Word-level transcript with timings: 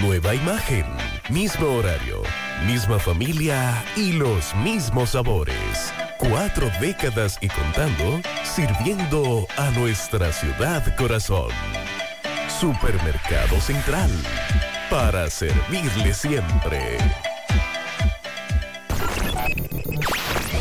Nueva 0.00 0.34
imagen, 0.34 0.86
mismo 1.28 1.66
horario, 1.66 2.22
misma 2.66 2.98
familia 2.98 3.84
y 3.94 4.12
los 4.12 4.54
mismos 4.56 5.10
sabores. 5.10 5.92
Cuatro 6.18 6.70
décadas 6.80 7.38
y 7.42 7.48
contando, 7.48 8.20
sirviendo 8.42 9.46
a 9.56 9.70
nuestra 9.72 10.32
ciudad 10.32 10.82
corazón. 10.96 11.50
Supermercado 12.48 13.60
Central. 13.60 14.10
Para 14.88 15.28
servirle 15.28 16.14
siempre. 16.14 16.96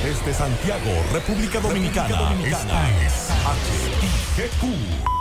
Desde 0.03 0.33
Santiago, 0.33 1.05
República 1.13 1.59
Dominicana. 1.61 2.35
Es 3.01 3.29
HIGQ 4.35 5.20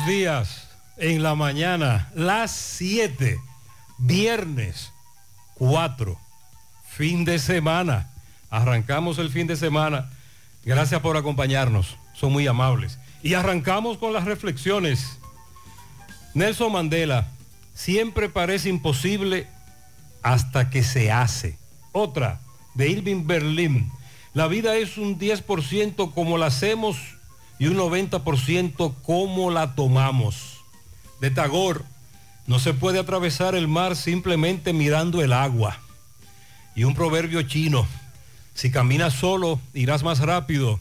Días. 0.00 0.68
En 0.96 1.22
la 1.22 1.34
mañana, 1.34 2.10
las 2.14 2.50
7, 2.50 3.38
viernes 3.98 4.90
4, 5.56 6.18
fin 6.88 7.26
de 7.26 7.38
semana. 7.38 8.10
Arrancamos 8.48 9.18
el 9.18 9.28
fin 9.28 9.46
de 9.46 9.54
semana. 9.54 10.08
Gracias 10.64 10.98
por 11.02 11.18
acompañarnos. 11.18 11.98
Son 12.14 12.32
muy 12.32 12.46
amables. 12.46 12.98
Y 13.22 13.34
arrancamos 13.34 13.98
con 13.98 14.14
las 14.14 14.24
reflexiones. 14.24 15.18
Nelson 16.32 16.72
Mandela, 16.72 17.28
siempre 17.74 18.30
parece 18.30 18.70
imposible 18.70 19.46
hasta 20.22 20.70
que 20.70 20.82
se 20.82 21.12
hace. 21.12 21.58
Otra, 21.92 22.40
de 22.74 22.88
Irving 22.88 23.26
Berlin. 23.26 23.92
La 24.32 24.46
vida 24.46 24.74
es 24.74 24.96
un 24.96 25.18
10% 25.18 26.14
como 26.14 26.38
la 26.38 26.46
hacemos 26.46 26.96
y 27.58 27.66
un 27.66 27.76
90% 27.76 28.94
cómo 29.02 29.50
la 29.50 29.74
tomamos. 29.74 30.58
De 31.20 31.30
Tagor, 31.30 31.84
no 32.46 32.58
se 32.58 32.74
puede 32.74 32.98
atravesar 32.98 33.54
el 33.54 33.68
mar 33.68 33.96
simplemente 33.96 34.72
mirando 34.72 35.22
el 35.22 35.32
agua. 35.32 35.78
Y 36.74 36.84
un 36.84 36.94
proverbio 36.94 37.42
chino, 37.42 37.86
si 38.54 38.70
caminas 38.70 39.14
solo 39.14 39.60
irás 39.74 40.02
más 40.02 40.20
rápido, 40.20 40.80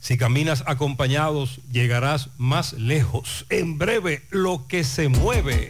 si 0.00 0.16
caminas 0.16 0.64
acompañados 0.66 1.60
llegarás 1.72 2.28
más 2.36 2.74
lejos. 2.74 3.46
En 3.50 3.78
breve, 3.78 4.22
lo 4.30 4.66
que 4.66 4.84
se 4.84 5.08
mueve. 5.08 5.68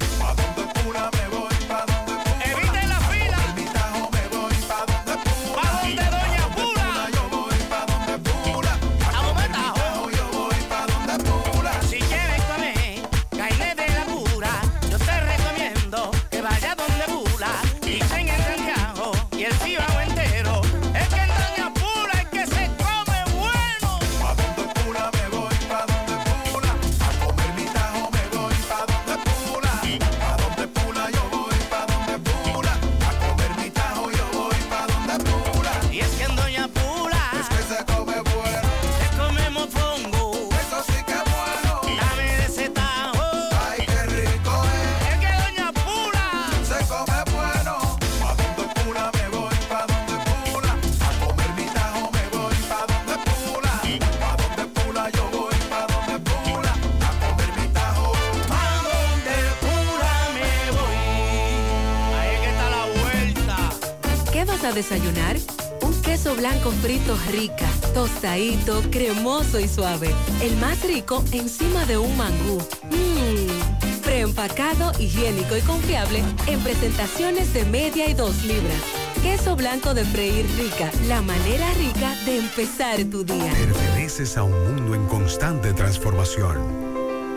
Desayunar? 64.74 65.36
Un 65.82 66.00
queso 66.02 66.34
blanco 66.34 66.70
frito 66.82 67.16
rica, 67.30 67.68
tostadito, 67.94 68.82
cremoso 68.90 69.60
y 69.60 69.68
suave. 69.68 70.10
El 70.42 70.56
más 70.56 70.82
rico 70.82 71.22
encima 71.32 71.84
de 71.86 71.98
un 71.98 72.16
mangú. 72.16 72.58
Mmm, 72.90 74.02
preempacado, 74.02 74.92
higiénico 74.98 75.56
y 75.56 75.60
confiable 75.60 76.22
en 76.46 76.60
presentaciones 76.60 77.52
de 77.54 77.64
media 77.66 78.08
y 78.08 78.14
dos 78.14 78.44
libras. 78.44 78.80
Queso 79.22 79.56
blanco 79.56 79.94
de 79.94 80.04
freír 80.04 80.46
rica, 80.58 80.90
la 81.08 81.22
manera 81.22 81.66
rica 81.74 82.14
de 82.26 82.38
empezar 82.38 83.02
tu 83.04 83.24
día. 83.24 83.50
Perteneces 83.52 84.36
a 84.36 84.42
un 84.42 84.52
mundo 84.74 84.94
en 84.94 85.06
constante 85.06 85.72
transformación. 85.72 86.84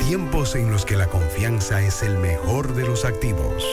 tiempos 0.07 0.56
en 0.56 0.72
los 0.72 0.86
que 0.86 0.95
la 0.95 1.07
confianza 1.07 1.81
es 1.81 2.01
el 2.04 2.18
mejor 2.18 2.74
de 2.75 2.86
los 2.86 3.04
activos. 3.04 3.63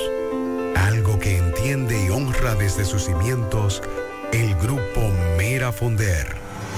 Entiende 1.65 2.05
y 2.05 2.11
honra 2.11 2.55
desde 2.57 2.85
sus 2.85 3.07
cimientos 3.07 3.83
el 4.35 4.55
grupo 4.57 5.01
Mera 5.39 5.73
Fonder. 5.73 6.27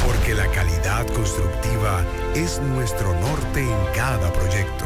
Porque 0.04 0.32
la 0.32 0.46
calidad 0.52 1.04
constructiva 1.08 2.04
es 2.36 2.60
nuestro 2.60 3.12
norte 3.18 3.62
en 3.62 3.94
cada 3.96 4.32
proyecto. 4.32 4.84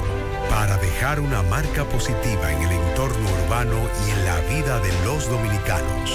Para 0.49 0.79
dejar 0.79 1.21
una 1.21 1.43
marca 1.43 1.85
positiva 1.85 2.51
en 2.51 2.63
el 2.63 2.73
entorno 2.73 3.29
urbano 3.45 3.77
y 4.07 4.11
en 4.13 4.25
la 4.25 4.41
vida 4.49 4.81
de 4.81 5.05
los 5.05 5.29
dominicanos. 5.29 6.11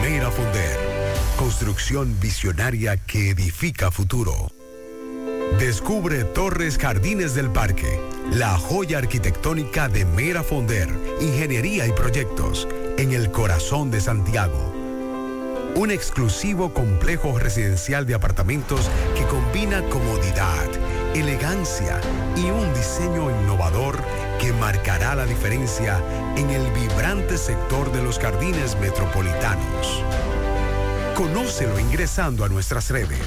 Mera 0.00 0.30
Fonder. 0.30 0.78
Construcción 1.36 2.16
visionaria 2.20 2.98
que 2.98 3.30
edifica 3.30 3.90
futuro. 3.90 4.52
Descubre 5.58 6.22
Torres 6.22 6.78
Jardines 6.78 7.34
del 7.34 7.50
Parque, 7.50 8.00
la 8.30 8.56
joya 8.56 8.98
arquitectónica 8.98 9.88
de 9.88 10.04
Mera 10.04 10.42
Fonder, 10.42 10.88
Ingeniería 11.20 11.86
y 11.86 11.92
Proyectos, 11.92 12.66
en 13.02 13.12
el 13.12 13.32
corazón 13.32 13.90
de 13.90 14.00
Santiago. 14.00 14.72
Un 15.74 15.90
exclusivo 15.90 16.72
complejo 16.72 17.36
residencial 17.36 18.06
de 18.06 18.14
apartamentos 18.14 18.88
que 19.16 19.26
combina 19.26 19.82
comodidad, 19.88 20.68
elegancia 21.12 22.00
y 22.36 22.48
un 22.50 22.72
diseño 22.74 23.28
innovador 23.28 23.98
que 24.40 24.52
marcará 24.52 25.16
la 25.16 25.26
diferencia 25.26 26.00
en 26.36 26.50
el 26.50 26.70
vibrante 26.70 27.38
sector 27.38 27.90
de 27.90 28.04
los 28.04 28.20
jardines 28.20 28.78
metropolitanos. 28.78 30.04
Conócelo 31.16 31.80
ingresando 31.80 32.44
a 32.44 32.48
nuestras 32.48 32.88
redes. 32.88 33.26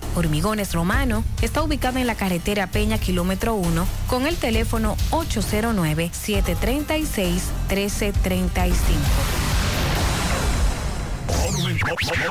Hormigones 0.15 0.73
Romano 0.73 1.23
está 1.41 1.61
ubicado 1.61 1.99
en 1.99 2.07
la 2.07 2.15
carretera 2.15 2.67
Peña 2.67 2.97
Kilómetro 2.97 3.53
1 3.55 3.85
con 4.07 4.25
el 4.27 4.35
teléfono 4.37 4.95
809-736-1335. 5.11 7.41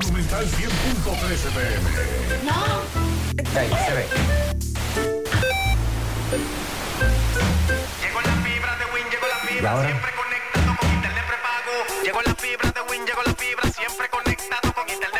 Monumental 0.01 0.47
100.13 0.47 1.51
pm. 1.55 1.91
No. 2.45 2.53
Ahí 3.59 3.69
se 3.69 3.95
ve. 3.95 4.07
Llegó 8.03 8.21
la 8.21 8.35
fibra 8.43 8.77
de 8.77 8.85
Win, 8.93 9.07
llegó 9.11 9.27
la 9.27 9.39
¿Y 9.45 9.47
fibra, 9.55 9.71
ahora? 9.73 9.89
siempre 9.89 10.11
conectado 10.15 10.77
con 10.79 10.89
internet 10.95 11.25
prepago. 11.27 11.73
Llegó 12.05 12.21
la 12.23 12.35
fibra 12.35 12.71
de 12.73 12.81
Win, 12.91 13.07
llegó 13.07 13.23
la 13.25 13.35
fibra, 13.35 13.71
siempre 13.73 14.09
conectado 14.11 14.73
con 14.75 14.89
internet 14.91 15.20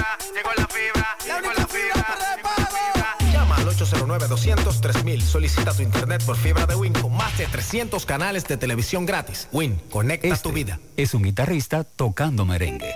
809-200-3000. 4.19 5.21
Solicita 5.21 5.73
tu 5.73 5.81
internet 5.81 6.23
por 6.25 6.35
fibra 6.35 6.65
de 6.65 6.75
Win 6.75 6.93
con 6.93 7.15
más 7.15 7.37
de 7.37 7.47
300 7.47 8.05
canales 8.05 8.45
de 8.45 8.57
televisión 8.57 9.05
gratis. 9.05 9.47
Win, 9.51 9.81
conecta 9.89 10.35
tu 10.37 10.51
vida. 10.51 10.79
Es 10.97 11.13
un 11.13 11.23
guitarrista 11.23 11.83
tocando 11.83 12.45
merengue. 12.45 12.93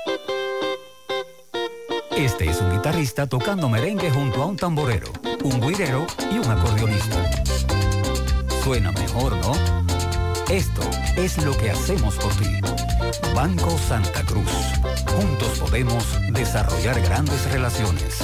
Este 2.11 2.49
es 2.49 2.61
un 2.61 2.71
guitarrista 2.71 3.27
tocando 3.27 3.67
merengue 3.67 4.09
junto 4.09 4.41
a 4.41 4.45
un 4.45 4.55
tamborero, 4.55 5.11
un 5.43 5.59
guirero 5.59 6.07
y 6.31 6.37
un 6.37 6.49
acordeonista. 6.49 7.29
Suena 8.63 8.91
mejor, 8.93 9.35
¿no? 9.37 9.53
Esto 10.49 10.81
es 11.17 11.43
lo 11.43 11.57
que 11.57 11.71
hacemos 11.71 12.15
por 12.15 12.33
ti. 12.35 12.45
Banco 13.35 13.77
Santa 13.77 14.23
Cruz. 14.23 14.49
Juntos 15.07 15.59
podemos 15.59 16.05
desarrollar 16.31 17.01
grandes 17.01 17.51
relaciones. 17.51 18.23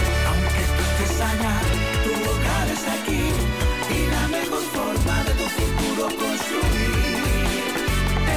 Aquí. 2.87 3.31
Y 3.89 4.07
la 4.09 4.27
mejor 4.27 4.61
forma 4.73 5.23
de 5.23 5.31
tu 5.33 5.47
futuro 5.57 6.07
construir 6.07 7.23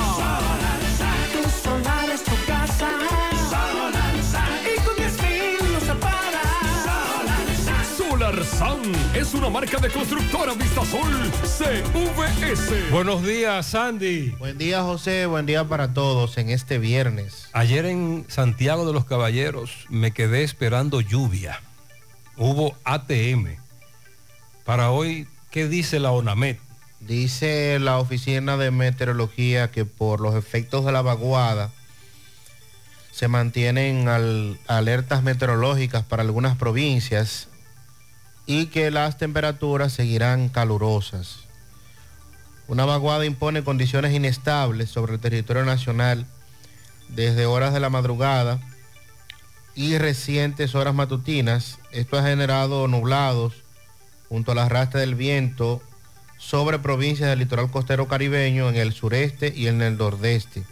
Tu 1.32 1.50
solar 1.50 2.08
es 2.08 2.24
tu 2.24 2.32
casa. 2.46 2.88
Solar 3.50 3.92
Y 4.64 4.80
con 4.80 4.96
10 4.96 5.22
mil 5.22 5.58
lo 5.70 5.80
separa. 5.80 6.40
Solar 7.94 8.42
SAN. 8.42 8.80
es 9.14 9.34
una 9.34 9.50
marca 9.50 9.76
de 9.78 9.90
constructora 9.90 10.54
Vistasol 10.54 11.30
CVS. 11.42 12.88
Buenos 12.90 13.22
días, 13.22 13.66
Sandy. 13.66 14.30
Buen 14.38 14.56
día, 14.56 14.82
José. 14.82 15.26
Buen 15.26 15.44
día 15.44 15.64
para 15.64 15.92
todos 15.92 16.38
en 16.38 16.48
este 16.48 16.78
viernes. 16.78 17.50
Ayer 17.52 17.84
en 17.84 18.24
Santiago 18.28 18.86
de 18.86 18.94
los 18.94 19.04
Caballeros 19.04 19.84
me 19.90 20.12
quedé 20.12 20.42
esperando 20.42 21.02
lluvia. 21.02 21.60
Hubo 22.38 22.74
ATM. 22.84 23.62
Para 24.64 24.90
hoy, 24.90 25.28
¿qué 25.50 25.68
dice 25.68 26.00
la 26.00 26.10
ONAMET? 26.10 26.58
Dice 27.00 27.78
la 27.80 27.98
Oficina 27.98 28.56
de 28.56 28.70
Meteorología 28.70 29.70
que 29.70 29.84
por 29.84 30.20
los 30.20 30.34
efectos 30.34 30.84
de 30.86 30.92
la 30.92 31.02
vaguada 31.02 31.70
se 33.12 33.28
mantienen 33.28 34.08
al- 34.08 34.58
alertas 34.66 35.22
meteorológicas 35.22 36.02
para 36.02 36.22
algunas 36.22 36.56
provincias 36.56 37.48
y 38.46 38.66
que 38.66 38.90
las 38.90 39.18
temperaturas 39.18 39.92
seguirán 39.92 40.48
calurosas. 40.48 41.40
Una 42.66 42.86
vaguada 42.86 43.26
impone 43.26 43.62
condiciones 43.62 44.14
inestables 44.14 44.88
sobre 44.90 45.14
el 45.14 45.20
territorio 45.20 45.64
nacional 45.66 46.26
desde 47.08 47.44
horas 47.44 47.74
de 47.74 47.80
la 47.80 47.90
madrugada 47.90 48.58
y 49.74 49.98
recientes 49.98 50.74
horas 50.74 50.94
matutinas. 50.94 51.78
Esto 51.92 52.18
ha 52.18 52.22
generado 52.22 52.88
nublados 52.88 53.52
junto 54.28 54.52
al 54.52 54.58
arrastre 54.58 55.00
del 55.00 55.14
viento 55.14 55.82
sobre 56.38 56.78
provincias 56.78 57.28
del 57.28 57.38
litoral 57.38 57.70
costero 57.70 58.08
caribeño 58.08 58.68
en 58.68 58.76
el 58.76 58.92
sureste 58.92 59.52
y 59.54 59.66
en 59.66 59.80
el 59.82 59.96
nordeste. 59.96 60.64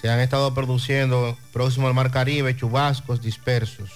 Se 0.00 0.10
han 0.10 0.18
estado 0.18 0.52
produciendo 0.52 1.38
próximo 1.52 1.86
al 1.86 1.94
mar 1.94 2.10
Caribe 2.10 2.56
chubascos 2.56 3.22
dispersos. 3.22 3.90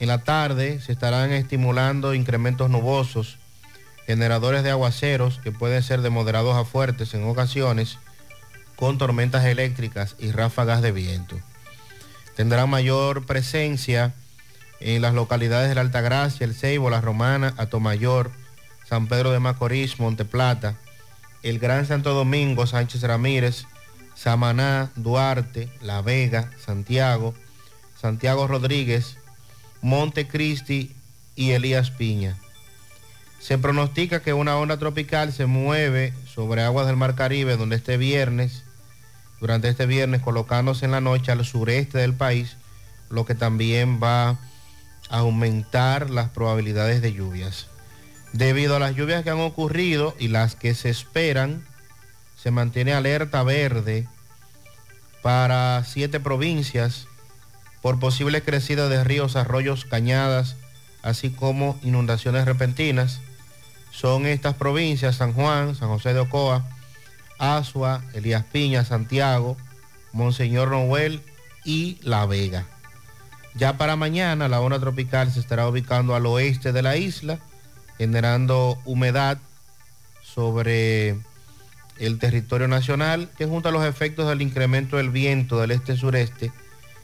En 0.00 0.08
la 0.08 0.22
tarde 0.22 0.80
se 0.80 0.92
estarán 0.92 1.32
estimulando 1.32 2.12
incrementos 2.12 2.68
nubosos, 2.68 3.38
generadores 4.06 4.64
de 4.64 4.70
aguaceros 4.70 5.40
que 5.42 5.52
pueden 5.52 5.82
ser 5.82 6.02
de 6.02 6.10
moderados 6.10 6.56
a 6.56 6.64
fuertes 6.64 7.14
en 7.14 7.24
ocasiones, 7.24 7.98
con 8.76 8.98
tormentas 8.98 9.44
eléctricas 9.44 10.16
y 10.18 10.32
ráfagas 10.32 10.82
de 10.82 10.92
viento. 10.92 11.38
Tendrán 12.34 12.68
mayor 12.68 13.24
presencia 13.26 14.14
en 14.84 15.02
las 15.02 15.14
localidades 15.14 15.68
de 15.68 15.74
la 15.74 15.80
Altagracia, 15.80 16.44
El 16.44 16.54
Ceibo, 16.54 16.90
La 16.90 17.00
Romana, 17.00 17.54
Atomayor, 17.56 18.30
San 18.88 19.06
Pedro 19.06 19.30
de 19.30 19.40
Macorís, 19.40 20.00
Monteplata, 20.00 20.76
el 21.42 21.58
Gran 21.58 21.86
Santo 21.86 22.14
Domingo, 22.14 22.66
Sánchez 22.66 23.02
Ramírez, 23.02 23.64
Samaná, 24.14 24.90
Duarte, 24.96 25.68
La 25.80 26.02
Vega, 26.02 26.50
Santiago, 26.64 27.34
Santiago 28.00 28.46
Rodríguez, 28.46 29.16
Montecristi 29.80 30.94
y 31.34 31.50
Elías 31.52 31.90
Piña. 31.90 32.36
Se 33.40 33.58
pronostica 33.58 34.22
que 34.22 34.32
una 34.32 34.56
onda 34.56 34.76
tropical 34.76 35.32
se 35.32 35.46
mueve 35.46 36.12
sobre 36.32 36.62
aguas 36.62 36.86
del 36.86 36.96
Mar 36.96 37.16
Caribe 37.16 37.56
donde 37.56 37.76
este 37.76 37.96
viernes, 37.96 38.62
durante 39.40 39.68
este 39.68 39.86
viernes, 39.86 40.22
colocándose 40.22 40.84
en 40.84 40.92
la 40.92 41.00
noche 41.00 41.32
al 41.32 41.44
sureste 41.44 41.98
del 41.98 42.14
país, 42.14 42.56
lo 43.10 43.26
que 43.26 43.34
también 43.34 44.00
va 44.00 44.28
a 44.30 44.38
aumentar 45.12 46.10
las 46.10 46.30
probabilidades 46.30 47.02
de 47.02 47.12
lluvias. 47.12 47.66
Debido 48.32 48.76
a 48.76 48.78
las 48.78 48.96
lluvias 48.96 49.22
que 49.22 49.30
han 49.30 49.40
ocurrido 49.40 50.16
y 50.18 50.28
las 50.28 50.56
que 50.56 50.74
se 50.74 50.88
esperan, 50.88 51.64
se 52.42 52.50
mantiene 52.50 52.94
alerta 52.94 53.42
verde 53.42 54.08
para 55.22 55.84
siete 55.84 56.18
provincias 56.18 57.06
por 57.82 58.00
posible 58.00 58.42
crecida 58.42 58.88
de 58.88 59.04
ríos, 59.04 59.36
arroyos, 59.36 59.84
cañadas, 59.84 60.56
así 61.02 61.30
como 61.30 61.78
inundaciones 61.82 62.46
repentinas. 62.46 63.20
Son 63.90 64.26
estas 64.26 64.54
provincias 64.54 65.16
San 65.16 65.34
Juan, 65.34 65.74
San 65.76 65.88
José 65.88 66.14
de 66.14 66.20
Ocoa, 66.20 66.64
Asua, 67.38 68.02
Elías 68.14 68.44
Piña, 68.50 68.84
Santiago, 68.84 69.58
Monseñor 70.12 70.70
Noel 70.70 71.20
y 71.64 71.98
La 72.02 72.24
Vega. 72.24 72.66
Ya 73.54 73.76
para 73.76 73.96
mañana 73.96 74.48
la 74.48 74.60
onda 74.60 74.78
tropical 74.78 75.30
se 75.30 75.40
estará 75.40 75.68
ubicando 75.68 76.14
al 76.14 76.26
oeste 76.26 76.72
de 76.72 76.82
la 76.82 76.96
isla, 76.96 77.38
generando 77.98 78.78
humedad 78.84 79.38
sobre 80.22 81.16
el 81.98 82.18
territorio 82.18 82.66
nacional, 82.66 83.28
que 83.36 83.46
junto 83.46 83.68
a 83.68 83.72
los 83.72 83.84
efectos 83.84 84.28
del 84.28 84.42
incremento 84.42 84.96
del 84.96 85.10
viento 85.10 85.60
del 85.60 85.72
este-sureste, 85.72 86.50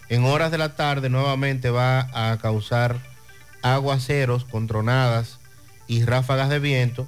en 0.09 0.25
horas 0.25 0.51
de 0.51 0.59
la 0.59 0.75
tarde 0.75 1.11
nuevamente 1.11 1.71
va 1.71 2.09
a 2.15 2.39
causar 2.39 2.97
aguaceros 3.63 4.45
con 4.45 4.67
tronadas 4.67 5.39
y 5.87 6.05
ráfagas 6.05 6.49
de 6.49 6.59
viento, 6.59 7.07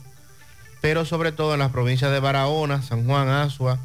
pero 0.83 1.07
sobre 1.07 1.33
todo 1.33 1.55
en 1.55 1.61
las 1.61 1.71
provincias 1.71 2.13
de 2.13 2.21
Barahona, 2.21 2.83
San 2.83 3.07
Juan, 3.07 3.29
Asua, 3.29 3.79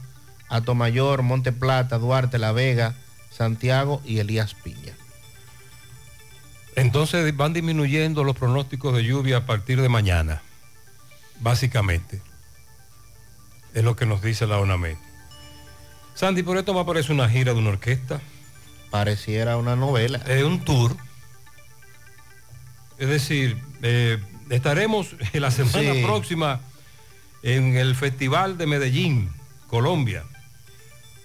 Atomayor, 0.50 1.22
Monte 1.22 1.54
Plata, 1.54 1.98
Duarte, 1.98 2.38
La 2.38 2.52
Vega, 2.52 2.94
Santiago 3.32 4.02
y 4.06 4.20
Elías 4.20 4.54
Piña. 4.54 4.94
Entonces 6.76 7.36
van 7.36 7.54
disminuyendo 7.54 8.24
los 8.24 8.36
pronósticos 8.36 8.96
de 8.96 9.04
lluvia 9.04 9.38
a 9.38 9.46
partir 9.46 9.82
de 9.82 9.90
mañana, 9.90 10.42
básicamente. 11.40 12.22
Es 13.74 13.84
lo 13.84 13.96
que 13.96 14.06
nos 14.06 14.22
dice 14.22 14.46
la 14.48 14.58
ONAMED. 14.60 14.96
Sandy, 16.16 16.44
por 16.44 16.58
esto 16.58 16.74
me 16.74 16.80
aparece 16.80 17.12
una 17.12 17.30
gira 17.30 17.54
de 17.54 17.60
una 17.60 17.70
orquesta. 17.72 18.22
Pareciera 18.90 19.58
una 19.58 19.76
novela. 19.76 20.20
Es 20.28 20.44
un 20.44 20.64
tour. 20.64 20.96
Es 22.98 23.10
decir, 23.10 23.58
eh, 23.82 24.18
estaremos 24.50 25.16
la 25.34 25.52
semana 25.52 25.94
Sí. 25.94 26.04
próxima 26.04 26.62
en 27.44 27.76
el 27.78 27.96
Festival 27.96 28.58
de 28.58 28.66
Medellín, 28.68 29.30
Colombia. 29.68 30.24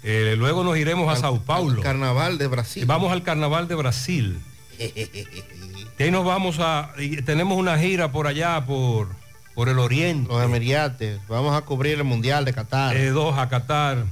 Eh, 0.02 0.34
luego 0.38 0.64
nos 0.64 0.76
iremos 0.76 1.12
a 1.12 1.20
Sao 1.20 1.40
Paulo. 1.42 1.76
al 1.78 1.82
Carnaval 1.84 2.38
de 2.38 2.46
Brasil. 2.48 2.84
Vamos 2.86 3.12
al 3.12 3.22
Carnaval 3.22 3.68
de 3.68 3.74
Brasil. 3.74 4.40
Y 5.98 6.02
ahí 6.02 6.10
nos 6.10 6.24
vamos 6.24 6.56
a... 6.60 6.92
tenemos 7.26 7.58
una 7.58 7.78
gira 7.78 8.10
por 8.10 8.26
allá, 8.26 8.64
por, 8.64 9.08
por 9.54 9.68
el 9.68 9.78
Oriente. 9.78 10.28
Los 10.32 10.42
Emirates. 10.42 11.20
Vamos 11.28 11.54
a 11.54 11.60
cubrir 11.60 11.98
el 11.98 12.04
Mundial 12.04 12.44
de 12.46 12.54
Qatar. 12.54 12.96
Eh, 12.96 13.10
dos 13.10 13.36
a 13.38 13.48
Qatar. 13.50 14.06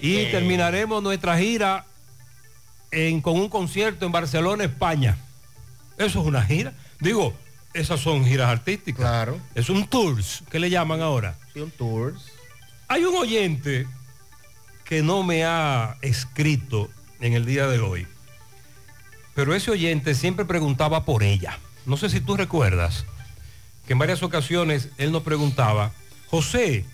Y 0.00 0.24
terminaremos 0.30 1.02
nuestra 1.02 1.36
gira 1.38 1.84
en- 2.90 3.20
con 3.20 3.34
un 3.34 3.50
concierto 3.50 4.06
en 4.06 4.12
Barcelona, 4.12 4.64
España. 4.64 5.18
Eso 5.98 6.20
es 6.20 6.26
una 6.26 6.42
gira. 6.42 6.72
Digo, 7.00 7.34
esas 7.74 8.00
son 8.00 8.24
giras 8.24 8.48
artísticas. 8.48 9.00
Claro. 9.02 9.38
Es 9.54 9.68
un 9.68 9.86
tours, 9.86 10.42
que 10.50 10.58
le 10.58 10.70
llaman 10.70 11.02
ahora. 11.02 11.36
Sí, 11.52 11.60
un 11.60 11.70
tours. 11.70 12.22
Hay 12.88 13.04
un 13.04 13.14
oyente 13.16 13.86
que 14.84 15.02
no 15.02 15.22
me 15.22 15.44
ha 15.44 15.96
escrito 16.00 16.88
en 17.20 17.34
el 17.34 17.44
día 17.44 17.66
de 17.66 17.80
hoy, 17.80 18.06
pero 19.38 19.54
ese 19.54 19.70
oyente 19.70 20.16
siempre 20.16 20.44
preguntaba 20.44 21.04
por 21.04 21.22
ella. 21.22 21.60
No 21.86 21.96
sé 21.96 22.10
si 22.10 22.20
tú 22.20 22.36
recuerdas 22.36 23.04
que 23.86 23.92
en 23.92 24.00
varias 24.00 24.24
ocasiones 24.24 24.88
él 24.98 25.12
nos 25.12 25.22
preguntaba, 25.22 25.92
José, 26.26 26.84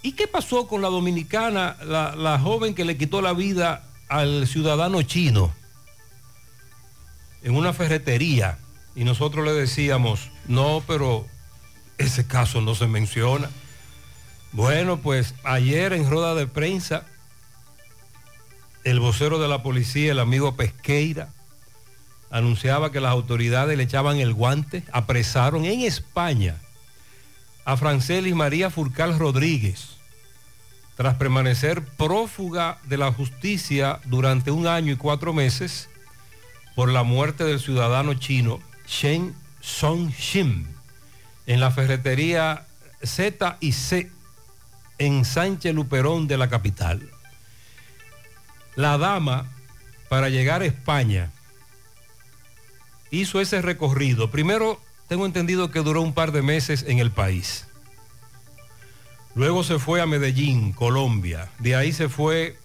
¿y 0.00 0.12
qué 0.12 0.28
pasó 0.28 0.68
con 0.68 0.80
la 0.80 0.86
dominicana, 0.86 1.76
la, 1.82 2.38
joven 2.38 2.76
que 2.76 2.84
le 2.84 2.96
quitó 2.96 3.20
la 3.20 3.32
vida 3.32 3.84
al 4.08 4.46
ciudadano 4.46 5.02
chino 5.02 5.52
en 7.42 7.56
una 7.56 7.72
ferretería? 7.72 8.58
Y 8.94 9.02
nosotros 9.02 9.44
le 9.44 9.52
decíamos, 9.52 10.30
no, 10.46 10.84
pero 10.86 11.26
ese 11.98 12.24
caso 12.28 12.60
no 12.60 12.76
se 12.76 12.86
menciona. 12.86 13.50
Bueno, 14.52 14.98
pues 14.98 15.34
ayer 15.42 15.94
en 15.94 16.08
rueda 16.08 16.36
de 16.36 16.46
prensa, 16.46 17.06
el 18.84 19.00
vocero 19.00 19.40
de 19.40 19.48
la 19.48 19.64
policía, 19.64 20.12
el 20.12 20.20
amigo 20.20 20.54
Pesqueira, 20.54 21.30
anunciaba 22.32 22.90
que 22.90 23.00
las 23.00 23.12
autoridades 23.12 23.76
le 23.76 23.84
echaban 23.84 24.18
el 24.18 24.32
guante, 24.32 24.82
apresaron 24.90 25.66
en 25.66 25.82
España 25.82 26.56
a 27.64 27.76
Francelis 27.76 28.34
María 28.34 28.70
Furcal 28.70 29.18
Rodríguez, 29.18 29.98
tras 30.96 31.14
permanecer 31.14 31.84
prófuga 31.84 32.78
de 32.84 32.96
la 32.96 33.12
justicia 33.12 34.00
durante 34.06 34.50
un 34.50 34.66
año 34.66 34.92
y 34.92 34.96
cuatro 34.96 35.32
meses 35.32 35.88
por 36.74 36.90
la 36.90 37.02
muerte 37.02 37.44
del 37.44 37.60
ciudadano 37.60 38.14
chino 38.14 38.60
Shen 38.86 39.34
Song-shim 39.60 40.66
en 41.46 41.60
la 41.60 41.70
ferretería 41.70 42.66
Z 43.02 43.58
y 43.60 43.72
C 43.72 44.10
en 44.98 45.24
Sánchez 45.24 45.74
Luperón 45.74 46.28
de 46.28 46.38
la 46.38 46.48
capital. 46.48 47.10
La 48.74 48.96
dama, 48.96 49.50
para 50.08 50.30
llegar 50.30 50.62
a 50.62 50.66
España, 50.66 51.30
hizo 53.12 53.40
ese 53.40 53.62
recorrido. 53.62 54.30
Primero, 54.30 54.80
tengo 55.06 55.26
entendido 55.26 55.70
que 55.70 55.80
duró 55.80 56.02
un 56.02 56.14
par 56.14 56.32
de 56.32 56.42
meses 56.42 56.84
en 56.88 56.98
el 56.98 57.12
país. 57.12 57.66
Luego 59.34 59.62
se 59.62 59.78
fue 59.78 60.00
a 60.00 60.06
Medellín, 60.06 60.72
Colombia. 60.72 61.50
De 61.58 61.76
ahí 61.76 61.92
se 61.92 62.08
fue 62.08 62.58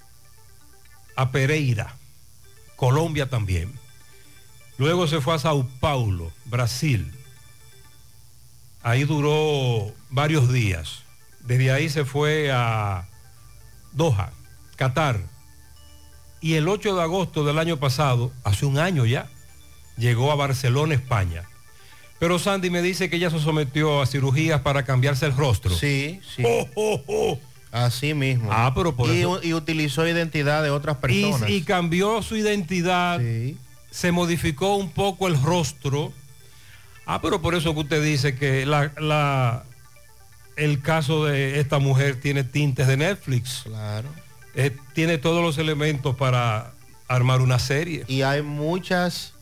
a 1.15 1.31
Pereira, 1.31 1.95
Colombia 2.75 3.29
también. 3.29 3.71
Luego 4.77 5.07
se 5.07 5.21
fue 5.21 5.35
a 5.35 5.39
Sao 5.39 5.67
Paulo, 5.79 6.31
Brasil. 6.45 7.11
Ahí 8.83 9.03
duró 9.03 9.93
varios 10.09 10.51
días. 10.51 11.03
Desde 11.41 11.71
ahí 11.71 11.89
se 11.89 12.05
fue 12.05 12.51
a 12.51 13.07
Doha, 13.91 14.31
Qatar. 14.77 15.19
Y 16.39 16.53
el 16.53 16.69
8 16.69 16.95
de 16.95 17.01
agosto 17.01 17.43
del 17.43 17.59
año 17.59 17.77
pasado, 17.77 18.31
hace 18.43 18.65
un 18.65 18.77
año 18.77 19.05
ya, 19.05 19.29
llegó 19.97 20.31
a 20.31 20.35
Barcelona, 20.35 20.93
España. 20.95 21.43
Pero 22.19 22.39
Sandy 22.39 22.69
me 22.69 22.81
dice 22.81 23.09
que 23.09 23.17
ella 23.17 23.29
se 23.29 23.39
sometió 23.39 24.01
a 24.01 24.05
cirugías 24.07 24.61
para 24.61 24.83
cambiarse 24.83 25.25
el 25.25 25.35
rostro. 25.35 25.75
Sí, 25.75 26.19
sí. 26.35 26.43
Oh, 26.45 26.67
oh, 26.75 27.01
oh. 27.07 27.39
Así 27.71 28.13
mismo. 28.13 28.49
Ah, 28.51 28.71
pero 28.73 28.95
por 28.95 29.09
y, 29.09 29.19
eso- 29.19 29.39
y 29.43 29.53
utilizó 29.53 30.07
identidad 30.07 30.63
de 30.63 30.69
otras 30.71 30.97
personas. 30.97 31.49
y 31.49 31.61
cambió 31.61 32.21
su 32.23 32.35
identidad, 32.35 33.19
se 33.91 34.11
modificó 34.11 34.75
un 34.75 34.89
poco 34.89 35.27
el 35.27 35.39
rostro. 35.41 36.11
Ah, 37.05 37.21
pero 37.21 37.41
por 37.41 37.55
eso 37.55 37.73
que 37.73 37.79
usted 37.81 38.03
dice 38.03 38.35
que 38.35 38.65
la, 38.65 38.91
la- 38.99 39.63
el 40.55 40.81
caso 40.81 41.25
de 41.25 41.59
esta 41.59 41.77
mujer 41.77 42.19
tiene 42.19 42.43
tintes 42.43 42.87
de 42.87 42.97
Netflix. 42.97 43.61
Claro. 43.65 44.09
Eh, 44.55 44.75
tiene 44.93 45.19
todos 45.19 45.43
los 45.43 45.59
elementos 45.59 46.15
para 46.15 46.71
armar 47.07 47.41
una 47.41 47.59
serie. 47.59 48.05
Y 48.07 48.23
hay 48.23 48.41
muchas 48.41 49.33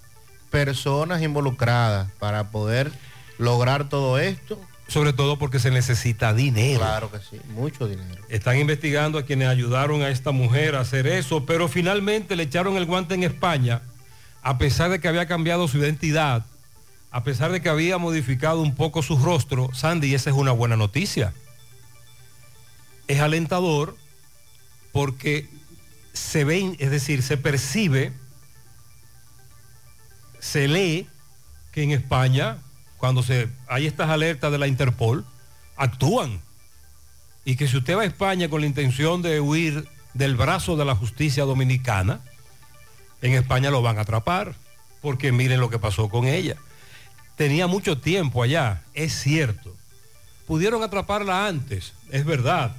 personas 0.56 1.22
involucradas 1.22 2.10
para 2.18 2.50
poder 2.50 2.90
lograr 3.38 3.90
todo 3.90 4.18
esto. 4.18 4.58
Sobre 4.88 5.14
todo 5.14 5.40
porque 5.40 5.58
se 5.60 5.72
necesita 5.72 6.32
dinero. 6.32 6.80
Claro 6.80 7.12
que 7.12 7.18
sí, 7.18 7.42
mucho 7.56 7.88
dinero. 7.88 8.24
Están 8.30 8.60
investigando 8.60 9.18
a 9.18 9.24
quienes 9.24 9.48
ayudaron 9.48 10.04
a 10.04 10.10
esta 10.10 10.32
mujer 10.32 10.76
a 10.76 10.82
hacer 10.82 11.08
eso, 11.08 11.44
pero 11.44 11.68
finalmente 11.68 12.36
le 12.36 12.44
echaron 12.44 12.78
el 12.78 12.86
guante 12.86 13.16
en 13.16 13.24
España, 13.24 13.82
a 14.44 14.60
pesar 14.60 14.92
de 14.92 15.00
que 15.00 15.08
había 15.08 15.26
cambiado 15.26 15.68
su 15.68 15.80
identidad, 15.80 16.46
a 17.10 17.24
pesar 17.24 17.52
de 17.52 17.64
que 17.64 17.70
había 17.70 17.98
modificado 17.98 18.62
un 18.62 18.76
poco 18.76 19.02
su 19.02 19.18
rostro. 19.18 19.72
Sandy, 19.74 20.14
esa 20.14 20.30
es 20.30 20.36
una 20.36 20.52
buena 20.52 20.78
noticia. 20.78 21.34
Es 23.08 23.22
alentador 23.22 23.98
porque 24.92 25.50
se 26.14 26.44
ve, 26.44 26.76
es 26.78 26.92
decir, 26.92 27.24
se 27.24 27.38
percibe, 27.38 28.14
se 30.46 30.68
lee 30.68 31.08
que 31.72 31.82
en 31.82 31.92
España, 31.92 32.58
cuando 32.98 33.24
se, 33.24 33.50
hay 33.68 33.88
estas 33.88 34.10
alertas 34.10 34.52
de 34.52 34.60
la 34.60 34.68
Interpol, 34.68 35.26
actúan 35.76 36.40
y 37.44 37.56
que 37.56 37.68
si 37.68 37.78
usted 37.78 37.98
va 37.98 38.04
a 38.04 38.06
España 38.06 38.48
con 38.48 38.62
la 38.62 38.68
intención 38.68 39.24
de 39.24 39.42
huir 39.42 39.88
del 40.14 40.36
brazo 40.36 40.78
de 40.78 40.86
la 40.86 40.96
justicia 40.96 41.46
dominicana, 41.46 42.22
en 43.22 43.34
España 43.34 43.72
lo 43.72 43.82
van 43.82 43.98
a 43.98 44.02
atrapar, 44.02 44.56
porque 45.02 45.32
miren 45.32 45.60
lo 45.60 45.70
que 45.70 45.80
pasó 45.80 46.10
con 46.10 46.26
ella. 46.28 46.58
Tenía 47.36 47.66
mucho 47.66 47.98
tiempo 47.98 48.44
allá, 48.44 48.84
es 48.94 49.20
cierto. 49.20 49.76
Pudieron 50.46 50.84
atraparla 50.84 51.48
antes, 51.48 51.94
es 52.12 52.24
verdad, 52.24 52.76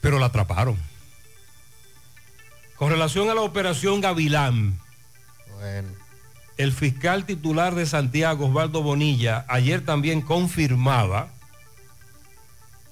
pero 0.00 0.20
la 0.20 0.26
atraparon. 0.26 0.78
Con 2.76 2.90
relación 2.90 3.28
a 3.30 3.34
la 3.34 3.42
operación 3.42 4.00
Gavilán, 4.00 4.78
Bueno, 5.58 5.99
el 6.60 6.72
fiscal 6.72 7.24
titular 7.24 7.74
de 7.74 7.86
Santiago, 7.86 8.48
Osvaldo 8.48 8.82
Bonilla, 8.82 9.46
ayer 9.48 9.82
también 9.82 10.20
confirmaba 10.20 11.30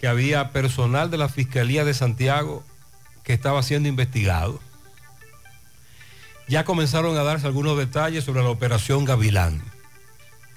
que 0.00 0.08
había 0.08 0.52
personal 0.52 1.10
de 1.10 1.18
la 1.18 1.28
Fiscalía 1.28 1.84
de 1.84 1.92
Santiago 1.92 2.64
que 3.24 3.34
estaba 3.34 3.62
siendo 3.62 3.90
investigado. 3.90 4.58
Ya 6.48 6.64
comenzaron 6.64 7.18
a 7.18 7.24
darse 7.24 7.46
algunos 7.46 7.76
detalles 7.76 8.24
sobre 8.24 8.42
la 8.42 8.48
operación 8.48 9.04
Gavilán 9.04 9.60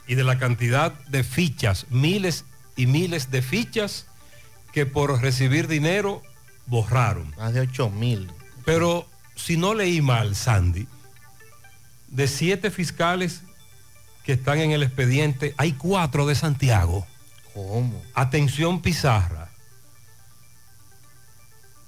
y 0.07 0.15
de 0.15 0.23
la 0.23 0.39
cantidad 0.39 0.93
de 1.09 1.25
fichas, 1.25 1.87
miles 1.89 2.45
y 2.77 2.85
miles 2.87 3.29
de 3.29 3.41
fichas 3.41 4.05
que 4.71 4.85
por 4.85 5.21
recibir 5.21 5.67
dinero 5.67 6.21
borraron. 6.65 7.35
más 7.37 7.53
de 7.53 7.59
8 7.59 7.89
mil. 7.89 8.31
Pero 8.63 9.05
si 9.35 9.57
no 9.57 9.73
leí 9.73 10.01
mal, 10.01 10.33
Sandy, 10.33 10.87
de 12.11 12.27
siete 12.27 12.69
fiscales 12.69 13.41
que 14.23 14.33
están 14.33 14.59
en 14.59 14.71
el 14.71 14.83
expediente, 14.83 15.55
hay 15.57 15.73
cuatro 15.73 16.27
de 16.27 16.35
Santiago. 16.35 17.07
¿Cómo? 17.53 18.01
Atención 18.13 18.81
Pizarra. 18.81 19.49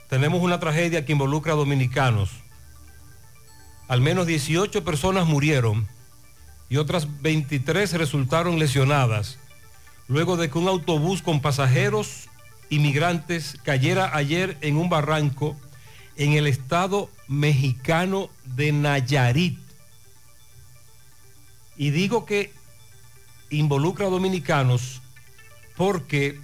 Tenemos 0.10 0.42
una 0.42 0.60
tragedia 0.60 1.06
que 1.06 1.12
involucra 1.12 1.54
a 1.54 1.56
dominicanos. 1.56 2.32
Al 3.88 4.02
menos 4.02 4.26
18 4.26 4.84
personas 4.84 5.28
murieron 5.28 5.88
y 6.70 6.78
otras 6.78 7.22
23 7.22 7.94
resultaron 7.94 8.58
lesionadas 8.58 9.38
luego 10.08 10.38
de 10.38 10.50
que 10.50 10.58
un 10.58 10.68
autobús 10.68 11.22
con 11.22 11.42
pasajeros 11.42 12.30
inmigrantes 12.70 13.58
cayera 13.64 14.16
ayer 14.16 14.58
en 14.62 14.78
un 14.78 14.90
barranco 14.90 15.56
en 16.16 16.34
el 16.34 16.48
estado 16.48 17.10
mexicano 17.28 18.30
de 18.44 18.72
Nayarit. 18.72 19.63
Y 21.78 21.90
digo 21.90 22.26
que 22.26 22.52
involucra 23.50 24.08
a 24.08 24.10
dominicanos 24.10 25.02
porque 25.76 26.40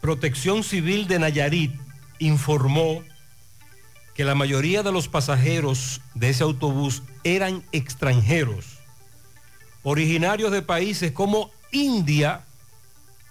Protección 0.00 0.62
Civil 0.64 1.06
de 1.08 1.18
Nayarit 1.18 1.72
informó 2.18 3.02
que 4.14 4.24
la 4.24 4.34
mayoría 4.34 4.82
de 4.82 4.92
los 4.92 5.08
pasajeros 5.08 6.00
de 6.14 6.30
ese 6.30 6.44
autobús 6.44 7.02
eran 7.24 7.64
extranjeros, 7.72 8.78
originarios 9.82 10.52
de 10.52 10.62
países 10.62 11.12
como 11.12 11.50
India, 11.72 12.44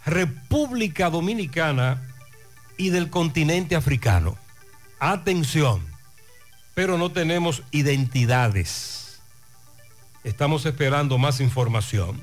República 0.06 1.10
Dominicana 1.10 2.02
y 2.78 2.90
del 2.90 3.10
continente 3.10 3.76
africano. 3.76 4.36
Atención, 5.00 5.82
pero 6.74 6.98
no 6.98 7.12
tenemos 7.12 7.64
identidades. 7.72 9.03
Estamos 10.24 10.66
esperando 10.66 11.18
más 11.18 11.42
información. 11.42 12.22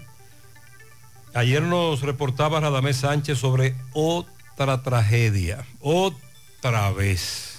Ayer 1.35 1.63
nos 1.63 2.01
reportaba 2.01 2.59
Radamés 2.59 2.97
Sánchez 2.97 3.39
sobre 3.39 3.77
otra 3.93 4.83
tragedia, 4.83 5.67
otra 5.81 6.91
vez. 6.93 7.59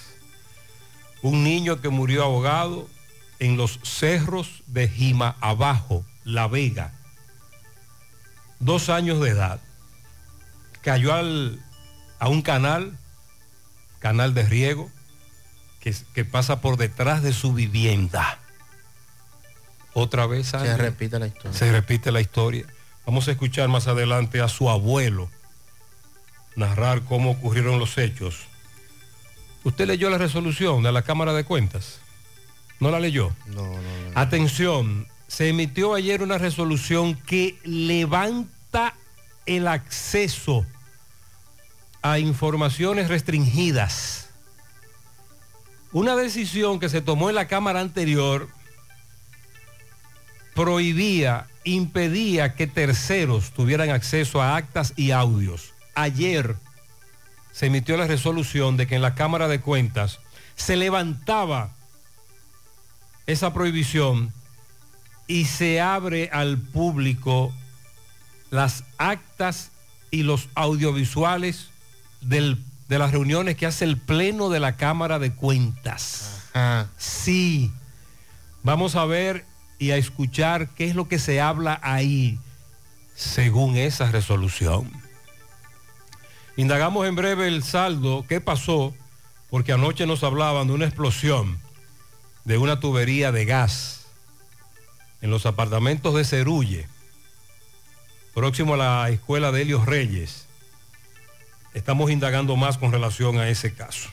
Un 1.22 1.44
niño 1.44 1.80
que 1.80 1.88
murió 1.88 2.24
ahogado 2.24 2.88
en 3.38 3.56
los 3.56 3.78
cerros 3.84 4.64
de 4.66 4.88
Jima 4.88 5.36
Abajo, 5.40 6.04
La 6.24 6.48
Vega. 6.48 6.92
Dos 8.58 8.88
años 8.88 9.20
de 9.20 9.30
edad. 9.30 9.60
Cayó 10.82 11.14
al, 11.14 11.64
a 12.18 12.28
un 12.28 12.42
canal, 12.42 12.98
canal 14.00 14.34
de 14.34 14.42
riego, 14.42 14.90
que, 15.78 15.94
que 16.14 16.24
pasa 16.24 16.60
por 16.60 16.76
detrás 16.76 17.22
de 17.22 17.32
su 17.32 17.52
vivienda. 17.52 18.41
Otra 19.94 20.26
vez 20.26 20.48
Se 20.48 20.76
repite 20.76 21.18
la 21.18 21.26
historia. 21.26 21.52
se 21.52 21.72
repite 21.72 22.12
la 22.12 22.20
historia. 22.20 22.66
Vamos 23.06 23.28
a 23.28 23.32
escuchar 23.32 23.68
más 23.68 23.88
adelante 23.88 24.40
a 24.40 24.48
su 24.48 24.70
abuelo 24.70 25.30
narrar 26.56 27.02
cómo 27.02 27.30
ocurrieron 27.30 27.78
los 27.78 27.98
hechos. 27.98 28.46
¿Usted 29.64 29.86
leyó 29.86 30.10
la 30.10 30.18
resolución 30.18 30.82
de 30.82 30.92
la 30.92 31.02
Cámara 31.02 31.32
de 31.32 31.44
Cuentas? 31.44 32.00
¿No 32.80 32.90
la 32.90 33.00
leyó? 33.00 33.34
No, 33.46 33.62
no, 33.62 33.72
no. 33.72 33.80
Atención, 34.14 35.06
se 35.28 35.48
emitió 35.48 35.94
ayer 35.94 36.22
una 36.22 36.38
resolución 36.38 37.14
que 37.14 37.58
levanta 37.64 38.94
el 39.46 39.68
acceso 39.68 40.66
a 42.02 42.18
informaciones 42.18 43.08
restringidas. 43.08 44.28
Una 45.92 46.16
decisión 46.16 46.80
que 46.80 46.88
se 46.88 47.00
tomó 47.02 47.28
en 47.28 47.36
la 47.36 47.46
Cámara 47.46 47.80
anterior 47.80 48.48
prohibía, 50.54 51.46
impedía 51.64 52.54
que 52.54 52.66
terceros 52.66 53.52
tuvieran 53.52 53.90
acceso 53.90 54.42
a 54.42 54.56
actas 54.56 54.92
y 54.96 55.10
audios. 55.12 55.72
Ayer 55.94 56.56
se 57.52 57.66
emitió 57.66 57.96
la 57.96 58.06
resolución 58.06 58.76
de 58.76 58.86
que 58.86 58.96
en 58.96 59.02
la 59.02 59.14
Cámara 59.14 59.48
de 59.48 59.60
Cuentas 59.60 60.18
se 60.56 60.76
levantaba 60.76 61.70
esa 63.26 63.52
prohibición 63.52 64.32
y 65.26 65.44
se 65.44 65.80
abre 65.80 66.28
al 66.32 66.58
público 66.58 67.52
las 68.50 68.84
actas 68.98 69.70
y 70.10 70.24
los 70.24 70.48
audiovisuales 70.54 71.68
del- 72.20 72.62
de 72.88 72.98
las 72.98 73.12
reuniones 73.12 73.56
que 73.56 73.66
hace 73.66 73.84
el 73.84 73.96
Pleno 73.96 74.50
de 74.50 74.60
la 74.60 74.76
Cámara 74.76 75.18
de 75.18 75.32
Cuentas. 75.32 76.42
Sí, 76.98 77.72
vamos 78.62 78.94
a 78.96 79.04
ver 79.06 79.46
y 79.82 79.90
a 79.90 79.96
escuchar 79.96 80.68
qué 80.76 80.86
es 80.86 80.94
lo 80.94 81.08
que 81.08 81.18
se 81.18 81.40
habla 81.40 81.80
ahí 81.82 82.38
según 83.16 83.76
esa 83.76 84.12
resolución. 84.12 84.88
Indagamos 86.56 87.08
en 87.08 87.16
breve 87.16 87.48
el 87.48 87.64
saldo, 87.64 88.24
qué 88.28 88.40
pasó, 88.40 88.94
porque 89.50 89.72
anoche 89.72 90.06
nos 90.06 90.22
hablaban 90.22 90.68
de 90.68 90.74
una 90.74 90.84
explosión 90.84 91.58
de 92.44 92.58
una 92.58 92.78
tubería 92.78 93.32
de 93.32 93.44
gas 93.44 94.06
en 95.20 95.30
los 95.30 95.46
apartamentos 95.46 96.14
de 96.14 96.24
Cerulle. 96.24 96.86
próximo 98.34 98.74
a 98.74 98.76
la 98.76 99.10
escuela 99.10 99.50
de 99.50 99.62
Helios 99.62 99.84
Reyes. 99.84 100.46
Estamos 101.74 102.12
indagando 102.12 102.54
más 102.54 102.78
con 102.78 102.92
relación 102.92 103.38
a 103.38 103.48
ese 103.48 103.74
caso. 103.74 104.08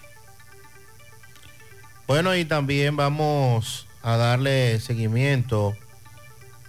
Bueno, 2.07 2.35
y 2.35 2.43
también 2.43 2.95
vamos 2.95 3.85
a 4.01 4.17
darle 4.17 4.79
seguimiento 4.79 5.75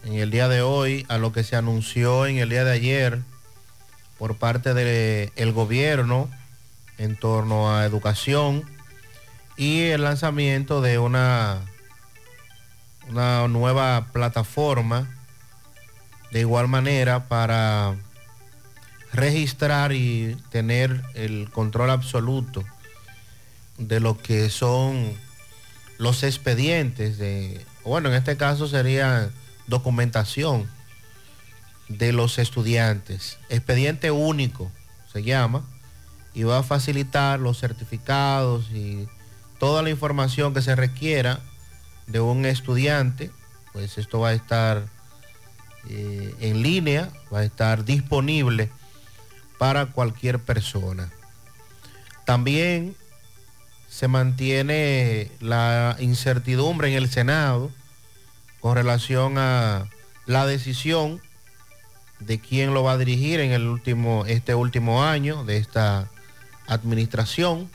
en 0.05 0.15
el 0.15 0.31
día 0.31 0.49
de 0.49 0.63
hoy 0.63 1.07
a 1.09 1.19
lo 1.19 1.33
que 1.33 1.45
se 1.45 1.57
anunció 1.57 2.27
en 2.27 2.39
el 2.39 2.49
día 2.49 2.65
de 2.65 2.73
ayer 2.73 3.21
por 4.19 4.37
parte 4.37 4.75
del 4.75 5.53
gobierno 5.53 6.29
en 6.99 7.17
torno 7.17 7.75
a 7.75 7.85
educación 7.85 8.65
y 9.57 9.83
el 9.85 10.03
lanzamiento 10.03 10.81
de 10.81 10.99
una, 10.99 11.59
una 13.09 13.47
nueva 13.49 14.09
plataforma 14.13 15.09
de 16.33 16.41
igual 16.41 16.69
manera 16.69 17.29
para 17.29 17.95
registrar 19.13 19.93
y 19.93 20.37
tener 20.51 21.03
el 21.15 21.51
control 21.51 21.91
absoluto 21.91 22.65
de 23.79 24.01
lo 24.01 24.19
que 24.19 24.51
son 24.51 25.15
los 26.01 26.23
expedientes 26.23 27.19
de, 27.19 27.63
bueno, 27.85 28.09
en 28.09 28.15
este 28.15 28.39
caso 28.39 28.67
sería 28.67 29.29
documentación 29.67 30.67
de 31.89 32.15
los 32.15 32.39
estudiantes. 32.39 33.39
Expediente 33.51 34.11
único 34.11 34.73
se 35.13 35.23
llama 35.23 35.63
y 36.33 36.45
va 36.45 36.61
a 36.61 36.63
facilitar 36.63 37.39
los 37.39 37.61
certificados 37.61 38.71
y 38.71 39.07
toda 39.59 39.83
la 39.83 39.91
información 39.91 40.55
que 40.55 40.63
se 40.63 40.75
requiera 40.75 41.41
de 42.07 42.21
un 42.21 42.47
estudiante. 42.47 43.31
Pues 43.75 43.99
esto 43.99 44.21
va 44.21 44.31
a 44.31 44.33
estar 44.33 44.87
eh, 45.91 46.35
en 46.41 46.63
línea, 46.63 47.11
va 47.31 47.41
a 47.41 47.45
estar 47.45 47.85
disponible 47.85 48.71
para 49.59 49.85
cualquier 49.85 50.39
persona. 50.39 51.13
También 52.25 52.97
se 54.01 54.09
mantiene 54.09 55.31
la 55.41 55.95
incertidumbre 56.01 56.89
en 56.89 56.95
el 56.95 57.11
Senado 57.11 57.71
con 58.61 58.75
relación 58.75 59.37
a 59.37 59.91
la 60.25 60.47
decisión 60.47 61.21
de 62.19 62.41
quién 62.41 62.73
lo 62.73 62.83
va 62.83 62.93
a 62.93 62.97
dirigir 62.97 63.41
en 63.41 63.53
el 63.53 63.69
último, 63.69 64.25
este 64.25 64.55
último 64.55 65.05
año 65.05 65.45
de 65.45 65.59
esta 65.59 66.09
administración. 66.67 67.71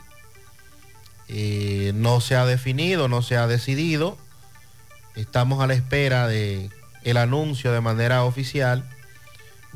Eh, 1.28 1.92
no 1.94 2.20
se 2.20 2.34
ha 2.34 2.44
definido, 2.44 3.06
no 3.06 3.22
se 3.22 3.36
ha 3.36 3.46
decidido. 3.46 4.18
Estamos 5.14 5.62
a 5.62 5.68
la 5.68 5.74
espera 5.74 6.26
de 6.26 6.70
el 7.04 7.18
anuncio 7.18 7.70
de 7.70 7.80
manera 7.80 8.24
oficial, 8.24 8.84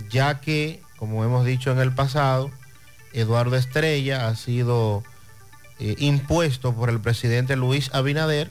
ya 0.09 0.41
que, 0.41 0.83
como 0.97 1.25
hemos 1.25 1.47
dicho 1.47 1.71
en 1.71 1.79
el 1.79 1.93
pasado, 1.93 2.51
Eduardo 3.13 3.55
Estrella 3.55 4.27
ha 4.27 4.35
sido 4.35 5.05
eh, 5.81 5.97
impuesto 5.99 6.75
por 6.75 6.91
el 6.91 7.01
presidente 7.01 7.57
Luis 7.57 7.91
Abinader 7.95 8.51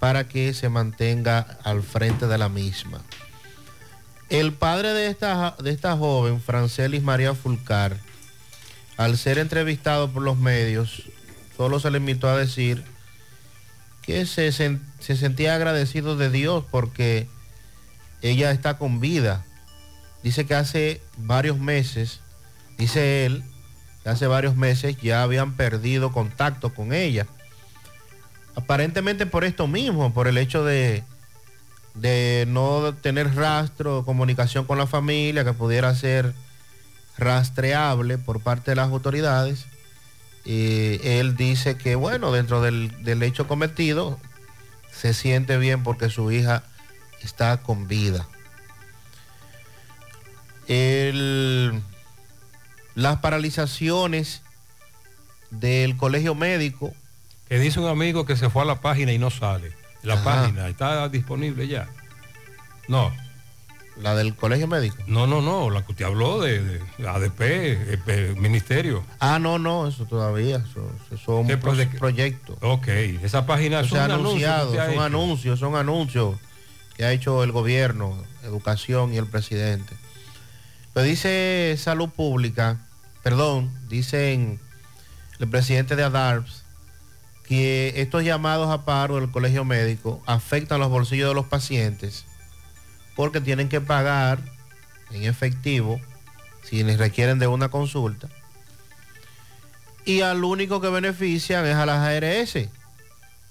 para 0.00 0.26
que 0.26 0.54
se 0.54 0.68
mantenga 0.68 1.58
al 1.62 1.82
frente 1.82 2.26
de 2.26 2.38
la 2.38 2.48
misma. 2.48 3.02
El 4.30 4.54
padre 4.54 4.94
de 4.94 5.08
esta, 5.08 5.56
de 5.62 5.70
esta 5.70 5.96
joven, 5.96 6.40
Francelis 6.40 7.02
María 7.02 7.34
Fulcar, 7.34 7.98
al 8.96 9.18
ser 9.18 9.38
entrevistado 9.38 10.10
por 10.10 10.22
los 10.22 10.38
medios, 10.38 11.02
solo 11.56 11.80
se 11.80 11.90
le 11.90 11.98
invitó 11.98 12.28
a 12.28 12.36
decir 12.36 12.82
que 14.00 14.24
se, 14.24 14.50
se 14.50 15.16
sentía 15.16 15.54
agradecido 15.54 16.16
de 16.16 16.30
Dios 16.30 16.64
porque 16.70 17.28
ella 18.22 18.50
está 18.50 18.78
con 18.78 19.00
vida. 19.00 19.44
Dice 20.22 20.46
que 20.46 20.54
hace 20.54 21.02
varios 21.18 21.58
meses, 21.58 22.20
dice 22.78 23.26
él, 23.26 23.44
hace 24.04 24.26
varios 24.26 24.56
meses 24.56 24.96
ya 25.00 25.22
habían 25.22 25.54
perdido 25.54 26.12
contacto 26.12 26.74
con 26.74 26.92
ella. 26.92 27.26
Aparentemente 28.54 29.26
por 29.26 29.44
esto 29.44 29.66
mismo, 29.66 30.12
por 30.12 30.28
el 30.28 30.38
hecho 30.38 30.64
de 30.64 31.04
de 31.94 32.44
no 32.48 32.92
tener 32.94 33.34
rastro, 33.34 34.04
comunicación 34.04 34.64
con 34.66 34.78
la 34.78 34.86
familia 34.86 35.44
que 35.44 35.52
pudiera 35.52 35.94
ser 35.94 36.34
rastreable 37.16 38.18
por 38.18 38.40
parte 38.40 38.72
de 38.72 38.76
las 38.76 38.90
autoridades. 38.90 39.66
Y 40.44 41.00
él 41.06 41.36
dice 41.36 41.76
que, 41.76 41.94
bueno, 41.94 42.32
dentro 42.32 42.60
del, 42.60 43.22
hecho 43.22 43.48
cometido, 43.48 44.18
se 44.92 45.14
siente 45.14 45.56
bien 45.56 45.82
porque 45.82 46.10
su 46.10 46.30
hija 46.30 46.64
está 47.22 47.58
con 47.58 47.88
vida. 47.88 48.26
Las 52.94 53.18
paralizaciones 53.18 54.42
del 55.50 55.96
colegio 55.96 56.34
médico. 56.34 56.92
Que 57.48 57.58
dice 57.58 57.80
un 57.80 57.88
amigo 57.88 58.24
que 58.24 58.36
se 58.36 58.50
fue 58.50 58.62
a 58.62 58.64
la 58.64 58.80
página 58.80 59.12
y 59.12 59.18
no 59.18 59.30
sale. 59.30 59.72
La 60.02 60.22
página 60.22 60.68
está 60.68 61.08
disponible 61.08 61.66
ya. 61.66 61.88
No. 62.88 63.12
¿La 64.00 64.16
del 64.16 64.34
colegio 64.34 64.66
médico? 64.66 64.96
No, 65.06 65.26
no, 65.26 65.40
no, 65.40 65.70
la 65.70 65.84
que 65.84 65.92
usted 65.92 66.04
habló 66.04 66.40
de, 66.40 66.80
ADP, 67.06 67.40
eh, 67.40 67.98
eh, 68.06 68.34
ministerio. 68.36 69.04
Ah, 69.20 69.38
no, 69.38 69.58
no, 69.60 69.86
eso 69.86 70.04
todavía, 70.04 70.56
eso, 70.56 70.90
son 71.24 71.46
proyectos. 71.98 72.56
Ok, 72.60 72.88
esa 72.88 73.46
página 73.46 73.84
son 73.84 74.10
anunciados, 74.10 74.74
son 74.74 74.98
anuncios, 74.98 75.60
son 75.60 75.76
anuncios 75.76 76.34
que 76.96 77.04
ha 77.04 77.12
hecho 77.12 77.44
el 77.44 77.52
gobierno, 77.52 78.16
educación 78.42 79.14
y 79.14 79.16
el 79.16 79.26
presidente. 79.26 79.94
Pero 80.94 81.04
dice 81.04 81.76
salud 81.78 82.08
pública, 82.08 82.78
perdón, 83.22 83.70
dicen 83.88 84.60
el 85.38 85.48
presidente 85.48 85.96
de 85.96 86.04
ADARPS, 86.04 86.64
que 87.46 87.92
estos 87.96 88.24
llamados 88.24 88.70
a 88.70 88.86
paro 88.86 89.16
del 89.16 89.30
colegio 89.30 89.64
médico 89.64 90.22
afectan 90.24 90.80
los 90.80 90.88
bolsillos 90.88 91.28
de 91.28 91.34
los 91.34 91.46
pacientes 91.46 92.24
porque 93.14 93.40
tienen 93.40 93.68
que 93.68 93.80
pagar 93.80 94.38
en 95.10 95.24
efectivo 95.24 96.00
si 96.62 96.82
les 96.82 96.98
requieren 96.98 97.38
de 97.38 97.46
una 97.46 97.68
consulta. 97.68 98.28
Y 100.04 100.20
al 100.20 100.44
único 100.44 100.80
que 100.80 100.88
benefician 100.88 101.64
es 101.66 101.76
a 101.76 101.86
las 101.86 101.98
ARS, 101.98 102.68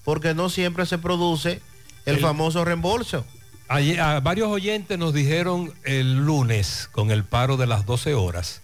porque 0.04 0.34
no 0.34 0.50
siempre 0.50 0.86
se 0.86 0.98
produce 0.98 1.62
el, 2.06 2.20
famoso 2.20 2.66
reembolso. 2.66 3.26
A 3.70 4.20
varios 4.20 4.50
oyentes 4.50 4.98
nos 4.98 5.14
dijeron 5.14 5.74
el 5.84 6.26
lunes 6.26 6.90
con 6.92 7.12
el 7.12 7.24
paro 7.24 7.58
de 7.58 7.68
las 7.68 7.86
12 7.86 8.14
horas 8.14 8.62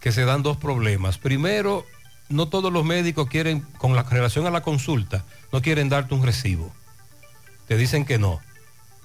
que 0.00 0.12
se 0.12 0.24
dan 0.24 0.42
dos 0.42 0.56
problemas. 0.56 1.18
Primero, 1.18 1.86
no 2.28 2.48
todos 2.48 2.72
los 2.72 2.84
médicos 2.84 3.28
quieren, 3.28 3.60
con 3.78 3.94
la 3.94 4.02
relación 4.02 4.46
a 4.46 4.50
la 4.50 4.62
consulta, 4.62 5.24
no 5.52 5.60
quieren 5.60 5.88
darte 5.88 6.14
un 6.14 6.24
recibo. 6.24 6.72
Te 7.68 7.76
dicen 7.76 8.04
que 8.04 8.18
no. 8.18 8.40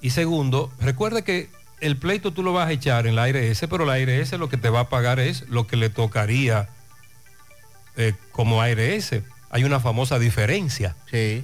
Y 0.02 0.12
segundo, 0.12 0.72
recuerda 0.80 1.24
que 1.24 1.50
el 1.82 1.98
pleito 1.98 2.32
tú 2.32 2.42
lo 2.44 2.54
vas 2.54 2.68
a 2.68 2.72
echar 2.72 3.08
en 3.08 3.16
la 3.16 3.24
ARS, 3.24 3.66
pero 3.70 3.86
la 3.86 3.94
ARS 3.94 4.32
lo 4.34 4.50
que 4.50 4.58
te 4.58 4.70
va 4.70 4.82
a 4.82 4.90
pagar 4.90 5.20
es 5.20 5.48
lo 5.50 5.68
que 5.68 5.76
le 5.76 5.90
tocaría 5.90 6.70
eh, 7.98 8.14
como 8.32 8.62
ARS. 8.62 9.12
Hay 9.50 9.64
una 9.64 9.80
famosa 9.80 10.18
diferencia. 10.18 10.96
Sí. 11.12 11.44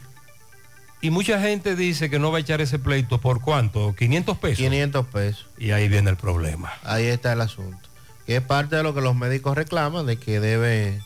Y 1.02 1.10
mucha 1.10 1.42
gente 1.42 1.76
dice 1.76 2.12
que 2.12 2.20
no 2.20 2.32
va 2.32 2.38
a 2.38 2.42
echar 2.42 2.62
ese 2.62 2.78
pleito 2.78 3.20
por 3.20 3.42
cuánto, 3.42 3.96
500 3.96 4.38
pesos. 4.38 4.58
500 4.58 5.08
pesos. 5.08 5.48
Y 5.58 5.72
ahí 5.72 5.90
viene 5.90 6.12
el 6.12 6.16
problema. 6.16 6.72
Ahí 6.84 7.06
está 7.06 7.34
el 7.34 7.42
asunto. 7.42 7.90
Que 8.28 8.36
es 8.36 8.42
parte 8.44 8.76
de 8.76 8.84
lo 8.84 8.94
que 8.94 9.02
los 9.02 9.16
médicos 9.16 9.56
reclaman, 9.58 10.06
de 10.06 10.18
que 10.18 10.40
debe 10.40 11.02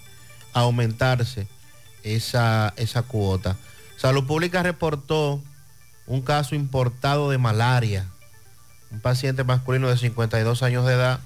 aumentarse 0.51 1.47
esa, 2.03 2.73
esa 2.75 3.03
cuota. 3.03 3.55
Salud 3.95 4.25
Pública 4.25 4.63
reportó 4.63 5.41
un 6.07 6.21
caso 6.21 6.55
importado 6.55 7.29
de 7.29 7.37
malaria. 7.37 8.05
Un 8.91 8.99
paciente 8.99 9.45
masculino 9.45 9.87
de 9.87 9.97
52 9.97 10.61
años 10.61 10.85
de 10.85 10.93
edad, 10.93 11.19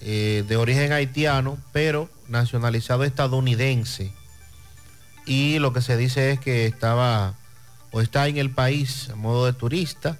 eh, 0.00 0.44
de 0.46 0.56
origen 0.56 0.92
haitiano, 0.92 1.58
pero 1.72 2.08
nacionalizado 2.28 3.02
estadounidense. 3.02 4.12
Y 5.26 5.58
lo 5.58 5.72
que 5.72 5.80
se 5.80 5.96
dice 5.96 6.30
es 6.30 6.38
que 6.38 6.66
estaba 6.66 7.34
o 7.94 8.00
está 8.00 8.26
en 8.26 8.38
el 8.38 8.50
país 8.50 9.08
a 9.10 9.14
modo 9.14 9.46
de 9.46 9.52
turista 9.52 10.18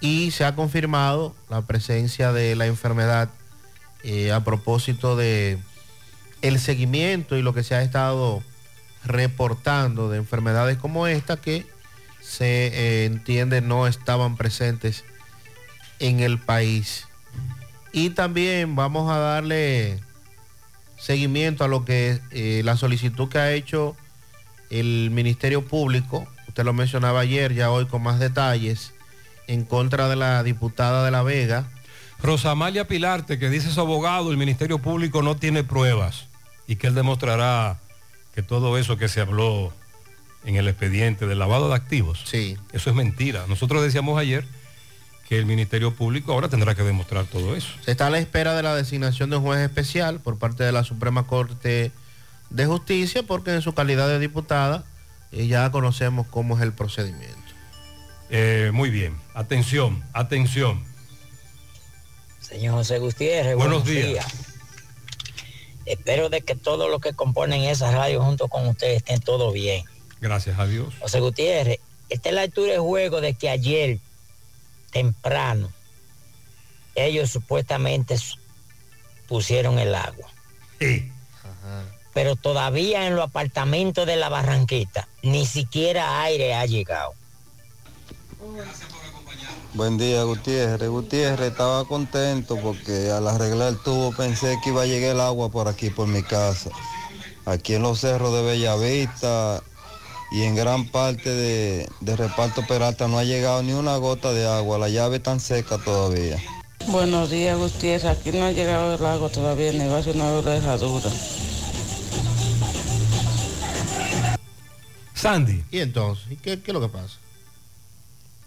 y 0.00 0.30
se 0.30 0.44
ha 0.44 0.54
confirmado 0.54 1.34
la 1.50 1.62
presencia 1.62 2.32
de 2.32 2.54
la 2.54 2.66
enfermedad 2.66 3.30
eh, 4.04 4.30
a 4.30 4.44
propósito 4.44 5.16
de 5.16 5.58
el 6.40 6.60
seguimiento 6.60 7.36
y 7.36 7.42
lo 7.42 7.52
que 7.52 7.64
se 7.64 7.74
ha 7.74 7.82
estado 7.82 8.44
reportando 9.04 10.08
de 10.08 10.18
enfermedades 10.18 10.78
como 10.78 11.08
esta 11.08 11.36
que 11.36 11.66
se 12.20 12.68
eh, 12.68 13.04
entiende 13.06 13.60
no 13.60 13.88
estaban 13.88 14.36
presentes 14.36 15.04
en 15.98 16.20
el 16.20 16.38
país. 16.38 17.08
Y 17.92 18.10
también 18.10 18.76
vamos 18.76 19.10
a 19.10 19.18
darle 19.18 19.98
seguimiento 20.96 21.64
a 21.64 21.68
lo 21.68 21.84
que 21.84 22.20
eh, 22.30 22.62
la 22.64 22.76
solicitud 22.76 23.28
que 23.28 23.38
ha 23.38 23.52
hecho 23.52 23.96
el 24.70 25.10
Ministerio 25.10 25.64
Público, 25.64 26.28
usted 26.54 26.64
lo 26.64 26.72
mencionaba 26.72 27.18
ayer, 27.18 27.52
ya 27.52 27.72
hoy 27.72 27.86
con 27.86 28.00
más 28.00 28.20
detalles, 28.20 28.92
en 29.48 29.64
contra 29.64 30.08
de 30.08 30.14
la 30.14 30.44
diputada 30.44 31.04
de 31.04 31.10
La 31.10 31.24
Vega, 31.24 31.68
Rosamalia 32.22 32.86
Pilarte, 32.86 33.40
que 33.40 33.50
dice 33.50 33.72
su 33.72 33.80
abogado, 33.80 34.30
el 34.30 34.36
Ministerio 34.36 34.78
Público 34.78 35.20
no 35.20 35.34
tiene 35.34 35.64
pruebas 35.64 36.26
y 36.68 36.76
que 36.76 36.86
él 36.86 36.94
demostrará 36.94 37.80
que 38.36 38.44
todo 38.44 38.78
eso 38.78 38.96
que 38.96 39.08
se 39.08 39.20
habló 39.20 39.72
en 40.44 40.54
el 40.54 40.68
expediente 40.68 41.26
del 41.26 41.40
lavado 41.40 41.68
de 41.70 41.74
activos, 41.74 42.22
sí. 42.24 42.56
eso 42.72 42.88
es 42.88 42.94
mentira. 42.94 43.46
Nosotros 43.48 43.82
decíamos 43.82 44.16
ayer 44.16 44.46
que 45.28 45.36
el 45.36 45.46
Ministerio 45.46 45.92
Público 45.92 46.32
ahora 46.32 46.48
tendrá 46.48 46.76
que 46.76 46.84
demostrar 46.84 47.24
todo 47.24 47.56
eso. 47.56 47.70
Se 47.84 47.90
está 47.90 48.06
a 48.06 48.10
la 48.10 48.20
espera 48.20 48.54
de 48.54 48.62
la 48.62 48.76
designación 48.76 49.28
de 49.28 49.38
un 49.38 49.42
juez 49.42 49.58
especial 49.58 50.20
por 50.20 50.38
parte 50.38 50.62
de 50.62 50.70
la 50.70 50.84
Suprema 50.84 51.26
Corte 51.26 51.90
de 52.50 52.66
Justicia, 52.66 53.24
porque 53.24 53.52
en 53.52 53.60
su 53.60 53.74
calidad 53.74 54.06
de 54.06 54.20
diputada 54.20 54.84
eh, 55.34 55.46
ya 55.46 55.70
conocemos 55.70 56.26
cómo 56.28 56.56
es 56.56 56.62
el 56.62 56.72
procedimiento. 56.72 57.34
Eh, 58.30 58.70
muy 58.72 58.90
bien, 58.90 59.16
atención, 59.34 60.02
atención. 60.12 60.84
Señor 62.40 62.74
José 62.74 62.98
Gutiérrez, 62.98 63.56
Buenos 63.56 63.84
días. 63.84 64.26
Espero 65.86 66.30
de 66.30 66.40
que 66.40 66.54
todos 66.54 66.90
los 66.90 67.00
que 67.00 67.12
componen 67.12 67.62
esa 67.62 67.90
radio 67.90 68.22
junto 68.22 68.48
con 68.48 68.66
ustedes 68.66 68.98
estén 68.98 69.20
todo 69.20 69.52
bien. 69.52 69.84
Gracias 70.20 70.58
a 70.58 70.66
Dios. 70.66 70.94
José 71.00 71.20
Gutiérrez, 71.20 71.80
esta 72.08 72.28
es 72.30 72.34
la 72.34 72.42
altura 72.42 72.72
de 72.72 72.78
juego 72.78 73.20
de 73.20 73.34
que 73.34 73.50
ayer, 73.50 73.98
temprano, 74.90 75.70
ellos 76.94 77.30
supuestamente 77.30 78.16
pusieron 79.26 79.78
el 79.78 79.94
agua. 79.94 80.28
Sí. 80.78 81.10
Pero 82.14 82.36
todavía 82.36 83.06
en 83.06 83.16
los 83.16 83.26
apartamentos 83.26 84.06
de 84.06 84.16
la 84.16 84.28
Barranquita, 84.28 85.08
ni 85.22 85.44
siquiera 85.44 86.22
aire 86.22 86.54
ha 86.54 86.64
llegado. 86.64 87.12
Buen 89.74 89.98
día, 89.98 90.22
Gutiérrez. 90.22 90.88
Gutiérrez, 90.88 91.50
estaba 91.50 91.84
contento 91.84 92.56
porque 92.62 93.10
al 93.10 93.26
arreglar 93.26 93.70
el 93.70 93.78
tubo 93.78 94.12
pensé 94.12 94.56
que 94.62 94.70
iba 94.70 94.82
a 94.82 94.86
llegar 94.86 95.16
el 95.16 95.20
agua 95.20 95.48
por 95.48 95.66
aquí, 95.66 95.90
por 95.90 96.06
mi 96.06 96.22
casa. 96.22 96.70
Aquí 97.44 97.74
en 97.74 97.82
los 97.82 97.98
cerros 97.98 98.32
de 98.32 98.42
Bellavista 98.42 99.60
y 100.30 100.42
en 100.44 100.54
gran 100.54 100.86
parte 100.86 101.28
de, 101.28 101.88
de 102.00 102.16
Reparto 102.16 102.64
Peralta 102.66 103.08
no 103.08 103.18
ha 103.18 103.24
llegado 103.24 103.64
ni 103.64 103.72
una 103.72 103.96
gota 103.96 104.32
de 104.32 104.46
agua. 104.46 104.78
La 104.78 104.88
llave 104.88 105.16
está 105.16 105.36
seca 105.40 105.78
todavía. 105.78 106.40
Buenos 106.86 107.30
días, 107.30 107.58
Gutiérrez. 107.58 108.04
Aquí 108.04 108.30
no 108.30 108.44
ha 108.44 108.52
llegado 108.52 108.94
el 108.94 109.04
agua 109.04 109.28
todavía, 109.28 109.72
ni 109.72 109.88
va 109.88 109.98
a 109.98 110.02
ser 110.04 110.14
una 110.14 110.30
Sandy. 115.24 115.64
¿Y 115.70 115.78
entonces? 115.78 116.32
¿Y 116.32 116.36
qué, 116.36 116.60
qué 116.60 116.70
es 116.70 116.74
lo 116.74 116.82
que 116.82 116.90
pasa? 116.90 117.16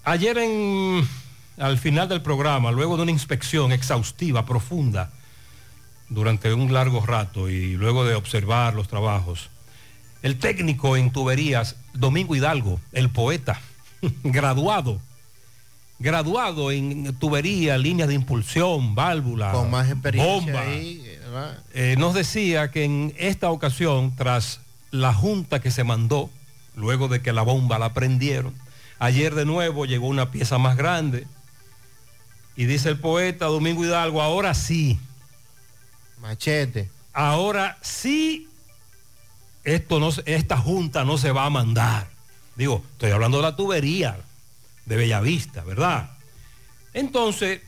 Ayer 0.03 0.37
en, 0.37 1.07
al 1.57 1.79
final 1.79 2.07
del 2.07 2.21
programa, 2.21 2.71
luego 2.71 2.97
de 2.97 3.01
una 3.01 3.11
inspección 3.11 3.71
exhaustiva, 3.71 4.45
profunda, 4.45 5.09
durante 6.07 6.53
un 6.53 6.71
largo 6.71 7.03
rato 7.03 7.49
y 7.49 7.73
luego 7.73 8.05
de 8.05 8.13
observar 8.13 8.75
los 8.75 8.87
trabajos, 8.87 9.49
el 10.21 10.37
técnico 10.37 10.95
en 10.95 11.09
tuberías, 11.09 11.77
Domingo 11.95 12.35
Hidalgo, 12.35 12.79
el 12.91 13.09
poeta, 13.09 13.59
graduado, 14.23 15.01
graduado 15.97 16.71
en 16.71 17.11
tubería, 17.15 17.79
líneas 17.79 18.07
de 18.07 18.13
impulsión, 18.13 18.93
válvula, 18.93 19.51
Con 19.51 19.71
más 19.71 19.89
experiencia 19.89 20.53
bomba, 20.53 21.55
eh, 21.73 21.95
nos 21.97 22.13
decía 22.13 22.69
que 22.69 22.83
en 22.83 23.15
esta 23.17 23.49
ocasión, 23.49 24.15
tras 24.15 24.59
la 24.91 25.11
junta 25.11 25.59
que 25.59 25.71
se 25.71 25.83
mandó, 25.83 26.29
luego 26.77 27.09
de 27.09 27.21
que 27.21 27.33
la 27.33 27.41
bomba 27.41 27.77
la 27.77 27.93
prendieron, 27.93 28.53
ayer 28.99 29.35
de 29.35 29.43
nuevo 29.43 29.85
llegó 29.85 30.07
una 30.07 30.31
pieza 30.31 30.57
más 30.57 30.77
grande. 30.77 31.27
Y 32.55 32.65
dice 32.65 32.89
el 32.89 32.99
poeta 32.99 33.47
Domingo 33.47 33.83
Hidalgo, 33.83 34.21
ahora 34.21 34.53
sí. 34.53 34.97
Machete. 36.21 36.89
Ahora 37.11 37.77
sí, 37.81 38.47
esto 39.63 39.99
no, 39.99 40.09
esta 40.25 40.57
junta 40.57 41.03
no 41.03 41.17
se 41.17 41.31
va 41.31 41.45
a 41.45 41.49
mandar. 41.49 42.07
Digo, 42.55 42.83
estoy 42.93 43.11
hablando 43.11 43.37
de 43.37 43.43
la 43.43 43.55
tubería 43.55 44.17
de 44.85 44.95
Bellavista, 44.95 45.63
¿verdad? 45.63 46.09
Entonces, 46.93 47.61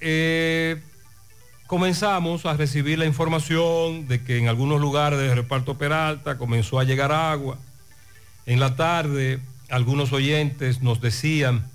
eh, 0.00 0.80
comenzamos 1.66 2.44
a 2.46 2.54
recibir 2.54 2.98
la 2.98 3.06
información 3.06 4.06
de 4.06 4.22
que 4.22 4.38
en 4.38 4.48
algunos 4.48 4.80
lugares 4.80 5.18
de 5.18 5.34
reparto 5.34 5.78
Peralta 5.78 6.36
comenzó 6.36 6.78
a 6.78 6.84
llegar 6.84 7.10
agua. 7.10 7.58
En 8.46 8.60
la 8.60 8.76
tarde, 8.76 9.40
algunos 9.68 10.12
oyentes 10.12 10.82
nos 10.82 11.00
decían 11.00 11.70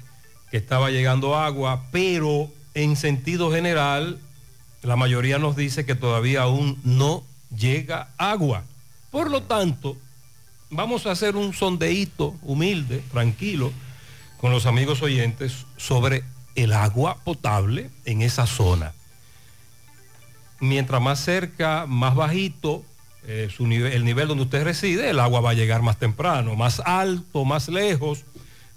que 0.52 0.58
estaba 0.58 0.92
llegando 0.92 1.36
agua, 1.36 1.86
pero 1.92 2.52
en 2.74 2.96
sentido 2.96 3.52
general, 3.52 4.20
la 4.84 4.96
mayoría 4.96 5.40
nos 5.40 5.56
dice 5.56 5.86
que 5.86 5.96
todavía 5.96 6.44
aún 6.44 6.80
no 6.84 7.24
llega 7.56 8.10
agua. 8.18 8.64
Por 9.12 9.32
lo 9.32 9.44
tanto, 9.44 9.98
vamos 10.70 11.06
a 11.06 11.12
hacer 11.12 11.36
un 11.36 11.54
sondeíto 11.54 12.36
humilde, 12.42 13.02
tranquilo, 13.12 13.72
con 14.40 14.52
los 14.52 14.66
amigos 14.66 15.02
oyentes 15.02 15.66
sobre 15.78 16.24
el 16.56 16.74
agua 16.74 17.18
potable 17.24 17.90
en 18.06 18.22
esa 18.22 18.46
zona. 18.46 18.94
Mientras 20.60 21.02
más 21.02 21.20
cerca, 21.20 21.86
más 21.88 22.16
bajito, 22.16 22.84
eh, 23.28 23.50
el 23.60 24.06
nivel 24.06 24.30
donde 24.30 24.46
usted 24.46 24.64
reside, 24.64 25.10
el 25.10 25.20
agua 25.20 25.42
va 25.42 25.52
a 25.52 25.54
llegar 25.54 25.82
más 25.82 25.98
temprano, 26.00 26.56
más 26.56 26.82
alto, 26.86 27.44
más 27.44 27.68
lejos. 27.68 28.24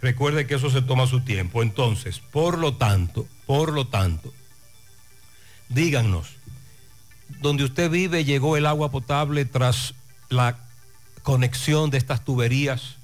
Recuerde 0.02 0.46
que 0.46 0.56
eso 0.56 0.70
se 0.70 0.82
toma 0.82 1.06
su 1.06 1.20
tiempo. 1.20 1.62
Entonces, 1.62 2.18
por 2.18 2.58
lo 2.58 2.74
tanto, 2.74 3.26
por 3.46 3.72
lo 3.72 3.86
tanto, 3.86 4.32
díganos, 5.68 6.28
donde 7.40 7.62
usted 7.64 7.90
vive 7.90 8.24
llegó 8.24 8.56
el 8.56 8.66
agua 8.66 8.90
potable 8.90 9.44
tras 9.44 9.94
la 10.28 10.58
conexión 11.22 11.90
de 11.90 11.98
estas 11.98 12.24
tuberías 12.24 12.96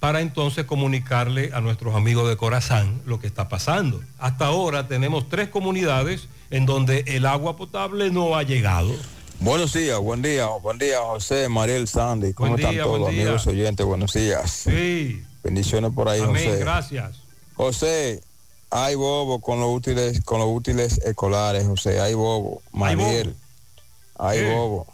para 0.00 0.20
entonces 0.20 0.66
comunicarle 0.66 1.50
a 1.54 1.62
nuestros 1.62 1.94
amigos 1.94 2.28
de 2.28 2.36
Corazán 2.36 3.00
lo 3.06 3.18
que 3.18 3.26
está 3.26 3.48
pasando. 3.48 4.02
Hasta 4.18 4.46
ahora 4.46 4.86
tenemos 4.86 5.30
tres 5.30 5.48
comunidades 5.48 6.28
en 6.50 6.66
donde 6.66 7.04
el 7.06 7.24
agua 7.24 7.56
potable 7.56 8.10
no 8.10 8.36
ha 8.36 8.42
llegado. 8.42 8.94
Buenos 9.40 9.72
días, 9.74 9.98
buen 10.00 10.22
día, 10.22 10.46
buen 10.46 10.78
día 10.78 10.98
José, 11.00 11.48
Mariel, 11.48 11.86
Sandy, 11.86 12.32
¿cómo 12.32 12.50
Buen 12.50 12.60
están 12.60 12.74
día, 12.74 12.82
todos 12.84 13.08
amigos 13.08 13.46
oyentes? 13.46 13.86
Buenos 13.86 14.12
días. 14.12 14.50
Sí. 14.50 15.22
Bendiciones 15.44 15.92
por 15.94 16.08
ahí, 16.08 16.20
Amén, 16.20 16.44
José. 16.44 16.58
gracias. 16.58 17.16
José, 17.54 18.22
hay 18.70 18.94
bobo 18.94 19.40
con 19.40 19.60
los 19.60 19.68
útiles, 19.74 20.22
con 20.24 20.40
los 20.40 20.48
útiles 20.48 20.98
escolares, 20.98 21.66
José, 21.66 22.00
hay 22.00 22.14
bobo. 22.14 22.62
Mariel, 22.72 23.36
hay 24.18 24.40
¿Qué? 24.40 24.54
bobo. 24.54 24.86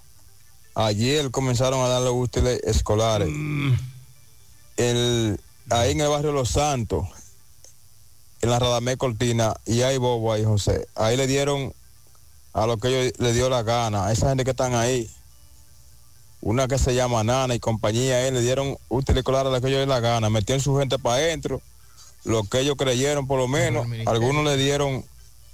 Ayer 0.74 1.30
comenzaron 1.30 1.80
a 1.80 1.88
dar 1.88 2.02
los 2.02 2.14
útiles 2.14 2.60
escolares. 2.64 3.28
Mm. 3.30 3.74
El, 4.76 5.40
ahí 5.70 5.92
en 5.92 6.00
el 6.00 6.08
barrio 6.08 6.32
Los 6.32 6.50
Santos, 6.50 7.06
en 8.40 8.50
la 8.50 8.58
Radamé 8.58 8.96
Cortina, 8.96 9.54
y 9.66 9.82
hay 9.82 9.98
bobo 9.98 10.32
ahí, 10.32 10.44
José. 10.44 10.88
Ahí 10.94 11.16
le 11.16 11.26
dieron 11.26 11.72
a 12.52 12.66
lo 12.66 12.76
que 12.76 12.88
ellos 12.88 13.12
le 13.18 13.32
dio 13.32 13.48
la 13.48 13.62
gana, 13.62 14.06
a 14.06 14.12
esa 14.12 14.28
gente 14.28 14.44
que 14.44 14.50
están 14.50 14.74
ahí. 14.74 15.10
Una 16.40 16.66
que 16.66 16.76
se 16.76 16.94
llama 16.94 17.22
Nana 17.22 17.54
y 17.54 17.60
compañía, 17.60 18.18
ahí 18.18 18.30
le 18.32 18.40
dieron 18.40 18.76
útiles 18.88 19.18
escolares 19.18 19.48
a 19.48 19.54
lo 19.54 19.60
que 19.60 19.68
ellos 19.68 19.80
le 19.80 19.86
la 19.86 20.00
gana. 20.00 20.28
Metieron 20.28 20.60
su 20.60 20.76
gente 20.76 20.98
para 20.98 21.16
adentro, 21.16 21.62
lo 22.24 22.42
que 22.44 22.60
ellos 22.60 22.74
creyeron 22.76 23.26
por 23.26 23.38
lo 23.38 23.46
menos. 23.46 23.86
Algunos 24.06 24.44
le 24.44 24.56
dieron 24.56 25.04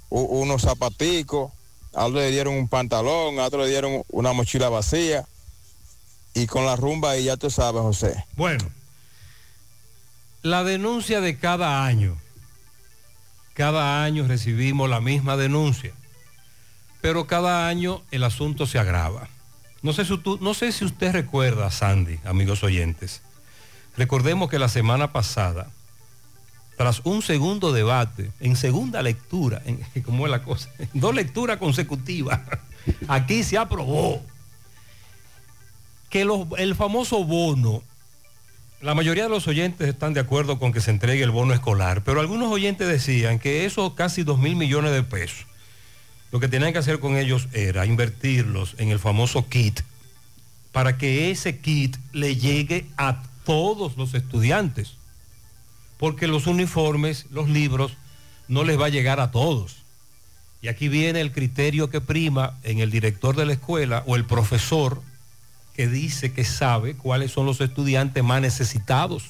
unos 0.09 0.63
zapaticos, 0.63 1.51
a 1.93 2.05
otros 2.05 2.21
le 2.21 2.31
dieron 2.31 2.55
un 2.55 2.67
pantalón, 2.67 3.39
a 3.39 3.45
otros 3.45 3.65
le 3.65 3.71
dieron 3.71 4.03
una 4.09 4.33
mochila 4.33 4.69
vacía. 4.69 5.25
Y 6.33 6.47
con 6.47 6.65
la 6.65 6.75
rumba 6.75 7.11
ahí 7.11 7.25
ya 7.25 7.37
tú 7.37 7.49
sabes, 7.51 7.81
José. 7.81 8.25
Bueno, 8.35 8.65
la 10.41 10.63
denuncia 10.63 11.21
de 11.21 11.37
cada 11.37 11.85
año. 11.85 12.17
Cada 13.53 14.03
año 14.03 14.25
recibimos 14.27 14.89
la 14.89 15.01
misma 15.01 15.35
denuncia. 15.35 15.93
Pero 17.01 17.27
cada 17.27 17.67
año 17.67 18.01
el 18.11 18.23
asunto 18.23 18.65
se 18.65 18.79
agrava. 18.79 19.27
No 19.81 19.93
sé 19.93 20.71
si, 20.71 20.85
usted 20.85 21.11
recuerda, 21.13 21.71
Sandy, 21.71 22.19
amigos 22.25 22.63
oyentes. 22.63 23.21
Recordemos 23.95 24.49
que 24.49 24.59
la 24.59 24.67
semana 24.67 25.13
pasada, 25.13 25.71
tras 26.77 27.01
un 27.05 27.21
segundo 27.21 27.71
debate, 27.71 28.31
en 28.39 28.55
segunda 28.55 29.01
lectura, 29.01 29.61
¿cómo 30.05 30.25
es 30.25 30.31
la 30.31 30.43
cosa? 30.43 30.69
Dos 30.93 31.15
lecturas 31.15 31.57
consecutivas, 31.57 32.41
aquí 33.07 33.43
se 33.43 33.57
aprobó 33.57 34.21
que 36.09 36.27
el 36.57 36.75
famoso 36.75 37.23
bono, 37.23 37.83
la 38.81 38.95
mayoría 38.95 39.23
de 39.23 39.29
los 39.29 39.47
oyentes 39.47 39.87
están 39.87 40.13
de 40.13 40.19
acuerdo 40.19 40.57
con 40.59 40.71
que 40.73 40.81
se 40.81 40.91
entregue 40.91 41.23
el 41.23 41.31
bono 41.31 41.53
escolar, 41.53 42.03
pero 42.03 42.19
algunos 42.19 42.51
oyentes 42.51 42.87
decían 42.87 43.39
que 43.39 43.65
esos 43.65 43.93
casi 43.93 44.23
2 44.23 44.39
mil 44.39 44.55
millones 44.55 44.91
de 44.91 45.03
pesos, 45.03 45.45
lo 46.31 46.39
que 46.39 46.47
tenían 46.47 46.73
que 46.73 46.79
hacer 46.79 46.99
con 46.99 47.17
ellos 47.17 47.47
era 47.53 47.85
invertirlos 47.85 48.75
en 48.77 48.89
el 48.89 48.99
famoso 48.99 49.47
kit 49.49 49.81
para 50.71 50.97
que 50.97 51.31
ese 51.31 51.59
kit 51.59 51.97
le 52.13 52.35
llegue 52.35 52.85
a 52.97 53.23
todos 53.43 53.97
los 53.97 54.13
estudiantes. 54.13 54.93
Porque 55.97 56.27
los 56.27 56.47
uniformes, 56.47 57.25
los 57.31 57.49
libros, 57.49 57.93
no 58.47 58.63
les 58.63 58.79
va 58.79 58.85
a 58.85 58.89
llegar 58.89 59.19
a 59.19 59.31
todos. 59.31 59.77
Y 60.61 60.67
aquí 60.67 60.87
viene 60.87 61.21
el 61.21 61.31
criterio 61.31 61.89
que 61.89 62.01
prima 62.01 62.57
en 62.63 62.79
el 62.79 62.91
director 62.91 63.35
de 63.35 63.45
la 63.45 63.53
escuela 63.53 64.03
o 64.05 64.15
el 64.15 64.25
profesor 64.25 65.01
que 65.75 65.87
dice 65.87 66.33
que 66.33 66.43
sabe 66.43 66.95
cuáles 66.95 67.31
son 67.31 67.45
los 67.45 67.61
estudiantes 67.61 68.23
más 68.23 68.41
necesitados. 68.41 69.23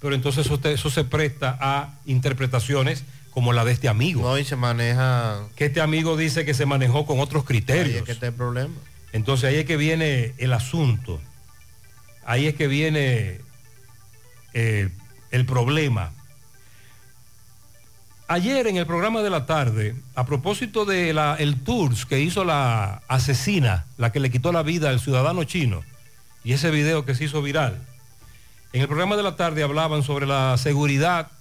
Pero 0.00 0.14
entonces 0.14 0.46
eso, 0.46 0.58
eso 0.64 0.90
se 0.90 1.04
presta 1.04 1.58
a 1.60 1.98
interpretaciones 2.06 3.04
como 3.30 3.52
la 3.52 3.64
de 3.64 3.72
este 3.72 3.88
amigo. 3.88 4.22
No, 4.22 4.38
y 4.38 4.44
se 4.44 4.56
maneja... 4.56 5.40
Que 5.56 5.66
este 5.66 5.80
amigo 5.80 6.16
dice 6.16 6.44
que 6.44 6.54
se 6.54 6.66
manejó 6.66 7.06
con 7.06 7.20
otros 7.20 7.42
Ahí 7.42 7.46
criterios. 7.46 7.96
es 7.98 8.02
que 8.02 8.12
está 8.12 8.26
el 8.26 8.34
problema. 8.34 8.74
Entonces 9.12 9.48
ahí 9.50 9.56
es 9.56 9.64
que 9.64 9.76
viene 9.76 10.34
el 10.38 10.52
asunto. 10.52 11.20
Ahí 12.24 12.46
es 12.46 12.54
que 12.54 12.68
viene 12.68 13.40
eh, 14.52 14.88
el 15.30 15.46
problema. 15.46 16.12
Ayer 18.28 18.68
en 18.68 18.76
el 18.76 18.86
programa 18.86 19.22
de 19.22 19.30
la 19.30 19.44
tarde, 19.46 19.96
a 20.14 20.24
propósito 20.24 20.84
de 20.84 21.12
la, 21.12 21.34
el 21.36 21.60
tours 21.62 22.06
que 22.06 22.20
hizo 22.20 22.44
la 22.44 23.02
asesina, 23.08 23.86
la 23.96 24.12
que 24.12 24.20
le 24.20 24.30
quitó 24.30 24.52
la 24.52 24.62
vida 24.62 24.90
al 24.90 25.00
ciudadano 25.00 25.42
chino, 25.42 25.82
y 26.44 26.52
ese 26.52 26.70
video 26.70 27.04
que 27.04 27.16
se 27.16 27.24
hizo 27.24 27.42
viral, 27.42 27.80
en 28.72 28.82
el 28.82 28.86
programa 28.86 29.16
de 29.16 29.24
la 29.24 29.34
tarde 29.34 29.64
hablaban 29.64 30.04
sobre 30.04 30.26
la 30.26 30.56
seguridad 30.58 31.32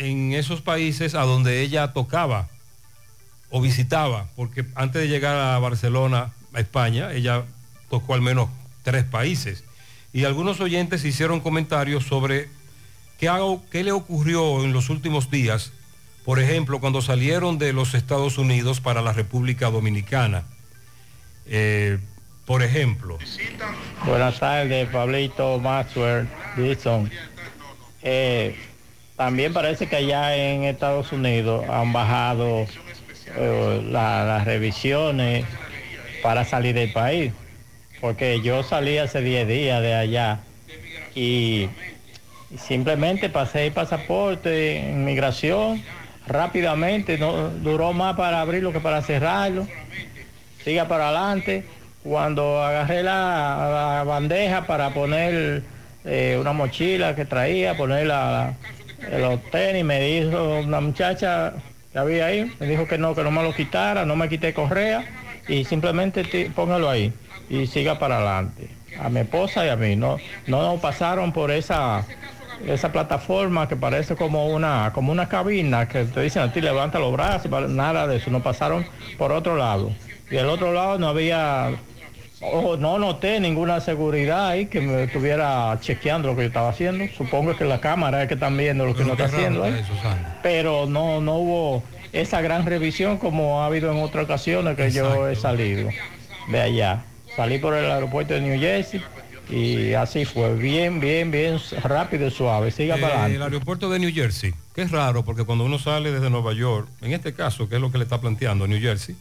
en 0.00 0.32
esos 0.32 0.62
países 0.62 1.14
a 1.14 1.22
donde 1.22 1.60
ella 1.60 1.92
tocaba 1.92 2.48
o 3.50 3.60
visitaba, 3.60 4.26
porque 4.34 4.64
antes 4.74 5.02
de 5.02 5.08
llegar 5.08 5.36
a 5.36 5.58
Barcelona, 5.58 6.32
a 6.54 6.60
España, 6.60 7.12
ella 7.12 7.44
tocó 7.90 8.14
al 8.14 8.22
menos 8.22 8.48
tres 8.82 9.04
países. 9.04 9.62
Y 10.12 10.24
algunos 10.24 10.58
oyentes 10.60 11.04
hicieron 11.04 11.40
comentarios 11.40 12.04
sobre 12.04 12.48
qué, 13.18 13.28
hago- 13.28 13.62
qué 13.70 13.84
le 13.84 13.92
ocurrió 13.92 14.64
en 14.64 14.72
los 14.72 14.88
últimos 14.88 15.30
días, 15.30 15.72
por 16.24 16.38
ejemplo, 16.40 16.80
cuando 16.80 17.02
salieron 17.02 17.58
de 17.58 17.72
los 17.72 17.94
Estados 17.94 18.38
Unidos 18.38 18.80
para 18.80 19.02
la 19.02 19.12
República 19.12 19.70
Dominicana. 19.70 20.44
Eh, 21.46 21.98
por 22.46 22.62
ejemplo, 22.62 23.18
Buenas 24.06 24.40
tardes, 24.40 24.88
Pablito, 24.88 25.58
Maxwell, 25.58 26.26
también 29.20 29.52
parece 29.52 29.86
que 29.86 29.96
allá 29.96 30.34
en 30.34 30.64
Estados 30.64 31.12
Unidos 31.12 31.66
han 31.68 31.92
bajado 31.92 32.64
eh, 33.36 33.82
la- 33.84 34.24
las 34.24 34.46
revisiones 34.46 35.44
para 36.22 36.46
salir 36.46 36.74
del 36.74 36.90
país. 36.90 37.30
Porque 38.00 38.40
yo 38.40 38.62
salí 38.62 38.96
hace 38.96 39.20
10 39.20 39.46
días 39.46 39.82
de 39.82 39.92
allá 39.94 40.38
y 41.14 41.68
simplemente 42.56 43.28
pasé 43.28 43.66
el 43.66 43.72
pasaporte, 43.74 44.76
inmigración, 44.90 45.82
rápidamente, 46.26 47.18
no 47.18 47.50
duró 47.50 47.92
más 47.92 48.16
para 48.16 48.40
abrirlo 48.40 48.72
que 48.72 48.80
para 48.80 49.02
cerrarlo. 49.02 49.68
Siga 50.64 50.88
para 50.88 51.08
adelante. 51.08 51.64
Cuando 52.02 52.64
agarré 52.64 53.02
la, 53.02 53.98
la 53.98 54.04
bandeja 54.04 54.66
para 54.66 54.94
poner 54.94 55.62
eh, 56.06 56.38
una 56.40 56.54
mochila 56.54 57.14
que 57.14 57.26
traía, 57.26 57.76
poner 57.76 58.06
la, 58.06 58.54
los 59.18 59.42
tenis, 59.50 59.84
me 59.84 60.00
dijo 60.00 60.60
una 60.60 60.80
muchacha 60.80 61.54
que 61.92 61.98
había 61.98 62.26
ahí, 62.26 62.52
me 62.60 62.66
dijo 62.66 62.86
que 62.86 62.98
no, 62.98 63.14
que 63.14 63.22
no 63.22 63.30
me 63.30 63.42
lo 63.42 63.54
quitara, 63.54 64.04
no 64.04 64.16
me 64.16 64.28
quité 64.28 64.54
correa 64.54 65.04
y 65.48 65.64
simplemente 65.64 66.50
póngalo 66.54 66.88
ahí 66.88 67.12
y 67.48 67.66
siga 67.66 67.98
para 67.98 68.16
adelante. 68.16 68.68
A 69.00 69.08
mi 69.08 69.20
esposa 69.20 69.64
y 69.64 69.68
a 69.68 69.76
mí, 69.76 69.96
no, 69.96 70.18
no 70.46 70.78
pasaron 70.80 71.32
por 71.32 71.50
esa 71.50 72.04
esa 72.66 72.92
plataforma 72.92 73.66
que 73.66 73.74
parece 73.74 74.16
como 74.16 74.48
una 74.48 74.90
como 74.92 75.12
una 75.12 75.30
cabina 75.30 75.88
que 75.88 76.04
te 76.04 76.20
dicen 76.20 76.42
a 76.42 76.52
ti 76.52 76.60
levanta 76.60 76.98
los 76.98 77.10
brazos, 77.10 77.50
nada 77.70 78.06
de 78.06 78.16
eso, 78.16 78.30
nos 78.30 78.42
pasaron 78.42 78.86
por 79.16 79.32
otro 79.32 79.56
lado. 79.56 79.90
Y 80.30 80.36
el 80.36 80.46
otro 80.46 80.72
lado 80.72 80.98
no 80.98 81.08
había, 81.08 81.72
o 82.40 82.76
no 82.76 82.98
noté 82.98 83.38
ninguna 83.40 83.80
seguridad 83.80 84.48
ahí 84.48 84.66
que 84.66 84.80
me 84.80 85.04
estuviera 85.04 85.76
chequeando 85.80 86.28
lo 86.28 86.36
que 86.36 86.42
yo 86.42 86.48
estaba 86.48 86.70
haciendo. 86.70 87.04
Supongo 87.16 87.56
que 87.56 87.64
la 87.64 87.80
cámara 87.80 88.22
es 88.22 88.28
que 88.28 88.34
están 88.34 88.56
viendo 88.56 88.86
lo 88.86 88.94
que 88.94 89.02
uno 89.02 89.12
está 89.12 89.26
haciendo 89.26 89.62
ahí. 89.64 89.80
Pero 90.42 90.86
no, 90.86 91.20
no 91.20 91.34
hubo 91.36 91.82
esa 92.12 92.40
gran 92.40 92.64
revisión 92.66 93.18
como 93.18 93.62
ha 93.62 93.66
habido 93.66 93.92
en 93.92 93.98
otras 94.02 94.24
ocasiones 94.24 94.76
que 94.76 94.90
yo 94.90 95.28
he 95.28 95.36
salido 95.36 95.90
de 96.48 96.60
allá. 96.60 97.04
Salí 97.36 97.58
por 97.58 97.74
el 97.74 97.90
aeropuerto 97.90 98.34
de 98.34 98.40
New 98.40 98.58
Jersey 98.58 99.00
y 99.50 99.94
así 99.94 100.24
fue, 100.24 100.54
bien, 100.54 100.98
bien, 101.00 101.30
bien 101.30 101.58
rápido 101.82 102.26
y 102.26 102.30
suave. 102.30 102.70
Siga 102.70 102.96
para 102.96 103.06
Eh, 103.08 103.14
el 103.14 103.20
adelante. 103.22 103.54
aeropuerto 103.54 103.90
de 103.90 103.98
New 103.98 104.12
Jersey, 104.14 104.54
que 104.74 104.82
es 104.82 104.90
raro 104.90 105.24
porque 105.24 105.44
cuando 105.44 105.64
uno 105.64 105.78
sale 105.78 106.10
desde 106.10 106.30
Nueva 106.30 106.52
York, 106.54 106.88
en 107.02 107.12
este 107.12 107.34
caso, 107.34 107.68
que 107.68 107.74
es 107.76 107.80
lo 107.80 107.92
que 107.92 107.98
le 107.98 108.04
está 108.04 108.20
planteando 108.20 108.66
New 108.66 108.80
Jersey, 108.80 109.14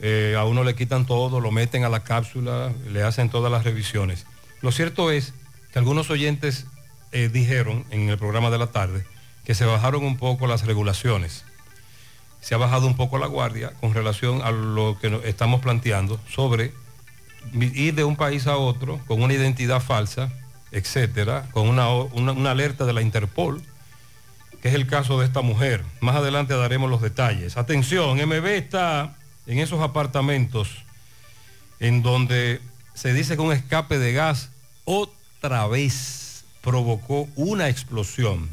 eh, 0.00 0.34
a 0.38 0.44
uno 0.44 0.64
le 0.64 0.74
quitan 0.74 1.06
todo, 1.06 1.40
lo 1.40 1.50
meten 1.50 1.84
a 1.84 1.88
la 1.88 2.04
cápsula, 2.04 2.72
le 2.90 3.02
hacen 3.02 3.30
todas 3.30 3.50
las 3.50 3.64
revisiones. 3.64 4.26
Lo 4.60 4.72
cierto 4.72 5.10
es 5.10 5.34
que 5.72 5.78
algunos 5.78 6.10
oyentes 6.10 6.66
eh, 7.12 7.28
dijeron 7.32 7.84
en 7.90 8.08
el 8.08 8.18
programa 8.18 8.50
de 8.50 8.58
la 8.58 8.68
tarde 8.68 9.04
que 9.44 9.54
se 9.54 9.64
bajaron 9.66 10.04
un 10.04 10.16
poco 10.16 10.46
las 10.46 10.64
regulaciones. 10.66 11.44
Se 12.40 12.54
ha 12.54 12.58
bajado 12.58 12.86
un 12.86 12.96
poco 12.96 13.18
la 13.18 13.26
guardia 13.26 13.72
con 13.80 13.94
relación 13.94 14.42
a 14.42 14.50
lo 14.50 14.98
que 15.00 15.20
estamos 15.24 15.60
planteando 15.60 16.20
sobre 16.30 16.72
ir 17.52 17.94
de 17.94 18.04
un 18.04 18.16
país 18.16 18.46
a 18.46 18.56
otro 18.56 19.00
con 19.06 19.22
una 19.22 19.34
identidad 19.34 19.80
falsa, 19.80 20.30
etcétera, 20.72 21.46
con 21.52 21.68
una, 21.68 21.88
una- 21.90 22.32
una 22.32 22.50
alerta 22.50 22.84
de 22.84 22.92
la 22.94 23.02
Interpol, 23.02 23.62
que 24.62 24.68
es 24.68 24.74
el 24.74 24.86
caso 24.86 25.20
de 25.20 25.26
esta 25.26 25.42
mujer. 25.42 25.84
Más 26.00 26.16
adelante 26.16 26.54
daremos 26.54 26.90
los 26.90 27.00
detalles. 27.02 27.56
Atención, 27.58 28.16
MB 28.18 28.46
está 28.46 29.14
en 29.46 29.58
esos 29.58 29.80
apartamentos 29.80 30.68
en 31.80 32.02
donde 32.02 32.60
se 32.94 33.12
dice 33.12 33.36
que 33.36 33.42
un 33.42 33.52
escape 33.52 33.98
de 33.98 34.12
gas 34.12 34.48
otra 34.84 35.66
vez 35.66 36.44
provocó 36.62 37.28
una 37.36 37.68
explosión. 37.68 38.48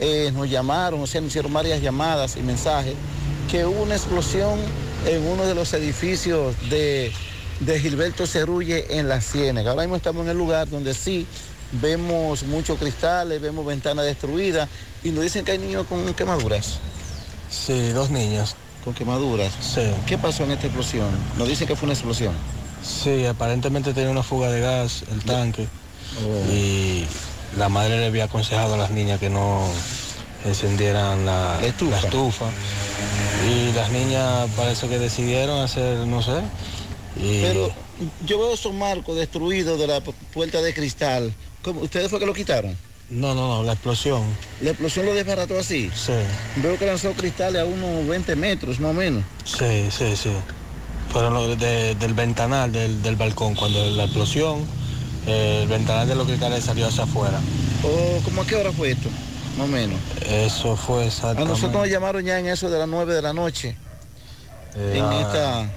eh, 0.00 0.32
nos 0.34 0.48
llamaron, 0.48 1.02
o 1.02 1.06
sea, 1.06 1.20
nos 1.20 1.28
hicieron 1.28 1.52
varias 1.52 1.82
llamadas 1.82 2.38
y 2.38 2.40
mensajes 2.40 2.94
que 3.50 3.66
hubo 3.66 3.82
una 3.82 3.96
explosión 3.96 4.58
en 5.06 5.26
uno 5.26 5.44
de 5.44 5.54
los 5.54 5.74
edificios 5.74 6.54
de, 6.70 7.12
de 7.60 7.78
Gilberto 7.78 8.26
Cerrulle 8.26 8.98
en 8.98 9.08
la 9.08 9.20
Ciénaga. 9.20 9.70
Ahora 9.70 9.82
mismo 9.82 9.96
estamos 9.96 10.24
en 10.24 10.30
el 10.30 10.38
lugar 10.38 10.68
donde 10.68 10.94
sí 10.94 11.26
vemos 11.72 12.42
muchos 12.44 12.78
cristales, 12.78 13.40
vemos 13.40 13.64
ventanas 13.64 14.04
destruidas 14.04 14.68
y 15.04 15.10
nos 15.10 15.22
dicen 15.22 15.44
que 15.44 15.52
hay 15.52 15.58
niños 15.58 15.86
con 15.86 16.12
quemaduras. 16.14 16.78
Sí, 17.50 17.90
dos 17.90 18.10
niños. 18.10 18.56
¿Con 18.84 18.94
quemaduras? 18.94 19.52
Sí. 19.60 19.82
¿Qué 20.06 20.16
pasó 20.16 20.44
en 20.44 20.52
esta 20.52 20.66
explosión? 20.66 21.08
Nos 21.36 21.46
dicen 21.48 21.68
que 21.68 21.76
fue 21.76 21.86
una 21.86 21.92
explosión. 21.92 22.32
Sí, 22.82 23.26
aparentemente 23.26 23.92
tenía 23.92 24.10
una 24.10 24.22
fuga 24.22 24.50
de 24.50 24.60
gas 24.60 25.04
el 25.12 25.22
tanque 25.22 25.68
y 26.50 27.04
la 27.58 27.68
madre 27.68 27.98
le 27.98 28.06
había 28.06 28.24
aconsejado 28.24 28.74
a 28.74 28.76
las 28.78 28.90
niñas 28.90 29.20
que 29.20 29.28
no 29.28 29.68
encendieran 30.46 31.26
la, 31.26 31.58
la 31.60 31.66
estufa. 31.66 32.46
Y 33.46 33.72
las 33.72 33.90
niñas 33.90 34.48
parece 34.56 34.88
que 34.88 34.98
decidieron 34.98 35.60
hacer, 35.60 35.98
no 36.06 36.22
sé. 36.22 36.40
Y 37.16 37.42
Pero 37.42 37.72
yo 38.24 38.38
veo 38.38 38.54
esos 38.54 38.72
marcos 38.72 39.16
destruidos 39.16 39.78
de 39.78 39.86
la 39.86 40.02
pu- 40.02 40.14
puerta 40.32 40.60
de 40.62 40.72
cristal. 40.74 41.32
¿Cómo? 41.62 41.80
¿Ustedes 41.80 42.08
fue 42.10 42.18
que 42.18 42.26
lo 42.26 42.34
quitaron? 42.34 42.76
no, 43.10 43.34
no, 43.34 43.48
no, 43.48 43.62
la 43.64 43.72
explosión. 43.72 44.22
¿La 44.60 44.70
explosión 44.70 45.04
lo 45.04 45.12
desbarató 45.14 45.58
así? 45.58 45.90
Sí, 45.92 46.12
Veo 46.56 46.78
que 46.78 46.86
lanzó 46.86 47.12
cristales 47.12 47.60
a 47.60 47.64
unos 47.64 48.06
20 48.06 48.36
metros, 48.36 48.78
más 48.78 48.92
o 48.92 48.94
menos. 48.94 49.24
sí, 49.44 49.88
sí, 49.90 50.16
sí. 50.16 50.30
Fueron 51.12 51.34
los 51.34 51.58
de- 51.58 51.96
del 51.96 52.14
ventanal 52.14 52.70
del, 52.70 53.02
del 53.02 53.16
balcón 53.16 53.56
cuando 53.56 53.84
la 53.90 54.04
explosión, 54.04 54.64
eh, 55.26 55.60
el 55.64 55.68
ventanal 55.68 56.06
de 56.06 56.14
los 56.14 56.24
cristales 56.28 56.62
salió 56.62 56.86
hacia 56.86 57.02
afuera. 57.02 57.40
¿O 57.82 58.20
cómo 58.22 58.42
a 58.42 58.46
qué 58.46 58.54
hora 58.54 58.70
fue 58.70 58.92
esto? 58.92 59.08
Más 59.58 59.68
o 59.68 59.72
menos. 59.72 59.98
Eso 60.24 60.76
fue 60.76 61.02
A 61.02 61.06
exactamente. 61.08 61.50
nosotros 61.52 61.82
nos 61.82 61.88
llamaron 61.90 62.24
ya 62.24 62.38
en 62.38 62.46
eso 62.46 62.70
de 62.70 62.78
las 62.78 62.86
9 62.88 63.12
de 63.12 63.22
la 63.22 63.32
noche. 63.32 63.76
eh, 64.76 64.94
en 64.98 65.04
a- 65.04 65.20
esta... 65.20 65.70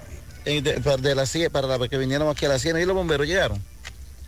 de, 0.45 0.79
para, 0.81 0.97
de 0.97 1.15
la 1.15 1.23
cie- 1.23 1.49
para 1.49 1.67
la- 1.67 1.87
que 1.87 1.97
vinieron 1.97 2.29
aquí 2.29 2.45
a 2.45 2.49
la 2.49 2.59
Siena 2.59 2.79
y 2.81 2.85
los 2.85 2.95
bomberos 2.95 3.27
llegaron. 3.27 3.61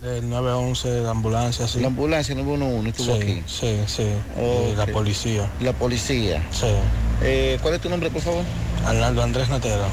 El 0.03 0.29
911, 0.29 1.01
la 1.01 1.11
ambulancia, 1.11 1.67
sí. 1.67 1.79
La 1.79 1.87
ambulancia 1.87 2.35
911 2.35 2.89
estuvo 2.89 3.15
Sí, 3.15 3.21
aquí. 3.21 3.43
sí, 3.47 3.79
sí. 3.87 4.73
La 4.75 4.85
policía. 4.87 5.49
La 5.61 5.73
policía. 5.73 6.45
Sí. 6.51 6.67
Eh, 7.23 7.57
¿Cuál 7.61 7.75
es 7.75 7.81
tu 7.81 7.89
nombre, 7.89 8.09
por 8.09 8.21
favor? 8.21 8.43
Arnaldo 8.85 9.23
Andrés 9.23 9.49
Natera. 9.49 9.87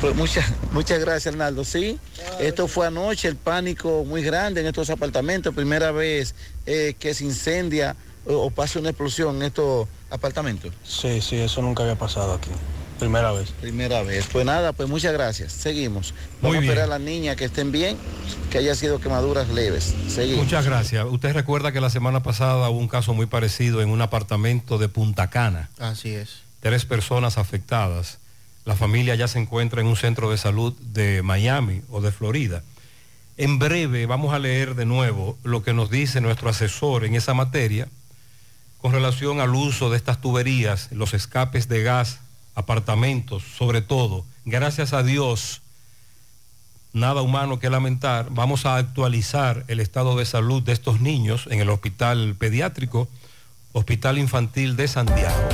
Pues 0.00 0.14
muchas, 0.14 0.46
muchas 0.72 0.98
gracias, 1.00 1.26
Arnaldo. 1.34 1.64
Sí, 1.64 1.98
esto 2.38 2.68
fue 2.68 2.86
anoche, 2.86 3.28
el 3.28 3.36
pánico 3.36 4.04
muy 4.04 4.22
grande 4.22 4.60
en 4.62 4.66
estos 4.68 4.88
apartamentos. 4.88 5.54
Primera 5.54 5.90
vez 5.90 6.34
eh, 6.64 6.94
que 6.98 7.12
se 7.12 7.24
incendia 7.24 7.96
o, 8.26 8.34
o 8.34 8.50
pasa 8.50 8.78
una 8.78 8.90
explosión 8.90 9.36
en 9.36 9.42
estos 9.42 9.88
apartamentos. 10.10 10.72
Sí, 10.84 11.20
sí, 11.20 11.36
eso 11.36 11.60
nunca 11.60 11.82
había 11.82 11.96
pasado 11.98 12.32
aquí. 12.32 12.50
Primera 13.00 13.32
vez. 13.32 13.50
Primera 13.52 14.02
vez. 14.02 14.28
Pues 14.30 14.44
nada, 14.44 14.74
pues 14.74 14.88
muchas 14.88 15.12
gracias. 15.14 15.52
Seguimos. 15.52 16.12
Vamos 16.42 16.56
Muy 16.56 16.58
a 16.58 16.60
esperar 16.60 16.84
a 16.84 16.86
las 16.86 17.00
niñas 17.00 17.34
que 17.36 17.46
estén 17.46 17.72
bien, 17.72 17.96
que 18.50 18.58
haya 18.58 18.74
sido 18.74 19.00
quemaduras 19.00 19.48
leves. 19.48 19.94
Seguimos. 20.08 20.44
Muchas 20.44 20.66
gracias. 20.66 21.06
Usted 21.08 21.32
recuerda 21.32 21.72
que 21.72 21.80
la 21.80 21.88
semana 21.88 22.22
pasada 22.22 22.68
hubo 22.68 22.78
un 22.78 22.88
caso 22.88 23.14
muy 23.14 23.24
parecido 23.24 23.80
en 23.80 23.88
un 23.88 24.02
apartamento 24.02 24.76
de 24.76 24.88
Punta 24.88 25.30
Cana. 25.30 25.70
Así 25.78 26.10
es. 26.10 26.42
Tres 26.60 26.84
personas 26.84 27.38
afectadas. 27.38 28.18
La 28.66 28.76
familia 28.76 29.14
ya 29.14 29.28
se 29.28 29.38
encuentra 29.38 29.80
en 29.80 29.86
un 29.86 29.96
centro 29.96 30.30
de 30.30 30.36
salud 30.36 30.74
de 30.80 31.22
Miami 31.22 31.80
o 31.90 32.02
de 32.02 32.12
Florida. 32.12 32.62
En 33.38 33.58
breve 33.58 34.04
vamos 34.04 34.34
a 34.34 34.38
leer 34.38 34.74
de 34.74 34.84
nuevo 34.84 35.38
lo 35.42 35.62
que 35.62 35.72
nos 35.72 35.90
dice 35.90 36.20
nuestro 36.20 36.50
asesor 36.50 37.06
en 37.06 37.14
esa 37.14 37.32
materia 37.32 37.88
con 38.82 38.92
relación 38.92 39.40
al 39.40 39.54
uso 39.54 39.90
de 39.90 39.96
estas 39.96 40.20
tuberías, 40.20 40.88
los 40.92 41.14
escapes 41.14 41.68
de 41.68 41.82
gas, 41.82 42.20
apartamentos, 42.54 43.42
sobre 43.42 43.82
todo. 43.82 44.24
Gracias 44.44 44.92
a 44.92 45.02
Dios, 45.02 45.62
nada 46.92 47.22
humano 47.22 47.58
que 47.58 47.70
lamentar. 47.70 48.28
Vamos 48.30 48.66
a 48.66 48.76
actualizar 48.76 49.64
el 49.68 49.80
estado 49.80 50.16
de 50.16 50.26
salud 50.26 50.62
de 50.62 50.72
estos 50.72 51.00
niños 51.00 51.46
en 51.50 51.60
el 51.60 51.70
hospital 51.70 52.34
pediátrico, 52.38 53.08
Hospital 53.72 54.18
Infantil 54.18 54.76
de 54.76 54.88
Santiago. 54.88 55.48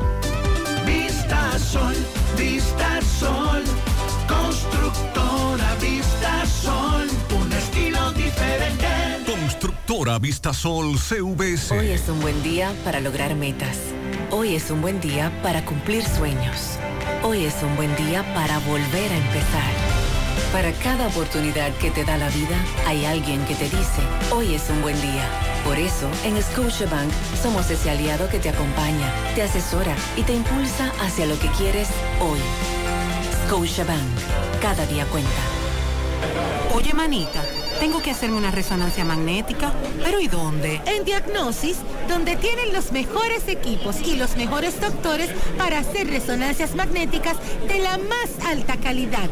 Vista 0.86 1.58
Sol, 1.58 1.96
Vista 2.38 3.00
Sol, 3.20 3.64
constructora 4.28 5.74
Vista 5.82 6.46
Sol, 6.46 7.08
un 7.36 7.52
estilo 7.52 8.12
diferente. 8.12 8.86
Constructora 9.26 10.20
Vistasol 10.20 11.00
CVS. 11.00 11.72
Hoy 11.72 11.90
es 11.90 12.08
un 12.10 12.20
buen 12.20 12.44
día 12.44 12.72
para 12.84 13.00
lograr 13.00 13.34
metas. 13.34 13.80
Hoy 14.34 14.56
es 14.56 14.72
un 14.72 14.82
buen 14.82 15.02
día 15.02 15.30
para 15.44 15.66
cumplir 15.66 16.06
sueños. 16.06 16.78
Hoy 17.22 17.44
es 17.44 17.62
un 17.64 17.76
buen 17.76 17.94
día 17.98 18.24
para 18.34 18.60
volver 18.60 19.12
a 19.12 19.18
empezar. 19.18 19.74
Para 20.54 20.72
cada 20.72 21.08
oportunidad 21.08 21.74
que 21.80 21.92
te 21.92 22.06
da 22.06 22.18
la 22.18 22.30
vida, 22.30 22.56
hay 22.88 23.04
alguien 23.04 23.44
que 23.44 23.56
te 23.56 23.66
dice, 23.66 24.02
hoy 24.32 24.56
es 24.56 24.70
un 24.70 24.82
buen 24.82 25.00
día. 25.02 25.28
Por 25.66 25.78
eso, 25.78 26.10
en 26.24 26.42
Scotiabank 26.42 27.12
somos 27.44 27.70
ese 27.70 27.90
aliado 27.90 28.30
que 28.30 28.40
te 28.40 28.48
acompaña, 28.48 29.12
te 29.36 29.42
asesora 29.42 29.94
y 30.16 30.24
te 30.24 30.34
impulsa 30.34 30.94
hacia 31.02 31.26
lo 31.26 31.38
que 31.38 31.50
quieres 31.50 31.90
hoy. 32.22 32.40
Scotiabank, 33.46 34.00
cada 34.62 34.86
día 34.86 35.06
cuenta. 35.08 35.42
Oye, 36.74 36.94
manita, 36.94 37.44
tengo 37.82 38.00
que 38.00 38.12
hacerme 38.12 38.38
una 38.38 38.52
resonancia 38.52 39.04
magnética, 39.04 39.74
pero 40.04 40.22
¿y 40.22 40.28
dónde? 40.28 40.80
En 40.86 41.04
Diagnosis, 41.04 41.78
donde 42.08 42.36
tienen 42.36 42.74
los 42.74 42.92
mejores 42.92 43.48
equipos 43.48 44.00
y 44.06 44.18
los 44.18 44.38
mejores 44.38 44.80
doctores 44.80 45.32
para 45.58 45.80
hacer 45.80 46.08
resonancias 46.08 46.76
magnéticas 46.76 47.38
de 47.68 47.80
la 47.80 47.98
más 47.98 48.46
alta 48.46 48.78
calidad 48.78 49.32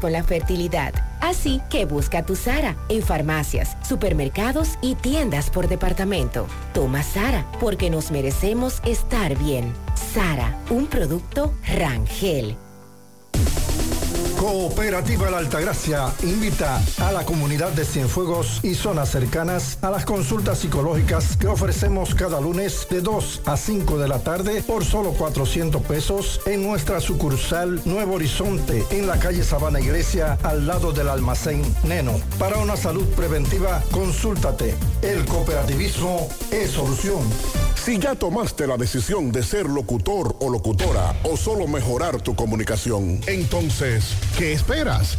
con 0.00 0.12
la 0.12 0.22
fertilidad. 0.22 0.94
Así 1.20 1.60
que 1.70 1.86
busca 1.86 2.24
tu 2.24 2.36
Sara 2.36 2.76
en 2.88 3.02
farmacias, 3.02 3.76
supermercados 3.82 4.78
y 4.80 4.94
tiendas 4.94 5.50
por 5.50 5.66
departamento. 5.66 6.46
Toma 6.72 7.02
Sara 7.02 7.44
porque 7.58 7.90
nos 7.90 8.12
merecemos 8.12 8.80
estar 8.84 9.36
bien. 9.36 9.72
Sara, 10.14 10.56
un 10.70 10.86
producto 10.86 11.52
Rangel. 11.66 12.56
Cooperativa 14.38 15.30
La 15.30 15.38
Altagracia 15.38 16.12
invita 16.22 16.80
a 16.98 17.10
la 17.10 17.24
comunidad 17.24 17.70
de 17.72 17.84
Cienfuegos 17.84 18.60
y 18.62 18.74
zonas 18.74 19.10
cercanas 19.10 19.78
a 19.80 19.90
las 19.90 20.04
consultas 20.04 20.58
psicológicas 20.58 21.36
que 21.36 21.46
ofrecemos 21.46 22.14
cada 22.14 22.40
lunes 22.40 22.86
de 22.90 23.00
2 23.00 23.42
a 23.46 23.56
5 23.56 23.98
de 23.98 24.08
la 24.08 24.18
tarde 24.18 24.62
por 24.62 24.84
solo 24.84 25.12
400 25.12 25.82
pesos 25.82 26.40
en 26.46 26.62
nuestra 26.62 27.00
sucursal 27.00 27.80
Nuevo 27.86 28.14
Horizonte 28.14 28.84
en 28.90 29.06
la 29.06 29.18
calle 29.18 29.42
Sabana 29.42 29.80
Iglesia 29.80 30.38
al 30.42 30.66
lado 30.66 30.92
del 30.92 31.08
almacén 31.08 31.62
Neno. 31.84 32.20
Para 32.38 32.58
una 32.58 32.76
salud 32.76 33.06
preventiva, 33.16 33.82
consúltate. 33.90 34.74
El 35.02 35.24
cooperativismo 35.24 36.28
es 36.50 36.70
solución. 36.72 37.22
Si 37.86 38.00
ya 38.00 38.16
tomaste 38.16 38.66
la 38.66 38.76
decisión 38.76 39.30
de 39.30 39.44
ser 39.44 39.66
locutor 39.66 40.34
o 40.40 40.50
locutora 40.50 41.14
o 41.22 41.36
solo 41.36 41.68
mejorar 41.68 42.20
tu 42.20 42.34
comunicación, 42.34 43.20
entonces, 43.28 44.16
¿qué 44.38 44.52
esperas? 44.52 45.18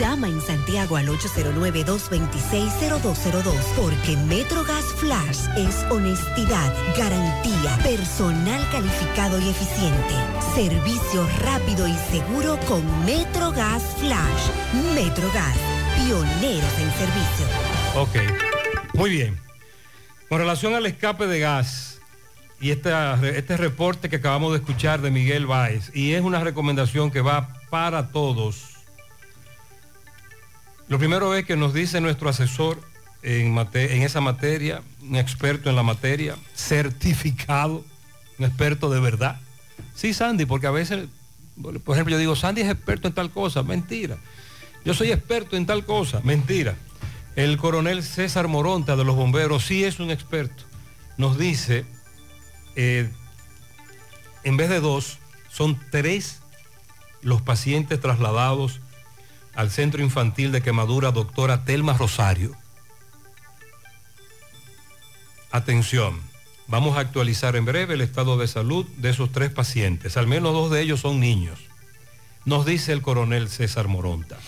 Llama 0.00 0.28
en 0.28 0.40
Santiago 0.40 0.96
al 0.96 1.08
809-226-0202 1.08 3.52
porque 3.76 4.16
MetroGas 4.16 4.84
Flash 4.96 5.40
es 5.58 5.84
honestidad, 5.90 6.72
garantía, 6.96 7.76
personal 7.82 8.66
calificado 8.72 9.38
y 9.38 9.50
eficiente, 9.50 10.14
servicio 10.54 11.28
rápido 11.42 11.86
y 11.86 11.94
seguro 12.10 12.58
con 12.66 12.82
MetroGas 13.04 13.82
Flash. 13.98 14.48
MetroGas, 14.94 15.54
pioneros 15.96 16.78
en 16.78 16.90
servicio. 16.92 17.46
Ok, 17.96 18.16
muy 18.94 19.10
bien. 19.10 19.38
Con 20.30 20.38
relación 20.38 20.74
al 20.74 20.86
escape 20.86 21.26
de 21.26 21.40
gas 21.40 22.00
y 22.58 22.70
esta- 22.70 23.20
este 23.36 23.58
reporte 23.58 24.08
que 24.08 24.16
acabamos 24.16 24.52
de 24.52 24.58
escuchar 24.60 25.02
de 25.02 25.10
Miguel 25.10 25.46
Báez, 25.46 25.90
y 25.94 26.14
es 26.14 26.22
una 26.22 26.40
recomendación 26.40 27.10
que 27.10 27.20
va 27.20 27.48
para 27.68 28.12
todos. 28.12 28.69
Lo 30.90 30.98
primero 30.98 31.36
es 31.36 31.46
que 31.46 31.54
nos 31.54 31.72
dice 31.72 32.00
nuestro 32.00 32.28
asesor 32.28 32.80
en, 33.22 33.56
esa 34.02 34.20
materia, 34.20 34.82
un 35.00 35.14
experto 35.14 35.70
en 35.70 35.76
la 35.76 35.84
materia, 35.84 36.34
certificado, 36.52 37.84
un 38.40 38.44
experto 38.44 38.90
de 38.90 38.98
verdad. 38.98 39.40
Sí, 39.94 40.12
Sandy, 40.12 40.46
porque 40.46 40.66
a 40.66 40.72
veces, 40.72 41.06
por 41.84 41.94
ejemplo, 41.94 42.10
yo 42.10 42.18
digo, 42.18 42.34
Sandy 42.34 42.62
es 42.62 42.68
experto 42.68 43.06
en 43.06 43.14
tal 43.14 43.30
cosa, 43.30 43.62
mentira. 43.62 44.18
Yo 44.84 44.92
soy 44.92 45.12
experto 45.12 45.56
en 45.56 45.64
tal 45.64 45.84
cosa, 45.84 46.22
mentira. 46.24 46.74
El 47.36 47.56
coronel 47.56 48.02
César 48.02 48.48
Moronta 48.48 48.96
de 48.96 49.04
los 49.04 49.14
bomberos 49.14 49.64
sí 49.64 49.84
es 49.84 50.00
un 50.00 50.10
experto. 50.10 50.64
Nos 51.16 51.38
dice, 51.38 51.84
eh, 52.74 53.08
en 54.42 54.56
vez 54.56 54.68
de 54.68 54.80
dos, 54.80 55.18
son 55.52 55.78
tres 55.92 56.40
los 57.22 57.42
pacientes 57.42 58.00
trasladados 58.00 58.80
al 59.54 59.70
centro 59.70 60.02
infantil 60.02 60.52
de 60.52 60.62
quemadura 60.62 61.10
doctora 61.10 61.64
Telma 61.64 61.94
Rosario. 61.94 62.56
Atención, 65.50 66.20
vamos 66.68 66.96
a 66.96 67.00
actualizar 67.00 67.56
en 67.56 67.64
breve 67.64 67.94
el 67.94 68.00
estado 68.00 68.38
de 68.38 68.46
salud 68.46 68.86
de 68.96 69.10
esos 69.10 69.32
tres 69.32 69.50
pacientes. 69.50 70.16
Al 70.16 70.26
menos 70.26 70.52
dos 70.52 70.70
de 70.70 70.80
ellos 70.80 71.00
son 71.00 71.18
niños. 71.18 71.58
Nos 72.44 72.64
dice 72.64 72.92
el 72.92 73.02
coronel 73.02 73.48
César 73.48 73.88
Moronta. 73.88 74.38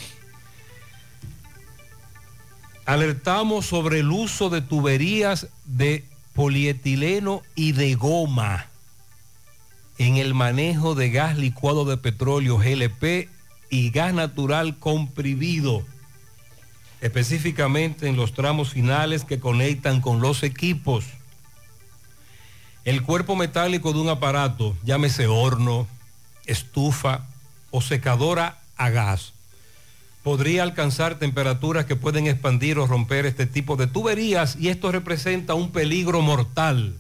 Alertamos 2.87 3.67
sobre 3.67 4.01
el 4.01 4.11
uso 4.11 4.51
de 4.51 4.61
tuberías 4.61 5.49
de 5.65 6.05
polietileno 6.35 7.43
y 7.55 7.73
de 7.73 7.95
goma 7.95 8.67
en 9.99 10.17
el 10.17 10.35
manejo 10.35 10.95
de 10.95 11.11
gas 11.11 11.37
licuado 11.37 11.85
de 11.85 11.97
petróleo 11.97 12.59
GLP 12.59 13.29
y 13.73 13.89
gas 13.89 14.13
natural 14.13 14.79
comprimido, 14.79 15.83
específicamente 17.01 18.07
en 18.07 18.17
los 18.17 18.35
tramos 18.35 18.69
finales 18.69 19.25
que 19.25 19.41
conectan 19.41 20.03
con 20.03 20.21
los 20.21 20.43
equipos. 20.43 21.07
El 22.85 23.03
cuerpo 23.03 23.35
metálico 23.35 23.95
de 23.95 24.01
un 24.01 24.11
aparato, 24.11 24.77
llámese 24.85 25.27
horno, 25.27 25.87
estufa 26.45 27.25
o 27.71 27.81
secadora 27.81 28.59
a 28.77 28.91
gas, 28.91 29.33
podría 30.23 30.65
alcanzar 30.65 31.19
temperaturas 31.19 31.87
que 31.87 31.97
pueden 31.97 32.27
expandir 32.27 32.79
o 32.79 32.87
romper 32.87 33.25
este 33.25 33.47
tipo 33.47 33.77
de 33.77 33.87
tuberías 33.87 34.57
y 34.57 34.69
esto 34.69 34.93
representa 34.93 35.55
un 35.55 35.73
peligro 35.73 36.21
mortal. 36.21 36.99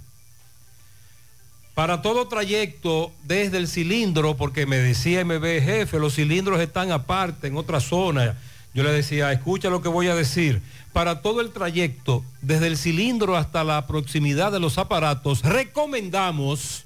Para 1.75 2.03
todo 2.03 2.29
trayecto 2.29 3.13
desde 3.25 3.57
el 3.57 3.67
cilindro, 3.67 4.37
porque 4.37 4.67
me 4.67 4.77
decía 4.77 5.25
MB 5.25 5.63
jefe, 5.63 5.99
los 5.99 6.15
cilindros 6.15 6.61
están 6.61 6.93
aparte 6.93 7.47
en 7.47 7.57
otra 7.57 7.81
zona. 7.81 8.37
Yo 8.75 8.83
le 8.83 8.93
decía, 8.93 9.33
escucha 9.33 9.71
lo 9.71 9.81
que 9.83 9.89
voy 9.89 10.09
a 10.09 10.15
decir. 10.15 10.61
Para 10.93 11.23
todo 11.23 11.41
el 11.41 11.51
trayecto, 11.51 12.23
desde 12.43 12.67
el 12.67 12.77
cilindro 12.77 13.37
hasta 13.37 13.65
la 13.65 13.87
proximidad 13.87 14.53
de 14.53 14.61
los 14.61 14.77
aparatos, 14.77 15.43
recomendamos 15.43 16.85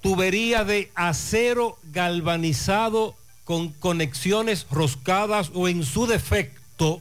tubería 0.00 0.64
de 0.64 0.92
acero 0.94 1.78
galvanizado 1.92 3.16
con 3.44 3.70
conexiones 3.70 4.66
roscadas 4.70 5.50
o 5.54 5.66
en 5.66 5.82
su 5.82 6.06
defecto, 6.06 7.00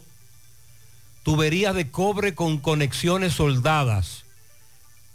tuberías 1.23 1.75
de 1.75 1.91
cobre 1.91 2.33
con 2.33 2.57
conexiones 2.57 3.33
soldadas. 3.33 4.22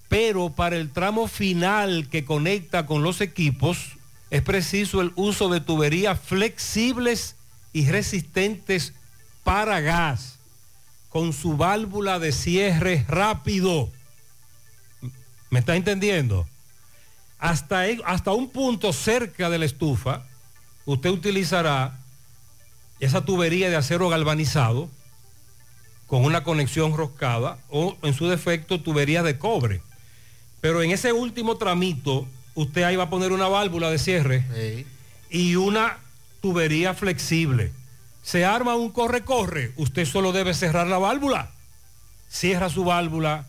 Pero 0.08 0.50
para 0.50 0.76
el 0.76 0.90
tramo 0.90 1.28
final 1.28 2.08
que 2.10 2.24
conecta 2.24 2.86
con 2.86 3.02
los 3.02 3.20
equipos, 3.20 3.98
es 4.30 4.42
preciso 4.42 5.00
el 5.00 5.12
uso 5.16 5.48
de 5.48 5.60
tuberías 5.60 6.18
flexibles 6.18 7.36
y 7.72 7.88
resistentes 7.88 8.94
para 9.44 9.80
gas, 9.80 10.38
con 11.08 11.32
su 11.32 11.56
válvula 11.56 12.18
de 12.18 12.32
cierre 12.32 13.04
rápido. 13.08 13.90
¿Me 15.50 15.60
está 15.60 15.76
entendiendo? 15.76 16.46
Hasta, 17.38 17.84
hasta 18.04 18.32
un 18.32 18.50
punto 18.50 18.92
cerca 18.92 19.48
de 19.48 19.58
la 19.58 19.64
estufa, 19.64 20.26
usted 20.84 21.10
utilizará 21.10 21.98
esa 23.00 23.24
tubería 23.24 23.70
de 23.70 23.76
acero 23.76 24.08
galvanizado 24.08 24.90
con 26.06 26.24
una 26.24 26.42
conexión 26.42 26.96
roscada 26.96 27.58
o 27.68 27.96
en 28.02 28.14
su 28.14 28.26
defecto 28.26 28.80
tubería 28.80 29.22
de 29.22 29.38
cobre. 29.38 29.82
Pero 30.60 30.82
en 30.82 30.90
ese 30.90 31.12
último 31.12 31.56
tramito, 31.56 32.26
usted 32.54 32.82
ahí 32.82 32.96
va 32.96 33.04
a 33.04 33.10
poner 33.10 33.32
una 33.32 33.48
válvula 33.48 33.90
de 33.90 33.98
cierre 33.98 34.44
y 35.30 35.56
una 35.56 35.98
tubería 36.40 36.94
flexible. 36.94 37.72
Se 38.22 38.44
arma 38.44 38.74
un 38.74 38.90
corre-corre, 38.90 39.72
usted 39.76 40.04
solo 40.04 40.32
debe 40.32 40.54
cerrar 40.54 40.86
la 40.86 40.98
válvula. 40.98 41.50
Cierra 42.28 42.68
su 42.68 42.84
válvula. 42.84 43.46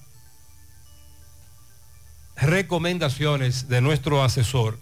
Recomendaciones 2.37 3.67
de 3.67 3.81
nuestro 3.81 4.23
asesor 4.23 4.79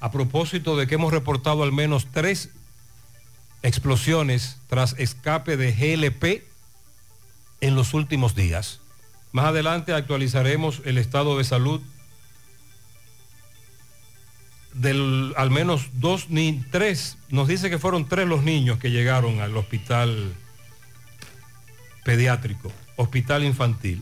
a 0.00 0.10
propósito 0.10 0.76
de 0.76 0.86
que 0.86 0.94
hemos 0.94 1.12
reportado 1.12 1.62
al 1.62 1.72
menos 1.72 2.06
tres 2.12 2.50
explosiones 3.62 4.58
tras 4.68 4.94
escape 4.98 5.56
de 5.56 5.72
GLP 5.72 6.44
en 7.60 7.74
los 7.74 7.94
últimos 7.94 8.34
días. 8.34 8.80
Más 9.36 9.48
adelante 9.48 9.92
actualizaremos 9.92 10.80
el 10.86 10.96
estado 10.96 11.36
de 11.36 11.44
salud 11.44 11.82
del 14.72 15.34
al 15.36 15.50
menos 15.50 15.90
dos 15.92 16.30
ni 16.30 16.64
tres. 16.70 17.18
Nos 17.28 17.46
dice 17.46 17.68
que 17.68 17.78
fueron 17.78 18.08
tres 18.08 18.26
los 18.26 18.44
niños 18.44 18.78
que 18.78 18.90
llegaron 18.90 19.40
al 19.40 19.54
hospital 19.54 20.32
pediátrico, 22.02 22.72
hospital 22.96 23.44
infantil. 23.44 24.00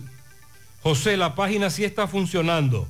José, 0.85 1.17
la 1.17 1.35
página 1.35 1.69
sí 1.69 1.83
está 1.83 2.07
funcionando, 2.07 2.87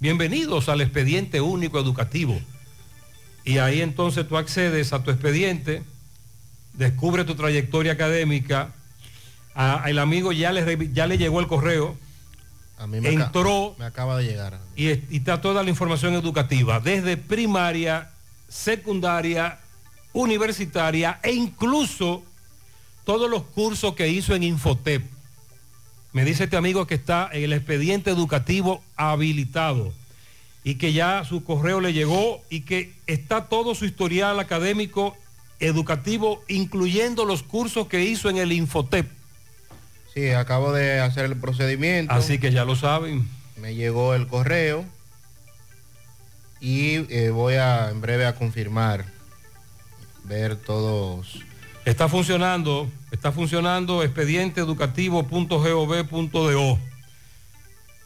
Bienvenidos 0.00 0.68
al 0.68 0.80
expediente 0.80 1.40
único 1.40 1.78
educativo. 1.78 2.38
Y 3.44 3.58
ahí 3.58 3.80
entonces 3.80 4.26
tú 4.28 4.36
accedes 4.36 4.92
a 4.92 5.02
tu 5.02 5.10
expediente, 5.10 5.82
descubre 6.74 7.24
tu 7.24 7.34
trayectoria 7.34 7.92
académica. 7.92 8.72
A- 9.54 9.84
el 9.86 9.98
amigo 9.98 10.32
ya 10.32 10.52
le, 10.52 10.90
ya 10.92 11.06
le 11.06 11.18
llegó 11.18 11.40
el 11.40 11.46
correo. 11.46 11.96
A 12.84 12.86
mí 12.86 13.00
me, 13.00 13.08
Entró 13.08 13.74
me 13.78 13.86
acaba 13.86 14.18
de 14.18 14.24
llegar. 14.24 14.60
y 14.76 14.88
está 14.88 15.40
toda 15.40 15.62
la 15.62 15.70
información 15.70 16.12
educativa, 16.12 16.80
desde 16.80 17.16
primaria, 17.16 18.10
secundaria, 18.46 19.58
universitaria 20.12 21.18
e 21.22 21.32
incluso 21.32 22.22
todos 23.04 23.30
los 23.30 23.42
cursos 23.42 23.94
que 23.94 24.08
hizo 24.08 24.34
en 24.34 24.42
Infotep. 24.42 25.02
Me 26.12 26.26
dice 26.26 26.44
este 26.44 26.58
amigo 26.58 26.86
que 26.86 26.96
está 26.96 27.30
en 27.32 27.44
el 27.44 27.52
expediente 27.54 28.10
educativo 28.10 28.82
habilitado 28.96 29.94
y 30.62 30.74
que 30.74 30.92
ya 30.92 31.24
su 31.24 31.42
correo 31.42 31.80
le 31.80 31.94
llegó 31.94 32.42
y 32.50 32.60
que 32.60 32.92
está 33.06 33.46
todo 33.46 33.74
su 33.74 33.86
historial 33.86 34.38
académico 34.40 35.16
educativo, 35.58 36.44
incluyendo 36.48 37.24
los 37.24 37.42
cursos 37.42 37.88
que 37.88 38.04
hizo 38.04 38.28
en 38.28 38.36
el 38.36 38.52
Infotep. 38.52 39.10
Sí, 40.14 40.30
acabo 40.30 40.72
de 40.72 41.00
hacer 41.00 41.24
el 41.24 41.36
procedimiento. 41.36 42.14
Así 42.14 42.38
que 42.38 42.52
ya 42.52 42.64
lo 42.64 42.76
saben. 42.76 43.28
Me 43.56 43.74
llegó 43.74 44.14
el 44.14 44.28
correo 44.28 44.84
y 46.60 47.12
eh, 47.12 47.30
voy 47.30 47.54
a 47.54 47.90
en 47.90 48.00
breve 48.00 48.26
a 48.26 48.36
confirmar, 48.36 49.06
ver 50.22 50.54
todos. 50.56 51.40
Está 51.84 52.08
funcionando, 52.08 52.88
está 53.10 53.32
funcionando 53.32 54.04
expedienteeducativo.gov.do. 54.04 56.78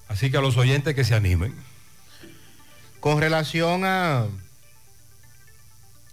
Así 0.08 0.30
que 0.30 0.38
a 0.38 0.40
los 0.40 0.56
oyentes 0.56 0.94
que 0.94 1.04
se 1.04 1.14
animen. 1.14 1.54
Con 3.00 3.20
relación 3.20 3.84
a, 3.84 4.24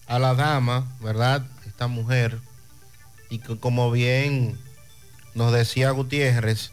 a 0.08 0.20
la 0.20 0.36
dama, 0.36 0.93
¿verdad? 1.00 1.48
Esta 1.66 1.88
mujer, 1.88 2.41
y 3.30 3.39
que 3.39 3.58
como 3.58 3.91
bien 3.91 4.60
nos 5.36 5.52
decía 5.54 5.92
Gutiérrez, 5.92 6.72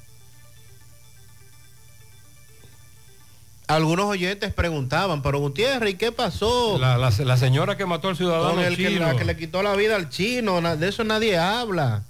algunos 3.68 4.06
oyentes 4.06 4.52
preguntaban, 4.52 5.22
pero 5.22 5.38
Gutiérrez, 5.38 5.94
¿y 5.94 5.96
qué 5.96 6.12
pasó? 6.12 6.78
La, 6.78 6.98
la- 6.98 7.10
la 7.10 7.36
señora 7.36 7.76
que 7.76 7.86
mató 7.86 8.08
al 8.08 8.16
ciudadano 8.16 8.54
Con 8.54 8.60
el 8.64 8.76
que, 8.76 8.88
chino. 8.88 9.06
la 9.06 9.16
que 9.16 9.24
le 9.24 9.36
quitó 9.36 9.62
la 9.62 9.74
vida 9.74 9.96
al 9.96 10.10
chino, 10.10 10.60
de 10.76 10.88
eso 10.88 11.04
nadie 11.04 11.38
habla, 11.38 12.02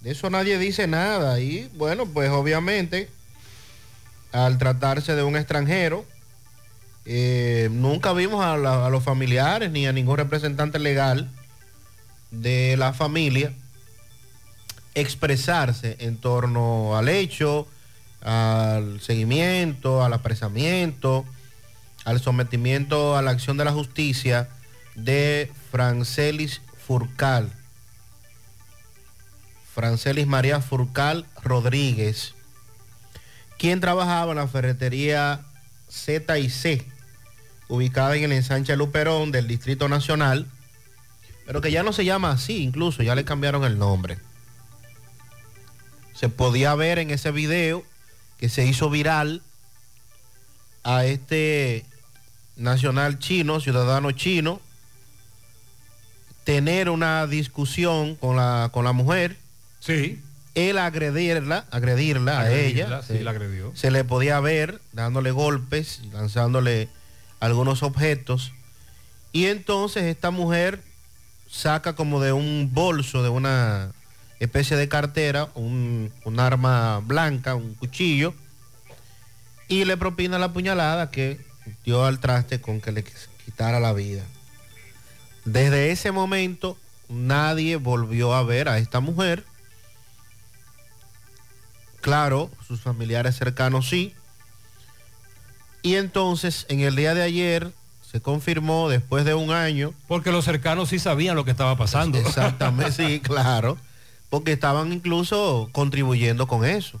de 0.00 0.10
eso 0.10 0.28
nadie 0.30 0.58
dice 0.58 0.86
nada. 0.88 1.38
Y 1.40 1.70
bueno, 1.74 2.06
pues 2.06 2.30
obviamente, 2.30 3.08
al 4.32 4.58
tratarse 4.58 5.14
de 5.14 5.22
un 5.22 5.36
extranjero, 5.36 6.04
eh, 7.04 7.68
nunca 7.70 8.12
vimos 8.12 8.44
a, 8.44 8.56
la- 8.56 8.86
a 8.86 8.90
los 8.90 9.04
familiares 9.04 9.70
ni 9.70 9.86
a 9.86 9.92
ningún 9.92 10.16
representante 10.16 10.78
legal 10.80 11.30
de 12.32 12.76
la 12.76 12.92
familia 12.92 13.52
expresarse 14.94 15.96
en 16.00 16.16
torno 16.16 16.96
al 16.96 17.08
hecho, 17.08 17.66
al 18.22 19.00
seguimiento, 19.00 20.04
al 20.04 20.12
apresamiento, 20.12 21.24
al 22.04 22.20
sometimiento 22.20 23.16
a 23.16 23.22
la 23.22 23.30
acción 23.30 23.56
de 23.56 23.64
la 23.64 23.72
justicia 23.72 24.48
de 24.94 25.52
Francelis 25.70 26.60
Furcal. 26.86 27.52
Francelis 29.74 30.26
María 30.26 30.60
Furcal 30.60 31.26
Rodríguez, 31.42 32.34
quien 33.58 33.80
trabajaba 33.80 34.32
en 34.32 34.38
la 34.38 34.48
ferretería 34.48 35.42
Z 35.88 36.38
y 36.38 36.50
C, 36.50 36.84
ubicada 37.68 38.16
en 38.16 38.24
el 38.24 38.32
ensanche 38.32 38.76
Luperón 38.76 39.30
del 39.30 39.46
Distrito 39.46 39.88
Nacional, 39.88 40.46
pero 41.46 41.60
que 41.60 41.70
ya 41.70 41.82
no 41.82 41.92
se 41.92 42.04
llama 42.04 42.30
así, 42.30 42.62
incluso 42.62 43.02
ya 43.02 43.14
le 43.14 43.24
cambiaron 43.24 43.64
el 43.64 43.78
nombre. 43.78 44.18
Se 46.18 46.28
podía 46.28 46.74
ver 46.74 46.98
en 46.98 47.10
ese 47.10 47.30
video 47.30 47.84
que 48.38 48.48
se 48.48 48.66
hizo 48.66 48.90
viral 48.90 49.40
a 50.82 51.04
este 51.04 51.86
nacional 52.56 53.20
chino, 53.20 53.60
ciudadano 53.60 54.10
chino, 54.10 54.60
tener 56.42 56.90
una 56.90 57.28
discusión 57.28 58.16
con 58.16 58.34
la, 58.34 58.70
con 58.72 58.84
la 58.84 58.90
mujer. 58.90 59.36
Sí. 59.78 60.20
Él 60.56 60.78
agredirla, 60.78 61.66
agredirla 61.70 62.40
a 62.40 62.50
ella. 62.50 63.00
sí, 63.02 63.20
la 63.20 63.30
agredió. 63.30 63.70
Se 63.76 63.92
le 63.92 64.02
podía 64.02 64.40
ver 64.40 64.80
dándole 64.92 65.30
golpes, 65.30 66.00
lanzándole 66.12 66.88
algunos 67.38 67.84
objetos. 67.84 68.52
Y 69.30 69.44
entonces 69.46 70.02
esta 70.02 70.32
mujer 70.32 70.82
saca 71.48 71.94
como 71.94 72.20
de 72.20 72.32
un 72.32 72.70
bolso, 72.72 73.22
de 73.22 73.28
una 73.28 73.92
especie 74.40 74.76
de 74.76 74.88
cartera, 74.88 75.48
un, 75.54 76.12
un 76.24 76.40
arma 76.40 77.00
blanca, 77.04 77.54
un 77.54 77.74
cuchillo, 77.74 78.34
y 79.68 79.84
le 79.84 79.96
propina 79.96 80.38
la 80.38 80.52
puñalada 80.52 81.10
que 81.10 81.40
dio 81.84 82.04
al 82.04 82.20
traste 82.20 82.60
con 82.60 82.80
que 82.80 82.92
le 82.92 83.04
quitara 83.44 83.80
la 83.80 83.92
vida. 83.92 84.22
Desde 85.44 85.90
ese 85.90 86.12
momento 86.12 86.76
nadie 87.08 87.76
volvió 87.76 88.34
a 88.34 88.42
ver 88.42 88.68
a 88.68 88.78
esta 88.78 89.00
mujer. 89.00 89.44
Claro, 92.00 92.50
sus 92.66 92.80
familiares 92.80 93.36
cercanos 93.36 93.88
sí. 93.88 94.14
Y 95.82 95.94
entonces 95.96 96.66
en 96.68 96.80
el 96.80 96.96
día 96.96 97.14
de 97.14 97.22
ayer 97.22 97.72
se 98.10 98.20
confirmó 98.20 98.88
después 98.88 99.24
de 99.24 99.34
un 99.34 99.50
año. 99.50 99.92
Porque 100.06 100.32
los 100.32 100.44
cercanos 100.44 100.88
sí 100.88 100.98
sabían 100.98 101.36
lo 101.36 101.44
que 101.44 101.50
estaba 101.50 101.76
pasando. 101.76 102.18
Exactamente, 102.18 102.92
sí, 102.92 103.20
claro. 103.20 103.78
Porque 104.30 104.52
estaban 104.52 104.92
incluso 104.92 105.68
contribuyendo 105.72 106.46
con 106.46 106.64
eso. 106.64 107.00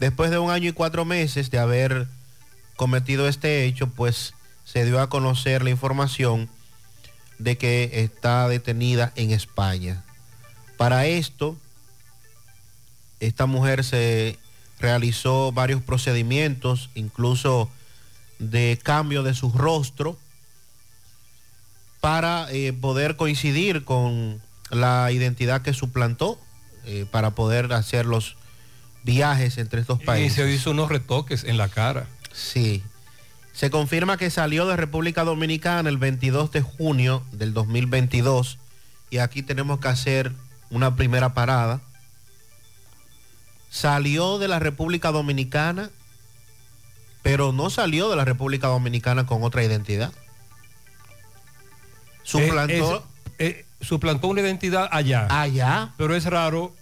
Después 0.00 0.30
de 0.30 0.38
un 0.38 0.50
año 0.50 0.70
y 0.70 0.72
cuatro 0.72 1.04
meses 1.04 1.50
de 1.50 1.58
haber 1.58 2.06
cometido 2.76 3.28
este 3.28 3.64
hecho, 3.64 3.88
pues 3.88 4.34
se 4.64 4.84
dio 4.84 5.00
a 5.00 5.08
conocer 5.08 5.62
la 5.62 5.70
información 5.70 6.48
de 7.38 7.56
que 7.58 7.90
está 7.92 8.48
detenida 8.48 9.12
en 9.16 9.30
España. 9.30 10.04
Para 10.76 11.06
esto, 11.06 11.56
esta 13.20 13.46
mujer 13.46 13.84
se 13.84 14.38
realizó 14.78 15.52
varios 15.52 15.82
procedimientos, 15.82 16.90
incluso 16.94 17.70
de 18.38 18.78
cambio 18.82 19.22
de 19.22 19.34
su 19.34 19.52
rostro, 19.52 20.18
para 22.00 22.50
eh, 22.50 22.72
poder 22.72 23.16
coincidir 23.16 23.84
con 23.84 24.42
la 24.70 25.10
identidad 25.12 25.62
que 25.62 25.72
suplantó, 25.74 26.38
eh, 26.84 27.06
para 27.10 27.30
poder 27.34 27.72
hacer 27.72 28.06
los 28.06 28.36
viajes 29.04 29.58
entre 29.58 29.80
estos 29.80 30.00
Y 30.02 30.04
países. 30.04 30.34
se 30.34 30.50
hizo 30.52 30.70
unos 30.70 30.88
retoques 30.88 31.44
en 31.44 31.56
la 31.58 31.68
cara. 31.68 32.06
Sí. 32.32 32.82
Se 33.52 33.70
confirma 33.70 34.16
que 34.16 34.30
salió 34.30 34.66
de 34.66 34.76
República 34.76 35.22
Dominicana 35.24 35.88
el 35.88 35.98
22 35.98 36.50
de 36.50 36.60
junio 36.62 37.22
del 37.32 37.54
2022 37.54 38.58
y 39.10 39.18
aquí 39.18 39.42
tenemos 39.42 39.78
que 39.78 39.88
hacer 39.88 40.32
una 40.70 40.96
primera 40.96 41.34
parada. 41.34 41.80
Salió 43.70 44.38
de 44.38 44.48
la 44.48 44.58
República 44.58 45.10
Dominicana, 45.12 45.90
pero 47.22 47.52
no 47.52 47.70
salió 47.70 48.08
de 48.10 48.16
la 48.16 48.24
República 48.24 48.68
Dominicana 48.68 49.26
con 49.26 49.42
otra 49.44 49.62
identidad. 49.64 50.12
Suplantó. 52.22 53.06
Eh, 53.38 53.46
es- 53.48 53.56
eh, 53.56 53.66
suplantó 53.84 54.28
una 54.28 54.40
identidad 54.40 54.88
allá. 54.90 55.26
Allá. 55.30 55.92
Pero 55.96 56.14
es 56.16 56.24
raro 56.24 56.74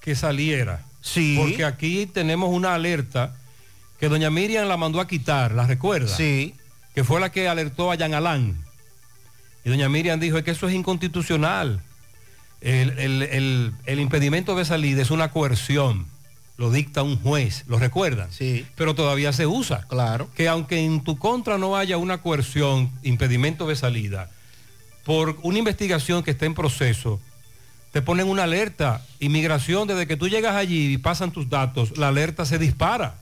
que 0.00 0.14
saliera. 0.14 0.82
Sí. 1.00 1.36
Porque 1.38 1.64
aquí 1.64 2.06
tenemos 2.06 2.50
una 2.50 2.74
alerta 2.74 3.34
que 3.98 4.08
doña 4.08 4.30
Miriam 4.30 4.68
la 4.68 4.76
mandó 4.76 5.00
a 5.00 5.08
quitar, 5.08 5.52
¿la 5.52 5.66
recuerda? 5.66 6.14
Sí. 6.14 6.54
Que 6.94 7.04
fue 7.04 7.20
la 7.20 7.30
que 7.30 7.48
alertó 7.48 7.90
a 7.90 7.94
Yan 7.94 8.14
Alán. 8.14 8.56
Y 9.64 9.70
doña 9.70 9.88
Miriam 9.88 10.18
dijo 10.20 10.38
"Es 10.38 10.44
que 10.44 10.50
eso 10.52 10.68
es 10.68 10.74
inconstitucional. 10.74 11.80
El, 12.60 12.98
el- 12.98 13.22
el- 13.22 13.72
el 13.86 14.00
impedimento 14.00 14.56
de 14.56 14.64
salida 14.64 15.02
es 15.02 15.10
una 15.10 15.30
coerción. 15.30 16.06
Lo 16.56 16.72
dicta 16.72 17.04
un 17.04 17.16
juez. 17.20 17.62
¿Lo 17.68 17.78
recuerdan? 17.78 18.32
Sí. 18.32 18.66
Pero 18.74 18.94
todavía 18.96 19.32
se 19.32 19.46
usa. 19.46 19.84
Claro. 19.88 20.28
Que 20.34 20.48
aunque 20.48 20.84
en 20.84 21.04
tu 21.04 21.16
contra 21.16 21.56
no 21.56 21.76
haya 21.76 21.98
una 21.98 22.18
coerción, 22.18 22.90
impedimento 23.04 23.68
de 23.68 23.76
salida, 23.76 24.28
por 25.08 25.38
una 25.40 25.56
investigación 25.56 26.22
que 26.22 26.32
está 26.32 26.44
en 26.44 26.52
proceso, 26.52 27.18
te 27.92 28.02
ponen 28.02 28.28
una 28.28 28.42
alerta. 28.42 29.02
Inmigración, 29.20 29.88
desde 29.88 30.06
que 30.06 30.18
tú 30.18 30.28
llegas 30.28 30.54
allí 30.54 30.92
y 30.92 30.98
pasan 30.98 31.32
tus 31.32 31.48
datos, 31.48 31.96
la 31.96 32.08
alerta 32.08 32.44
se 32.44 32.58
dispara. 32.58 33.14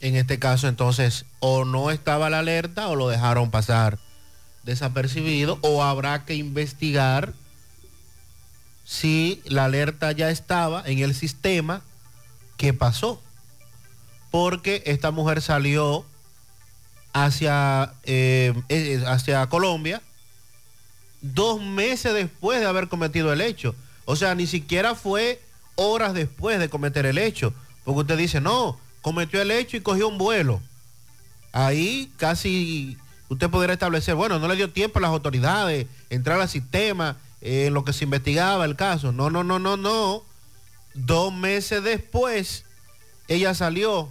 En 0.00 0.16
este 0.16 0.40
caso, 0.40 0.66
entonces, 0.66 1.24
o 1.38 1.64
no 1.64 1.92
estaba 1.92 2.28
la 2.28 2.40
alerta 2.40 2.88
o 2.88 2.96
lo 2.96 3.08
dejaron 3.08 3.52
pasar 3.52 4.00
desapercibido, 4.64 5.60
o 5.60 5.84
habrá 5.84 6.24
que 6.24 6.34
investigar 6.34 7.34
si 8.84 9.40
la 9.44 9.66
alerta 9.66 10.10
ya 10.10 10.28
estaba 10.30 10.82
en 10.86 10.98
el 10.98 11.14
sistema, 11.14 11.82
¿qué 12.56 12.74
pasó? 12.74 13.22
Porque 14.32 14.82
esta 14.86 15.12
mujer 15.12 15.40
salió 15.40 16.04
hacia, 17.12 17.92
eh, 18.02 18.52
eh, 18.68 19.04
hacia 19.06 19.46
Colombia 19.46 20.02
dos 21.20 21.60
meses 21.62 22.14
después 22.14 22.60
de 22.60 22.66
haber 22.66 22.88
cometido 22.88 23.32
el 23.32 23.40
hecho. 23.40 23.74
O 24.04 24.16
sea, 24.16 24.34
ni 24.34 24.46
siquiera 24.46 24.94
fue 24.94 25.40
horas 25.74 26.14
después 26.14 26.58
de 26.58 26.68
cometer 26.68 27.06
el 27.06 27.18
hecho. 27.18 27.52
Porque 27.84 28.00
usted 28.00 28.18
dice, 28.18 28.40
no, 28.40 28.78
cometió 29.02 29.40
el 29.40 29.50
hecho 29.50 29.76
y 29.76 29.80
cogió 29.80 30.08
un 30.08 30.18
vuelo. 30.18 30.60
Ahí 31.52 32.10
casi 32.16 32.96
usted 33.28 33.50
podría 33.50 33.74
establecer, 33.74 34.14
bueno, 34.14 34.38
no 34.38 34.48
le 34.48 34.56
dio 34.56 34.70
tiempo 34.70 34.98
a 34.98 35.02
las 35.02 35.10
autoridades 35.10 35.86
entrar 36.10 36.40
al 36.40 36.48
sistema 36.48 37.16
eh, 37.40 37.66
en 37.66 37.74
lo 37.74 37.84
que 37.84 37.92
se 37.92 38.04
investigaba 38.04 38.64
el 38.64 38.76
caso. 38.76 39.12
No, 39.12 39.30
no, 39.30 39.44
no, 39.44 39.58
no, 39.58 39.76
no. 39.76 40.22
Dos 40.94 41.32
meses 41.32 41.82
después, 41.82 42.64
ella 43.28 43.54
salió. 43.54 44.10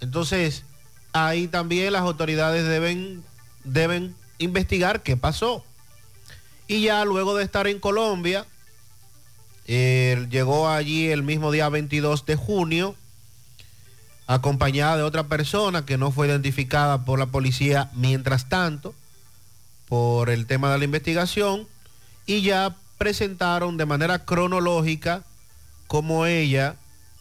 Entonces, 0.00 0.64
ahí 1.12 1.48
también 1.48 1.92
las 1.92 2.02
autoridades 2.02 2.66
deben, 2.66 3.22
deben 3.64 4.14
investigar 4.38 5.02
qué 5.02 5.16
pasó. 5.16 5.64
Y 6.68 6.82
ya 6.82 7.04
luego 7.04 7.36
de 7.36 7.44
estar 7.44 7.66
en 7.66 7.78
Colombia, 7.80 8.46
llegó 9.66 10.68
allí 10.68 11.08
el 11.08 11.22
mismo 11.22 11.52
día 11.52 11.68
22 11.68 12.26
de 12.26 12.36
junio, 12.36 12.94
acompañada 14.26 14.96
de 14.96 15.02
otra 15.02 15.24
persona 15.24 15.84
que 15.84 15.98
no 15.98 16.10
fue 16.10 16.28
identificada 16.28 17.04
por 17.04 17.18
la 17.18 17.26
policía 17.26 17.90
mientras 17.94 18.48
tanto, 18.48 18.94
por 19.88 20.30
el 20.30 20.46
tema 20.46 20.72
de 20.72 20.78
la 20.78 20.84
investigación, 20.84 21.66
y 22.26 22.42
ya 22.42 22.76
presentaron 22.98 23.76
de 23.76 23.86
manera 23.86 24.24
cronológica 24.24 25.24
cómo 25.86 26.24
ella 26.24 26.76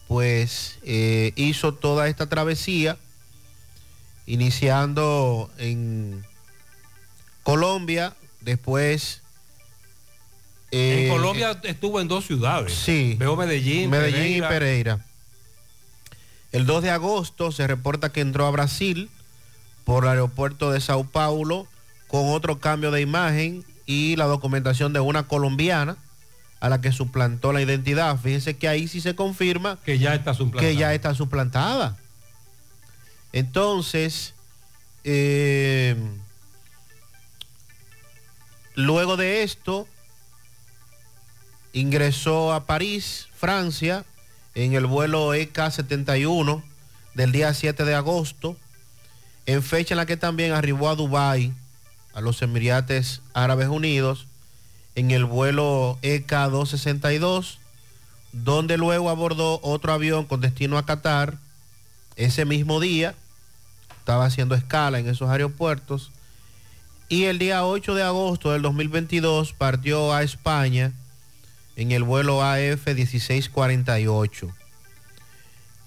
pues 0.07 0.77
eh, 0.83 1.33
hizo 1.35 1.73
toda 1.73 2.07
esta 2.07 2.27
travesía, 2.27 2.97
iniciando 4.25 5.49
en 5.57 6.25
Colombia, 7.43 8.15
después... 8.41 9.20
En 10.71 11.05
eh, 11.05 11.09
Colombia 11.09 11.59
estuvo 11.63 11.99
en 11.99 12.07
dos 12.07 12.25
ciudades. 12.25 12.73
Sí. 12.73 13.15
Veo 13.19 13.35
Medellín, 13.35 13.89
Medellín 13.89 14.37
y 14.37 14.41
Pereira. 14.41 14.49
Pereira. 14.49 15.05
El 16.51 16.65
2 16.65 16.83
de 16.83 16.89
agosto 16.91 17.51
se 17.51 17.67
reporta 17.67 18.11
que 18.11 18.21
entró 18.21 18.45
a 18.45 18.51
Brasil 18.51 19.09
por 19.83 20.03
el 20.03 20.11
aeropuerto 20.11 20.71
de 20.71 20.81
Sao 20.81 21.03
Paulo 21.05 21.67
con 22.07 22.29
otro 22.29 22.59
cambio 22.59 22.91
de 22.91 23.01
imagen 23.01 23.65
y 23.85 24.15
la 24.15 24.25
documentación 24.25 24.93
de 24.93 24.99
una 24.99 25.23
colombiana 25.23 25.97
a 26.59 26.69
la 26.69 26.81
que 26.81 26.91
suplantó 26.91 27.53
la 27.53 27.61
identidad. 27.61 28.17
Fíjense 28.19 28.57
que 28.57 28.67
ahí 28.67 28.87
sí 28.87 29.01
se 29.01 29.15
confirma 29.15 29.79
que 29.83 29.97
ya 29.97 30.13
está 30.13 30.33
suplantada. 30.33 30.61
que 30.61 30.75
ya 30.75 30.93
está 30.93 31.15
suplantada. 31.15 31.97
Entonces, 33.33 34.33
eh, 35.03 35.95
luego 38.75 39.17
de 39.17 39.43
esto, 39.43 39.87
ingresó 41.73 42.53
a 42.53 42.65
París, 42.65 43.27
Francia, 43.35 44.05
en 44.55 44.73
el 44.73 44.85
vuelo 44.85 45.33
E 45.33 45.41
EK-71 45.41 46.61
del 47.13 47.31
día 47.31 47.53
7 47.53 47.85
de 47.85 47.95
agosto, 47.95 48.57
en 49.45 49.63
fecha 49.63 49.93
en 49.93 49.97
la 49.97 50.05
que 50.05 50.17
también 50.17 50.51
arribó 50.51 50.89
a 50.89 50.95
Dubái, 50.95 51.53
a 52.13 52.21
los 52.21 52.41
Emirates 52.41 53.21
Árabes 53.33 53.69
Unidos, 53.69 54.27
en 54.95 55.11
el 55.11 55.25
vuelo 55.25 55.97
E 56.01 56.15
EK-262, 56.15 57.57
donde 58.33 58.77
luego 58.77 59.09
abordó 59.09 59.59
otro 59.63 59.93
avión 59.93 60.25
con 60.25 60.41
destino 60.41 60.77
a 60.77 60.85
Qatar 60.85 61.37
ese 62.15 62.45
mismo 62.45 62.79
día, 62.79 63.15
estaba 63.99 64.25
haciendo 64.25 64.55
escala 64.55 64.99
en 64.99 65.07
esos 65.07 65.29
aeropuertos, 65.29 66.11
y 67.07 67.25
el 67.25 67.39
día 67.39 67.65
8 67.65 67.95
de 67.95 68.03
agosto 68.03 68.51
del 68.51 68.61
2022 68.61 69.53
partió 69.53 70.13
a 70.13 70.23
España 70.23 70.93
en 71.81 71.91
el 71.91 72.03
vuelo 72.03 72.43
AF 72.43 72.85
1648, 72.85 74.49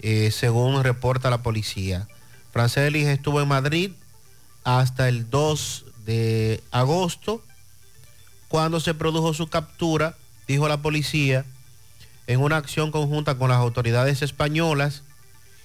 eh, 0.01 0.31
según 0.33 0.83
reporta 0.83 1.31
la 1.31 1.43
policía. 1.43 2.09
Francelis 2.53 3.07
estuvo 3.07 3.41
en 3.41 3.47
Madrid 3.47 3.93
hasta 4.65 5.09
el 5.09 5.31
2 5.31 5.85
de 6.05 6.61
agosto, 6.73 7.45
cuando 8.49 8.81
se 8.81 8.95
produjo 8.95 9.35
su 9.35 9.47
captura, 9.47 10.17
dijo 10.49 10.69
la 10.69 10.83
policía, 10.83 11.45
en 12.27 12.41
una 12.41 12.57
acción 12.57 12.91
conjunta 12.91 13.37
con 13.37 13.51
las 13.51 13.59
autoridades 13.59 14.23
españolas, 14.23 15.03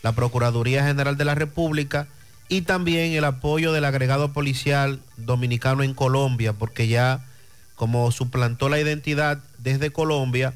la 0.03 0.11
Procuraduría 0.11 0.85
General 0.85 1.17
de 1.17 1.25
la 1.25 1.35
República 1.35 2.07
y 2.49 2.61
también 2.61 3.13
el 3.13 3.25
apoyo 3.25 3.71
del 3.73 3.85
agregado 3.85 4.31
policial 4.31 5.01
dominicano 5.17 5.81
en 5.81 5.93
Colombia, 5.95 6.53
porque 6.53 6.87
ya 6.87 7.25
como 7.75 8.11
suplantó 8.11 8.69
la 8.69 8.79
identidad 8.79 9.39
desde 9.61 9.91
Colombia 9.91 10.53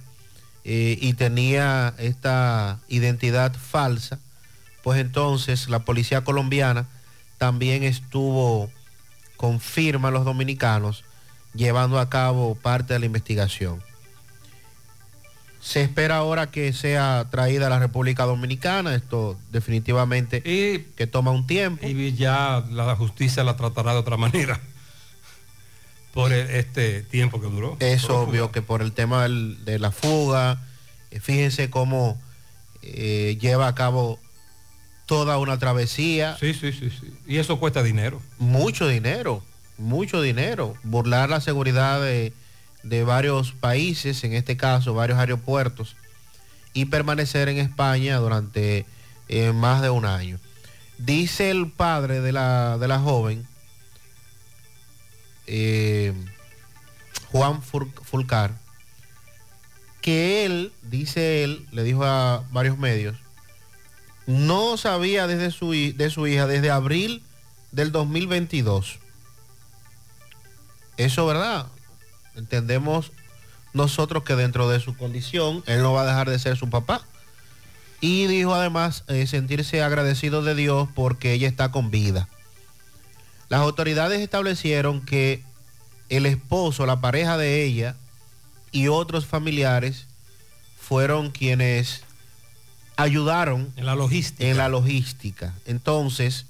eh, 0.63 0.97
y 1.01 1.13
tenía 1.13 1.93
esta 1.97 2.79
identidad 2.87 3.53
falsa, 3.53 4.19
pues 4.81 4.99
entonces 4.99 5.69
la 5.69 5.79
policía 5.79 6.23
colombiana 6.23 6.87
también 7.37 7.83
estuvo 7.83 8.69
con 9.35 9.59
firma 9.59 10.11
los 10.11 10.25
dominicanos 10.25 11.03
llevando 11.53 11.99
a 11.99 12.09
cabo 12.09 12.55
parte 12.55 12.93
de 12.93 12.99
la 12.99 13.05
investigación. 13.05 13.81
Se 15.59 15.81
espera 15.81 16.17
ahora 16.17 16.51
que 16.51 16.73
sea 16.73 17.27
traída 17.29 17.67
a 17.67 17.69
la 17.69 17.79
República 17.79 18.25
Dominicana, 18.25 18.95
esto 18.95 19.37
definitivamente 19.51 20.41
que 20.41 21.07
toma 21.07 21.31
un 21.31 21.47
tiempo. 21.47 21.85
Y 21.87 22.13
ya 22.13 22.65
la 22.69 22.95
justicia 22.95 23.43
la 23.45 23.55
tratará 23.55 23.93
de 23.93 23.99
otra 23.99 24.17
manera 24.17 24.59
por 26.13 26.31
el- 26.31 26.49
este 26.51 27.01
tiempo 27.01 27.41
que 27.41 27.47
duró. 27.47 27.75
Es 27.79 28.09
obvio 28.09 28.51
que 28.51 28.61
por 28.61 28.81
el 28.81 28.91
tema 28.91 29.23
del- 29.23 29.63
de 29.65 29.79
la 29.79 29.91
fuga, 29.91 30.61
eh, 31.11 31.19
fíjense 31.19 31.69
cómo 31.69 32.21
eh, 32.85 33.37
lleva 33.39 33.67
a 33.67 33.75
cabo 33.75 34.19
toda 35.05 35.37
una 35.37 35.57
travesía. 35.57 36.35
Sí, 36.39 36.53
sí, 36.53 36.71
sí, 36.73 36.89
sí. 36.89 37.13
Y 37.25 37.37
eso 37.37 37.57
cuesta 37.59 37.81
dinero. 37.81 38.21
Mucho 38.39 38.87
dinero, 38.87 39.41
mucho 39.77 40.21
dinero. 40.21 40.75
Burlar 40.83 41.29
la 41.29 41.39
seguridad 41.41 42.01
de, 42.01 42.33
de 42.83 43.03
varios 43.05 43.53
países, 43.53 44.23
en 44.25 44.33
este 44.33 44.57
caso 44.57 44.93
varios 44.93 45.17
aeropuertos, 45.17 45.95
y 46.73 46.85
permanecer 46.85 47.47
en 47.49 47.57
España 47.57 48.17
durante 48.17 48.85
eh, 49.29 49.51
más 49.53 49.81
de 49.81 49.89
un 49.89 50.05
año. 50.05 50.37
Dice 50.97 51.49
el 51.51 51.71
padre 51.71 52.19
de 52.19 52.33
la, 52.33 52.77
de 52.77 52.87
la 52.89 52.99
joven, 52.99 53.47
eh, 55.47 56.13
Juan 57.31 57.61
Fulcar, 57.61 58.51
que 60.01 60.45
él, 60.45 60.73
dice 60.83 61.43
él, 61.43 61.67
le 61.71 61.83
dijo 61.83 62.03
a 62.03 62.43
varios 62.51 62.77
medios, 62.77 63.17
no 64.27 64.77
sabía 64.77 65.27
desde 65.27 65.51
su, 65.51 65.71
de 65.71 66.09
su 66.09 66.27
hija 66.27 66.47
desde 66.47 66.71
abril 66.71 67.23
del 67.71 67.91
2022. 67.91 68.99
Eso, 70.97 71.25
¿verdad? 71.25 71.67
Entendemos 72.35 73.11
nosotros 73.73 74.23
que 74.23 74.35
dentro 74.35 74.69
de 74.69 74.79
su 74.79 74.95
condición, 74.95 75.63
él 75.65 75.81
no 75.81 75.93
va 75.93 76.03
a 76.03 76.05
dejar 76.05 76.29
de 76.29 76.39
ser 76.39 76.55
su 76.57 76.69
papá. 76.69 77.01
Y 77.99 78.27
dijo 78.27 78.53
además 78.53 79.03
eh, 79.07 79.25
sentirse 79.27 79.81
agradecido 79.81 80.43
de 80.43 80.55
Dios 80.55 80.89
porque 80.93 81.33
ella 81.33 81.47
está 81.47 81.71
con 81.71 81.89
vida. 81.89 82.27
Las 83.53 83.61
autoridades 83.61 84.19
establecieron 84.19 85.05
que 85.05 85.43
el 86.09 86.25
esposo, 86.25 86.87
la 86.87 87.01
pareja 87.01 87.37
de 87.37 87.63
ella 87.63 87.95
y 88.71 88.87
otros 88.87 89.27
familiares 89.27 90.07
fueron 90.79 91.29
quienes 91.29 92.01
ayudaron 92.95 93.71
en 93.75 93.85
la 93.85 93.93
logística. 93.93 94.49
En 94.49 94.57
la 94.57 94.69
logística. 94.69 95.53
Entonces, 95.67 96.47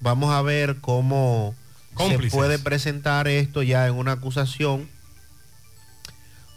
vamos 0.00 0.34
a 0.34 0.42
ver 0.42 0.78
cómo 0.80 1.54
Cómplices. 1.94 2.32
se 2.32 2.36
puede 2.36 2.58
presentar 2.58 3.28
esto 3.28 3.62
ya 3.62 3.86
en 3.86 3.94
una 3.94 4.10
acusación, 4.10 4.88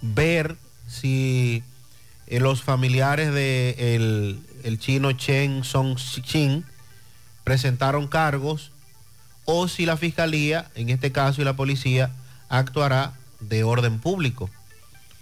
ver 0.02 0.56
si 0.88 1.62
eh, 2.26 2.40
los 2.40 2.64
familiares 2.64 3.32
de 3.32 3.76
el, 3.94 4.40
el 4.64 4.80
chino 4.80 5.12
Chen 5.12 5.64
Song 5.64 5.96
Chin 6.24 6.66
presentaron 7.44 8.08
cargos 8.08 8.72
o 9.46 9.68
si 9.68 9.86
la 9.86 9.98
fiscalía, 9.98 10.70
en 10.76 10.90
este 10.90 11.12
caso 11.12 11.42
y 11.42 11.46
la 11.46 11.56
policía, 11.56 12.12
actuará 12.50 13.14
de 13.40 13.64
orden 13.64 14.00
público 14.00 14.50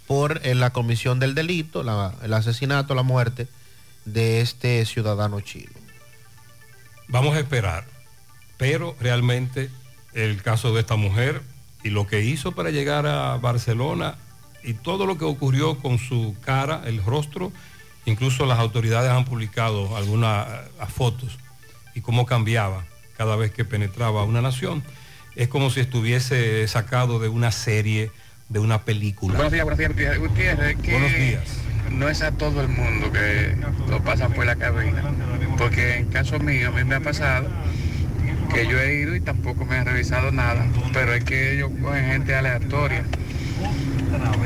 por 0.08 0.42
eh, 0.44 0.56
la 0.56 0.72
comisión 0.72 1.20
del 1.20 1.36
delito, 1.36 1.82
el 2.22 2.34
asesinato, 2.34 2.96
la 2.96 3.04
muerte 3.04 3.48
de 4.06 4.42
este 4.42 4.86
ciudadano 4.86 5.42
chino. 5.42 5.72
Vamos 7.08 7.36
a 7.36 7.40
esperar. 7.40 7.86
Pero 8.58 8.96
realmente 9.00 9.70
el 10.14 10.42
caso 10.42 10.74
de 10.74 10.82
esta 10.82 10.96
mujer 10.96 11.42
y 11.84 11.90
lo 11.90 12.08
que 12.08 12.22
hizo 12.22 12.54
para 12.54 12.70
llegar 12.70 13.06
a 13.08 13.36
Barcelona 13.38 14.16
y 14.64 14.74
todo 14.74 15.06
lo 15.06 15.18
que 15.18 15.26
ocurrió 15.26 15.80
con 15.80 15.98
su 15.98 16.36
cara, 16.46 16.84
el 16.86 17.04
rostro, 17.04 17.52
incluso 18.06 18.46
las 18.46 18.60
autoridades 18.60 19.12
han 19.12 19.26
publicado 19.26 19.98
algunas 19.98 20.48
eh, 20.48 20.86
fotos 20.88 21.38
y 21.94 22.02
cómo 22.02 22.26
cambiaba 22.26 22.86
cada 23.18 23.36
vez 23.36 23.52
que 23.52 23.66
penetraba 23.66 24.24
una 24.24 24.42
nación. 24.42 24.84
Es 25.36 25.48
como 25.48 25.70
si 25.70 25.80
estuviese 25.80 26.68
sacado 26.68 27.20
de 27.20 27.28
una 27.30 27.52
serie, 27.52 28.12
de 28.50 28.60
una 28.60 28.82
película. 28.84 29.36
Buenos 29.36 29.52
días, 29.54 29.66
buenos 29.66 29.96
días, 29.96 30.18
Gutiérrez. 30.20 30.78
Que 30.82 30.92
Buenos 30.92 31.16
días. 31.16 31.44
No 31.92 32.10
es 32.10 32.22
a 32.22 32.32
todo 32.32 32.62
el 32.62 32.70
mundo 32.70 33.12
que 33.12 33.56
lo 33.90 34.02
pasa 34.04 34.30
por 34.30 34.46
la 34.46 34.56
cabina. 34.56 35.04
Porque 35.58 35.98
en 35.98 36.06
caso 36.10 36.40
mío, 36.40 36.70
a 36.70 36.72
mí 36.72 36.84
me 36.84 36.96
ha 36.96 37.00
pasado 37.00 37.48
que 38.54 38.68
yo 38.68 38.80
he 38.80 38.96
ido 39.02 39.16
y 39.16 39.22
tampoco 39.22 39.66
me 39.66 39.78
han 39.78 39.86
revisado 39.86 40.32
nada. 40.32 40.66
Pero 40.94 41.14
es 41.14 41.24
que 41.24 41.56
ellos 41.56 41.72
cogen 41.82 42.06
gente 42.06 42.36
aleatoria 42.36 43.04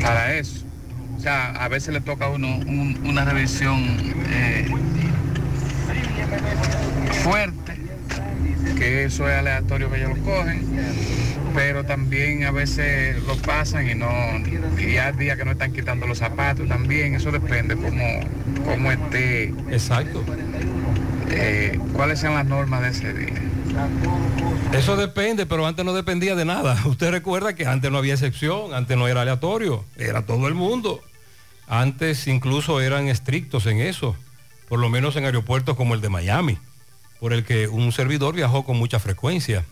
para 0.02 0.34
eso. 0.36 0.64
O 1.18 1.20
sea, 1.20 1.50
a 1.52 1.68
veces 1.68 1.94
le 1.94 2.02
toca 2.02 2.26
a 2.26 2.30
uno 2.30 2.48
un- 2.58 3.00
una 3.06 3.26
revisión 3.26 3.84
eh, 4.30 4.68
fuerte, 7.24 7.74
que 8.76 9.06
eso 9.06 9.30
es 9.30 9.36
aleatorio 9.38 9.90
que 9.92 9.98
ellos 9.98 10.18
lo 10.18 10.24
cogen, 10.24 10.66
pero 11.54 11.84
también 11.86 12.44
a 12.46 12.52
veces 12.52 13.22
lo 13.24 13.36
pasan 13.38 13.90
y 13.90 13.96
no, 13.96 14.08
y 14.80 14.98
hay 14.98 15.14
días 15.14 15.38
que 15.38 15.46
no 15.46 15.52
están 15.52 15.74
quitando 15.74 16.08
los 16.08 16.18
zapatos 16.20 16.68
también, 16.68 17.16
eso 17.16 17.32
depende 17.32 17.76
cómo, 17.76 18.20
cómo 18.66 18.92
esté. 18.92 19.54
Exacto. 19.72 20.24
eh, 21.30 21.80
cuáles 21.94 22.20
sean 22.20 22.34
las 22.36 22.46
normas 22.46 22.82
de 22.82 22.90
ese 22.90 23.14
día. 23.14 23.42
Eso 24.74 24.96
depende, 24.96 25.46
pero 25.46 25.66
antes 25.66 25.86
no 25.86 25.94
dependía 25.94 26.36
de 26.36 26.46
nada. 26.46 26.78
Usted 26.86 27.12
recuerda 27.12 27.54
que 27.54 27.66
antes 27.66 27.92
no 27.92 27.98
había 27.98 28.14
excepción, 28.14 28.74
antes 28.74 28.98
no 28.98 29.08
era 29.08 29.22
aleatorio, 29.22 29.86
era 29.98 30.24
todo 30.26 30.48
el 30.48 30.54
mundo. 30.56 31.02
Antes 31.68 32.28
incluso 32.28 32.80
eran 32.82 33.08
estrictos 33.08 33.66
en 33.66 33.80
eso. 33.82 34.16
por 34.70 34.80
lo 34.80 34.90
menos 34.90 35.16
en 35.16 35.26
aeropuertos 35.26 35.76
como 35.78 35.94
el 35.94 36.02
de 36.02 36.10
Miami, 36.10 36.58
por 37.20 37.34
el 37.34 37.44
que 37.44 37.68
un 37.68 37.92
servidor 37.92 38.36
viajó 38.36 38.64
con 38.64 38.78
mucha 38.78 39.00
frecuencia. 39.00 39.66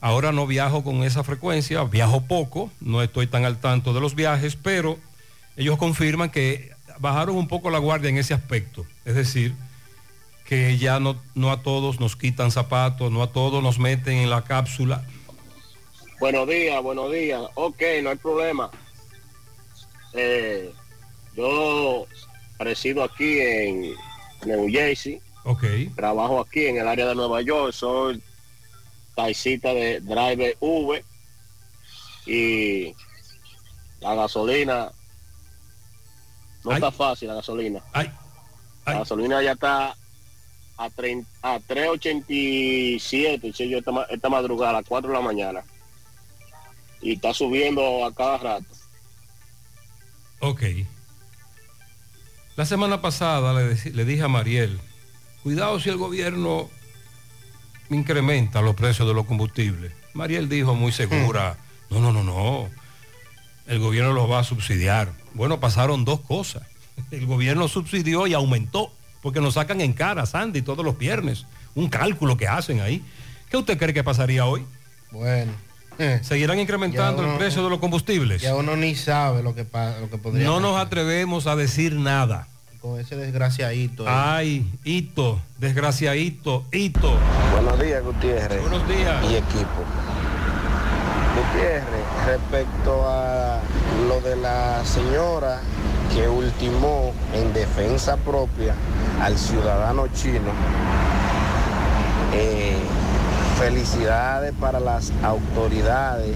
Ahora 0.00 0.32
no 0.32 0.46
viajo 0.46 0.84
con 0.84 1.02
esa 1.02 1.24
frecuencia, 1.24 1.82
viajo 1.84 2.22
poco, 2.22 2.70
no 2.80 3.02
estoy 3.02 3.26
tan 3.26 3.44
al 3.44 3.58
tanto 3.58 3.92
de 3.92 4.00
los 4.00 4.14
viajes, 4.14 4.56
pero 4.56 4.98
ellos 5.56 5.76
confirman 5.76 6.30
que 6.30 6.70
bajaron 6.98 7.36
un 7.36 7.48
poco 7.48 7.70
la 7.70 7.78
guardia 7.78 8.10
en 8.10 8.18
ese 8.18 8.34
aspecto. 8.34 8.86
Es 9.04 9.14
decir, 9.14 9.54
que 10.44 10.78
ya 10.78 11.00
no, 11.00 11.20
no 11.34 11.50
a 11.50 11.62
todos 11.62 12.00
nos 12.00 12.16
quitan 12.16 12.50
zapatos, 12.50 13.10
no 13.10 13.22
a 13.22 13.32
todos 13.32 13.62
nos 13.62 13.78
meten 13.78 14.18
en 14.18 14.30
la 14.30 14.44
cápsula. 14.44 15.04
Buenos 16.20 16.48
días, 16.48 16.82
buenos 16.82 17.12
días. 17.12 17.42
Ok, 17.54 17.82
no 18.02 18.10
hay 18.10 18.16
problema. 18.16 18.70
Eh, 20.14 20.72
yo 21.36 22.06
resido 22.58 23.04
aquí 23.04 23.40
en 23.40 23.94
New 24.46 24.68
Jersey. 24.70 25.20
Ok. 25.44 25.64
Trabajo 25.96 26.40
aquí 26.40 26.66
en 26.66 26.78
el 26.78 26.88
área 26.88 27.06
de 27.06 27.14
Nueva 27.14 27.40
York. 27.42 27.72
Soy 27.72 28.22
taxista 29.14 29.72
de 29.72 30.00
Driver 30.00 30.56
V. 30.60 31.04
Y 32.26 32.94
la 34.00 34.14
gasolina 34.14 34.92
no 36.64 36.72
está 36.72 36.90
fácil, 36.90 37.28
la 37.28 37.34
gasolina. 37.34 37.82
La 38.84 38.98
gasolina 38.98 39.42
ya 39.42 39.52
está 39.52 39.96
a, 40.76 40.90
30 40.90 41.28
a 41.42 41.58
3.87, 41.58 43.54
sí, 43.54 43.68
yo 43.68 43.78
esta, 43.78 43.90
esta 44.10 44.28
madrugada 44.28 44.70
a 44.70 44.74
las 44.74 44.84
4 44.86 45.08
de 45.08 45.16
la 45.16 45.22
mañana. 45.22 45.64
Y 47.00 47.14
está 47.14 47.32
subiendo 47.32 48.04
a 48.04 48.14
cada 48.14 48.38
rato. 48.38 48.66
Ok. 50.40 50.62
La 52.56 52.66
semana 52.66 53.00
pasada 53.00 53.52
le 53.54 54.04
dije 54.04 54.22
a 54.22 54.28
Mariel, 54.28 54.80
cuidado 55.48 55.80
si 55.80 55.88
el 55.88 55.96
gobierno 55.96 56.68
incrementa 57.88 58.60
los 58.60 58.74
precios 58.74 59.08
de 59.08 59.14
los 59.14 59.24
combustibles. 59.24 59.92
Mariel 60.12 60.46
dijo 60.46 60.74
muy 60.74 60.92
segura, 60.92 61.56
no, 61.88 62.00
no, 62.00 62.12
no, 62.12 62.22
no, 62.22 62.68
el 63.66 63.78
gobierno 63.78 64.12
los 64.12 64.30
va 64.30 64.40
a 64.40 64.44
subsidiar. 64.44 65.10
Bueno, 65.32 65.58
pasaron 65.58 66.04
dos 66.04 66.20
cosas. 66.20 66.64
El 67.10 67.24
gobierno 67.24 67.66
subsidió 67.66 68.26
y 68.26 68.34
aumentó, 68.34 68.92
porque 69.22 69.40
nos 69.40 69.54
sacan 69.54 69.80
en 69.80 69.94
cara, 69.94 70.26
Sandy, 70.26 70.60
todos 70.60 70.84
los 70.84 70.98
viernes. 70.98 71.46
Un 71.74 71.88
cálculo 71.88 72.36
que 72.36 72.46
hacen 72.46 72.82
ahí. 72.82 73.02
¿Qué 73.48 73.56
usted 73.56 73.78
cree 73.78 73.94
que 73.94 74.04
pasaría 74.04 74.44
hoy? 74.44 74.66
Bueno. 75.10 75.52
¿Seguirán 76.20 76.58
incrementando 76.58 77.24
el 77.24 77.38
precio 77.38 77.64
de 77.64 77.70
los 77.70 77.78
combustibles? 77.78 78.42
Ya 78.42 78.54
uno 78.54 78.76
ni 78.76 78.94
sabe 78.94 79.42
lo 79.42 79.54
que, 79.54 79.66
lo 79.98 80.10
que 80.10 80.18
podría 80.18 80.44
No 80.44 80.60
nos 80.60 80.78
atrevemos 80.78 81.46
a 81.46 81.56
decir 81.56 81.94
nada. 81.94 82.48
Con 82.88 83.00
ese 83.00 83.16
desgraciadito. 83.16 84.04
Ay, 84.06 84.66
hito, 84.84 85.40
desgraciadito, 85.58 86.64
hito. 86.72 87.12
Buenos 87.52 87.78
días, 87.80 88.02
Gutiérrez. 88.02 88.60
Buenos 88.62 88.88
días. 88.88 89.24
Y 89.30 89.36
equipo. 89.36 89.82
Gutiérrez, 91.36 92.04
respecto 92.26 93.04
a 93.06 93.60
lo 94.08 94.20
de 94.20 94.36
la 94.36 94.84
señora 94.84 95.60
que 96.14 96.28
ultimó 96.28 97.12
en 97.34 97.52
defensa 97.52 98.16
propia 98.16 98.74
al 99.22 99.36
ciudadano 99.36 100.06
chino, 100.08 100.50
eh, 102.32 102.76
felicidades 103.58 104.52
para 104.58 104.80
las 104.80 105.12
autoridades 105.22 106.34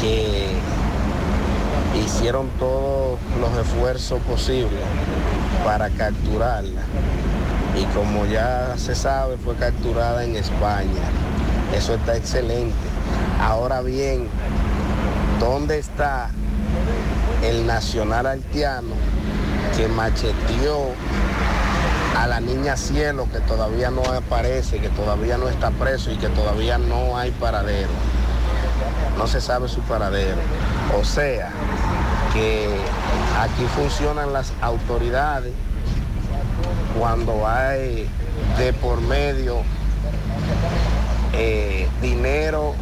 que 0.00 0.48
hicieron 1.94 2.48
todos 2.58 3.18
los 3.40 3.56
esfuerzos 3.58 4.20
posibles 4.22 4.80
para 5.64 5.88
capturarla. 5.90 6.82
Y 7.78 7.84
como 7.94 8.24
ya 8.26 8.74
se 8.76 8.94
sabe, 8.94 9.36
fue 9.36 9.54
capturada 9.56 10.24
en 10.24 10.36
España. 10.36 11.02
Eso 11.76 11.94
está 11.94 12.16
excelente. 12.16 12.74
Ahora 13.40 13.82
bien, 13.82 14.28
¿dónde 15.40 15.78
está 15.78 16.30
el 17.42 17.66
nacional 17.66 18.26
haitiano 18.26 18.94
que 19.76 19.88
macheteó 19.88 20.90
a 22.16 22.26
la 22.26 22.40
niña 22.40 22.76
Cielo 22.76 23.28
que 23.30 23.40
todavía 23.40 23.90
no 23.90 24.02
aparece, 24.04 24.78
que 24.78 24.88
todavía 24.88 25.36
no 25.36 25.48
está 25.48 25.70
preso 25.70 26.10
y 26.10 26.16
que 26.16 26.28
todavía 26.28 26.78
no 26.78 27.18
hay 27.18 27.30
paradero? 27.32 27.90
No 29.16 29.26
se 29.26 29.40
sabe 29.40 29.68
su 29.68 29.80
paradero. 29.82 30.38
O 30.98 31.04
sea, 31.04 31.50
que 32.32 32.68
aquí 33.38 33.64
funcionan 33.74 34.32
las 34.32 34.52
autoridades 34.60 35.52
cuando 36.98 37.46
hay 37.46 38.08
de 38.58 38.72
por 38.72 39.00
medio 39.00 39.62
eh, 41.32 41.88
dinero 42.00 42.74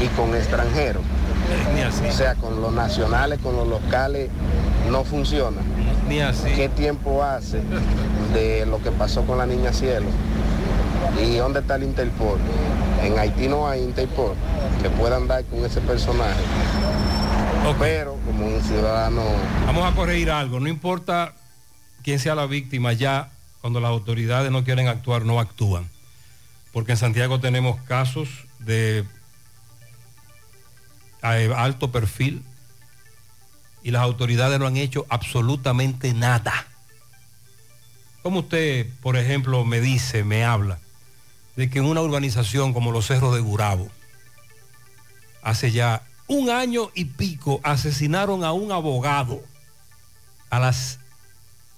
y 0.00 0.06
con 0.08 0.34
extranjeros. 0.34 1.02
O 2.08 2.12
sea, 2.12 2.34
con 2.34 2.60
los 2.60 2.72
nacionales, 2.72 3.38
con 3.40 3.56
los 3.56 3.68
locales, 3.68 4.30
no 4.90 5.04
funciona. 5.04 5.62
Ni 6.08 6.20
así. 6.20 6.48
¿Qué 6.54 6.68
tiempo 6.68 7.22
hace 7.22 7.60
de 8.34 8.66
lo 8.66 8.82
que 8.82 8.90
pasó 8.90 9.22
con 9.22 9.38
la 9.38 9.46
niña 9.46 9.72
Cielo? 9.72 10.06
¿Y 11.22 11.36
dónde 11.36 11.60
está 11.60 11.76
el 11.76 11.84
Interpol? 11.84 12.38
En 13.02 13.18
Haití 13.18 13.48
no 13.48 13.68
hay 13.68 13.82
Interpol 13.82 14.34
que 14.82 14.90
pueda 14.90 15.16
andar 15.16 15.44
con 15.44 15.64
ese 15.64 15.80
personaje. 15.80 16.40
Pero 17.80 18.16
como 18.24 18.46
un 18.46 18.62
ciudadano 18.62 19.22
Vamos 19.66 19.92
a 19.92 19.94
corregir 19.96 20.30
algo, 20.30 20.60
no 20.60 20.68
importa 20.68 21.34
quién 22.04 22.20
sea 22.20 22.36
la 22.36 22.46
víctima, 22.46 22.92
ya 22.92 23.30
cuando 23.60 23.80
las 23.80 23.90
autoridades 23.90 24.52
no 24.52 24.62
quieren 24.62 24.86
actuar, 24.86 25.24
no 25.24 25.40
actúan. 25.40 25.90
Porque 26.72 26.92
en 26.92 26.98
Santiago 26.98 27.40
tenemos 27.40 27.80
casos 27.82 28.28
de 28.60 29.04
eh, 31.24 31.52
alto 31.56 31.90
perfil 31.90 32.44
y 33.82 33.90
las 33.90 34.02
autoridades 34.02 34.58
no 34.60 34.66
han 34.66 34.76
hecho 34.76 35.06
absolutamente 35.08 36.12
nada. 36.14 36.52
Como 38.22 38.40
usted, 38.40 38.86
por 39.02 39.16
ejemplo, 39.16 39.64
me 39.64 39.80
dice, 39.80 40.22
me 40.22 40.44
habla, 40.44 40.78
de 41.56 41.70
que 41.70 41.78
en 41.78 41.86
una 41.86 42.02
urbanización 42.02 42.72
como 42.72 42.92
los 42.92 43.06
Cerros 43.06 43.34
de 43.34 43.40
Gurabo, 43.40 43.88
hace 45.42 45.72
ya 45.72 46.02
un 46.28 46.50
año 46.50 46.90
y 46.94 47.06
pico 47.06 47.60
asesinaron 47.62 48.44
a 48.44 48.52
un 48.52 48.72
abogado 48.72 49.42
a 50.50 50.58
las 50.58 50.98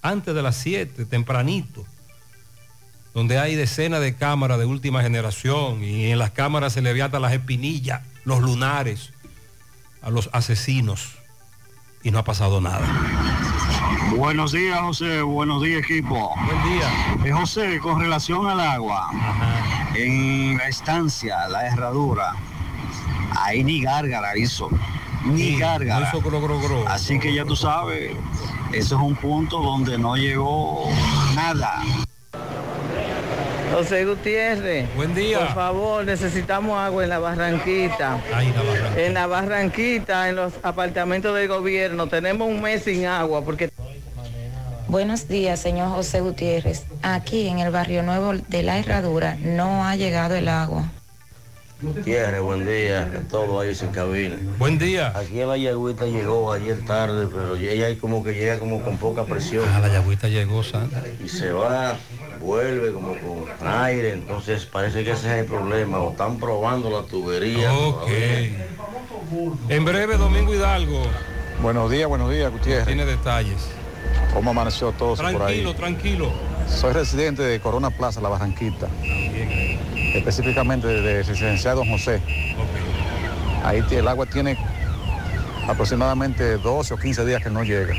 antes 0.03 0.35
de 0.35 0.43
las 0.43 0.57
7, 0.57 1.07
tempranito, 1.07 1.85
donde 3.15 3.39
hay 3.39 3.57
decenas 3.57 4.01
de 4.01 4.15
cámaras 4.15 4.59
de 4.59 4.65
última 4.65 5.03
generación 5.03 5.83
y 5.83 6.07
en 6.07 6.19
las 6.19 6.31
cámaras 6.31 6.73
se 6.73 6.83
le 6.83 6.93
ve 6.93 7.03
hasta 7.03 7.19
las 7.19 7.33
espinillas, 7.33 8.03
los 8.25 8.41
lunares 8.41 9.13
a 10.03 10.11
los 10.11 10.31
asesinos 10.33 11.19
y 12.03 12.11
no 12.11 12.19
ha 12.19 12.25
pasado 12.25 12.61
nada. 12.61 12.87
Buenos 14.17 14.53
días, 14.53 14.81
José. 14.81 15.23
Buenos 15.23 15.63
días, 15.63 15.83
equipo. 15.83 16.35
Buen 16.47 16.63
día. 17.25 17.37
José, 17.37 17.79
con 17.81 18.01
relación 18.01 18.47
al 18.47 18.61
agua, 18.61 19.11
en 19.99 20.59
la 20.59 20.69
estancia, 20.69 21.49
la 21.49 21.67
herradura, 21.67 22.35
ahí 23.37 23.65
ni 23.65 23.83
gárgara 23.83 24.37
hizo. 24.37 24.71
Ni 25.25 25.59
gárgara. 25.59 26.09
hizo 26.09 26.21
gro, 26.21 26.41
gro. 26.41 26.89
Así 26.89 27.19
que 27.19 27.35
ya 27.35 27.45
tú 27.45 27.57
sabes, 27.57 28.13
eso 28.73 28.97
es 28.97 29.03
un 29.03 29.17
punto 29.17 29.61
donde 29.61 29.99
no 29.99 30.17
llegó 30.17 30.89
nada. 31.35 31.83
José 33.73 34.05
Gutiérrez. 34.07 34.89
Buen 34.97 35.15
día. 35.15 35.41
Por 35.41 35.55
favor, 35.55 36.05
necesitamos 36.05 36.79
agua 36.79 37.05
en 37.05 37.11
la 37.11 37.19
Barranquita. 37.19 38.19
Ahí 38.35 38.53
la 38.53 38.63
Barranquita. 38.63 39.03
En 39.07 39.15
la 39.15 39.27
Barranquita, 39.27 40.29
en 40.29 40.37
los 40.37 40.55
apartamentos 40.63 41.35
del 41.37 41.49
gobierno. 41.49 42.07
Tenemos 42.07 42.49
un 42.49 42.63
mes 42.63 42.85
sin 42.85 43.07
agua 43.07 43.43
porque... 43.45 43.71
Buenos 44.89 45.29
días, 45.29 45.61
señor 45.61 45.91
José 45.91 46.23
Gutiérrez. 46.23 46.87
Aquí 47.03 47.47
en 47.47 47.59
el 47.59 47.71
barrio 47.71 48.03
nuevo 48.03 48.33
de 48.33 48.63
la 48.63 48.79
Herradura 48.79 49.37
no 49.39 49.85
ha 49.85 49.97
llegado 49.97 50.35
el 50.35 50.49
agua. 50.49 50.91
Gutiérrez, 51.83 52.41
buen 52.41 52.67
día, 52.67 53.03
a 53.03 53.29
todos 53.29 53.63
ahí 53.63 53.75
sin 53.75 53.89
cabina. 53.89 54.37
Buen 54.59 54.79
día. 54.79 55.13
Aquí 55.15 55.41
la 55.41 55.59
yagüita 55.59 56.07
llegó 56.07 56.51
ayer 56.53 56.83
tarde, 56.87 57.29
pero 57.31 57.55
ella 57.57 57.87
como 58.01 58.25
que 58.25 58.33
llega 58.33 58.59
como 58.59 58.83
con 58.83 58.97
poca 58.97 59.25
presión. 59.25 59.67
Ah, 59.75 59.79
la 59.81 59.89
yagüita 59.89 60.27
llegó, 60.29 60.63
Sandra. 60.63 61.03
Y 61.23 61.29
se 61.29 61.53
va, 61.53 61.99
vuelve 62.41 62.91
como 62.91 63.09
con 63.11 63.69
aire, 63.69 64.15
entonces 64.15 64.65
parece 64.65 65.05
que 65.05 65.11
ese 65.11 65.27
es 65.27 65.41
el 65.41 65.45
problema. 65.45 65.99
O 65.99 66.13
están 66.13 66.39
probando 66.39 66.89
la 66.91 67.07
tubería. 67.07 67.75
Ok. 67.75 68.07
todavía. 68.07 68.67
En 69.69 69.85
breve, 69.85 70.17
Domingo 70.17 70.55
Hidalgo. 70.55 71.03
Buenos 71.61 71.91
días, 71.91 72.09
buenos 72.09 72.31
días, 72.31 72.51
Gutiérrez. 72.51 72.87
Tiene 72.87 73.05
detalles. 73.05 73.78
¿Cómo 74.35 74.51
amaneció 74.51 74.93
todo 74.93 75.15
eso 75.15 75.23
por 75.23 75.43
ahí? 75.43 75.63
Tranquilo, 75.63 75.75
tranquilo. 75.75 76.33
Soy 76.69 76.93
residente 76.93 77.43
de 77.43 77.61
Corona 77.61 77.91
Plaza, 77.91 78.21
La 78.21 78.29
Barranquita. 78.29 78.89
Específicamente 80.15 80.87
de 80.87 81.23
Residencial 81.23 81.77
Don 81.77 81.89
José. 81.91 82.21
Ahí 83.65 83.81
tie- 83.83 83.99
el 83.99 84.09
agua 84.09 84.27
tiene 84.27 84.57
aproximadamente 85.67 86.57
12 86.59 86.95
o 86.95 86.97
15 86.97 87.25
días 87.25 87.43
que 87.43 87.51
no 87.51 87.63
llega. 87.63 87.95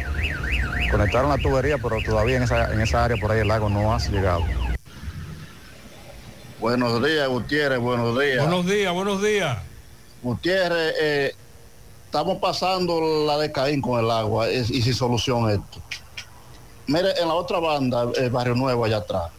Conectaron 0.92 1.30
la 1.30 1.38
tubería, 1.38 1.78
pero 1.78 1.98
todavía 2.04 2.38
en 2.38 2.44
esa, 2.44 2.72
en 2.74 2.82
esa 2.82 3.04
área 3.06 3.18
por 3.18 3.32
ahí 3.32 3.40
el 3.42 3.48
lago 3.48 3.70
no 3.70 3.94
ha 3.94 4.00
llegado. 4.00 4.44
Buenos 6.60 7.04
días, 7.04 7.28
Gutiérrez, 7.28 7.80
buenos 7.80 8.20
días. 8.20 8.40
Buenos 8.46 8.66
días, 8.66 8.94
buenos 8.94 9.22
días. 9.22 9.58
Gutiérrez, 10.22 10.94
eh, 11.00 11.36
estamos 12.10 12.40
pasando 12.40 13.00
la 13.28 13.38
de 13.38 13.52
Caín 13.52 13.82
con 13.82 14.04
el 14.04 14.10
agua 14.10 14.50
es- 14.50 14.72
y 14.72 14.82
sin 14.82 14.96
solución 14.96 15.48
esto. 15.52 15.78
Mire, 16.88 17.12
en 17.22 17.28
la 17.28 17.36
otra 17.36 17.60
banda, 17.60 18.08
el 18.16 18.32
Barrio 18.32 18.56
Nuevo 18.56 18.84
allá 18.84 18.98
atrás. 18.98 19.30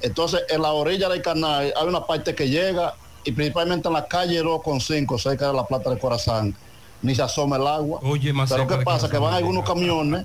Entonces, 0.00 0.42
en 0.48 0.62
la 0.62 0.72
orilla 0.72 1.10
del 1.10 1.20
canal 1.20 1.72
hay 1.76 1.86
una 1.86 2.06
parte 2.06 2.34
que 2.34 2.48
llega 2.48 2.94
y 3.22 3.32
principalmente 3.32 3.88
en 3.88 3.94
la 3.94 4.06
calle 4.06 4.42
2.5, 4.42 5.18
cerca 5.18 5.48
de 5.48 5.52
la 5.52 5.66
Plata 5.66 5.90
de 5.90 5.98
Corazán, 5.98 6.56
ni 7.02 7.14
se 7.14 7.20
asoma 7.22 7.56
el 7.56 7.66
agua. 7.66 8.00
Oye, 8.02 8.32
más 8.32 8.50
Pero 8.50 8.66
¿qué 8.66 8.76
pasa? 8.78 9.08
Que 9.08 9.18
Corazán 9.18 9.22
van 9.22 9.30
no 9.32 9.36
algunos 9.36 9.64
camiones 9.66 10.24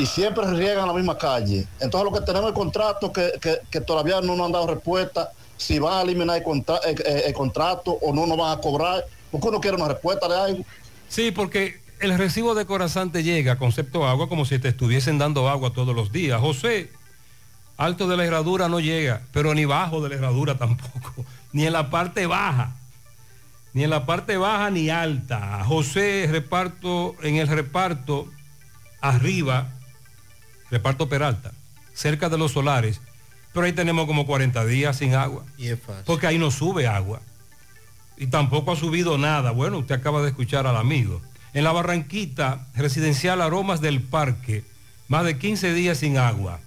y 0.00 0.06
siempre 0.06 0.44
riegan 0.46 0.88
la 0.88 0.94
misma 0.94 1.16
calle. 1.16 1.64
Entonces, 1.78 2.10
lo 2.10 2.18
que 2.18 2.24
tenemos 2.26 2.48
el 2.48 2.54
contrato 2.54 3.12
que, 3.12 3.34
que- 3.40 3.60
que 3.70 3.80
todavía 3.80 4.20
no 4.20 4.34
nos 4.34 4.46
han 4.46 4.52
dado 4.52 4.66
respuesta 4.66 5.30
si 5.56 5.78
van 5.78 5.94
a 5.98 6.02
eliminar 6.02 6.38
el, 6.38 6.42
contra- 6.42 6.78
el- 6.78 7.00
el- 7.06 7.20
el 7.22 7.34
contrato 7.34 7.92
o 8.02 8.12
no 8.12 8.26
nos 8.26 8.36
van 8.36 8.58
a 8.58 8.60
cobrar, 8.60 9.06
porque 9.30 9.46
uno 9.48 9.60
quiere 9.60 9.76
una 9.76 9.86
respuesta 9.88 10.26
de 10.26 10.34
algo. 10.36 10.64
Sí, 11.08 11.30
porque 11.30 11.80
el 12.00 12.16
recibo 12.18 12.54
de 12.54 12.66
Corazán 12.66 13.10
te 13.12 13.22
llega, 13.22 13.56
concepto 13.56 14.06
agua, 14.06 14.28
como 14.28 14.44
si 14.44 14.58
te 14.58 14.68
estuviesen 14.68 15.18
dando 15.18 15.48
agua 15.48 15.72
todos 15.72 15.94
los 15.94 16.12
días. 16.12 16.40
José, 16.40 16.90
alto 17.76 18.08
de 18.08 18.16
la 18.16 18.24
herradura 18.24 18.68
no 18.68 18.80
llega, 18.80 19.22
pero 19.32 19.54
ni 19.54 19.64
bajo 19.64 20.02
de 20.02 20.10
la 20.10 20.14
herradura 20.16 20.56
tampoco, 20.58 21.24
ni 21.52 21.66
en 21.66 21.72
la 21.72 21.90
parte 21.90 22.26
baja, 22.26 22.72
ni 23.72 23.84
en 23.84 23.90
la 23.90 24.06
parte 24.06 24.36
baja 24.36 24.70
ni 24.70 24.90
alta. 24.90 25.62
José, 25.64 26.28
reparto, 26.30 27.14
en 27.22 27.36
el 27.36 27.48
reparto, 27.48 28.28
arriba, 29.00 29.68
reparto 30.70 31.08
Peralta, 31.08 31.52
cerca 31.92 32.28
de 32.28 32.38
los 32.38 32.52
solares, 32.52 33.00
pero 33.52 33.66
ahí 33.66 33.72
tenemos 33.72 34.06
como 34.06 34.26
40 34.26 34.64
días 34.66 34.96
sin 34.96 35.14
agua, 35.14 35.44
Y 35.58 35.68
es 35.68 35.80
fácil. 35.80 36.02
porque 36.06 36.26
ahí 36.26 36.38
no 36.38 36.50
sube 36.50 36.88
agua 36.88 37.20
y 38.16 38.26
tampoco 38.28 38.72
ha 38.72 38.76
subido 38.76 39.18
nada. 39.18 39.50
Bueno, 39.50 39.78
usted 39.78 39.96
acaba 39.96 40.22
de 40.22 40.28
escuchar 40.28 40.66
al 40.66 40.76
amigo. 40.76 41.20
En 41.52 41.64
la 41.64 41.72
Barranquita, 41.72 42.66
residencial 42.74 43.40
Aromas 43.40 43.80
del 43.80 44.02
Parque, 44.02 44.64
más 45.08 45.24
de 45.24 45.38
15 45.38 45.72
días 45.74 45.98
sin 45.98 46.18
agua. 46.18 46.60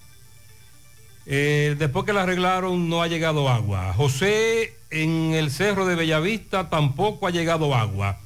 Eh, 1.26 1.76
después 1.78 2.06
que 2.06 2.12
la 2.12 2.22
arreglaron 2.22 2.88
no 2.88 3.02
ha 3.02 3.06
llegado 3.06 3.48
agua. 3.48 3.92
José, 3.94 4.74
en 4.90 5.34
el 5.34 5.50
Cerro 5.50 5.84
de 5.84 5.94
Bellavista 5.94 6.70
tampoco 6.70 7.26
ha 7.26 7.30
llegado 7.30 7.74
agua. 7.74 8.18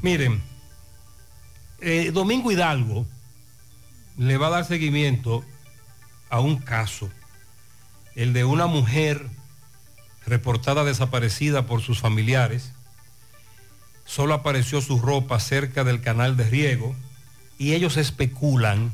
Miren, 0.00 0.42
eh, 1.80 2.10
Domingo 2.12 2.50
Hidalgo 2.50 3.06
le 4.16 4.36
va 4.36 4.48
a 4.48 4.50
dar 4.50 4.64
seguimiento 4.64 5.44
a 6.28 6.40
un 6.40 6.56
caso, 6.56 7.10
el 8.14 8.32
de 8.32 8.44
una 8.44 8.66
mujer 8.66 9.28
reportada 10.26 10.84
desaparecida 10.84 11.66
por 11.66 11.82
sus 11.82 12.00
familiares. 12.00 12.72
Solo 14.04 14.34
apareció 14.34 14.80
su 14.80 15.00
ropa 15.00 15.40
cerca 15.40 15.84
del 15.84 16.00
canal 16.00 16.36
de 16.36 16.48
riego 16.48 16.94
y 17.58 17.74
ellos 17.74 17.96
especulan 17.96 18.92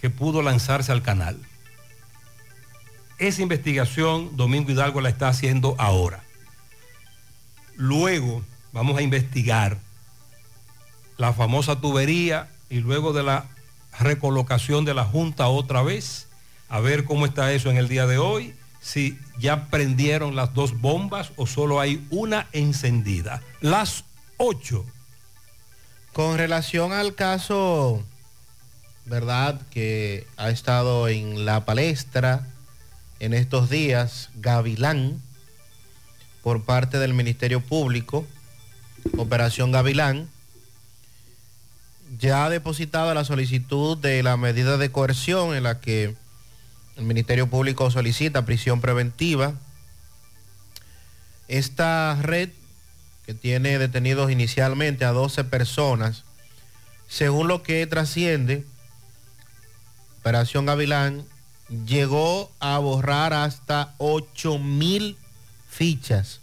que 0.00 0.10
pudo 0.10 0.42
lanzarse 0.42 0.92
al 0.92 1.02
canal. 1.02 1.38
Esa 3.18 3.42
investigación 3.42 4.36
Domingo 4.36 4.70
Hidalgo 4.70 5.00
la 5.00 5.08
está 5.08 5.28
haciendo 5.28 5.76
ahora. 5.78 6.22
Luego 7.76 8.42
vamos 8.72 8.98
a 8.98 9.02
investigar 9.02 9.78
la 11.16 11.32
famosa 11.32 11.80
tubería 11.80 12.48
y 12.68 12.80
luego 12.80 13.12
de 13.12 13.22
la 13.22 13.46
recolocación 14.00 14.84
de 14.84 14.94
la 14.94 15.04
Junta 15.04 15.48
otra 15.48 15.82
vez, 15.82 16.26
a 16.68 16.80
ver 16.80 17.04
cómo 17.04 17.26
está 17.26 17.52
eso 17.52 17.70
en 17.70 17.76
el 17.76 17.88
día 17.88 18.06
de 18.06 18.18
hoy, 18.18 18.54
si 18.84 19.18
ya 19.38 19.68
prendieron 19.68 20.36
las 20.36 20.52
dos 20.52 20.78
bombas 20.78 21.32
o 21.36 21.46
solo 21.46 21.80
hay 21.80 22.06
una 22.10 22.48
encendida. 22.52 23.40
Las 23.62 24.04
8. 24.36 24.84
Con 26.12 26.36
relación 26.36 26.92
al 26.92 27.14
caso, 27.14 28.04
¿verdad? 29.06 29.58
Que 29.70 30.26
ha 30.36 30.50
estado 30.50 31.08
en 31.08 31.46
la 31.46 31.64
palestra 31.64 32.46
en 33.20 33.32
estos 33.32 33.70
días, 33.70 34.28
Gavilán, 34.34 35.22
por 36.42 36.64
parte 36.64 36.98
del 36.98 37.14
Ministerio 37.14 37.62
Público, 37.62 38.26
Operación 39.16 39.72
Gavilán, 39.72 40.28
ya 42.18 42.44
ha 42.44 42.50
depositado 42.50 43.14
la 43.14 43.24
solicitud 43.24 43.96
de 43.96 44.22
la 44.22 44.36
medida 44.36 44.76
de 44.76 44.92
coerción 44.92 45.56
en 45.56 45.62
la 45.62 45.80
que 45.80 46.14
el 46.96 47.04
Ministerio 47.04 47.48
Público 47.48 47.90
solicita 47.90 48.44
prisión 48.44 48.80
preventiva. 48.80 49.54
Esta 51.48 52.18
red 52.22 52.50
que 53.26 53.34
tiene 53.34 53.78
detenidos 53.78 54.30
inicialmente 54.30 55.04
a 55.04 55.12
12 55.12 55.44
personas, 55.44 56.24
según 57.08 57.48
lo 57.48 57.62
que 57.62 57.86
trasciende, 57.86 58.64
Operación 60.20 60.64
Gavilán 60.64 61.26
llegó 61.86 62.50
a 62.58 62.78
borrar 62.78 63.32
hasta 63.34 63.94
8 63.98 64.58
mil 64.58 65.18
fichas, 65.68 66.40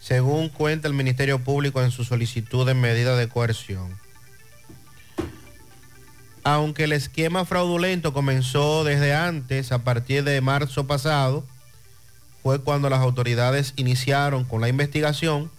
según 0.00 0.48
cuenta 0.48 0.88
el 0.88 0.94
Ministerio 0.94 1.38
Público 1.38 1.82
en 1.82 1.90
su 1.90 2.04
solicitud 2.04 2.66
de 2.66 2.74
medida 2.74 3.16
de 3.16 3.28
coerción. 3.28 4.03
Aunque 6.44 6.84
el 6.84 6.92
esquema 6.92 7.46
fraudulento 7.46 8.12
comenzó 8.12 8.84
desde 8.84 9.14
antes, 9.14 9.72
a 9.72 9.78
partir 9.78 10.24
de 10.24 10.42
marzo 10.42 10.86
pasado, 10.86 11.44
fue 12.42 12.60
cuando 12.60 12.90
las 12.90 13.00
autoridades 13.00 13.72
iniciaron 13.76 14.44
con 14.44 14.60
la 14.60 14.68
investigación, 14.68 15.50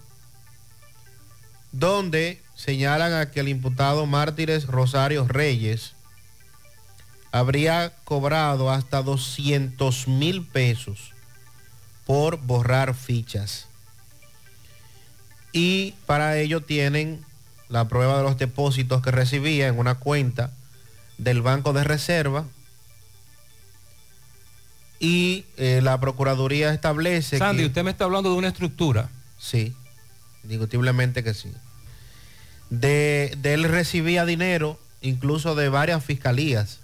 donde 1.72 2.40
señalan 2.54 3.12
a 3.12 3.32
que 3.32 3.40
el 3.40 3.48
imputado 3.48 4.06
Mártires 4.06 4.68
Rosario 4.68 5.26
Reyes 5.26 5.94
habría 7.32 7.92
cobrado 8.04 8.70
hasta 8.70 9.02
200 9.02 10.06
mil 10.06 10.46
pesos 10.46 11.12
por 12.06 12.38
borrar 12.38 12.94
fichas. 12.94 13.66
Y 15.52 15.94
para 16.06 16.38
ello 16.38 16.62
tienen 16.62 17.24
la 17.68 17.88
prueba 17.88 18.18
de 18.18 18.22
los 18.22 18.38
depósitos 18.38 19.02
que 19.02 19.10
recibía 19.10 19.66
en 19.66 19.80
una 19.80 19.96
cuenta 19.96 20.52
del 21.18 21.42
Banco 21.42 21.72
de 21.72 21.84
Reserva. 21.84 22.44
Y 24.98 25.44
eh, 25.56 25.80
la 25.82 26.00
Procuraduría 26.00 26.72
establece 26.72 27.38
Sandy, 27.38 27.62
que... 27.62 27.66
usted 27.66 27.84
me 27.84 27.90
está 27.90 28.04
hablando 28.04 28.30
de 28.30 28.36
una 28.36 28.48
estructura. 28.48 29.10
Sí, 29.38 29.74
indiscutiblemente 30.42 31.22
que 31.22 31.34
sí. 31.34 31.52
De, 32.70 33.36
de 33.38 33.54
él 33.54 33.64
recibía 33.64 34.24
dinero 34.24 34.80
incluso 35.02 35.54
de 35.54 35.68
varias 35.68 36.02
fiscalías, 36.04 36.80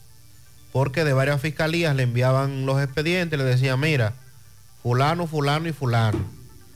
porque 0.73 1.05
de 1.05 1.13
varias 1.13 1.41
fiscalías 1.41 1.97
le 1.97 2.05
enviaban 2.05 2.67
los 2.67 2.83
expedientes, 2.83 3.39
le 3.39 3.45
decían, 3.45 3.81
mira, 3.81 4.15
fulano, 4.83 5.27
fulano 5.27 5.69
y 5.69 5.73
fulano. 5.73 6.19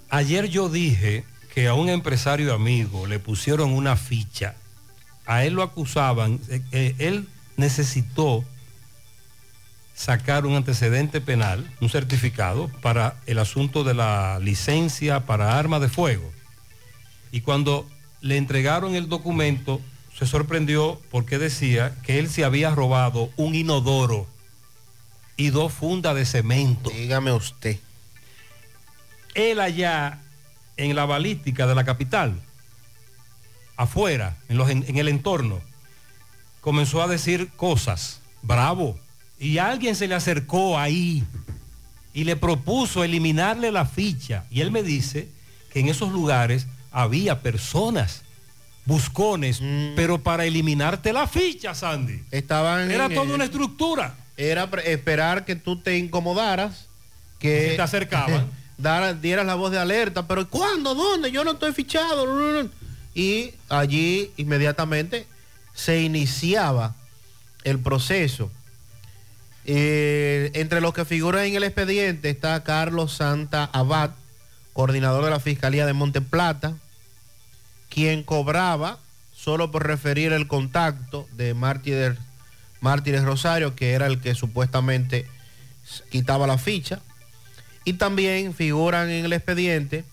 Ayer 0.08 0.48
yo 0.48 0.68
dije 0.68 1.24
que 1.54 1.68
a 1.68 1.74
un 1.74 1.88
empresario 1.88 2.52
amigo 2.54 3.06
le 3.06 3.18
pusieron 3.18 3.72
una 3.72 3.96
ficha. 3.96 4.54
A 5.26 5.44
él 5.44 5.54
lo 5.54 5.62
acusaban, 5.62 6.40
eh, 6.48 6.62
eh, 6.72 6.94
él 6.98 7.28
necesitó 7.56 8.44
sacar 9.94 10.44
un 10.44 10.54
antecedente 10.54 11.20
penal, 11.20 11.68
un 11.80 11.88
certificado 11.88 12.68
para 12.82 13.16
el 13.26 13.38
asunto 13.38 13.82
de 13.82 13.94
la 13.94 14.38
licencia 14.40 15.24
para 15.24 15.58
arma 15.58 15.80
de 15.80 15.88
fuego. 15.88 16.30
Y 17.32 17.40
cuando 17.40 17.88
le 18.20 18.36
entregaron 18.36 18.94
el 18.94 19.08
documento, 19.08 19.80
se 20.18 20.26
sorprendió 20.26 21.00
porque 21.10 21.38
decía 21.38 21.94
que 22.02 22.18
él 22.18 22.28
se 22.28 22.44
había 22.44 22.74
robado 22.74 23.30
un 23.36 23.54
inodoro 23.54 24.26
y 25.36 25.50
dos 25.50 25.72
fundas 25.72 26.14
de 26.14 26.26
cemento. 26.26 26.90
Dígame 26.90 27.32
usted. 27.32 27.78
Él 29.34 29.60
allá 29.60 30.20
en 30.76 30.94
la 30.94 31.06
balística 31.06 31.66
de 31.66 31.74
la 31.74 31.84
capital, 31.84 32.40
afuera, 33.76 34.36
en, 34.48 34.58
los, 34.58 34.70
en, 34.70 34.84
en 34.88 34.96
el 34.98 35.08
entorno, 35.08 35.60
comenzó 36.66 37.00
a 37.00 37.06
decir 37.06 37.50
cosas, 37.54 38.18
bravo, 38.42 38.98
y 39.38 39.58
alguien 39.58 39.94
se 39.94 40.08
le 40.08 40.16
acercó 40.16 40.76
ahí 40.76 41.22
y 42.12 42.24
le 42.24 42.34
propuso 42.34 43.04
eliminarle 43.04 43.70
la 43.70 43.86
ficha. 43.86 44.46
Y 44.50 44.62
él 44.62 44.72
me 44.72 44.82
dice 44.82 45.28
que 45.72 45.78
en 45.78 45.86
esos 45.86 46.10
lugares 46.10 46.66
había 46.90 47.40
personas, 47.40 48.22
buscones, 48.84 49.62
pero 49.94 50.24
para 50.24 50.44
eliminarte 50.44 51.12
la 51.12 51.28
ficha, 51.28 51.72
Sandy. 51.72 52.24
Estaban 52.32 52.90
Era 52.90 53.04
en 53.04 53.14
toda 53.14 53.32
una 53.32 53.44
estructura. 53.44 54.16
Era 54.36 54.68
esperar 54.86 55.44
que 55.44 55.54
tú 55.54 55.80
te 55.80 55.96
incomodaras, 55.96 56.86
que 57.38 57.68
Se 57.68 57.76
te 57.76 57.82
acercaban. 57.82 58.50
dieras 59.22 59.46
la 59.46 59.54
voz 59.54 59.70
de 59.70 59.78
alerta, 59.78 60.26
pero 60.26 60.48
¿cuándo? 60.48 60.96
¿Dónde? 60.96 61.30
Yo 61.30 61.44
no 61.44 61.52
estoy 61.52 61.72
fichado. 61.72 62.68
Y 63.14 63.52
allí 63.68 64.32
inmediatamente 64.36 65.28
se 65.76 66.00
iniciaba 66.00 66.96
el 67.62 67.78
proceso. 67.78 68.50
Eh, 69.66 70.50
entre 70.54 70.80
los 70.80 70.94
que 70.94 71.04
figuran 71.04 71.44
en 71.44 71.54
el 71.54 71.64
expediente 71.64 72.30
está 72.30 72.64
Carlos 72.64 73.12
Santa 73.12 73.64
Abad, 73.72 74.10
coordinador 74.72 75.24
de 75.24 75.30
la 75.30 75.40
Fiscalía 75.40 75.86
de 75.86 75.92
Monte 75.92 76.20
Plata, 76.20 76.74
quien 77.88 78.22
cobraba 78.22 78.98
solo 79.34 79.70
por 79.70 79.86
referir 79.86 80.32
el 80.32 80.48
contacto 80.48 81.28
de 81.32 81.54
Mártires, 81.54 82.16
Mártires 82.80 83.22
Rosario, 83.22 83.76
que 83.76 83.92
era 83.92 84.06
el 84.06 84.20
que 84.20 84.34
supuestamente 84.34 85.26
quitaba 86.10 86.46
la 86.46 86.58
ficha. 86.58 87.00
Y 87.84 87.94
también 87.94 88.54
figuran 88.54 89.10
en 89.10 89.26
el 89.26 89.32
expediente 89.32 90.04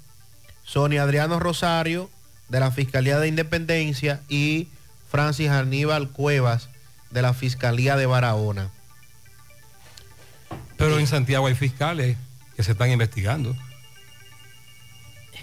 Sonia 0.66 1.04
Adriano 1.04 1.40
Rosario, 1.40 2.10
de 2.50 2.60
la 2.60 2.72
Fiscalía 2.72 3.20
de 3.20 3.28
Independencia, 3.28 4.22
y 4.30 4.68
Francis 5.14 5.50
Aníbal 5.52 6.10
Cuevas, 6.10 6.70
de 7.12 7.22
la 7.22 7.36
Fiscalía 7.36 7.96
de 7.96 8.08
Barahona. 8.08 8.72
Pero 10.76 10.98
en 10.98 11.06
Santiago 11.06 11.46
hay 11.46 11.54
fiscales 11.54 12.18
que 12.56 12.64
se 12.64 12.72
están 12.72 12.90
investigando. 12.90 13.56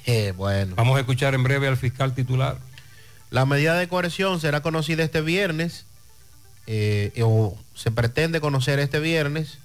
Eh, 0.06 0.32
bueno. 0.36 0.74
Vamos 0.74 0.96
a 0.96 1.00
escuchar 1.00 1.34
en 1.36 1.44
breve 1.44 1.68
al 1.68 1.76
fiscal 1.76 2.16
titular. 2.16 2.58
La 3.30 3.46
medida 3.46 3.76
de 3.78 3.86
coerción 3.86 4.40
será 4.40 4.60
conocida 4.60 5.04
este 5.04 5.20
viernes, 5.20 5.86
eh, 6.66 7.12
o 7.24 7.56
se 7.76 7.92
pretende 7.92 8.40
conocer 8.40 8.80
este 8.80 8.98
viernes. 8.98 9.58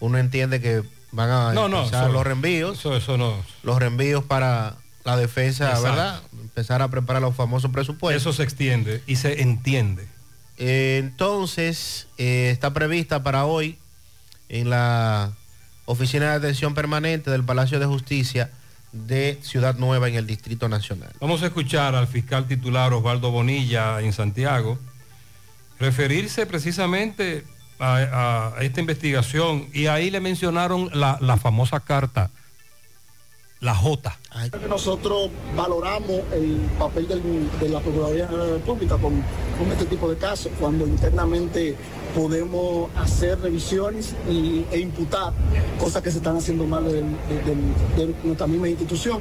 Uno 0.00 0.18
entiende 0.18 0.60
que 0.60 0.82
van 1.12 1.30
a 1.30 1.52
No, 1.52 1.68
no, 1.68 1.84
eso- 1.84 2.08
los 2.08 2.24
reenvíos. 2.26 2.80
Eso, 2.80 2.96
eso 2.96 3.16
no. 3.16 3.36
Los 3.62 3.78
reenvíos 3.78 4.24
para 4.24 4.74
la 5.04 5.16
defensa, 5.16 5.66
Exacto. 5.68 5.88
¿verdad? 5.88 6.22
Empezar 6.40 6.82
a 6.82 6.88
preparar 6.88 7.22
los 7.22 7.34
famosos 7.34 7.70
presupuestos. 7.70 8.22
Eso 8.22 8.32
se 8.32 8.42
extiende 8.42 9.02
y 9.06 9.16
se 9.16 9.42
entiende. 9.42 10.06
Eh, 10.58 10.98
entonces, 11.02 12.08
eh, 12.18 12.50
está 12.52 12.72
prevista 12.72 13.22
para 13.22 13.44
hoy 13.44 13.78
en 14.48 14.70
la 14.70 15.32
Oficina 15.86 16.30
de 16.30 16.36
Atención 16.36 16.74
Permanente 16.74 17.30
del 17.30 17.42
Palacio 17.42 17.80
de 17.80 17.86
Justicia 17.86 18.50
de 18.92 19.38
Ciudad 19.42 19.76
Nueva 19.76 20.08
en 20.08 20.14
el 20.14 20.26
Distrito 20.26 20.68
Nacional. 20.68 21.10
Vamos 21.20 21.42
a 21.42 21.46
escuchar 21.46 21.94
al 21.94 22.06
fiscal 22.06 22.46
titular 22.46 22.92
Osvaldo 22.92 23.30
Bonilla 23.30 24.00
en 24.00 24.12
Santiago 24.12 24.78
referirse 25.80 26.46
precisamente 26.46 27.44
a, 27.80 28.52
a 28.56 28.62
esta 28.62 28.80
investigación 28.80 29.66
y 29.72 29.86
ahí 29.86 30.10
le 30.10 30.20
mencionaron 30.20 30.90
la, 30.92 31.18
la 31.20 31.36
famosa 31.36 31.80
carta, 31.80 32.30
la 33.62 33.74
J. 33.74 34.18
Nosotros 34.68 35.30
valoramos 35.56 36.20
el 36.32 36.56
papel 36.78 37.06
de 37.06 37.68
la 37.68 37.80
Procuraduría 37.80 38.26
General 38.26 38.46
de 38.46 38.52
la 38.52 38.58
República 38.58 38.98
con 38.98 39.22
este 39.70 39.86
tipo 39.86 40.10
de 40.10 40.16
casos, 40.16 40.50
cuando 40.58 40.84
internamente 40.84 41.76
podemos 42.14 42.90
hacer 42.96 43.40
revisiones 43.40 44.14
e 44.28 44.78
imputar 44.78 45.32
cosas 45.78 46.02
que 46.02 46.10
se 46.10 46.18
están 46.18 46.36
haciendo 46.36 46.64
mal 46.64 46.84
de, 46.84 47.02
nuestra 48.24 48.46
misma 48.46 48.68
institución. 48.68 49.20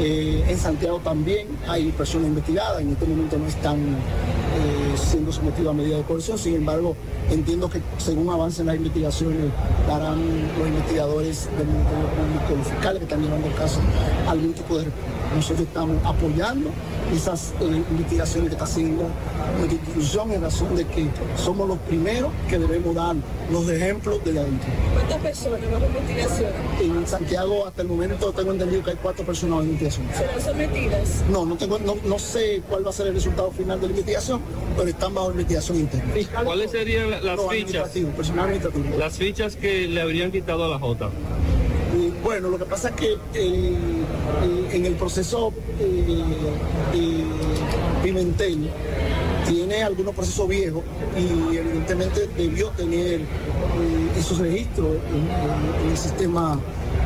Eh, 0.00 0.44
en 0.48 0.58
Santiago 0.58 1.00
también 1.02 1.48
hay 1.66 1.90
personas 1.92 2.28
investigadas, 2.28 2.80
en 2.80 2.90
este 2.90 3.06
momento 3.06 3.38
no 3.38 3.46
están 3.46 3.78
eh, 3.78 4.96
siendo 4.96 5.32
sometidos 5.32 5.70
a 5.70 5.76
medidas 5.76 5.98
de 5.98 6.04
coerción, 6.04 6.38
sin 6.38 6.54
embargo 6.54 6.96
entiendo 7.30 7.68
que 7.68 7.80
según 7.98 8.30
avancen 8.30 8.66
las 8.66 8.76
investigaciones 8.76 9.50
darán 9.86 10.18
los 10.58 10.68
investigadores 10.68 11.48
del 11.58 11.66
Ministerio 11.66 12.08
Público, 12.08 12.56
los 12.56 12.68
fiscales 12.68 12.98
que 12.98 13.04
están 13.04 13.22
llevando 13.22 13.46
el 13.48 13.54
caso, 13.54 13.80
algún 14.28 14.52
tipo 14.52 14.78
de 14.78 14.84
respuesta. 14.84 15.18
Nosotros 15.34 15.66
estamos 15.68 15.96
apoyando 16.04 16.70
esas 17.14 17.52
eh, 17.60 17.82
investigaciones 17.90 18.48
que 18.48 18.54
está 18.54 18.64
haciendo 18.64 19.04
nuestra 19.58 19.78
institución 19.78 20.32
en 20.32 20.42
razón 20.42 20.74
de 20.74 20.86
que 20.86 21.08
somos 21.36 21.68
los 21.68 21.78
primeros 21.80 22.27
que 22.48 22.58
debemos 22.58 22.94
dar 22.94 23.16
los 23.50 23.68
ejemplos 23.68 24.24
de 24.24 24.32
la 24.32 24.42
dentro. 24.44 24.68
¿Cuántas 24.94 25.18
personas 25.18 25.60
bajo 25.70 25.86
investigación 25.86 26.50
En 26.80 27.06
Santiago 27.06 27.66
hasta 27.66 27.82
el 27.82 27.88
momento 27.88 28.32
tengo 28.32 28.52
entendido 28.52 28.82
que 28.84 28.90
hay 28.90 28.96
cuatro 29.02 29.24
personas 29.24 29.60
en 29.64 29.70
investigación. 29.70 30.06
serán 30.16 30.40
sometidas? 30.40 31.24
No, 31.30 31.44
no, 31.46 31.56
tengo, 31.56 31.78
no, 31.78 31.96
no 32.04 32.18
sé 32.18 32.62
cuál 32.68 32.84
va 32.86 32.90
a 32.90 32.92
ser 32.92 33.08
el 33.08 33.14
resultado 33.14 33.50
final 33.52 33.80
de 33.80 33.86
la 33.86 33.90
investigación, 33.92 34.40
pero 34.76 34.88
están 34.88 35.14
bajo 35.14 35.30
investigación 35.30 35.78
interna. 35.78 36.12
¿Cuáles 36.44 36.70
serían 36.70 37.10
la- 37.10 37.20
las 37.20 37.36
No, 37.36 37.48
fichas? 37.48 37.58
administrativo, 37.58 38.10
personal 38.10 38.44
administrativo. 38.46 38.98
Las 38.98 39.16
fichas 39.16 39.56
que 39.56 39.86
le 39.88 40.00
habrían 40.00 40.30
quitado 40.32 40.64
a 40.64 40.68
la 40.68 40.78
J. 40.78 41.06
Eh, 41.06 42.12
Bueno, 42.22 42.48
lo 42.50 42.58
que 42.58 42.64
pasa 42.66 42.90
es 42.90 42.94
que 42.96 43.12
eh, 43.12 43.16
eh, 43.34 44.68
en 44.72 44.86
el 44.86 44.94
proceso 44.94 45.52
eh, 45.80 46.24
eh, 46.94 47.24
Pimentel 48.02 48.68
tiene 49.48 49.82
algunos 49.82 50.14
procesos 50.14 50.48
viejos 50.48 50.82
y 51.16 51.56
evidentemente 51.56 52.28
debió 52.36 52.68
tener 52.70 53.20
eh, 53.20 53.24
esos 54.18 54.38
registros 54.38 54.88
en, 55.10 55.16
en- 55.30 55.84
en 55.84 55.90
el 55.90 55.96
sistema 55.96 56.58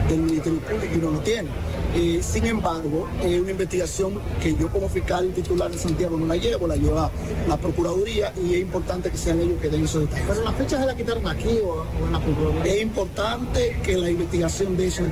del 0.09 0.19
Ministerio 0.21 0.61
Público 0.61 0.95
y 0.95 0.99
no 0.99 1.11
lo 1.13 1.19
tiene. 1.21 1.49
Eh, 1.95 2.21
sin 2.23 2.47
embargo, 2.47 3.07
es 3.23 3.39
una 3.41 3.51
investigación 3.51 4.19
que 4.43 4.55
yo 4.57 4.69
como 4.71 4.89
fiscal 4.89 5.31
titular 5.35 5.71
de 5.71 5.79
Santiago 5.79 6.17
no 6.17 6.27
la 6.27 6.37
llevo, 6.37 6.67
la 6.67 6.77
lleva 6.77 7.11
la 7.47 7.57
Procuraduría 7.59 8.33
y 8.43 8.55
es 8.55 8.63
importante 8.63 9.11
que 9.11 9.17
sean 9.19 9.41
ellos 9.41 9.61
que 9.61 9.69
den 9.69 9.85
esos 9.85 10.01
detalles. 10.03 10.25
Pero 10.29 10.43
las 10.45 10.55
fechas 10.55 10.81
se 10.81 10.87
las 10.87 10.95
quitaron 10.97 11.27
aquí 11.29 11.59
o, 11.63 11.85
o 12.03 12.07
en 12.07 12.13
la 12.13 12.21
Procuraduría. 12.21 12.75
Es 12.75 12.83
importante 12.83 13.77
que 13.85 13.97
la 13.99 14.11
investigación 14.11 14.77
de 14.77 14.87
eso. 14.87 15.03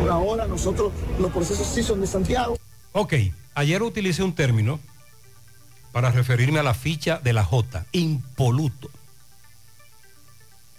Por 0.00 0.10
ahora 0.10 0.46
nosotros 0.46 0.92
los 1.18 1.30
procesos 1.30 1.66
sí 1.66 1.82
son 1.82 2.00
de 2.00 2.06
Santiago. 2.06 2.56
Ok, 2.92 3.14
ayer 3.54 3.82
utilicé 3.82 4.22
un 4.22 4.34
término 4.34 4.80
para 5.92 6.10
referirme 6.10 6.58
a 6.58 6.62
la 6.62 6.74
ficha 6.74 7.18
de 7.22 7.32
la 7.32 7.44
J, 7.44 7.86
impoluto. 7.92 8.90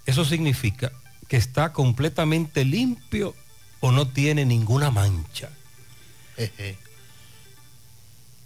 Eso 0.06 0.24
significa 0.24 0.92
que 1.28 1.36
está 1.36 1.72
completamente 1.72 2.64
limpio 2.64 3.34
o 3.80 3.92
no 3.92 4.08
tiene 4.08 4.44
ninguna 4.44 4.90
mancha. 4.90 5.50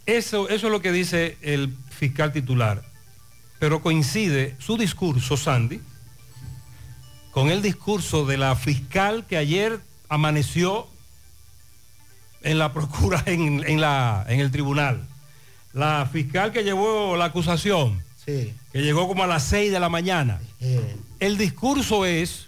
Eso, 0.07 0.49
eso 0.49 0.67
es 0.67 0.73
lo 0.73 0.81
que 0.81 0.93
dice 0.93 1.39
el 1.43 1.75
fiscal 1.91 2.33
titular. 2.33 2.85
Pero 3.59 3.81
coincide 3.81 4.55
su 4.59 4.77
discurso, 4.77 5.37
Sandy, 5.37 5.81
con 7.31 7.51
el 7.51 7.63
discurso 7.63 8.27
de 8.27 8.37
la 8.37 8.55
fiscal 8.57 9.27
que 9.27 9.37
ayer 9.37 9.81
amaneció 10.09 10.89
en 12.43 12.59
la 12.59 12.73
procura, 12.73 13.23
en, 13.27 13.65
en 13.67 13.81
la, 13.81 14.25
en 14.29 14.41
el 14.41 14.51
tribunal. 14.51 15.07
La 15.77 16.09
fiscal 16.11 16.53
que 16.53 16.65
llevó 16.65 17.17
la 17.19 17.27
acusación, 17.27 18.03
Sí. 18.25 18.55
que 18.73 18.81
llegó 18.83 19.07
como 19.07 19.23
a 19.25 19.27
las 19.27 19.43
6 19.45 19.71
de 19.71 19.79
la 19.79 19.91
mañana. 19.91 20.41
El 21.21 21.37
discurso 21.37 22.07
es 22.07 22.47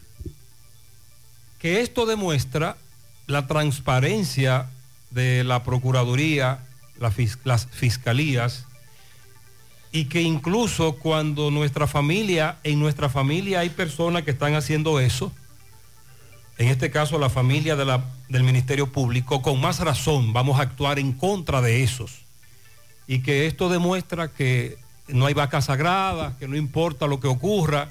que 1.58 1.82
esto 1.82 2.06
demuestra 2.06 2.78
la 3.26 3.46
transparencia 3.46 4.70
de 5.10 5.44
la 5.44 5.62
Procuraduría, 5.62 6.60
la 6.98 7.10
fis- 7.10 7.38
las 7.44 7.66
fiscalías, 7.66 8.64
y 9.92 10.06
que 10.06 10.22
incluso 10.22 10.94
cuando 10.96 11.50
nuestra 11.50 11.86
familia, 11.86 12.56
en 12.64 12.80
nuestra 12.80 13.10
familia 13.10 13.60
hay 13.60 13.68
personas 13.68 14.22
que 14.22 14.30
están 14.30 14.54
haciendo 14.54 15.00
eso, 15.00 15.32
en 16.56 16.68
este 16.68 16.90
caso 16.90 17.18
la 17.18 17.28
familia 17.28 17.76
de 17.76 17.84
la- 17.84 18.04
del 18.30 18.42
Ministerio 18.42 18.90
Público, 18.90 19.42
con 19.42 19.60
más 19.60 19.80
razón 19.80 20.32
vamos 20.32 20.58
a 20.58 20.62
actuar 20.62 20.98
en 20.98 21.12
contra 21.12 21.60
de 21.60 21.82
esos. 21.84 22.22
Y 23.08 23.20
que 23.20 23.46
esto 23.48 23.68
demuestra 23.68 24.28
que 24.28 24.76
no 25.08 25.26
hay 25.26 25.34
vacas 25.34 25.64
sagradas, 25.64 26.34
que 26.36 26.46
no 26.46 26.56
importa 26.56 27.06
lo 27.08 27.18
que 27.18 27.26
ocurra, 27.26 27.88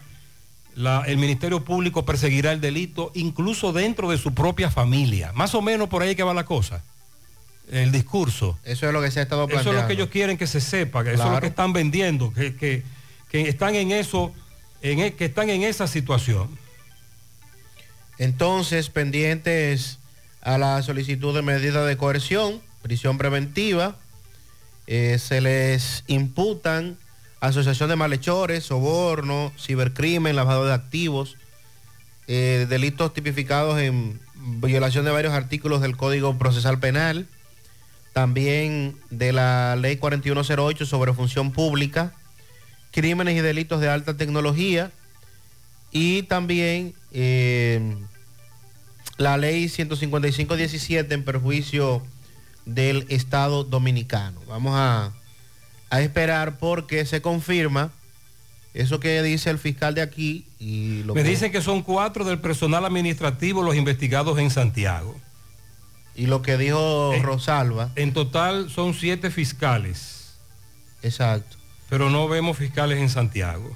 la- 0.76 1.04
el 1.08 1.18
Ministerio 1.18 1.64
Público 1.66 2.06
perseguirá 2.06 2.52
el 2.52 2.62
delito 2.62 3.12
incluso 3.16 3.74
dentro 3.74 4.10
de 4.12 4.18
su 4.20 4.34
propia 4.36 4.70
familia. 4.70 5.32
Más 5.34 5.56
o 5.56 5.62
menos 5.64 5.90
por 5.90 6.04
ahí 6.04 6.16
que 6.16 6.22
va 6.24 6.34
la 6.36 6.46
cosa. 6.46 6.84
El 7.72 7.92
discurso. 7.92 8.58
Eso 8.64 8.88
es 8.88 8.94
lo 8.94 9.02
que 9.02 9.10
se 9.12 9.20
ha 9.20 9.24
estado 9.24 9.42
Eso 9.46 9.56
es 9.58 9.64
planteando. 9.64 9.82
lo 9.82 9.88
que 9.88 9.94
ellos 9.94 10.10
quieren 10.10 10.38
que 10.38 10.48
se 10.48 10.62
sepa, 10.62 11.04
que 11.04 11.14
eso 11.16 11.26
es 11.26 11.32
lo 11.32 11.42
que 11.42 11.48
están 11.48 11.74
vendiendo, 11.74 12.32
que, 12.32 12.56
que- 12.56 12.84
que 13.30 13.50
están 13.50 13.76
en 13.76 13.92
eso, 13.92 14.32
en 14.82 15.00
e- 15.00 15.14
que 15.16 15.26
están 15.26 15.50
en 15.50 15.64
esa 15.64 15.88
situación. 15.88 16.48
Entonces, 18.20 18.90
pendientes 18.90 20.00
a 20.42 20.58
la 20.58 20.82
solicitud 20.82 21.36
de 21.36 21.42
medida 21.42 21.86
de 21.86 21.98
coerción, 21.98 22.62
prisión 22.82 23.18
preventiva, 23.18 23.96
eh, 24.88 25.20
se 25.20 25.42
les 25.42 26.04
imputan 26.08 26.98
asociación 27.40 27.90
de 27.90 27.96
malhechores, 27.96 28.64
soborno, 28.64 29.54
cibercrimen, 29.58 30.36
lavado 30.36 30.66
de 30.66 30.74
activos, 30.74 31.38
eh, 32.28 32.66
delitos 32.70 33.14
tipificados 33.14 33.80
en 33.80 34.20
violación 34.34 35.06
de 35.06 35.12
varios 35.12 35.34
artículos 35.34 35.82
del 35.82 35.98
Código 35.98 36.38
Procesal 36.38 36.80
Penal, 36.80 37.28
también 38.14 38.98
de 39.10 39.34
la 39.34 39.76
Ley 39.76 39.98
4108 39.98 40.86
sobre 40.86 41.14
función 41.14 41.52
pública, 41.52 42.14
crímenes 42.92 43.38
y 43.38 43.42
delitos 43.42 43.80
de 43.82 43.90
alta 43.90 44.18
tecnología 44.18 44.92
y 45.92 46.24
también 46.24 46.96
eh, 47.12 47.96
la 49.18 49.38
ley 49.38 49.66
155-17 49.66 51.12
en 51.12 51.24
perjuicio 51.24 52.04
del 52.68 53.06
Estado 53.10 53.64
Dominicano. 53.64 54.40
Vamos 54.48 54.74
a, 54.76 55.12
a 55.90 56.02
esperar 56.02 56.58
porque 56.60 57.06
se 57.06 57.22
confirma 57.22 57.92
Eso 58.74 59.00
que 59.00 59.24
dice 59.24 59.50
el 59.50 59.58
fiscal 59.58 59.96
de 59.96 60.02
aquí 60.02 60.46
y 60.60 61.02
lo 61.04 61.16
Me 61.16 61.24
que- 61.24 61.30
dicen 61.30 61.52
que 61.52 61.62
son 61.62 61.82
cuatro 61.82 62.26
del 62.26 62.40
personal 62.40 62.86
administrativo 62.86 63.64
los 63.64 63.76
investigados 63.76 64.38
en 64.38 64.52
Santiago. 64.52 65.16
Y 66.16 66.26
lo 66.28 66.42
que 66.42 66.58
dijo 66.58 67.14
Rosalba. 67.22 67.90
En 67.96 68.12
total 68.14 68.70
son 68.70 68.94
siete 68.94 69.30
fiscales. 69.32 70.34
Exacto. 71.04 71.58
Pero 71.90 72.10
no 72.10 72.28
vemos 72.28 72.58
fiscales 72.58 73.00
en 73.00 73.10
Santiago. 73.10 73.76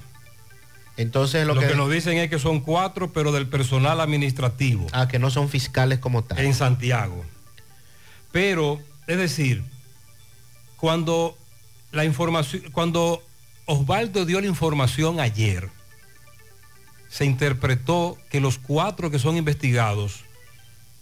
Entonces 0.96 1.46
lo, 1.46 1.54
Lo, 1.54 1.60
que... 1.60 1.68
que, 1.68 1.74
nos 1.74 1.90
dicen 1.90 2.18
es 2.18 2.28
que 2.28 2.38
son 2.38 2.60
cuatro, 2.60 3.12
pero 3.12 3.32
del 3.32 3.46
personal 3.48 4.00
administrativo. 4.00 4.86
Ah, 4.92 5.08
que 5.08 5.18
no 5.18 5.30
son 5.30 5.48
fiscales 5.48 5.98
como 6.00 6.22
tal. 6.22 6.38
En 6.38 6.52
Santiago. 6.52 7.24
Pero, 8.32 8.80
es 9.06 9.18
decir, 9.18 9.62
cuando 10.76 11.36
la 11.92 12.04
información, 12.04 12.62
cuando 12.72 13.22
Osvaldo 13.66 14.24
dio 14.24 14.40
la 14.40 14.46
información 14.46 15.20
ayer, 15.20 15.68
se 17.08 17.24
interpretó 17.26 18.16
que 18.30 18.40
los 18.40 18.58
cuatro 18.58 19.10
que 19.10 19.18
son 19.18 19.36
investigados 19.36 20.20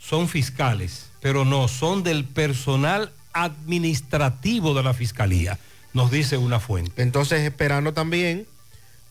son 0.01 0.28
fiscales, 0.28 1.07
pero 1.20 1.44
no, 1.44 1.69
son 1.69 2.02
del 2.02 2.24
personal 2.24 3.12
administrativo 3.32 4.74
de 4.74 4.82
la 4.82 4.93
fiscalía, 4.93 5.59
nos 5.93 6.11
dice 6.11 6.36
una 6.36 6.59
fuente. 6.59 7.02
Entonces 7.02 7.43
esperando 7.43 7.93
también, 7.94 8.47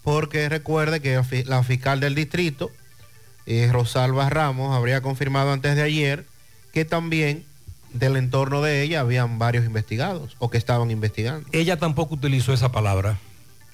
porque 0.04 0.50
recuerde 0.50 1.00
que 1.00 1.16
la 1.16 1.24
fi- 1.24 1.44
la 1.46 1.64
fiscal 1.64 2.00
del 2.02 2.16
distrito, 2.16 2.70
eh, 3.46 3.70
Rosalba 3.72 4.30
Ramos, 4.30 4.76
habría 4.76 5.02
confirmado 5.02 5.54
antes 5.54 5.76
de 5.76 5.84
ayer 5.84 6.26
que 6.74 6.84
también 6.86 7.46
del 7.94 8.18
entorno 8.18 8.61
de 8.61 8.84
ella 8.84 9.02
habían 9.02 9.40
varios 9.40 9.66
investigados 9.66 10.36
o 10.40 10.49
que 10.49 10.57
estaban 10.57 10.91
investigando. 10.91 11.48
Ella 11.52 11.78
tampoco 11.78 12.16
utilizó 12.16 12.53
esa 12.53 12.72
palabra, 12.72 13.20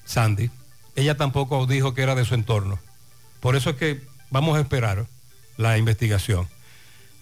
Sandy. 0.04 0.50
Ella 0.94 1.16
tampoco 1.16 1.66
dijo 1.66 1.94
que 1.94 2.02
era 2.02 2.14
de 2.14 2.24
su 2.24 2.34
entorno. 2.34 2.78
Por 3.40 3.56
eso 3.56 3.70
es 3.70 3.76
que 3.76 4.00
vamos 4.30 4.56
a 4.56 4.60
esperar 4.60 5.06
la 5.56 5.78
investigación. 5.78 6.48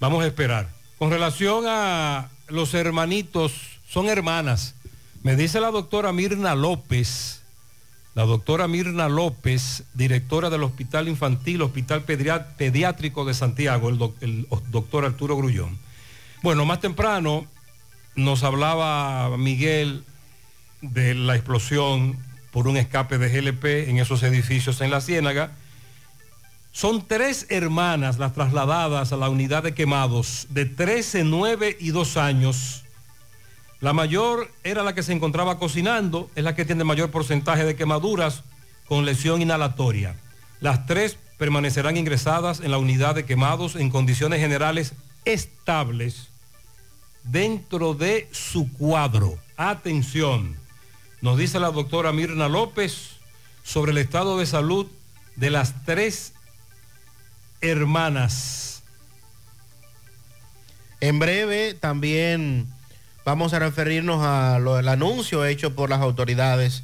Vamos 0.01 0.23
a 0.23 0.27
esperar. 0.27 0.69
Con 0.99 1.11
relación 1.11 1.65
a 1.67 2.31
los 2.49 2.73
hermanitos, 2.75 3.53
son 3.89 4.09
hermanas. 4.09 4.75
Me 5.23 5.37
dice 5.37 5.61
la 5.61 5.71
doctora 5.71 6.13
Mirna 6.13 6.55
López, 6.55 7.41
la 8.15 8.25
doctora 8.25 8.69
Mirna 8.69 9.09
López, 9.09 9.85
directora 9.95 10.51
del 10.51 10.63
Hospital 10.63 11.09
Infantil, 11.09 11.63
Hospital 11.63 12.05
Pediátrico 12.05 13.25
de 13.25 13.35
Santiago, 13.35 13.89
el, 13.89 13.99
el 14.21 14.47
doctor 14.71 15.05
Arturo 15.05 15.37
Grullón. 15.37 15.79
Bueno, 16.45 16.67
más 16.67 16.81
temprano 16.81 17.47
nos 18.17 18.43
hablaba 18.43 19.35
Miguel 19.39 20.05
de 20.83 21.15
la 21.15 21.37
explosión 21.37 22.19
por 22.51 22.69
un 22.69 22.77
escape 22.77 23.17
de 23.17 23.31
GLP 23.31 23.89
en 23.89 23.97
esos 23.97 24.23
edificios 24.23 24.83
en 24.83 24.91
la 24.91 25.01
Ciénaga. 25.01 25.53
Son 26.71 27.09
tres 27.09 27.47
hermanas 27.49 28.19
las 28.19 28.35
trasladadas 28.35 29.11
a 29.11 29.17
la 29.17 29.31
unidad 29.31 29.63
de 29.63 29.73
quemados 29.73 30.49
de 30.51 30.67
13, 30.67 31.25
9 31.25 31.79
y 31.81 31.93
2 31.93 32.19
años. 32.19 32.85
La 33.81 33.95
mayor 33.95 34.53
era 34.65 34.83
la 34.83 34.95
que 34.95 35.03
se 35.03 35.15
encontraba 35.15 35.59
cocinando, 35.59 36.31
es 36.35 36.45
la 36.45 36.55
que 36.55 36.67
tiene 36.67 36.85
mayor 36.85 37.11
porcentaje 37.11 37.65
de 37.65 37.75
quemaduras 37.75 38.43
con 38.87 39.07
lesión 39.07 39.41
inhalatoria. 39.41 40.17
Las 40.61 40.85
tres 40.85 41.17
permanecerán 41.39 41.97
ingresadas 41.97 42.61
en 42.61 42.71
la 42.71 42.77
unidad 42.77 43.15
de 43.15 43.25
quemados 43.25 43.77
en 43.77 43.89
condiciones 43.89 44.41
generales 44.41 44.93
estables 45.25 46.34
dentro 47.25 47.95
de 47.95 48.29
su 48.33 48.73
cuadro. 48.73 49.39
Atención, 49.57 50.57
nos 51.21 51.39
dice 51.39 51.61
la 51.61 51.71
doctora 51.71 52.13
Mirna 52.13 52.49
López 52.49 53.17
sobre 53.63 53.93
el 53.93 53.99
estado 53.99 54.39
de 54.39 54.47
salud 54.47 54.87
de 55.37 55.51
las 55.51 55.85
tres 55.85 56.33
hermanas. 57.61 58.83
En 61.01 61.19
breve 61.19 61.75
también 61.75 62.67
vamos 63.25 63.53
a 63.53 63.59
referirnos 63.59 64.23
al 64.25 64.89
anuncio 64.89 65.45
hecho 65.45 65.75
por 65.75 65.91
las 65.91 66.01
autoridades 66.01 66.83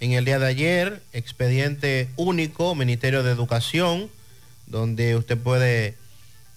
en 0.00 0.12
el 0.12 0.24
día 0.24 0.38
de 0.38 0.46
ayer, 0.46 1.02
expediente 1.12 2.08
único, 2.16 2.74
Ministerio 2.74 3.22
de 3.22 3.30
Educación, 3.30 4.10
donde 4.66 5.16
usted 5.16 5.38
puede 5.38 5.96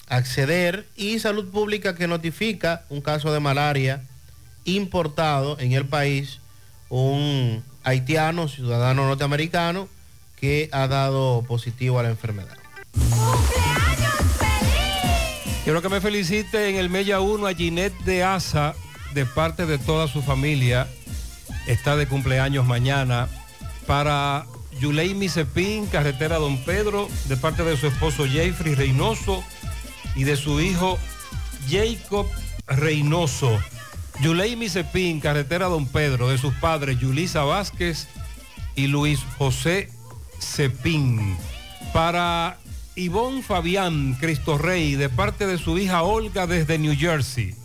acceder, 0.07 0.87
y 0.95 1.19
Salud 1.19 1.49
Pública 1.51 1.95
que 1.95 2.07
notifica 2.07 2.83
un 2.89 3.01
caso 3.01 3.33
de 3.33 3.39
malaria 3.39 4.03
importado 4.65 5.59
en 5.59 5.73
el 5.73 5.85
país, 5.85 6.39
un 6.89 7.63
haitiano, 7.83 8.47
ciudadano 8.47 9.05
norteamericano, 9.07 9.87
que 10.39 10.69
ha 10.71 10.87
dado 10.87 11.43
positivo 11.47 11.99
a 11.99 12.03
la 12.03 12.09
enfermedad. 12.09 12.57
Quiero 15.63 15.81
que 15.81 15.89
me 15.89 16.01
felicite 16.01 16.69
en 16.69 16.75
el 16.75 16.89
Mella 16.89 17.21
1 17.21 17.47
a 17.47 17.53
Ginette 17.53 17.97
de 18.05 18.23
Asa, 18.23 18.75
de 19.13 19.25
parte 19.25 19.65
de 19.65 19.79
toda 19.79 20.07
su 20.07 20.21
familia. 20.21 20.87
Está 21.67 21.95
de 21.95 22.07
cumpleaños 22.07 22.67
mañana. 22.67 23.27
Para 23.87 24.45
Yuleimi 24.79 25.29
Cepín, 25.29 25.87
carretera 25.87 26.37
Don 26.37 26.63
Pedro, 26.65 27.07
de 27.27 27.37
parte 27.37 27.63
de 27.63 27.77
su 27.77 27.87
esposo 27.87 28.27
Jeffrey 28.27 28.75
Reynoso 28.75 29.43
y 30.15 30.23
de 30.23 30.37
su 30.37 30.59
hijo 30.59 30.97
Jacob 31.69 32.27
Reynoso. 32.67 33.59
Yuleimi 34.21 34.69
Cepín, 34.69 35.19
carretera 35.19 35.67
Don 35.67 35.87
Pedro, 35.87 36.29
de 36.29 36.37
sus 36.37 36.53
padres 36.55 36.99
Yulisa 36.99 37.43
Vázquez 37.43 38.07
y 38.75 38.87
Luis 38.87 39.19
José 39.37 39.89
Cepín. 40.39 41.37
Para 41.93 42.57
Ivonne 42.95 43.43
Fabián 43.43 44.15
Cristo 44.19 44.57
Rey, 44.57 44.95
de 44.95 45.09
parte 45.09 45.47
de 45.47 45.57
su 45.57 45.77
hija 45.77 46.03
Olga 46.03 46.47
desde 46.47 46.77
New 46.77 46.95
Jersey. 46.97 47.55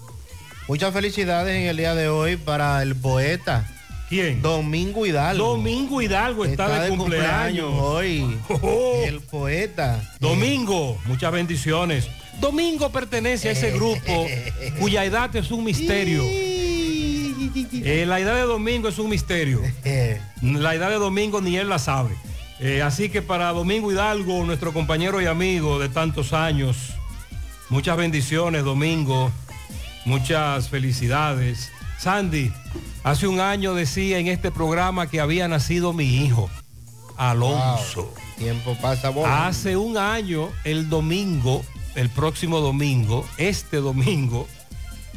Muchas 0.66 0.92
felicidades 0.92 1.56
en 1.56 1.68
el 1.68 1.76
día 1.76 1.94
de 1.94 2.08
hoy 2.08 2.36
para 2.36 2.82
el 2.82 2.94
poeta. 2.96 3.68
¿Quién? 4.08 4.42
Domingo 4.42 5.06
Hidalgo. 5.06 5.50
Domingo 5.50 6.02
Hidalgo 6.02 6.44
está, 6.44 6.82
de, 6.82 6.88
cumpleaños. 6.90 7.70
hoy. 7.72 8.36
Oh. 8.62 9.02
El 9.04 9.20
poeta. 9.20 10.00
Domingo, 10.18 10.98
muchas 11.06 11.30
bendiciones. 11.30 12.08
Domingo 12.38 12.90
pertenece 12.90 13.48
a 13.48 13.52
ese 13.52 13.70
grupo 13.72 14.26
cuya 14.78 15.04
edad 15.04 15.34
es 15.34 15.50
un 15.50 15.64
misterio. 15.64 16.22
Eh, 17.82 18.04
la 18.06 18.20
edad 18.20 18.34
de 18.36 18.42
Domingo 18.42 18.88
es 18.88 18.98
un 18.98 19.08
misterio. 19.08 19.62
La 20.42 20.74
edad 20.74 20.90
de 20.90 20.96
Domingo 20.96 21.40
ni 21.40 21.56
él 21.56 21.68
la 21.68 21.78
sabe. 21.78 22.14
Eh, 22.60 22.82
así 22.82 23.08
que 23.08 23.22
para 23.22 23.50
Domingo 23.52 23.90
Hidalgo, 23.90 24.44
nuestro 24.44 24.72
compañero 24.72 25.20
y 25.20 25.26
amigo 25.26 25.78
de 25.78 25.88
tantos 25.88 26.34
años, 26.34 26.92
muchas 27.70 27.96
bendiciones, 27.96 28.64
Domingo. 28.64 29.32
Muchas 30.04 30.68
felicidades. 30.68 31.70
Sandy, 31.98 32.52
hace 33.02 33.26
un 33.26 33.40
año 33.40 33.74
decía 33.74 34.18
en 34.18 34.28
este 34.28 34.50
programa 34.50 35.08
que 35.08 35.20
había 35.20 35.46
nacido 35.48 35.92
mi 35.92 36.24
hijo, 36.24 36.50
Alonso. 37.16 38.12
Tiempo 38.38 38.76
pasa 38.80 39.10
volando. 39.10 39.36
Hace 39.36 39.76
un 39.76 39.98
año, 39.98 40.48
el 40.64 40.88
domingo, 40.88 41.62
el 41.94 42.08
próximo 42.08 42.60
domingo, 42.60 43.26
este 43.36 43.78
domingo, 43.78 44.46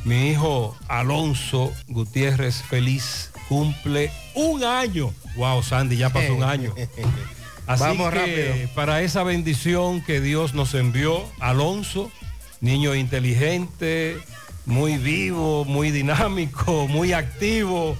mi 0.04 0.30
hijo 0.30 0.76
Alonso 0.88 1.72
Gutiérrez 1.88 2.62
Feliz 2.64 3.32
cumple 3.48 4.12
un 4.36 4.64
año. 4.64 5.14
Wow, 5.36 5.64
Sandy, 5.64 5.98
ya 5.98 6.10
pasó 6.10 6.36
un 6.36 6.44
año. 6.44 6.74
Así 7.68 7.84
Vamos 7.84 8.12
que 8.12 8.20
rápido. 8.20 8.74
para 8.76 9.02
esa 9.02 9.24
bendición 9.24 10.02
que 10.02 10.20
Dios 10.20 10.54
nos 10.54 10.74
envió, 10.74 11.24
Alonso, 11.40 12.12
niño 12.60 12.94
inteligente, 12.94 14.18
muy 14.66 14.98
vivo, 14.98 15.64
muy 15.64 15.92
dinámico, 15.92 16.88
muy 16.90 17.14
activo. 17.14 17.98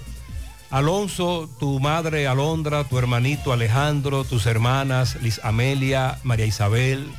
Alonso, 0.70 1.50
tu 1.60 1.80
madre 1.80 2.28
Alondra, 2.28 2.84
tu 2.84 2.98
hermanito 2.98 3.54
Alejandro, 3.54 4.24
tus 4.24 4.48
hermanas 4.48 5.18
Liz 5.22 5.40
Amelia, 5.44 6.18
María 6.24 6.48
Isabel, 6.48 7.10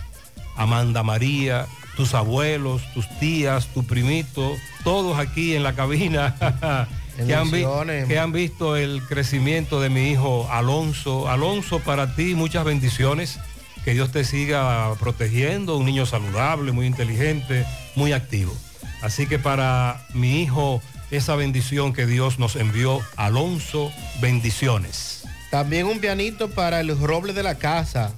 Amanda 0.57 1.03
María, 1.03 1.67
tus 1.97 2.15
abuelos, 2.15 2.83
tus 2.93 3.09
tías, 3.19 3.69
tu 3.69 3.85
primito, 3.85 4.57
todos 4.83 5.19
aquí 5.19 5.55
en 5.55 5.63
la 5.63 5.75
cabina 5.75 6.37
que 7.17 7.35
han, 7.35 7.51
que 7.51 8.19
han 8.19 8.33
visto 8.33 8.77
el 8.77 9.03
crecimiento 9.03 9.81
de 9.81 9.91
mi 9.91 10.11
hijo 10.11 10.49
Alonso. 10.51 11.29
Alonso, 11.29 11.81
para 11.81 12.15
ti 12.15 12.35
muchas 12.35 12.65
bendiciones. 12.65 13.39
Que 13.85 13.93
Dios 13.93 14.13
te 14.13 14.25
siga 14.25 14.95
protegiendo, 14.99 15.77
un 15.77 15.85
niño 15.85 16.07
saludable, 16.07 16.73
muy 16.73 16.87
inteligente, 16.87 17.67
muy 17.95 18.13
activo. 18.13 18.55
Así 19.03 19.27
que 19.27 19.39
para 19.39 20.07
mi 20.15 20.41
hijo, 20.41 20.81
esa 21.11 21.37
bendición 21.37 21.93
que 21.93 22.07
Dios 22.07 22.39
nos 22.39 22.57
envió, 22.57 23.01
Alonso, 23.17 23.93
bendiciones. 24.23 25.25
También 25.51 25.87
un 25.87 26.01
pianito 26.01 26.49
para 26.51 26.81
el 26.81 26.99
roble 26.99 27.35
de 27.35 27.43
la 27.43 27.57
casa, 27.57 28.13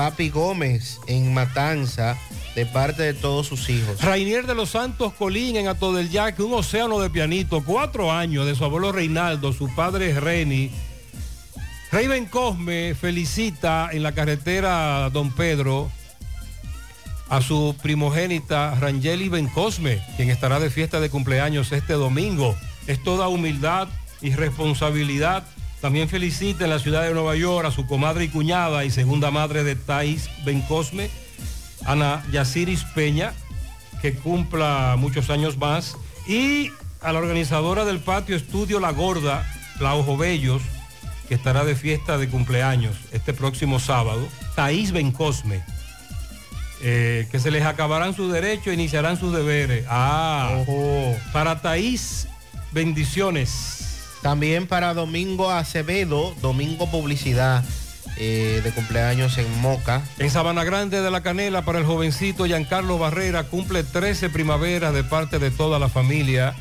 Papi 0.00 0.30
Gómez, 0.30 0.98
en 1.08 1.34
Matanza, 1.34 2.16
de 2.54 2.64
parte 2.64 3.02
de 3.02 3.12
todos 3.12 3.46
sus 3.46 3.68
hijos. 3.68 4.00
Rainier 4.00 4.46
de 4.46 4.54
los 4.54 4.70
Santos 4.70 5.12
Colín 5.12 5.56
en 5.56 5.68
Ato 5.68 5.92
del 5.92 6.08
Yaque, 6.08 6.42
un 6.42 6.54
océano 6.54 7.00
de 7.00 7.10
pianito, 7.10 7.62
cuatro 7.62 8.10
años 8.10 8.46
de 8.46 8.54
su 8.54 8.64
abuelo 8.64 8.92
Reinaldo, 8.92 9.52
su 9.52 9.68
padre 9.74 10.18
Reni, 10.18 10.70
Raven 11.92 12.24
Cosme 12.24 12.94
felicita 12.94 13.90
en 13.92 14.02
la 14.02 14.12
carretera 14.12 15.10
Don 15.10 15.32
Pedro 15.32 15.90
a 17.28 17.42
su 17.42 17.76
primogénita 17.82 18.74
Rangeli 18.76 19.28
Ben 19.28 19.48
Cosme, 19.48 20.02
quien 20.16 20.30
estará 20.30 20.60
de 20.60 20.70
fiesta 20.70 20.98
de 21.00 21.10
cumpleaños 21.10 21.72
este 21.72 21.92
domingo. 21.92 22.56
Es 22.86 23.02
toda 23.02 23.28
humildad 23.28 23.86
y 24.22 24.30
responsabilidad. 24.30 25.44
También 25.80 26.10
felicita 26.10 26.64
en 26.64 26.70
la 26.70 26.78
ciudad 26.78 27.02
de 27.04 27.14
Nueva 27.14 27.36
York 27.36 27.66
a 27.66 27.70
su 27.70 27.86
comadre 27.86 28.24
y 28.24 28.28
cuñada 28.28 28.84
y 28.84 28.90
segunda 28.90 29.30
madre 29.30 29.64
de 29.64 29.76
Thais 29.76 30.28
Ben 30.44 30.60
Cosme, 30.62 31.08
Ana 31.86 32.22
Yaciris 32.30 32.84
Peña, 32.84 33.32
que 34.02 34.12
cumpla 34.12 34.96
muchos 34.98 35.30
años 35.30 35.56
más. 35.56 35.96
Y 36.26 36.70
a 37.00 37.12
la 37.12 37.18
organizadora 37.18 37.86
del 37.86 37.98
patio 38.00 38.36
Estudio 38.36 38.78
La 38.78 38.92
Gorda, 38.92 39.50
La 39.80 39.94
Ojo 39.94 40.18
Bellos, 40.18 40.60
que 41.28 41.34
estará 41.34 41.64
de 41.64 41.74
fiesta 41.74 42.18
de 42.18 42.28
cumpleaños 42.28 42.96
este 43.12 43.32
próximo 43.32 43.80
sábado, 43.80 44.28
Thais 44.56 44.92
Bencosme, 44.92 45.62
eh, 46.82 47.26
que 47.30 47.38
se 47.38 47.50
les 47.50 47.64
acabarán 47.64 48.14
sus 48.14 48.30
derechos 48.30 48.66
e 48.66 48.74
iniciarán 48.74 49.18
sus 49.18 49.32
deberes. 49.32 49.86
Ah, 49.88 50.62
para 51.32 51.62
Thais, 51.62 52.28
bendiciones. 52.72 53.89
También 54.22 54.66
para 54.66 54.94
Domingo 54.94 55.50
Acevedo, 55.50 56.34
Domingo 56.42 56.90
Publicidad 56.90 57.64
eh, 58.16 58.60
de 58.62 58.70
cumpleaños 58.72 59.38
en 59.38 59.60
Moca. 59.60 60.02
En 60.18 60.30
Sabana 60.30 60.62
Grande 60.62 61.00
de 61.00 61.10
la 61.10 61.22
Canela, 61.22 61.64
para 61.64 61.78
el 61.78 61.86
jovencito 61.86 62.44
Giancarlo 62.44 62.98
Barrera, 62.98 63.44
cumple 63.44 63.82
13 63.82 64.28
primaveras 64.28 64.92
de 64.92 65.04
parte 65.04 65.38
de 65.38 65.50
toda 65.50 65.78
la 65.78 65.88
familia. 65.88 66.54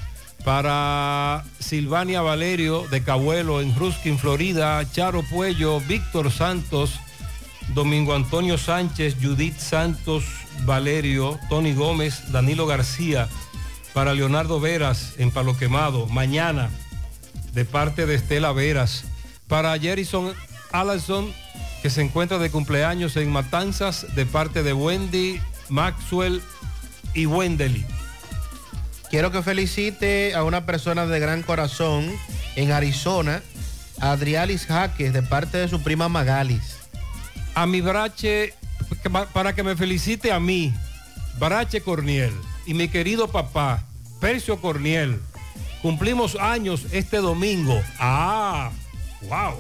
Para 0.46 1.44
Silvania 1.60 2.22
Valerio 2.22 2.88
de 2.90 3.04
Cabuelo 3.04 3.60
en 3.60 3.76
Ruskin, 3.76 4.18
Florida, 4.18 4.82
Charo 4.90 5.22
Puello, 5.24 5.82
Víctor 5.82 6.32
Santos, 6.32 6.94
Domingo 7.74 8.16
Antonio 8.16 8.58
Sánchez, 8.58 9.18
Judith 9.22 9.58
Santos, 9.58 10.24
Valerio, 10.66 11.38
Tony 11.50 11.74
Gómez, 11.74 12.32
Danilo 12.32 12.68
García, 12.68 13.28
para 13.94 14.14
Leonardo 14.14 14.62
Veras 14.62 15.16
en 15.18 15.30
Palo 15.30 15.58
Quemado, 15.58 16.08
mañana, 16.08 16.70
de 17.60 17.66
parte 17.66 18.06
de 18.06 18.16
Estela 18.16 18.54
Veras, 18.54 19.04
para 19.50 19.78
Jerison 19.78 20.34
Allison, 20.72 21.30
que 21.82 21.90
se 21.90 22.02
encuentra 22.02 22.38
de 22.38 22.50
cumpleaños 22.50 23.18
en 23.18 23.30
Matanzas, 23.30 24.16
de 24.16 24.26
parte 24.26 24.64
de 24.64 24.72
Wendy, 24.72 25.42
Maxwell 25.68 26.42
y 27.14 27.26
Wendely. 27.26 27.86
Quiero 29.10 29.34
que 29.34 29.44
felicite 29.44 30.36
a 30.36 30.46
una 30.46 30.66
persona 30.66 31.06
de 31.06 31.20
gran 31.20 31.44
corazón 31.44 32.10
en 32.56 32.72
Arizona, 32.72 33.42
Adrialis 34.00 34.66
Jaques, 34.66 35.12
de 35.12 35.22
parte 35.22 35.58
de 35.58 35.68
su 35.68 35.84
prima 35.84 36.08
Magalis. 36.08 36.78
A 37.56 37.66
mi 37.66 37.82
Brache, 37.82 38.54
para 39.34 39.54
que 39.54 39.64
me 39.64 39.76
felicite 39.76 40.32
a 40.32 40.40
mí, 40.40 40.74
Brache 41.38 41.82
Corniel, 41.82 42.32
y 42.66 42.74
mi 42.74 42.88
querido 42.88 43.28
papá, 43.28 43.84
Percio 44.22 44.62
Corniel. 44.62 45.20
Cumplimos 45.82 46.36
años 46.36 46.86
este 46.92 47.18
domingo. 47.18 47.82
Ah, 48.00 48.72
wow. 49.22 49.56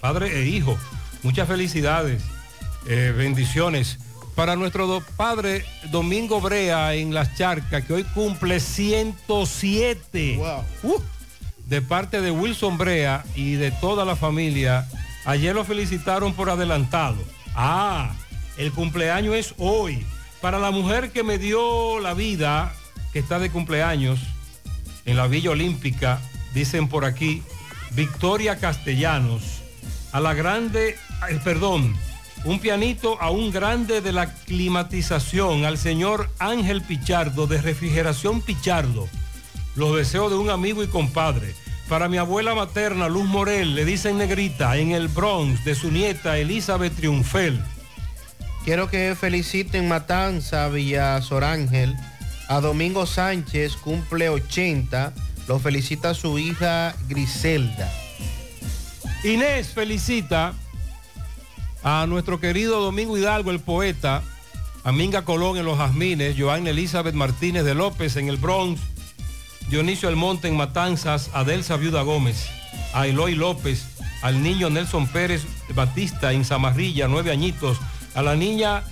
Padre 0.00 0.40
e 0.42 0.46
hijo. 0.46 0.78
Muchas 1.22 1.48
felicidades. 1.48 2.22
Eh, 2.88 3.12
bendiciones. 3.16 3.98
Para 4.36 4.54
nuestro 4.54 4.86
do- 4.86 5.02
padre 5.16 5.64
Domingo 5.90 6.40
Brea 6.42 6.94
en 6.94 7.14
Las 7.14 7.34
Charcas, 7.36 7.84
que 7.84 7.94
hoy 7.94 8.04
cumple 8.04 8.60
107. 8.60 10.38
Uh, 10.82 11.00
de 11.66 11.82
parte 11.82 12.20
de 12.20 12.30
Wilson 12.30 12.78
Brea 12.78 13.24
y 13.34 13.54
de 13.54 13.70
toda 13.72 14.04
la 14.04 14.14
familia. 14.14 14.86
Ayer 15.24 15.54
lo 15.54 15.64
felicitaron 15.64 16.32
por 16.34 16.50
adelantado. 16.50 17.16
Ah, 17.56 18.14
el 18.56 18.70
cumpleaños 18.72 19.34
es 19.34 19.54
hoy. 19.58 20.06
Para 20.40 20.58
la 20.60 20.70
mujer 20.70 21.10
que 21.10 21.24
me 21.24 21.38
dio 21.38 21.98
la 21.98 22.14
vida, 22.14 22.72
que 23.12 23.18
está 23.18 23.38
de 23.40 23.50
cumpleaños 23.50 24.20
en 25.06 25.16
la 25.16 25.26
Villa 25.26 25.50
Olímpica, 25.50 26.20
dicen 26.52 26.88
por 26.88 27.04
aquí, 27.04 27.42
Victoria 27.92 28.58
Castellanos. 28.58 29.62
A 30.12 30.20
la 30.20 30.34
grande, 30.34 30.96
ay, 31.22 31.40
perdón, 31.42 31.94
un 32.44 32.60
pianito 32.60 33.20
a 33.20 33.30
un 33.30 33.50
grande 33.50 34.00
de 34.00 34.12
la 34.12 34.32
climatización, 34.34 35.64
al 35.64 35.78
señor 35.78 36.30
Ángel 36.38 36.82
Pichardo, 36.82 37.46
de 37.46 37.60
Refrigeración 37.60 38.40
Pichardo. 38.40 39.08
Los 39.74 39.96
deseos 39.96 40.30
de 40.30 40.36
un 40.36 40.50
amigo 40.50 40.82
y 40.82 40.86
compadre. 40.86 41.54
Para 41.88 42.08
mi 42.08 42.18
abuela 42.18 42.54
materna, 42.54 43.08
Luz 43.08 43.26
Morel, 43.26 43.74
le 43.74 43.84
dicen 43.84 44.18
negrita, 44.18 44.76
en 44.76 44.92
el 44.92 45.08
Bronx, 45.08 45.64
de 45.64 45.74
su 45.74 45.90
nieta 45.90 46.38
Elizabeth 46.38 46.96
Triunfel. 46.96 47.60
Quiero 48.64 48.90
que 48.90 49.14
feliciten 49.18 49.86
Matanza, 49.86 50.68
Villa 50.68 51.20
Sorángel, 51.22 51.96
a 52.48 52.60
Domingo 52.60 53.06
Sánchez, 53.06 53.76
cumple 53.76 54.28
80, 54.28 55.12
lo 55.48 55.58
felicita 55.58 56.14
su 56.14 56.38
hija 56.38 56.94
Griselda. 57.08 57.92
Inés 59.24 59.68
felicita 59.68 60.54
a 61.82 62.06
nuestro 62.06 62.40
querido 62.40 62.80
Domingo 62.80 63.16
Hidalgo, 63.16 63.50
el 63.50 63.60
poeta, 63.60 64.22
a 64.84 64.92
Minga 64.92 65.22
Colón 65.22 65.56
en 65.56 65.64
Los 65.64 65.78
Jazmines, 65.78 66.36
Joan 66.38 66.66
Elizabeth 66.66 67.14
Martínez 67.14 67.64
de 67.64 67.74
López 67.74 68.16
en 68.16 68.28
el 68.28 68.36
Bronx, 68.36 68.80
Dionisio 69.68 70.08
Almonte 70.08 70.46
en 70.46 70.56
Matanzas, 70.56 71.30
Adelsa 71.32 71.76
Viuda 71.76 72.02
Gómez, 72.02 72.46
a 72.92 73.06
Eloy 73.06 73.34
López, 73.34 73.84
al 74.22 74.42
niño 74.42 74.70
Nelson 74.70 75.08
Pérez 75.08 75.44
Batista 75.74 76.32
en 76.32 76.44
Zamarrilla, 76.44 77.08
nueve 77.08 77.32
añitos, 77.32 77.78
a 78.14 78.22
la 78.22 78.36
niña 78.36 78.84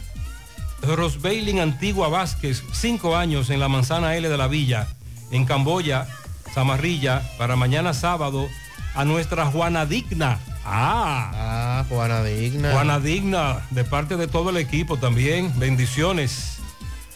Rosbailin 0.84 1.60
Antigua 1.60 2.08
Vázquez, 2.08 2.62
cinco 2.72 3.16
años 3.16 3.50
en 3.50 3.60
la 3.60 3.68
Manzana 3.68 4.16
L 4.16 4.28
de 4.28 4.36
la 4.36 4.48
Villa, 4.48 4.86
en 5.30 5.44
Camboya, 5.44 6.06
Zamarrilla, 6.52 7.22
para 7.38 7.56
mañana 7.56 7.94
sábado, 7.94 8.48
a 8.94 9.04
nuestra 9.04 9.46
Juana 9.46 9.86
Digna. 9.86 10.38
Ah, 10.64 11.30
Ah, 11.34 11.84
Juana 11.88 12.22
Digna. 12.22 12.72
Juana 12.72 13.00
Digna, 13.00 13.66
de 13.70 13.84
parte 13.84 14.16
de 14.16 14.26
todo 14.28 14.50
el 14.50 14.56
equipo 14.56 14.96
también, 14.96 15.52
bendiciones. 15.58 16.58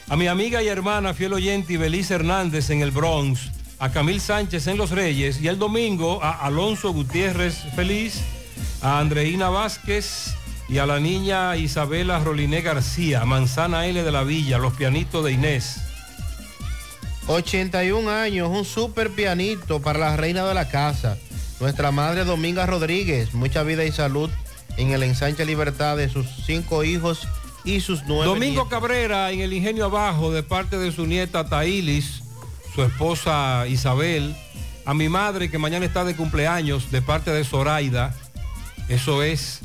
A 0.08 0.16
mi 0.16 0.26
amiga 0.26 0.62
y 0.62 0.68
hermana 0.68 1.14
fiel 1.14 1.32
oyente 1.34 1.74
Ibeliz 1.74 2.10
Hernández 2.10 2.70
en 2.70 2.82
el 2.82 2.90
Bronx, 2.90 3.50
a 3.78 3.90
Camil 3.90 4.20
Sánchez 4.20 4.66
en 4.66 4.76
Los 4.76 4.90
Reyes 4.90 5.40
y 5.40 5.48
el 5.48 5.58
domingo 5.58 6.22
a 6.22 6.32
Alonso 6.46 6.92
Gutiérrez 6.92 7.58
Feliz, 7.76 8.20
a 8.82 8.98
Andreina 8.98 9.48
Vázquez 9.50 10.34
y 10.68 10.78
a 10.78 10.86
la 10.86 11.00
niña 11.00 11.56
Isabela 11.56 12.18
Roliné 12.18 12.60
García, 12.60 13.24
Manzana 13.24 13.86
L 13.86 14.02
de 14.02 14.12
la 14.12 14.22
Villa, 14.22 14.58
los 14.58 14.74
pianitos 14.74 15.24
de 15.24 15.32
Inés. 15.32 15.80
81 17.26 18.10
años, 18.10 18.48
un 18.50 18.64
super 18.64 19.10
pianito 19.10 19.80
para 19.80 19.98
la 19.98 20.16
reina 20.16 20.46
de 20.46 20.54
la 20.54 20.68
casa, 20.68 21.16
nuestra 21.60 21.90
madre 21.90 22.24
Dominga 22.24 22.66
Rodríguez, 22.66 23.34
mucha 23.34 23.62
vida 23.62 23.84
y 23.84 23.92
salud 23.92 24.30
en 24.76 24.90
el 24.90 25.02
ensanche 25.02 25.44
Libertad 25.44 25.96
de 25.96 26.08
sus 26.08 26.26
cinco 26.44 26.84
hijos 26.84 27.26
y 27.64 27.80
sus 27.80 28.04
nueve 28.06 28.26
Domingo 28.26 28.62
nietos. 28.62 28.68
Cabrera 28.68 29.30
en 29.30 29.40
el 29.40 29.52
Ingenio 29.52 29.86
Abajo 29.86 30.32
de 30.32 30.42
parte 30.42 30.78
de 30.78 30.92
su 30.92 31.06
nieta 31.06 31.48
Tailis, 31.48 32.22
su 32.74 32.82
esposa 32.82 33.66
Isabel, 33.66 34.36
a 34.84 34.94
mi 34.94 35.08
madre 35.08 35.50
que 35.50 35.58
mañana 35.58 35.84
está 35.84 36.04
de 36.04 36.16
cumpleaños 36.16 36.90
de 36.90 37.02
parte 37.02 37.30
de 37.30 37.44
Zoraida, 37.44 38.14
eso 38.88 39.22
es 39.22 39.60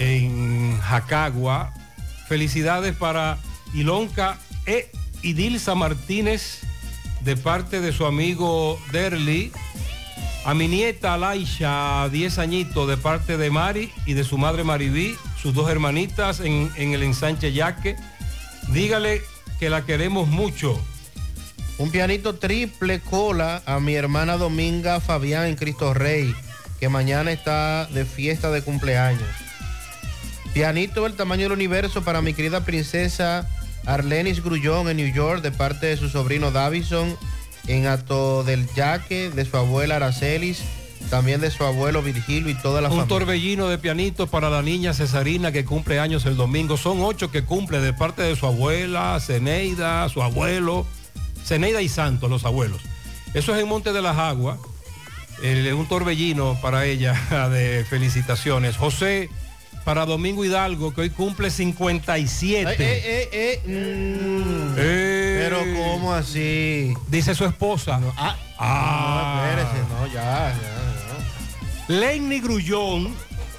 en 0.00 0.80
Jacagua. 0.80 1.72
Felicidades 2.26 2.96
para 2.96 3.38
Ilonca 3.74 4.38
e 4.66 4.90
Idilsa 5.22 5.74
Martínez 5.74 6.62
de 7.20 7.36
parte 7.36 7.80
de 7.80 7.92
su 7.92 8.06
amigo 8.06 8.80
Derly. 8.90 9.52
A 10.46 10.54
mi 10.54 10.68
nieta 10.68 11.18
Laisha, 11.18 12.08
10 12.08 12.38
añitos, 12.38 12.88
de 12.88 12.96
parte 12.96 13.36
de 13.36 13.50
Mari 13.50 13.92
y 14.06 14.14
de 14.14 14.24
su 14.24 14.38
madre 14.38 14.64
Maribí, 14.64 15.14
sus 15.40 15.52
dos 15.52 15.70
hermanitas 15.70 16.40
en, 16.40 16.72
en 16.76 16.94
el 16.94 17.02
ensanche 17.02 17.52
Yaque. 17.52 17.96
Dígale 18.68 19.20
que 19.58 19.68
la 19.68 19.84
queremos 19.84 20.28
mucho. 20.28 20.80
Un 21.76 21.90
pianito 21.90 22.36
triple 22.36 23.00
cola 23.00 23.62
a 23.66 23.80
mi 23.80 23.94
hermana 23.94 24.38
Dominga 24.38 25.00
Fabián 25.00 25.46
en 25.46 25.56
Cristo 25.56 25.92
Rey, 25.92 26.34
que 26.78 26.88
mañana 26.88 27.32
está 27.32 27.86
de 27.86 28.06
fiesta 28.06 28.50
de 28.50 28.62
cumpleaños. 28.62 29.49
Pianito 30.54 31.04
del 31.04 31.14
tamaño 31.14 31.44
del 31.44 31.52
universo 31.52 32.02
para 32.02 32.22
mi 32.22 32.34
querida 32.34 32.64
princesa 32.64 33.48
Arlenis 33.86 34.42
Grullón 34.42 34.88
en 34.88 34.96
New 34.96 35.12
York, 35.12 35.42
de 35.42 35.52
parte 35.52 35.86
de 35.86 35.96
su 35.96 36.08
sobrino 36.08 36.50
Davison, 36.50 37.16
en 37.66 37.86
Ato 37.86 38.42
del 38.42 38.66
Yaque, 38.74 39.30
de 39.30 39.44
su 39.44 39.56
abuela 39.56 39.96
Aracelis, 39.96 40.62
también 41.08 41.40
de 41.40 41.50
su 41.50 41.64
abuelo 41.64 42.02
Virgilio 42.02 42.50
y 42.50 42.54
toda 42.54 42.80
la 42.80 42.88
Un 42.88 42.98
familia. 42.98 43.08
torbellino 43.18 43.68
de 43.68 43.78
pianitos 43.78 44.28
para 44.28 44.50
la 44.50 44.60
niña 44.62 44.92
Cesarina 44.92 45.52
que 45.52 45.64
cumple 45.64 46.00
años 46.00 46.26
el 46.26 46.36
domingo. 46.36 46.76
Son 46.76 47.00
ocho 47.00 47.30
que 47.30 47.42
cumple 47.44 47.80
de 47.80 47.92
parte 47.92 48.22
de 48.22 48.34
su 48.36 48.46
abuela, 48.46 49.18
Ceneida, 49.20 50.08
su 50.08 50.20
abuelo, 50.22 50.84
Ceneida 51.44 51.80
y 51.80 51.88
Santos, 51.88 52.28
los 52.28 52.44
abuelos. 52.44 52.80
Eso 53.34 53.54
es 53.54 53.62
en 53.62 53.68
Monte 53.68 53.92
de 53.92 54.02
las 54.02 54.18
Aguas. 54.18 54.58
el- 55.42 55.72
un 55.72 55.86
torbellino 55.88 56.58
para 56.60 56.84
ella 56.84 57.14
de 57.50 57.84
felicitaciones. 57.88 58.76
José, 58.76 59.30
para 59.84 60.04
Domingo 60.06 60.44
Hidalgo, 60.44 60.92
que 60.94 61.02
hoy 61.02 61.10
cumple 61.10 61.50
57. 61.50 62.72
Eh, 62.78 63.28
eh, 63.32 63.60
eh, 63.66 63.66
mm. 63.66 64.74
Pero 64.76 65.58
¿cómo 65.76 66.12
así? 66.14 66.94
Dice 67.08 67.34
su 67.34 67.44
esposa. 67.44 68.00
ah, 68.16 68.36
Ah. 68.58 69.42
no, 69.56 69.62
espérese, 69.62 69.88
no, 69.88 70.06
ya, 70.12 70.52
ya, 70.52 71.94
Lenny 71.94 72.40
Grullón, 72.40 73.08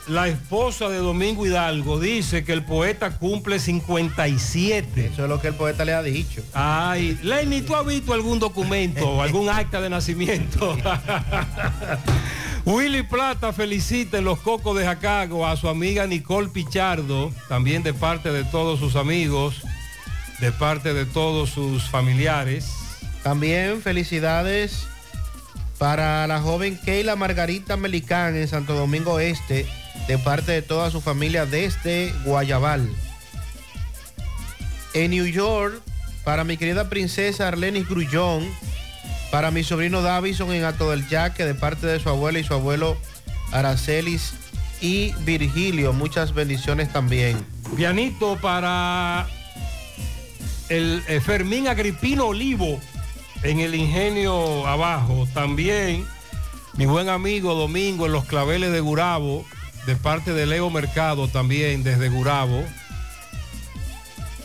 la 0.07 0.27
esposa 0.27 0.89
de 0.89 0.98
Domingo 0.98 1.45
Hidalgo, 1.45 1.99
dice 1.99 2.43
que 2.43 2.53
el 2.53 2.64
poeta 2.64 3.18
cumple 3.18 3.60
57. 3.60 5.07
Eso 5.07 5.23
es 5.23 5.30
lo 5.30 5.41
que 5.41 5.48
el 5.49 5.56
poeta 5.56 5.84
le 5.85 5.93
ha 5.93 6.03
dicho. 6.03 6.43
Ay, 6.53 7.18
Lenny, 7.23 7.61
¿tú 7.61 7.76
has 7.76 7.85
visto 7.85 8.14
algún 8.14 8.38
documento, 8.39 9.22
algún 9.22 9.49
acta 9.49 9.81
de 9.81 9.89
nacimiento? 9.89 10.77
Willy 12.64 13.02
Plata 13.02 13.54
felicita 13.54 14.20
en 14.20 14.26
los 14.26 14.40
Cocos 14.40 14.78
de 14.78 14.86
Jacago 14.86 15.48
a 15.48 15.58
su 15.58 15.68
amiga 15.68 16.06
Nicole 16.06 16.50
Pichardo, 16.50 17.32
también 17.50 17.82
de 17.82 17.94
parte 17.94 18.32
de 18.32 18.44
todos 18.44 18.80
sus 18.80 18.96
amigos, 18.96 19.62
de 20.40 20.52
parte 20.52 20.94
de 20.94 21.06
todos 21.06 21.50
sus 21.50 21.90
familiares. 21.90 22.72
También 23.24 23.82
felicidades 23.82 24.86
para 25.80 26.28
la 26.28 26.40
joven 26.40 26.78
Keila 26.78 27.16
Margarita 27.16 27.78
Melicán 27.78 28.36
en 28.36 28.48
Santo 28.48 28.76
Domingo 28.76 29.20
Este, 29.20 29.66
de 30.08 30.18
parte 30.20 30.52
de 30.52 30.62
toda 30.62 30.92
su 30.92 31.02
familia 31.02 31.48
desde 31.48 32.14
Guayabal. 32.24 32.88
En 34.94 35.12
New 35.12 35.26
York, 35.26 35.82
para 36.24 36.44
mi 36.44 36.58
querida 36.58 36.90
princesa 36.90 37.48
Arlenis 37.48 37.90
Grullón, 37.90 38.48
para 39.32 39.49
mi 39.49 39.64
sobrino 39.64 40.02
Davison 40.02 40.52
en 40.52 40.66
Ato 40.66 40.91
del 40.91 41.08
Yaque, 41.08 41.45
de 41.45 41.56
parte 41.56 41.88
de 41.88 41.99
su 41.99 42.10
abuela 42.10 42.38
y 42.38 42.44
su 42.44 42.53
abuelo 42.53 42.98
Aracelis 43.53 44.34
y 44.82 45.14
Virgilio. 45.22 45.94
Muchas 45.94 46.34
bendiciones 46.34 46.91
también. 46.91 47.44
Pianito 47.76 48.38
para 48.38 49.26
el 50.68 51.02
eh, 51.08 51.22
Fermín 51.22 51.70
Agripino 51.70 52.28
Olivo 52.28 52.80
en 53.44 53.62
el 53.62 53.74
ingenio 53.74 54.68
abajo. 54.68 55.28
También 55.34 56.06
mi 56.74 56.86
buen 56.86 57.08
amigo 57.08 57.53
Domingo 57.53 58.06
en 58.06 58.12
los 58.12 58.26
claveles 58.26 58.72
de 58.72 58.82
Gurabo, 58.82 59.45
de 59.86 59.95
parte 59.95 60.34
de 60.34 60.45
Leo 60.45 60.70
Mercado 60.70 61.30
también 61.30 61.84
desde 61.84 62.10
Gurabo. 62.10 62.66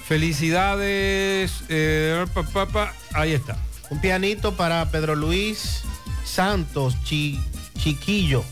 Felicidades. 0.07 1.65
eh, 1.69 2.25
pa, 2.33 2.45
pa, 2.45 2.67
pa, 2.67 2.95
ahí 3.13 3.33
está. 3.33 3.57
Un 3.91 4.01
pianito 4.01 4.57
para 4.57 4.85
Pedro 4.91 5.15
Luis 5.15 5.83
Santos, 6.25 6.97
Chi- 7.05 7.39
Chiquillo, 7.79 8.45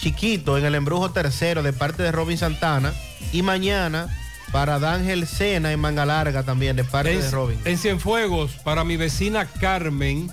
Chiquito, 0.00 0.58
en 0.58 0.64
el 0.66 0.74
embrujo 0.74 1.10
tercero 1.10 1.62
de 1.62 1.72
parte 1.72 2.02
de 2.02 2.12
Robin 2.12 2.36
Santana. 2.36 2.92
Y 3.32 3.42
mañana 3.42 4.06
para 4.52 4.78
Dángel 4.78 5.26
Sena 5.26 5.72
en 5.72 5.80
Manga 5.80 6.04
Larga 6.06 6.42
también 6.42 6.76
de 6.76 6.84
parte 6.84 7.16
de 7.18 7.24
En, 7.24 7.32
Robin. 7.32 7.58
en 7.64 7.78
Cienfuegos, 7.78 8.52
para 8.64 8.84
mi 8.84 8.96
vecina 8.96 9.46
Carmen. 9.46 10.30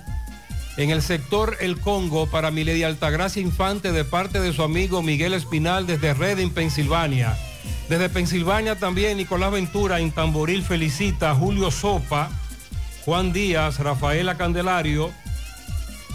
En 0.76 0.90
el 0.90 1.02
sector 1.02 1.56
El 1.60 1.78
Congo, 1.80 2.26
para 2.30 2.50
mi 2.50 2.64
Lady 2.64 2.82
Altagracia 2.82 3.42
Infante, 3.42 3.92
de 3.92 4.04
parte 4.04 4.40
de 4.40 4.52
su 4.54 4.62
amigo 4.62 5.02
Miguel 5.02 5.34
Espinal, 5.34 5.86
desde 5.86 6.14
Reading, 6.14 6.48
Pensilvania. 6.50 7.36
Desde 7.90 8.08
Pensilvania 8.08 8.76
también 8.76 9.18
Nicolás 9.18 9.52
Ventura 9.52 10.00
en 10.00 10.12
Tamboril 10.12 10.62
felicita 10.62 11.32
a 11.32 11.34
Julio 11.34 11.70
Sopa, 11.70 12.30
Juan 13.04 13.32
Díaz, 13.32 13.78
Rafaela 13.78 14.36
Candelario. 14.36 15.12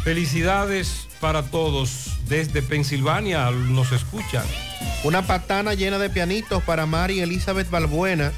Felicidades 0.03 1.07
para 1.19 1.43
todos. 1.43 2.11
Desde 2.27 2.61
Pensilvania 2.61 3.51
nos 3.51 3.91
escuchan. 3.91 4.45
Una 5.03 5.21
patana 5.21 5.73
llena 5.73 5.97
de 5.97 6.09
pianitos 6.09 6.63
para 6.63 6.85
Mari 6.85 7.19
Elizabeth 7.19 7.69
Balbuena, 7.69 8.31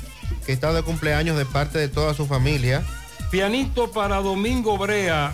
que 0.45 0.51
está 0.51 0.73
de 0.73 0.83
cumpleaños 0.83 1.37
de 1.37 1.45
parte 1.45 1.77
de 1.79 1.87
toda 1.87 2.13
su 2.13 2.25
familia. 2.25 2.83
Pianito 3.29 3.91
para 3.91 4.17
Domingo 4.17 4.77
Brea, 4.77 5.33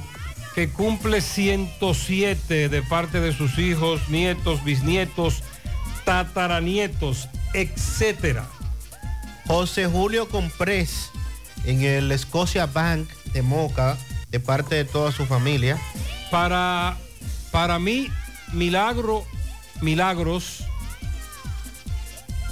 que 0.54 0.70
cumple 0.70 1.22
107 1.22 2.70
de 2.70 2.82
parte 2.82 3.22
de 3.22 3.34
sus 3.34 3.58
hijos, 3.58 4.10
nietos, 4.10 4.64
bisnietos, 4.64 5.44
tataranietos, 6.04 7.30
etcétera. 7.54 8.46
José 9.48 9.86
Julio 9.86 10.28
Comprés 10.28 11.12
en 11.66 11.82
el 11.82 12.18
Scotia 12.18 12.66
Bank 12.66 13.10
de 13.34 13.42
Moca, 13.42 13.98
de 14.30 14.40
parte 14.40 14.76
de 14.76 14.86
toda 14.86 15.12
su 15.12 15.26
familia. 15.26 15.78
Para, 16.32 16.98
para 17.52 17.80
mí, 17.80 18.10
Milagro, 18.54 19.26
Milagros 19.82 20.64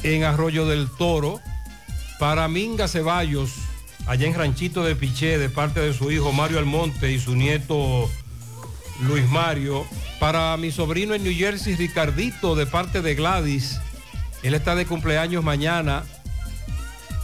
en 0.03 0.23
Arroyo 0.23 0.65
del 0.65 0.89
Toro. 0.89 1.39
Para 2.19 2.47
Minga 2.47 2.87
Ceballos, 2.87 3.51
allá 4.05 4.27
en 4.27 4.35
Ranchito 4.35 4.83
de 4.83 4.95
Piché, 4.95 5.37
de 5.37 5.49
parte 5.49 5.79
de 5.81 5.93
su 5.93 6.11
hijo 6.11 6.31
Mario 6.31 6.59
Almonte 6.59 7.11
y 7.11 7.19
su 7.19 7.35
nieto 7.35 8.09
Luis 9.01 9.27
Mario. 9.29 9.85
Para 10.19 10.55
mi 10.57 10.71
sobrino 10.71 11.15
en 11.15 11.23
New 11.23 11.33
Jersey, 11.35 11.75
Ricardito, 11.75 12.55
de 12.55 12.65
parte 12.65 13.01
de 13.01 13.15
Gladys. 13.15 13.79
Él 14.41 14.53
está 14.53 14.75
de 14.75 14.85
cumpleaños 14.85 15.43
mañana. 15.43 16.03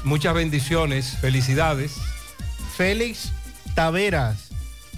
Muchas 0.04 0.34
bendiciones, 0.34 1.18
felicidades. 1.20 1.96
Félix 2.76 3.32
Taveras, 3.76 4.50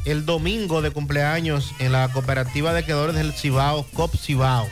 el 0.05 0.25
domingo 0.25 0.81
de 0.81 0.91
cumpleaños 0.91 1.73
en 1.79 1.91
la 1.91 2.07
cooperativa 2.09 2.73
de 2.73 2.83
creadores 2.83 3.15
del 3.15 3.33
Cibao, 3.33 3.85
COP 3.93 4.15
Cibao. 4.15 4.67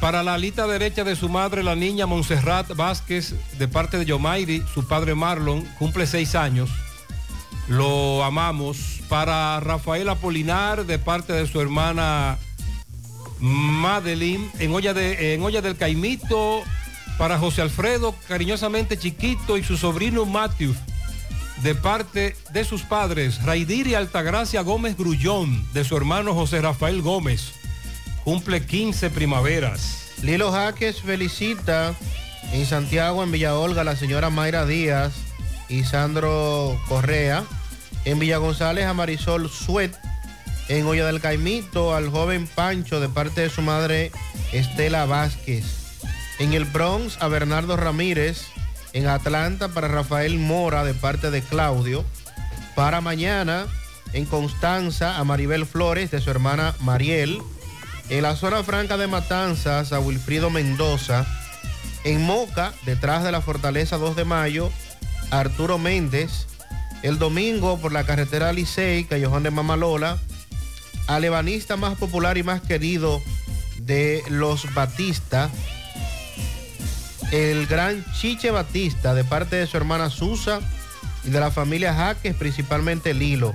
Para 0.00 0.22
la 0.22 0.34
alita 0.34 0.66
derecha 0.66 1.04
de 1.04 1.16
su 1.16 1.28
madre, 1.28 1.62
la 1.62 1.76
niña 1.76 2.06
Montserrat 2.06 2.74
Vázquez, 2.74 3.34
de 3.58 3.68
parte 3.68 3.98
de 3.98 4.04
Yomairi, 4.04 4.62
su 4.74 4.86
padre 4.86 5.14
Marlon, 5.14 5.62
cumple 5.78 6.06
seis 6.06 6.34
años. 6.34 6.70
Lo 7.68 8.24
amamos. 8.24 9.00
Para 9.08 9.60
Rafael 9.60 10.08
Apolinar, 10.08 10.86
de 10.86 10.98
parte 10.98 11.32
de 11.32 11.46
su 11.46 11.60
hermana 11.60 12.36
Madeline, 13.38 14.50
en 14.58 14.74
olla, 14.74 14.92
de, 14.92 15.34
en 15.34 15.42
olla 15.42 15.62
del 15.62 15.76
Caimito. 15.76 16.62
Para 17.18 17.38
José 17.38 17.62
Alfredo, 17.62 18.14
cariñosamente 18.28 18.98
chiquito, 18.98 19.56
y 19.56 19.64
su 19.64 19.76
sobrino 19.76 20.26
Matthew, 20.26 20.74
de 21.62 21.74
parte 21.74 22.36
de 22.52 22.64
sus 22.64 22.82
padres, 22.82 23.42
Raidiri 23.44 23.94
Altagracia 23.94 24.62
Gómez 24.62 24.96
Grullón, 24.96 25.64
de 25.72 25.84
su 25.84 25.96
hermano 25.96 26.34
José 26.34 26.60
Rafael 26.60 27.02
Gómez. 27.02 27.52
Cumple 28.24 28.64
15 28.64 29.10
primaveras. 29.10 30.10
Lilo 30.22 30.52
Jaques 30.52 31.02
felicita 31.02 31.94
en 32.52 32.66
Santiago, 32.66 33.22
en 33.22 33.32
Villa 33.32 33.56
Olga, 33.56 33.84
la 33.84 33.96
señora 33.96 34.30
Mayra 34.30 34.66
Díaz 34.66 35.12
y 35.68 35.84
Sandro 35.84 36.80
Correa. 36.88 37.44
En 38.04 38.18
Villa 38.18 38.38
González 38.38 38.86
a 38.86 38.94
Marisol 38.94 39.48
Suet. 39.48 39.96
En 40.68 40.86
Olla 40.86 41.06
del 41.06 41.20
Caimito 41.20 41.94
al 41.94 42.10
joven 42.10 42.46
Pancho 42.46 43.00
de 43.00 43.08
parte 43.08 43.42
de 43.42 43.50
su 43.50 43.62
madre 43.62 44.12
Estela 44.52 45.06
Vázquez. 45.06 45.81
En 46.38 46.52
el 46.52 46.64
Bronx 46.64 47.18
a 47.20 47.28
Bernardo 47.28 47.76
Ramírez. 47.76 48.46
En 48.92 49.06
Atlanta 49.06 49.68
para 49.68 49.88
Rafael 49.88 50.38
Mora 50.38 50.84
de 50.84 50.94
parte 50.94 51.30
de 51.30 51.42
Claudio. 51.42 52.04
Para 52.74 53.00
mañana 53.00 53.66
en 54.12 54.26
Constanza 54.26 55.16
a 55.16 55.24
Maribel 55.24 55.66
Flores 55.66 56.10
de 56.10 56.20
su 56.20 56.30
hermana 56.30 56.74
Mariel. 56.80 57.40
En 58.08 58.22
la 58.22 58.36
zona 58.36 58.62
franca 58.62 58.96
de 58.96 59.06
Matanzas 59.06 59.92
a 59.92 60.00
Wilfrido 60.00 60.50
Mendoza. 60.50 61.26
En 62.04 62.22
Moca, 62.22 62.72
detrás 62.84 63.22
de 63.24 63.32
la 63.32 63.40
Fortaleza 63.40 63.96
2 63.96 64.16
de 64.16 64.24
Mayo, 64.24 64.70
Arturo 65.30 65.78
Méndez. 65.78 66.46
El 67.02 67.18
domingo 67.18 67.78
por 67.78 67.92
la 67.92 68.04
carretera 68.04 68.52
Licey, 68.52 69.04
Callejón 69.04 69.42
de 69.42 69.50
Mamalola, 69.50 70.18
al 71.06 71.24
ebanista 71.24 71.76
más 71.76 71.96
popular 71.96 72.38
y 72.38 72.42
más 72.42 72.60
querido 72.60 73.20
de 73.78 74.22
los 74.28 74.72
Batista, 74.74 75.50
el 77.32 77.66
gran 77.66 78.04
Chiche 78.12 78.50
Batista, 78.50 79.14
de 79.14 79.24
parte 79.24 79.56
de 79.56 79.66
su 79.66 79.76
hermana 79.78 80.10
Susa 80.10 80.60
y 81.24 81.30
de 81.30 81.40
la 81.40 81.50
familia 81.50 81.94
Jaques, 81.94 82.34
principalmente 82.34 83.14
Lilo. 83.14 83.54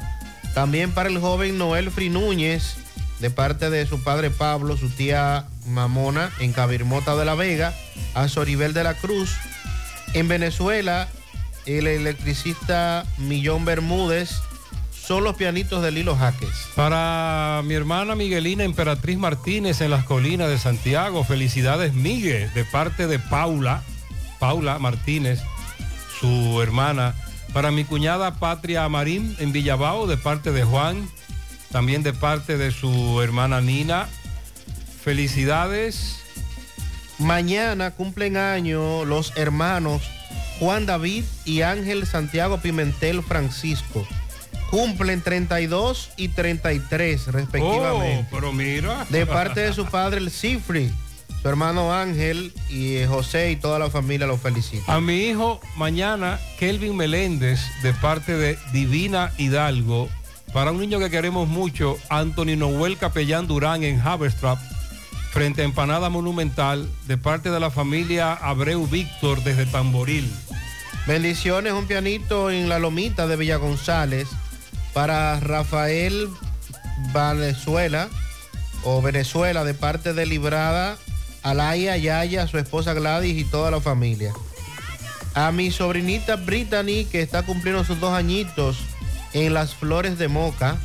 También 0.55 0.91
para 0.91 1.09
el 1.09 1.19
joven 1.19 1.59
Noel 1.59 1.91
Fri 1.91 2.09
Núñez, 2.09 2.77
de 3.19 3.29
parte 3.29 3.69
de 3.69 3.85
su 3.85 4.03
padre 4.03 4.31
Pablo, 4.31 4.77
su 4.77 4.89
tía 4.89 5.45
Mamona 5.67 6.31
en 6.39 6.53
Cabirmota 6.53 7.15
de 7.15 7.25
la 7.25 7.35
Vega, 7.35 7.73
a 8.15 8.27
Soribel 8.27 8.73
de 8.73 8.83
la 8.83 8.95
Cruz. 8.95 9.35
En 10.13 10.27
Venezuela, 10.27 11.07
el 11.67 11.85
electricista 11.85 13.05
Millón 13.19 13.63
Bermúdez 13.63 14.41
son 15.07 15.23
los 15.23 15.37
pianitos 15.37 15.81
de 15.81 15.91
Lilo 15.91 16.17
Jaques. 16.17 16.67
Para 16.75 17.61
mi 17.63 17.75
hermana 17.75 18.13
Miguelina 18.13 18.65
Emperatriz 18.65 19.17
Martínez 19.17 19.79
en 19.79 19.91
las 19.91 20.03
colinas 20.03 20.49
de 20.49 20.57
Santiago, 20.57 21.23
felicidades 21.23 21.93
Miguel, 21.93 22.53
de 22.53 22.65
parte 22.65 23.07
de 23.07 23.17
Paula, 23.17 23.83
Paula 24.37 24.79
Martínez, 24.79 25.39
su 26.19 26.61
hermana. 26.61 27.15
Para 27.53 27.71
mi 27.71 27.85
cuñada 27.85 28.35
Patria 28.35 28.87
Marín 28.89 29.33
en 29.39 29.53
Villabao, 29.53 30.07
de 30.07 30.17
parte 30.17 30.51
de 30.51 30.65
Juan. 30.65 31.07
también 31.71 32.03
de 32.03 32.11
parte 32.11 32.57
de 32.57 32.71
su 32.71 33.21
hermana 33.21 33.61
Nina. 33.61 34.09
Felicidades. 35.03 36.19
Mañana 37.17 37.91
cumplen 37.91 38.35
año 38.35 39.05
los 39.05 39.35
hermanos 39.37 40.01
Juan 40.59 40.85
David 40.85 41.23
y 41.45 41.61
Ángel 41.61 42.05
Santiago 42.05 42.57
Pimentel 42.57 43.23
Francisco. 43.23 44.05
Cumplen 44.69 45.21
32 45.21 46.11
y 46.17 46.29
33 46.29 47.27
respectivamente. 47.27 48.25
Oh, 48.27 48.35
pero 48.35 48.51
mira. 48.51 49.05
De 49.09 49.25
parte 49.25 49.61
de 49.61 49.73
su 49.73 49.85
padre 49.85 50.17
el 50.17 50.29
Cifri, 50.29 50.91
su 51.41 51.47
hermano 51.47 51.93
Ángel 51.93 52.53
y 52.69 52.95
eh, 52.95 53.07
José 53.07 53.51
y 53.51 53.55
toda 53.55 53.79
la 53.79 53.89
familia 53.89 54.27
los 54.27 54.41
felicitan. 54.41 54.93
A 54.93 54.99
mi 54.99 55.21
hijo 55.21 55.61
mañana, 55.75 56.39
Kelvin 56.59 56.95
Meléndez, 56.97 57.61
de 57.81 57.93
parte 57.93 58.35
de 58.35 58.57
Divina 58.73 59.31
Hidalgo, 59.37 60.09
para 60.53 60.71
un 60.71 60.79
niño 60.79 60.99
que 60.99 61.09
queremos 61.09 61.47
mucho, 61.47 61.97
Anthony 62.09 62.57
Noel 62.57 62.97
Capellán 62.97 63.47
Durán 63.47 63.83
en 63.83 63.99
Haverstrap, 63.99 64.59
frente 65.31 65.61
a 65.61 65.65
Empanada 65.65 66.09
Monumental, 66.09 66.89
de 67.05 67.17
parte 67.17 67.51
de 67.51 67.59
la 67.59 67.69
familia 67.69 68.33
Abreu 68.33 68.87
Víctor 68.87 69.43
desde 69.43 69.65
Tamboril. 69.65 70.29
Bendiciones, 71.05 71.73
un 71.73 71.85
pianito 71.85 72.51
en 72.51 72.67
la 72.67 72.79
lomita 72.79 73.27
de 73.27 73.37
Villa 73.37 73.57
González 73.57 74.27
para 74.93 75.39
Rafael 75.39 76.29
Venezuela 77.13 78.09
o 78.83 79.01
Venezuela 79.01 79.63
de 79.63 79.73
parte 79.73 80.13
de 80.13 80.25
Librada, 80.25 80.97
Alaya, 81.43 81.97
Yaya, 81.97 82.47
su 82.47 82.57
esposa 82.57 82.93
Gladys 82.93 83.37
y 83.37 83.45
toda 83.45 83.71
la 83.71 83.81
familia. 83.81 84.33
A 85.33 85.51
mi 85.51 85.71
sobrinita 85.71 86.35
Brittany 86.35 87.05
que 87.05 87.21
está 87.21 87.43
cumpliendo 87.43 87.83
sus 87.83 87.99
dos 87.99 88.13
añitos 88.13 88.77
en 89.33 89.53
las 89.53 89.75
flores 89.75 90.17
de 90.17 90.27
Moca. 90.27 90.77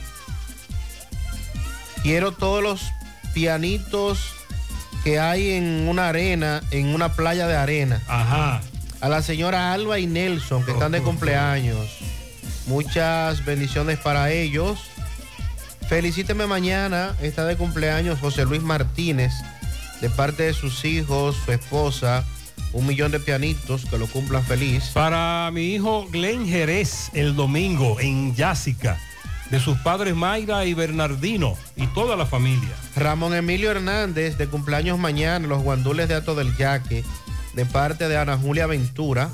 Quiero 2.02 2.32
todos 2.32 2.62
los 2.62 2.82
pianitos 3.32 4.34
que 5.04 5.18
hay 5.18 5.52
en 5.52 5.88
una 5.88 6.08
arena, 6.08 6.62
en 6.70 6.94
una 6.94 7.12
playa 7.14 7.46
de 7.46 7.56
arena. 7.56 8.02
Ajá. 8.08 8.60
A 9.00 9.08
la 9.08 9.22
señora 9.22 9.72
Alba 9.72 9.98
y 9.98 10.06
Nelson, 10.06 10.64
que 10.64 10.72
están 10.72 10.92
de 10.92 11.02
cumpleaños. 11.02 11.98
Muchas 12.66 13.44
bendiciones 13.44 13.98
para 13.98 14.30
ellos. 14.30 14.78
Felicíteme 15.88 16.46
mañana, 16.46 17.14
está 17.20 17.44
de 17.44 17.56
cumpleaños 17.56 18.20
José 18.20 18.44
Luis 18.44 18.62
Martínez, 18.62 19.32
de 20.00 20.08
parte 20.08 20.44
de 20.44 20.54
sus 20.54 20.84
hijos, 20.84 21.36
su 21.44 21.52
esposa, 21.52 22.24
un 22.72 22.86
millón 22.86 23.12
de 23.12 23.20
pianitos, 23.20 23.84
que 23.86 23.98
lo 23.98 24.06
cumplan 24.06 24.44
feliz. 24.44 24.90
Para 24.94 25.50
mi 25.52 25.74
hijo 25.74 26.06
Glenn 26.10 26.46
Jerez, 26.46 27.10
el 27.12 27.36
domingo 27.36 28.00
en 28.00 28.34
Yásica, 28.34 28.98
de 29.50 29.60
sus 29.60 29.76
padres 29.78 30.14
Mayra 30.14 30.64
y 30.64 30.72
Bernardino 30.72 31.56
y 31.76 31.86
toda 31.88 32.16
la 32.16 32.24
familia. 32.24 32.74
Ramón 32.96 33.34
Emilio 33.34 33.70
Hernández, 33.70 34.38
de 34.38 34.46
cumpleaños 34.46 34.98
mañana, 34.98 35.46
los 35.46 35.62
guandules 35.62 36.08
de 36.08 36.14
Ato 36.14 36.34
del 36.34 36.56
Yaque, 36.56 37.04
de 37.52 37.66
parte 37.66 38.08
de 38.08 38.16
Ana 38.16 38.38
Julia 38.38 38.66
Ventura. 38.66 39.30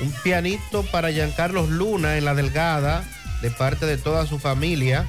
Un 0.00 0.12
pianito 0.22 0.82
para 0.84 1.10
Giancarlos 1.10 1.68
Luna 1.68 2.18
en 2.18 2.24
La 2.24 2.34
Delgada, 2.34 3.04
de 3.42 3.50
parte 3.50 3.86
de 3.86 3.98
toda 3.98 4.26
su 4.26 4.38
familia. 4.38 5.06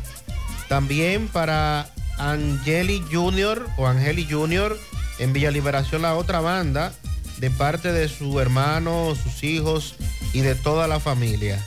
También 0.70 1.28
para 1.28 1.90
Angeli 2.18 3.04
Junior 3.12 3.68
o 3.78 3.88
Angeli 3.88 4.28
Junior 4.30 4.78
en 5.20 5.34
Villa 5.34 5.52
Liberación, 5.52 6.02
la 6.02 6.16
otra 6.16 6.40
banda, 6.40 6.94
de 7.40 7.52
parte 7.52 7.92
de 7.92 8.08
su 8.10 8.40
hermano, 8.40 9.14
sus 9.16 9.44
hijos 9.44 9.96
y 10.34 10.42
de 10.42 10.56
toda 10.56 10.88
la 10.88 11.00
familia. 11.00 11.64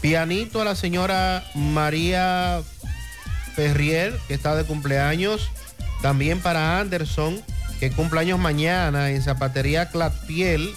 Pianito 0.00 0.60
a 0.60 0.64
la 0.64 0.76
señora 0.76 1.44
María 1.54 2.62
Ferrier, 3.54 4.18
que 4.28 4.34
está 4.34 4.54
de 4.54 4.64
cumpleaños. 4.64 5.50
También 6.02 6.40
para 6.40 6.78
Anderson, 6.78 7.40
que 7.80 7.90
cumpleaños 7.90 8.38
mañana 8.38 9.10
en 9.10 9.22
Zapatería 9.22 9.88
Clatpiel, 9.88 10.74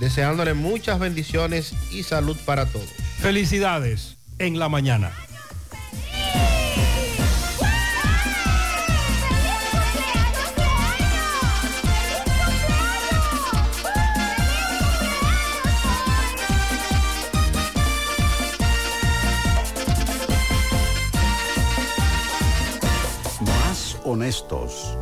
deseándole 0.00 0.54
muchas 0.54 0.98
bendiciones 0.98 1.72
y 1.90 2.02
salud 2.02 2.36
para 2.44 2.66
todos. 2.66 2.88
Felicidades 3.20 4.16
en 4.38 4.58
la 4.58 4.68
mañana. 4.68 5.12
Más 23.40 23.96
honestos. 24.04 24.96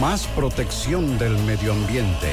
Más 0.00 0.26
protección 0.28 1.18
del 1.18 1.38
medio 1.44 1.72
ambiente. 1.72 2.32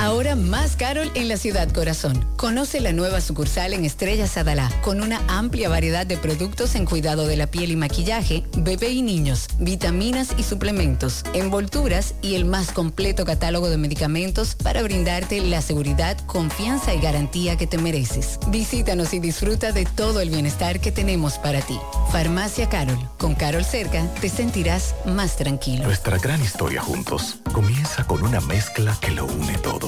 Ahora 0.00 0.36
más 0.36 0.76
Carol 0.76 1.10
en 1.16 1.26
la 1.26 1.36
ciudad 1.36 1.68
corazón. 1.72 2.24
Conoce 2.36 2.80
la 2.80 2.92
nueva 2.92 3.20
sucursal 3.20 3.72
en 3.72 3.84
Estrella 3.84 4.28
Sadalá, 4.28 4.70
con 4.82 5.02
una 5.02 5.20
amplia 5.26 5.68
variedad 5.68 6.06
de 6.06 6.16
productos 6.16 6.76
en 6.76 6.84
cuidado 6.84 7.26
de 7.26 7.36
la 7.36 7.48
piel 7.48 7.72
y 7.72 7.76
maquillaje, 7.76 8.44
bebé 8.56 8.90
y 8.90 9.02
niños, 9.02 9.48
vitaminas 9.58 10.34
y 10.38 10.44
suplementos, 10.44 11.24
envolturas 11.34 12.14
y 12.22 12.36
el 12.36 12.44
más 12.44 12.70
completo 12.70 13.24
catálogo 13.24 13.68
de 13.68 13.76
medicamentos 13.76 14.54
para 14.54 14.84
brindarte 14.84 15.40
la 15.40 15.62
seguridad, 15.62 16.16
confianza 16.26 16.94
y 16.94 17.00
garantía 17.00 17.56
que 17.56 17.66
te 17.66 17.78
mereces. 17.78 18.38
Visítanos 18.48 19.12
y 19.14 19.18
disfruta 19.18 19.72
de 19.72 19.84
todo 19.84 20.20
el 20.20 20.30
bienestar 20.30 20.78
que 20.78 20.92
tenemos 20.92 21.38
para 21.38 21.60
ti. 21.60 21.78
Farmacia 22.12 22.68
Carol. 22.68 22.98
Con 23.18 23.34
Carol 23.34 23.64
cerca 23.64 24.06
te 24.20 24.28
sentirás 24.28 24.94
más 25.04 25.34
tranquilo. 25.34 25.84
Nuestra 25.84 26.18
gran 26.18 26.40
historia 26.40 26.82
juntos 26.82 27.38
comienza 27.52 28.04
con 28.04 28.22
una 28.22 28.40
mezcla 28.40 28.96
que 29.00 29.10
lo 29.10 29.26
une 29.26 29.58
todo. 29.58 29.87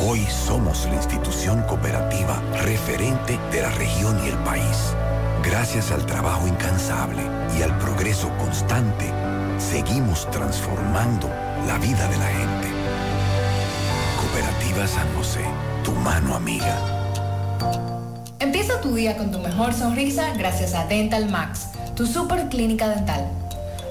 hoy 0.00 0.20
somos 0.26 0.86
la 0.86 0.94
institución 0.94 1.62
cooperativa 1.62 2.40
referente 2.62 3.38
de 3.50 3.62
la 3.62 3.70
región 3.70 4.18
y 4.24 4.28
el 4.28 4.38
país. 4.38 4.94
Gracias 5.44 5.90
al 5.90 6.06
trabajo 6.06 6.46
incansable 6.46 7.22
y 7.58 7.62
al 7.62 7.76
progreso 7.78 8.28
constante, 8.38 9.10
seguimos 9.58 10.30
transformando 10.30 11.28
la 11.66 11.78
vida 11.78 12.08
de 12.08 12.18
la 12.18 12.26
gente. 12.26 12.68
Cooperativa 14.20 14.86
San 14.86 15.14
José, 15.16 15.44
tu 15.84 15.92
mano 15.92 16.34
amiga. 16.34 16.76
Empieza 18.38 18.80
tu 18.80 18.94
día 18.94 19.16
con 19.16 19.30
tu 19.30 19.38
mejor 19.38 19.72
sonrisa 19.72 20.32
gracias 20.36 20.74
a 20.74 20.86
Dental 20.86 21.28
Max, 21.28 21.68
tu 21.94 22.06
super 22.06 22.48
clínica 22.48 22.88
dental. 22.88 23.28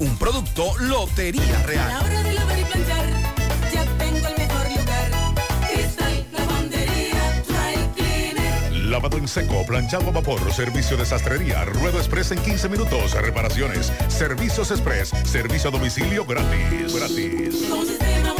Un 0.00 0.16
producto 0.16 0.72
Lotería 0.78 1.62
Real. 1.66 1.90
A 1.90 1.92
la 1.92 2.00
hora 2.00 2.22
de 2.22 2.32
lavar 2.32 2.58
y 2.58 2.64
planchar, 2.64 3.04
ya 3.70 3.84
tengo 3.98 4.28
el 4.28 4.38
mejor 4.38 4.70
lugar. 4.70 5.34
Cristal, 5.70 6.26
lavandería, 6.32 7.42
dry 7.46 7.88
cleaner. 7.94 8.72
Lavado 8.86 9.18
en 9.18 9.28
seco, 9.28 9.62
planchado 9.66 10.08
a 10.08 10.12
vapor, 10.12 10.52
servicio 10.54 10.96
de 10.96 11.04
sastrería, 11.04 11.66
ruedo 11.66 11.98
express 11.98 12.32
en 12.32 12.38
15 12.38 12.70
minutos, 12.70 13.12
reparaciones, 13.12 13.92
servicios 14.08 14.70
express, 14.70 15.10
servicio 15.24 15.68
a 15.68 15.72
domicilio 15.72 16.24
gratis. 16.24 16.94
Gratis. 16.94 17.58
Sistema 17.86 18.39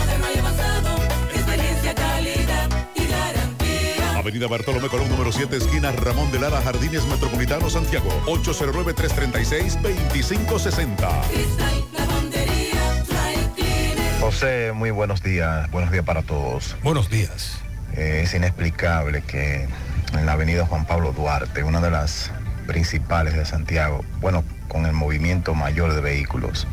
Avenida 4.21 4.47
Bartolomé 4.49 4.89
Colón, 4.89 5.09
número 5.09 5.33
7, 5.33 5.57
esquina 5.57 5.91
Ramón 5.93 6.31
de 6.31 6.39
Lara, 6.39 6.61
Jardines 6.61 7.07
Metropolitano, 7.07 7.71
Santiago. 7.71 8.11
809-336-2560. 8.27 11.23
Cristal, 11.31 11.85
lavandería, 11.97 13.03
dry 13.09 13.39
cleaner. 13.57 14.21
José, 14.21 14.73
muy 14.75 14.91
buenos 14.91 15.23
días. 15.23 15.71
Buenos 15.71 15.91
días 15.91 16.05
para 16.05 16.21
todos. 16.21 16.77
Buenos 16.83 17.09
días. 17.09 17.63
Eh, 17.97 18.21
es 18.25 18.35
inexplicable 18.35 19.23
que 19.23 19.67
en 20.13 20.27
la 20.27 20.33
avenida 20.33 20.67
Juan 20.67 20.85
Pablo 20.85 21.13
Duarte, 21.13 21.63
una 21.63 21.81
de 21.81 21.91
las 21.91 22.31
principales 22.67 23.35
de 23.35 23.47
Santiago, 23.47 24.05
bueno, 24.21 24.45
con 24.69 24.85
el 24.85 24.93
movimiento 24.93 25.55
mayor 25.55 25.95
de 25.95 26.03
vehículos, 26.03 26.67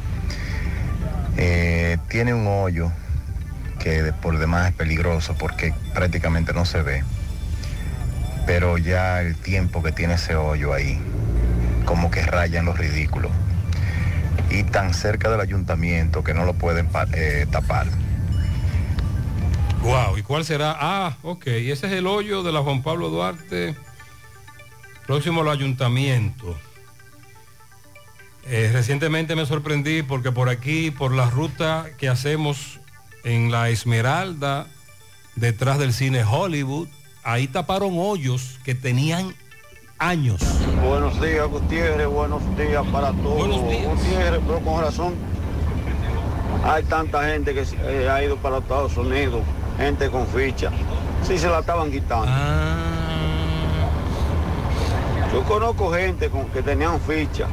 eh, 1.38 1.98
tiene 2.10 2.34
un 2.34 2.45
hoyo 2.45 2.91
que 3.80 4.11
por 4.22 4.38
demás 4.38 4.72
es 4.72 4.76
peligroso 4.76 5.34
porque 5.40 5.74
prácticamente 5.94 6.52
no 6.52 6.65
se 6.65 6.82
ve. 6.82 7.06
Pero 8.48 8.80
ya 8.80 9.22
el 9.22 9.36
tiempo 9.36 9.84
que 9.84 9.91
tiene 9.91 10.15
ese 10.15 10.36
hoyo 10.36 10.74
ahí, 10.74 10.99
como 11.86 12.10
que 12.10 12.24
raya 12.24 12.60
en 12.60 12.65
lo 12.65 12.74
ridículo. 12.74 13.30
Y 14.49 14.64
tan 14.64 14.95
cerca 14.95 15.30
del 15.30 15.41
ayuntamiento 15.41 16.24
que 16.24 16.34
no 16.34 16.45
lo 16.45 16.53
pueden 16.53 16.90
eh, 17.14 17.45
tapar. 17.52 17.88
Wow, 19.82 20.18
¿y 20.18 20.24
cuál 20.24 20.44
será? 20.44 20.76
Ah, 20.80 21.18
ok, 21.22 21.45
ese 21.48 21.88
es 21.88 21.94
el 21.94 22.07
hoyo 22.07 22.41
de 22.41 22.52
la 22.52 22.61
Juan 22.61 22.82
Pablo 22.82 23.10
Duarte, 23.10 23.76
próximo 25.06 25.41
al 25.41 25.49
ayuntamiento. 25.49 26.57
Eh, 28.49 28.69
recientemente 28.72 29.36
me 29.36 29.45
sorprendí 29.45 30.03
porque 30.03 30.32
por 30.32 30.48
aquí, 30.48 30.90
por 30.90 31.14
la 31.14 31.30
ruta 31.30 31.88
que 31.98 32.07
hacemos 32.07 32.80
en 33.26 33.52
la 33.52 33.69
Esmeralda, 33.69 34.68
detrás 35.36 35.80
del 35.80 35.94
cine 35.94 36.24
Hollywood, 36.24 36.88
ahí 37.28 37.45
taparon 37.45 37.95
hoyos 37.98 38.58
que 38.64 38.74
tenían 38.74 39.36
años. 39.99 40.41
Buenos 40.82 41.22
días, 41.22 41.45
Gutiérrez. 41.48 42.08
Buenos 42.08 42.41
días 42.58 42.86
para 42.88 43.12
todos. 43.12 43.49
Gutiérrez, 43.60 44.41
pero 44.48 44.60
con 44.62 44.82
razón. 44.82 45.14
Hay 46.64 46.84
tanta 46.84 47.28
gente 47.28 47.54
que 47.54 47.66
eh, 47.84 48.10
ha 48.10 48.24
ido 48.24 48.38
para 48.38 48.60
Estados 48.60 48.95
Unidos, 48.95 49.41
gente 49.78 50.10
con 50.10 50.26
ficha. 50.28 50.72
Sí, 51.22 51.38
se 51.38 51.49
la 51.49 51.60
estaban 51.60 51.91
quitando. 51.91 52.32
Yo 55.34 55.44
conozco 55.44 55.91
gente 55.91 56.30
con, 56.30 56.45
que 56.45 56.64
tenían 56.64 56.99
ficha, 57.02 57.48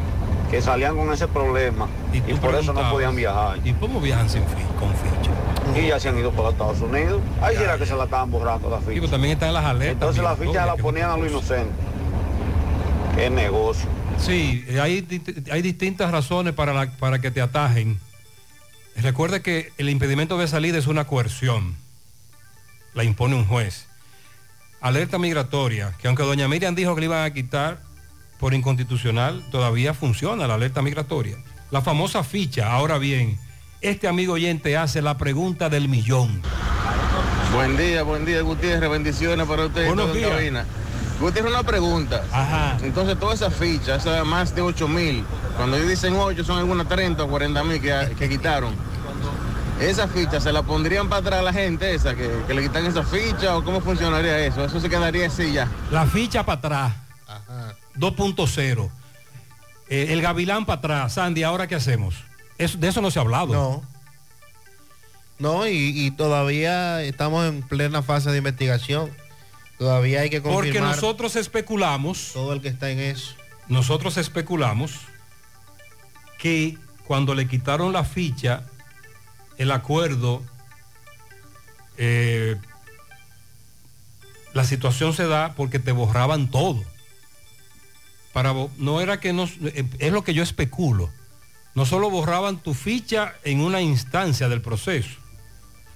que 0.55 0.63
salían 0.63 0.97
con 0.97 1.13
ese 1.13 1.27
problema 1.27 1.89
y, 2.13 2.21
por 2.35 2.55
eso 2.55 2.73
no 2.73 2.89
podían 2.89 3.17
viajar. 3.17 3.59
¿Y 3.65 3.73
cómo 3.73 4.01
viajan 4.01 4.31
sin 4.31 4.45
con 4.45 4.95
ficha? 4.95 5.81
Y 5.81 5.89
ya 5.89 5.99
se 5.99 6.09
han 6.09 6.17
ido 6.17 6.31
para 6.31 6.51
Estados 6.51 6.81
Unidos. 6.81 7.21
Ahí 7.43 7.57
será 7.57 7.77
que 7.77 7.85
se 7.85 7.97
la 7.97 8.05
estaban 8.05 8.31
borrando 8.31 8.71
la 8.71 8.79
ficha. 8.79 8.91
Digo, 8.93 9.09
también 9.09 9.33
están 9.33 9.53
las 9.53 9.65
alertas. 9.65 9.95
Entonces 9.95 10.23
la 10.23 10.37
ficha 10.37 10.65
la 10.65 10.77
ponían 10.77 11.11
a 11.11 11.17
lo 11.17 11.27
inocente. 11.29 11.73
Qué 13.17 13.31
negocio. 13.31 13.89
Sí, 14.17 14.65
hay, 14.81 15.05
hay 15.51 15.63
distintas 15.63 16.13
razones 16.13 16.55
para, 16.55 16.73
la- 16.73 16.91
para 16.99 17.19
que 17.19 17.33
te 17.33 17.41
atajen. 17.41 17.99
Recuerde 18.95 19.43
que 19.43 19.73
el 19.77 19.89
impedimento 19.89 20.39
de 20.39 20.47
salida 20.47 20.79
es 20.79 20.87
una 20.87 21.05
coerción. 21.05 21.75
La 22.95 23.03
impone 23.03 23.35
un 23.35 23.45
juez. 23.45 23.87
Alerta 24.81 25.19
migratoria, 25.19 25.95
que 25.99 26.07
aunque 26.07 26.23
doña 26.23 26.47
Miriam 26.47 26.77
dijo 26.77 26.95
que 26.95 27.01
le 27.01 27.07
iban 27.07 27.25
a 27.25 27.33
quitar 27.33 27.81
por 28.39 28.55
inconstitucional, 28.55 29.45
todavía 29.51 29.95
funciona 29.95 30.47
la 30.47 30.55
alerta 30.55 30.83
migratoria. 30.83 31.37
La 31.71 31.83
famosa 31.83 32.23
ficha, 32.23 32.73
ahora 32.73 32.99
bien, 32.99 33.39
este 33.81 34.09
amigo 34.09 34.35
oyente 34.35 34.77
hace 34.77 35.03
la 35.03 35.17
pregunta 35.17 35.69
del 35.69 35.89
millón. 35.89 36.41
Buen 37.55 37.77
día, 37.77 38.03
buen 38.03 38.25
día, 38.25 38.41
Gutiérrez. 38.43 38.91
Bendiciones 38.91 39.47
para 39.47 39.67
ustedes. 39.67 39.87
Buenos 39.87 40.13
días. 40.15 40.31
cabina. 40.31 40.65
Gutiérrez, 41.21 41.53
una 41.53 41.63
pregunta. 41.63 42.25
Ajá. 42.33 42.77
Entonces, 42.83 43.19
todas 43.19 43.37
esas 43.41 43.55
fichas, 43.55 44.05
esas 44.05 44.27
más 44.27 44.55
de 44.55 44.63
8 44.63 44.89
mil, 44.89 45.25
cuando 45.57 45.77
ellos 45.77 45.89
dicen 45.89 46.15
8, 46.17 46.45
son 46.45 46.59
algunas 46.59 46.89
30 46.89 47.23
o 47.23 47.29
40 47.29 47.65
mil 47.65 47.81
que, 47.81 48.15
que 48.19 48.29
quitaron. 48.29 48.75
¿Esas 49.81 50.11
fichas 50.11 50.43
se 50.43 50.53
la 50.53 50.63
pondrían 50.63 51.09
para 51.09 51.21
atrás 51.21 51.41
a 51.41 51.43
la 51.43 51.53
gente 51.53 51.95
esa, 51.95 52.15
que, 52.15 52.31
que 52.47 52.55
le 52.55 52.63
quitan 52.63 52.87
esa 52.87 53.03
ficha 53.03 53.57
o 53.57 53.65
cómo 53.65 53.81
funcionaría 53.81 54.39
eso? 54.47 54.65
Eso 54.65 54.81
se 54.81 54.89
quedaría 54.89 55.27
así 55.27 55.53
ya. 55.53 55.69
La 55.91 56.07
ficha 56.07 56.45
para 56.45 56.59
atrás. 56.59 56.93
2.0. 57.97 58.91
Eh, 59.89 60.07
el 60.11 60.23
gavilán 60.23 60.65
para 60.67 60.79
atrás. 60.79 61.15
Sandy, 61.15 61.43
¿ahora 61.43 61.67
qué 61.67 61.75
hacemos? 61.75 62.15
Eso- 62.59 62.79
de 62.79 62.89
eso 62.89 63.01
no 63.01 63.11
se 63.11 63.19
ha 63.19 63.23
hablado. 63.23 63.53
No. 63.53 63.83
No, 65.39 65.67
y, 65.67 65.73
y 66.07 66.11
todavía 66.13 67.03
estamos 67.03 67.47
en 67.47 67.63
plena 67.63 68.03
fase 68.03 68.31
de 68.31 68.39
investigación. 68.39 69.11
Todavía 69.79 70.21
hay 70.21 70.31
que 70.31 70.41
confirmar 70.41 70.65
Porque 70.65 70.81
nosotros 70.81 71.35
especulamos. 71.37 72.31
todo 72.33 72.53
el 72.53 72.61
que 72.61 72.69
está 72.69 72.91
en 72.91 73.01
eso. 73.01 73.35
Nosotros 73.69 74.17
especulamos 74.17 74.93
que 76.39 76.79
cuando 77.07 77.35
le 77.35 77.49
quitaron 77.49 77.93
la 77.93 78.05
ficha, 78.05 78.63
el 79.59 79.71
acuerdo, 79.73 80.43
eh, 81.99 82.57
la 84.53 84.65
situación 84.65 85.13
se 85.15 85.27
da 85.27 85.55
porque 85.57 85.79
te 85.81 85.93
borraban 85.93 86.49
todo. 86.51 86.83
Para, 88.35 88.53
no 88.77 89.01
era 89.01 89.21
que 89.21 89.33
no, 89.33 89.45
eh, 89.45 89.89
es 90.01 90.13
lo 90.13 90.25
que 90.25 90.35
yo 90.35 90.43
especulo. 90.43 91.09
No 91.75 91.87
solo 91.87 92.11
borraban 92.11 92.59
tu 92.59 92.75
ficha 92.75 93.35
en 93.45 93.61
una 93.61 93.81
instancia 93.81 94.49
del 94.49 94.61
proceso, 94.61 95.21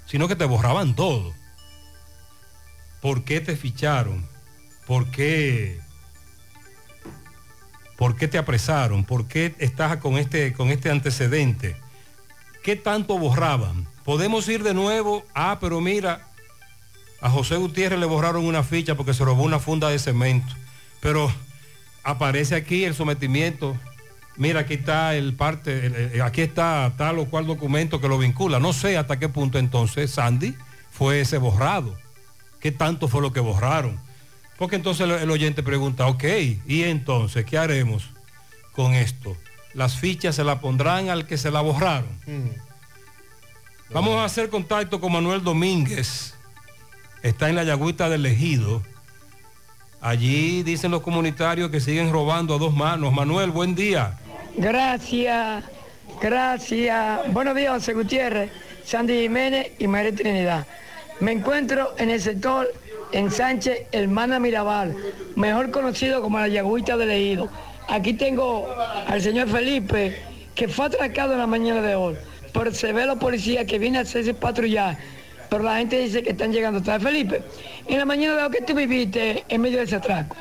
sino 0.06 0.28
que 0.28 0.36
te 0.36 0.44
borraban 0.44 0.94
todo. 0.94 1.34
¿Por 3.02 3.24
qué 3.24 3.40
te 3.40 3.56
ficharon? 3.56 4.26
¿Por 4.86 5.10
qué? 5.10 5.80
¿Por 7.96 8.16
qué 8.16 8.28
te 8.28 8.38
apresaron? 8.38 9.04
¿Por 9.04 9.26
qué 9.26 9.54
estás 9.58 9.96
con 9.96 10.16
este, 10.16 10.52
con 10.52 10.68
este 10.68 10.90
antecedente? 10.90 11.76
¿Qué 12.62 12.76
tanto 12.76 13.18
borraban? 13.18 13.88
Podemos 14.04 14.48
ir 14.48 14.62
de 14.62 14.74
nuevo. 14.74 15.24
Ah, 15.34 15.58
pero 15.60 15.80
mira, 15.80 16.28
a 17.20 17.30
José 17.30 17.56
Gutiérrez 17.56 17.98
le 17.98 18.06
borraron 18.06 18.44
una 18.44 18.62
ficha 18.62 18.94
porque 18.94 19.14
se 19.14 19.24
robó 19.24 19.42
una 19.42 19.58
funda 19.58 19.88
de 19.88 19.98
cemento. 19.98 20.54
Pero 21.00 21.32
aparece 22.02 22.54
aquí 22.54 22.84
el 22.84 22.94
sometimiento. 22.94 23.76
Mira, 24.36 24.60
aquí 24.60 24.74
está 24.74 25.14
el 25.16 25.34
parte, 25.34 25.86
el- 25.86 25.94
el- 26.14 26.22
aquí 26.22 26.42
está 26.42 26.92
tal 26.96 27.18
o 27.18 27.26
cual 27.26 27.46
documento 27.46 28.00
que 28.00 28.08
lo 28.08 28.18
vincula. 28.18 28.60
No 28.60 28.72
sé 28.72 28.96
hasta 28.96 29.18
qué 29.18 29.28
punto 29.28 29.58
entonces, 29.58 30.10
Sandy, 30.12 30.54
fue 30.92 31.20
ese 31.20 31.38
borrado. 31.38 31.96
¿Qué 32.60 32.70
tanto 32.72 33.08
fue 33.08 33.20
lo 33.20 33.32
que 33.32 33.40
borraron? 33.40 33.98
Porque 34.58 34.76
entonces 34.76 35.04
el, 35.04 35.10
el 35.12 35.30
oyente 35.30 35.62
pregunta, 35.62 36.06
ok, 36.06 36.24
¿y 36.66 36.82
entonces 36.84 37.44
qué 37.44 37.58
haremos 37.58 38.04
con 38.72 38.94
esto? 38.94 39.36
Las 39.74 39.96
fichas 39.96 40.34
se 40.36 40.44
la 40.44 40.60
pondrán 40.60 41.08
al 41.10 41.26
que 41.26 41.36
se 41.38 41.50
la 41.50 41.60
borraron. 41.60 42.08
Vamos 43.90 44.16
a 44.16 44.24
hacer 44.24 44.48
contacto 44.50 45.00
con 45.00 45.12
Manuel 45.12 45.42
Domínguez. 45.42 46.34
Está 47.22 47.48
en 47.48 47.56
la 47.56 47.64
Yagüita 47.64 48.08
del 48.08 48.26
Ejido. 48.26 48.82
Allí 50.00 50.62
dicen 50.62 50.90
los 50.90 51.02
comunitarios 51.02 51.70
que 51.70 51.80
siguen 51.80 52.12
robando 52.12 52.54
a 52.54 52.58
dos 52.58 52.72
manos. 52.72 53.12
Manuel, 53.12 53.50
buen 53.50 53.74
día. 53.74 54.16
Gracias, 54.56 55.64
gracias. 56.20 57.32
Buenos 57.32 57.56
días, 57.56 57.72
José 57.72 57.94
Gutiérrez, 57.94 58.50
Sandy 58.84 59.22
Jiménez 59.22 59.72
y 59.78 59.88
María 59.88 60.14
Trinidad. 60.14 60.66
Me 61.20 61.32
encuentro 61.32 61.94
en 61.98 62.10
el 62.10 62.20
sector 62.20 62.72
en 63.10 63.30
Sánchez 63.30 63.86
Hermana 63.90 64.38
Mirabal, 64.38 64.94
mejor 65.34 65.70
conocido 65.72 66.22
como 66.22 66.38
la 66.38 66.48
Yagüita 66.48 66.96
del 66.96 67.10
Ejido. 67.10 67.48
Aquí 67.88 68.14
tengo 68.14 68.68
al 69.08 69.20
señor 69.20 69.48
Felipe, 69.48 70.16
que 70.54 70.68
fue 70.68 70.86
atracado 70.86 71.32
en 71.32 71.38
la 71.38 71.46
mañana 71.46 71.82
de 71.82 71.96
hoy, 71.96 72.16
pero 72.52 72.72
se 72.72 72.92
ve 72.92 73.06
los 73.06 73.18
policías 73.18 73.64
que 73.64 73.78
vienen 73.78 73.98
a 73.98 74.02
hacerse 74.02 74.34
patrullar, 74.34 74.96
pero 75.48 75.62
la 75.62 75.78
gente 75.78 75.98
dice 75.98 76.22
que 76.22 76.30
están 76.30 76.52
llegando 76.52 76.82
tarde. 76.82 77.06
Felipe, 77.06 77.42
en 77.86 77.98
la 77.98 78.04
mañana 78.04 78.46
hoy, 78.46 78.52
¿qué 78.52 78.62
tú 78.62 78.74
viviste 78.74 79.44
en 79.48 79.60
medio 79.60 79.78
de 79.78 79.84
ese 79.84 79.96
atraco? 79.96 80.36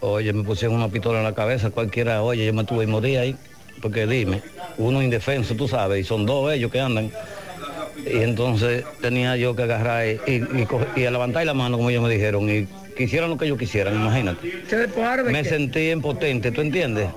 Oye, 0.00 0.32
me 0.32 0.42
pusieron 0.42 0.76
una 0.76 0.88
pistola 0.88 1.18
en 1.18 1.24
la 1.24 1.34
cabeza, 1.34 1.70
cualquiera, 1.70 2.22
oye, 2.22 2.46
yo 2.46 2.54
me 2.54 2.64
tuve 2.64 2.84
y 2.84 2.86
morí 2.86 3.16
ahí, 3.16 3.36
porque 3.82 4.06
dime, 4.06 4.42
uno 4.78 5.02
indefenso, 5.02 5.54
tú 5.54 5.68
sabes, 5.68 6.00
y 6.00 6.04
son 6.04 6.24
dos 6.26 6.52
ellos 6.52 6.70
que 6.70 6.80
andan. 6.80 7.10
Y 8.06 8.18
entonces 8.18 8.84
tenía 9.02 9.36
yo 9.36 9.54
que 9.54 9.64
agarrar 9.64 10.06
y, 10.06 10.32
y, 10.32 10.66
y 10.96 11.04
a 11.04 11.10
levantar 11.10 11.44
la 11.44 11.52
mano, 11.52 11.76
como 11.76 11.90
ellos 11.90 12.02
me 12.02 12.08
dijeron, 12.08 12.48
y 12.48 12.66
quisieran 12.96 13.30
lo 13.30 13.36
que 13.36 13.46
ellos 13.46 13.58
quisieran, 13.58 13.94
imagínate. 13.94 14.52
¿Se 14.68 14.76
despojaron 14.76 15.26
de 15.26 15.32
Me 15.32 15.44
sentí 15.44 15.90
impotente, 15.90 16.50
¿tú 16.50 16.60
entiendes? 16.60 17.08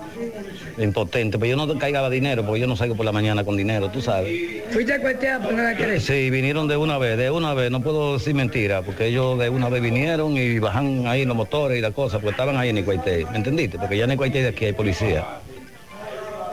Impotente, 0.77 1.37
pero 1.37 1.51
yo 1.51 1.65
no 1.65 1.77
caigaba 1.77 2.09
dinero, 2.09 2.45
porque 2.45 2.61
yo 2.61 2.67
no 2.67 2.75
salgo 2.75 2.95
por 2.95 3.05
la 3.05 3.11
mañana 3.11 3.43
con 3.43 3.57
dinero, 3.57 3.89
tú 3.89 4.01
sabes. 4.01 4.63
¿Fuiste 4.71 4.93
a 4.93 5.39
por 5.39 5.53
nada 5.53 5.75
Sí, 5.99 6.29
vinieron 6.29 6.67
de 6.67 6.77
una 6.77 6.97
vez, 6.97 7.17
de 7.17 7.29
una 7.29 7.53
vez, 7.53 7.69
no 7.69 7.81
puedo 7.81 8.17
decir 8.17 8.33
mentira, 8.33 8.81
porque 8.81 9.07
ellos 9.07 9.37
de 9.39 9.49
una 9.49 9.69
vez 9.69 9.81
vinieron 9.81 10.37
y 10.37 10.59
bajan 10.59 11.05
ahí 11.07 11.25
los 11.25 11.35
motores 11.35 11.77
y 11.77 11.81
la 11.81 11.91
cosa, 11.91 12.17
porque 12.17 12.31
estaban 12.31 12.57
ahí 12.57 12.69
en 12.69 12.79
Icuaité, 12.79 13.25
¿me 13.31 13.37
entendiste? 13.37 13.77
Porque 13.77 13.97
ya 13.97 14.05
en 14.05 14.11
Icuaité 14.13 14.41
de 14.41 14.49
aquí 14.49 14.65
hay 14.65 14.73
policía. 14.73 15.25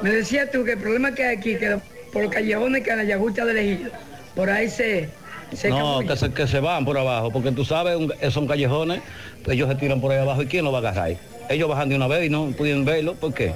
Me 0.02 0.10
decías 0.10 0.50
tú 0.50 0.64
que 0.64 0.72
el 0.72 0.78
problema 0.78 1.14
que 1.14 1.24
hay 1.24 1.36
aquí, 1.36 1.56
que 1.56 1.78
por 2.12 2.22
los 2.22 2.32
callejones 2.32 2.82
que 2.82 2.90
a 2.90 2.96
la 2.96 3.04
Yagucha 3.04 3.44
del 3.44 3.58
Ejido, 3.58 3.90
por 4.34 4.50
ahí 4.50 4.68
se... 4.68 5.08
se 5.56 5.68
No, 5.68 6.00
que 6.00 6.16
se, 6.16 6.32
que 6.32 6.46
se 6.46 6.60
van 6.60 6.84
por 6.84 6.96
abajo, 6.98 7.30
porque 7.30 7.52
tú 7.52 7.64
sabes, 7.64 7.96
un- 7.96 8.12
son 8.30 8.46
callejones, 8.46 9.00
ellos 9.48 9.68
se 9.68 9.74
tiran 9.76 10.00
por 10.00 10.12
ahí 10.12 10.18
abajo 10.18 10.42
y 10.42 10.46
¿quién 10.46 10.64
lo 10.64 10.72
va 10.72 10.78
a 10.78 10.80
agarrar? 10.80 11.16
Ellos 11.48 11.68
bajan 11.68 11.88
de 11.88 11.96
una 11.96 12.06
vez 12.06 12.26
y 12.26 12.30
no 12.30 12.46
pudieron 12.56 12.84
verlo, 12.84 13.14
¿por 13.14 13.34
qué? 13.34 13.54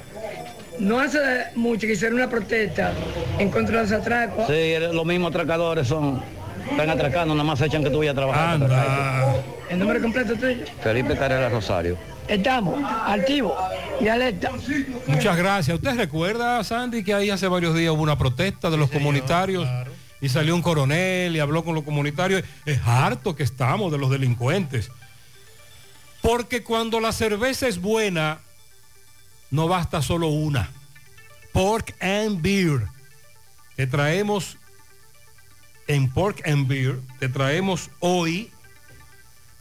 No 0.79 0.99
hace 0.99 1.19
mucho 1.55 1.87
que 1.87 1.93
hicieron 1.93 2.17
una 2.17 2.29
protesta 2.29 2.91
en 3.39 3.49
contra 3.49 3.77
de 3.77 3.83
los 3.83 3.91
atracos. 3.93 4.45
Sí, 4.47 4.73
los 4.91 5.05
mismos 5.05 5.29
atracadores 5.29 5.87
son, 5.87 6.21
están 6.69 6.89
atracando, 6.89 7.33
nada 7.33 7.45
más 7.45 7.61
echan 7.61 7.81
que 7.83 7.89
tú 7.89 7.99
vayas 7.99 8.11
a 8.11 8.15
trabajar. 8.15 8.59
El 9.69 9.79
número 9.79 10.01
completo 10.01 10.35
tuyo. 10.35 10.65
Felipe 10.81 11.15
Carrera 11.15 11.47
Rosario. 11.49 11.97
Estamos 12.27 12.75
activos 13.05 13.53
y 14.01 14.07
alerta. 14.07 14.51
Muchas 15.07 15.37
gracias. 15.37 15.75
¿Usted 15.75 15.95
recuerda, 15.95 16.63
Sandy, 16.63 17.03
que 17.03 17.13
ahí 17.13 17.29
hace 17.29 17.47
varios 17.47 17.75
días 17.75 17.91
hubo 17.93 18.01
una 18.03 18.17
protesta 18.17 18.69
de 18.69 18.77
los 18.77 18.89
comunitarios 18.89 19.67
y 20.21 20.29
salió 20.29 20.55
un 20.55 20.61
coronel 20.61 21.35
y 21.35 21.39
habló 21.39 21.63
con 21.63 21.75
los 21.75 21.83
comunitarios? 21.83 22.43
Es 22.65 22.79
harto 22.85 23.35
que 23.35 23.43
estamos 23.43 23.91
de 23.91 23.97
los 23.97 24.09
delincuentes. 24.09 24.89
Porque 26.21 26.63
cuando 26.63 26.99
la 26.99 27.11
cerveza 27.11 27.67
es 27.67 27.79
buena, 27.79 28.39
no 29.51 29.67
basta 29.67 30.01
solo 30.01 30.27
una. 30.27 30.71
Pork 31.53 31.95
and 32.01 32.41
Beer. 32.41 32.87
Te 33.75 33.87
traemos 33.87 34.57
en 35.87 36.09
Pork 36.09 36.41
and 36.47 36.67
Beer, 36.67 36.99
te 37.19 37.29
traemos 37.29 37.91
hoy 37.99 38.51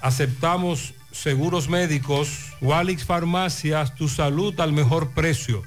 Aceptamos 0.00 0.94
seguros 1.10 1.68
médicos, 1.68 2.52
Walix 2.60 3.04
Farmacias, 3.04 3.94
tu 3.94 4.08
salud 4.08 4.58
al 4.60 4.72
mejor 4.72 5.10
precio. 5.10 5.62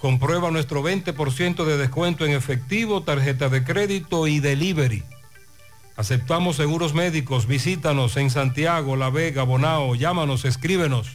Comprueba 0.00 0.50
nuestro 0.50 0.82
20% 0.82 1.64
de 1.66 1.76
descuento 1.76 2.24
en 2.24 2.32
efectivo, 2.32 3.02
tarjeta 3.02 3.50
de 3.50 3.62
crédito 3.62 4.26
y 4.26 4.40
delivery. 4.40 5.02
Aceptamos 5.94 6.56
seguros 6.56 6.94
médicos, 6.94 7.46
visítanos 7.46 8.16
en 8.16 8.30
Santiago, 8.30 8.96
La 8.96 9.10
Vega, 9.10 9.42
Bonao, 9.42 9.94
llámanos, 9.94 10.46
escríbenos. 10.46 11.08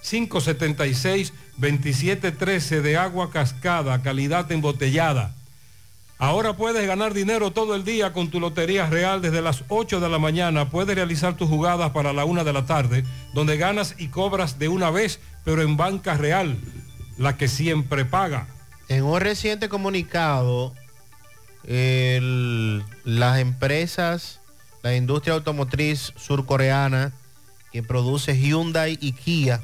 809-576-2713 0.04 2.82
de 2.82 2.96
agua 2.96 3.30
cascada, 3.30 4.02
calidad 4.02 4.50
embotellada. 4.52 5.34
Ahora 6.18 6.56
puedes 6.56 6.86
ganar 6.86 7.12
dinero 7.12 7.50
todo 7.50 7.74
el 7.74 7.84
día 7.84 8.12
con 8.12 8.30
tu 8.30 8.38
Lotería 8.38 8.88
Real 8.88 9.20
desde 9.20 9.42
las 9.42 9.64
8 9.68 9.98
de 9.98 10.08
la 10.08 10.20
mañana. 10.20 10.70
Puedes 10.70 10.94
realizar 10.94 11.36
tus 11.36 11.48
jugadas 11.48 11.90
para 11.90 12.12
la 12.12 12.24
1 12.24 12.44
de 12.44 12.52
la 12.52 12.66
tarde, 12.66 13.04
donde 13.34 13.56
ganas 13.56 13.96
y 13.98 14.06
cobras 14.08 14.56
de 14.58 14.68
una 14.68 14.90
vez, 14.90 15.18
pero 15.44 15.62
en 15.62 15.76
banca 15.76 16.16
real, 16.16 16.56
la 17.18 17.36
que 17.36 17.48
siempre 17.48 18.04
paga. 18.04 18.46
En 18.88 19.02
un 19.02 19.20
reciente 19.20 19.68
comunicado, 19.68 20.72
las 21.64 23.38
empresas, 23.40 24.38
la 24.82 24.94
industria 24.94 25.34
automotriz 25.34 26.12
surcoreana 26.16 27.12
que 27.72 27.82
produce 27.82 28.38
Hyundai 28.38 28.96
y 29.00 29.12
Kia, 29.12 29.62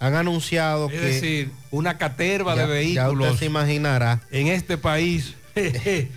han 0.00 0.14
anunciado 0.14 0.86
Es 0.86 0.92
que... 0.92 1.00
decir, 1.00 1.50
una 1.70 1.98
caterva 1.98 2.54
Ya- 2.54 2.66
de 2.66 2.92
ya 2.92 3.04
vehículos 3.04 3.28
usted 3.28 3.38
se 3.40 3.46
imaginará. 3.46 4.20
en 4.30 4.48
este 4.48 4.78
país. 4.78 5.34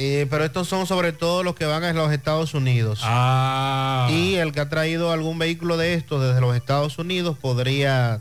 Eh, 0.00 0.26
pero 0.30 0.44
estos 0.44 0.68
son 0.68 0.86
sobre 0.86 1.12
todo 1.12 1.42
los 1.42 1.56
que 1.56 1.64
van 1.64 1.82
a 1.82 1.92
los 1.92 2.12
Estados 2.12 2.54
Unidos. 2.54 3.00
Ah. 3.02 4.06
Y 4.12 4.36
el 4.36 4.52
que 4.52 4.60
ha 4.60 4.68
traído 4.68 5.10
algún 5.10 5.38
vehículo 5.38 5.76
de 5.76 5.94
estos 5.94 6.22
desde 6.22 6.40
los 6.40 6.54
Estados 6.54 6.98
Unidos 6.98 7.36
podría 7.36 8.20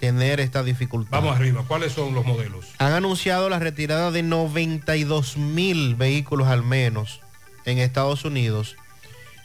tener 0.00 0.38
esta 0.40 0.62
dificultad. 0.62 1.12
Vamos 1.12 1.36
arriba, 1.36 1.64
¿cuáles 1.66 1.92
son 1.92 2.12
los 2.14 2.26
modelos? 2.26 2.66
Han 2.78 2.92
anunciado 2.92 3.48
la 3.48 3.58
retirada 3.58 4.10
de 4.10 4.22
92 4.22 5.38
mil 5.38 5.94
vehículos 5.94 6.48
al 6.48 6.62
menos 6.62 7.20
en 7.64 7.78
Estados 7.78 8.26
Unidos. 8.26 8.76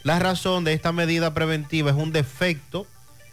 La 0.02 0.18
razón 0.18 0.64
de 0.64 0.74
esta 0.74 0.92
medida 0.92 1.32
preventiva 1.32 1.90
es 1.92 1.96
un 1.96 2.12
defecto 2.12 2.86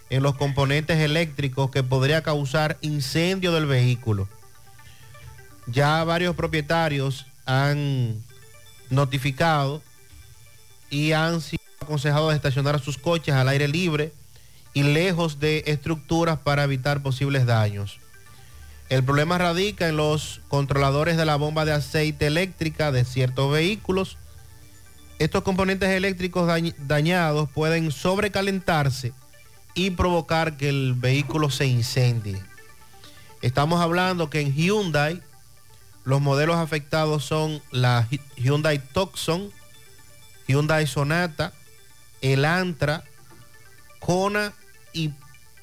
en 0.09 0.23
los 0.23 0.35
componentes 0.35 0.99
eléctricos 0.99 1.69
que 1.71 1.84
podría 1.84 2.23
causar 2.23 2.77
incendio 2.81 3.51
del 3.51 3.65
vehículo. 3.65 4.27
Ya 5.67 6.03
varios 6.03 6.35
propietarios 6.35 7.25
han 7.45 8.23
notificado 8.89 9.81
y 10.89 11.11
han 11.11 11.41
sido 11.41 11.61
aconsejados 11.81 12.29
de 12.29 12.35
estacionar 12.38 12.79
sus 12.79 12.97
coches 12.97 13.35
al 13.35 13.49
aire 13.49 13.67
libre 13.67 14.13
y 14.73 14.84
lejos 14.84 15.39
de 15.39 15.63
estructuras 15.67 16.39
para 16.39 16.63
evitar 16.63 17.01
posibles 17.01 17.45
daños. 17.45 17.99
El 18.89 19.03
problema 19.03 19.38
radica 19.38 19.89
en 19.89 19.97
los 19.97 20.39
controladores 20.47 21.17
de 21.17 21.25
la 21.25 21.35
bomba 21.35 21.65
de 21.65 21.73
aceite 21.73 22.27
eléctrica 22.27 22.93
de 22.93 23.03
ciertos 23.03 23.51
vehículos. 23.51 24.17
Estos 25.19 25.43
componentes 25.43 25.89
eléctricos 25.89 26.47
dañ- 26.47 26.75
dañados 26.77 27.49
pueden 27.49 27.91
sobrecalentarse 27.91 29.11
y 29.78 29.91
provocar 29.91 30.58
que 30.58 30.70
el 30.70 30.95
vehículo 30.95 31.49
se 31.52 31.68
incendie. 31.68 32.41
Estamos 33.44 33.80
hablando 33.80 34.30
que 34.30 34.41
en 34.41 34.54
Hyundai 34.54 35.22
los 36.04 36.20
modelos 36.20 36.56
afectados 36.58 37.24
son 37.24 37.62
la 37.72 38.08
Hy- 38.10 38.20
Hyundai 38.38 38.80
Tucson, 38.80 39.52
Hyundai 40.48 40.88
Sonata, 40.88 41.54
Elantra, 42.22 43.04
Kona 43.99 44.54
y 44.94 45.12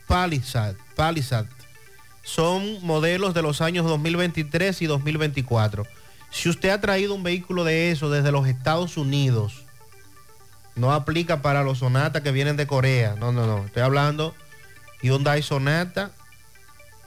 Palisade. 0.06 0.76
Palisade. 0.94 1.48
Son 2.22 2.78
modelos 2.86 3.34
de 3.34 3.42
los 3.42 3.60
años 3.60 3.84
2023 3.86 4.80
y 4.82 4.86
2024. 4.86 5.84
Si 6.30 6.48
usted 6.48 6.68
ha 6.70 6.80
traído 6.80 7.14
un 7.14 7.24
vehículo 7.24 7.64
de 7.64 7.90
eso 7.90 8.10
desde 8.10 8.30
los 8.30 8.46
Estados 8.46 8.96
Unidos, 8.96 9.63
no 10.76 10.92
aplica 10.92 11.42
para 11.42 11.62
los 11.62 11.78
Sonata 11.78 12.22
que 12.22 12.32
vienen 12.32 12.56
de 12.56 12.66
Corea. 12.66 13.16
No, 13.18 13.32
no, 13.32 13.46
no. 13.46 13.64
Estoy 13.64 13.82
hablando 13.82 14.34
Hyundai 15.02 15.42
Sonata, 15.42 16.12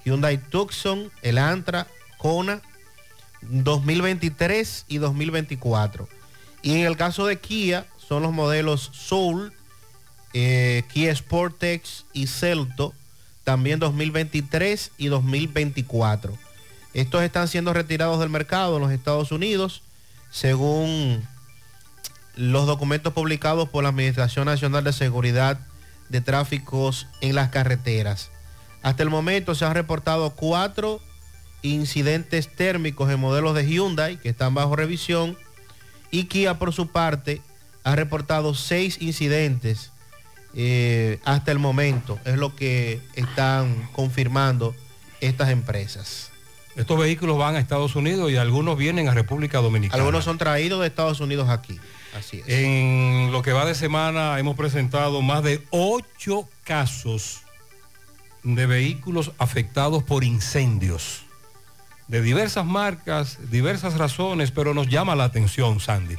Hyundai 0.06 0.38
Tucson, 0.38 1.12
Elantra, 1.22 1.88
Kona, 2.18 2.62
2023 3.42 4.86
y 4.88 4.98
2024. 4.98 6.08
Y 6.62 6.74
en 6.76 6.86
el 6.86 6.98
caso 6.98 7.26
de 7.26 7.40
Kia, 7.40 7.86
son 7.98 8.24
los 8.24 8.32
modelos 8.32 8.90
Soul, 8.94 9.52
eh, 10.34 10.84
Kia 10.92 11.14
Sportex 11.14 12.06
y 12.14 12.28
Celto, 12.28 12.94
también 13.44 13.80
2023 13.80 14.92
y 14.98 15.08
2024. 15.08 16.38
Estos 16.94 17.24
están 17.24 17.48
siendo 17.48 17.74
retirados 17.74 18.20
del 18.20 18.30
mercado 18.30 18.78
en 18.78 18.84
los 18.84 18.92
Estados 18.92 19.32
Unidos, 19.32 19.82
según 20.32 21.28
los 22.38 22.68
documentos 22.68 23.14
publicados 23.14 23.68
por 23.68 23.84
la 23.84 23.90
Administración 23.90 24.46
Nacional 24.46 24.84
de 24.84 24.94
Seguridad 24.94 25.60
de 26.10 26.22
Tráficos 26.22 27.08
en 27.22 27.36
las 27.36 27.50
Carreteras. 27.50 28.32
Hasta 28.84 29.04
el 29.04 29.10
momento 29.10 29.56
se 29.56 29.66
han 29.66 29.74
reportado 29.74 30.30
cuatro 30.30 31.02
incidentes 31.64 32.56
térmicos 32.56 33.12
en 33.12 33.20
modelos 33.20 33.56
de 33.56 33.66
Hyundai 33.66 34.18
que 34.18 34.30
están 34.30 34.54
bajo 34.54 34.76
revisión 34.76 35.36
y 36.12 36.26
Kia 36.26 36.60
por 36.60 36.72
su 36.74 36.88
parte 36.88 37.42
ha 37.84 37.96
reportado 37.96 38.54
seis 38.54 38.98
incidentes 39.02 39.92
eh, 40.54 41.20
hasta 41.26 41.52
el 41.52 41.60
momento. 41.60 42.20
Es 42.24 42.38
lo 42.38 42.56
que 42.56 43.02
están 43.16 43.90
confirmando 43.94 44.76
estas 45.22 45.50
empresas. 45.50 46.32
Estos 46.76 47.00
vehículos 47.00 47.38
van 47.38 47.56
a 47.56 47.60
Estados 47.60 47.96
Unidos 47.96 48.32
y 48.32 48.38
algunos 48.38 48.78
vienen 48.78 49.10
a 49.10 49.14
República 49.14 49.60
Dominicana. 49.60 50.02
Algunos 50.02 50.26
son 50.26 50.38
traídos 50.38 50.82
de 50.82 50.88
Estados 50.88 51.20
Unidos 51.20 51.50
aquí. 51.50 51.80
Así 52.16 52.40
es. 52.40 52.46
En 52.48 53.32
lo 53.32 53.42
que 53.42 53.54
va 53.54 53.66
de 53.66 53.76
semana 53.76 54.40
hemos 54.40 54.56
presentado 54.56 55.22
más 55.22 55.44
de 55.44 55.64
ocho 55.72 56.48
casos 56.64 57.42
de 58.44 58.66
vehículos 58.66 59.32
afectados 59.38 60.04
por 60.04 60.24
incendios. 60.24 61.24
De 62.08 62.22
diversas 62.22 62.66
marcas, 62.66 63.38
diversas 63.52 63.98
razones, 63.98 64.52
pero 64.52 64.74
nos 64.74 64.88
llama 64.88 65.16
la 65.16 65.26
atención, 65.26 65.80
Sandy. 65.82 66.16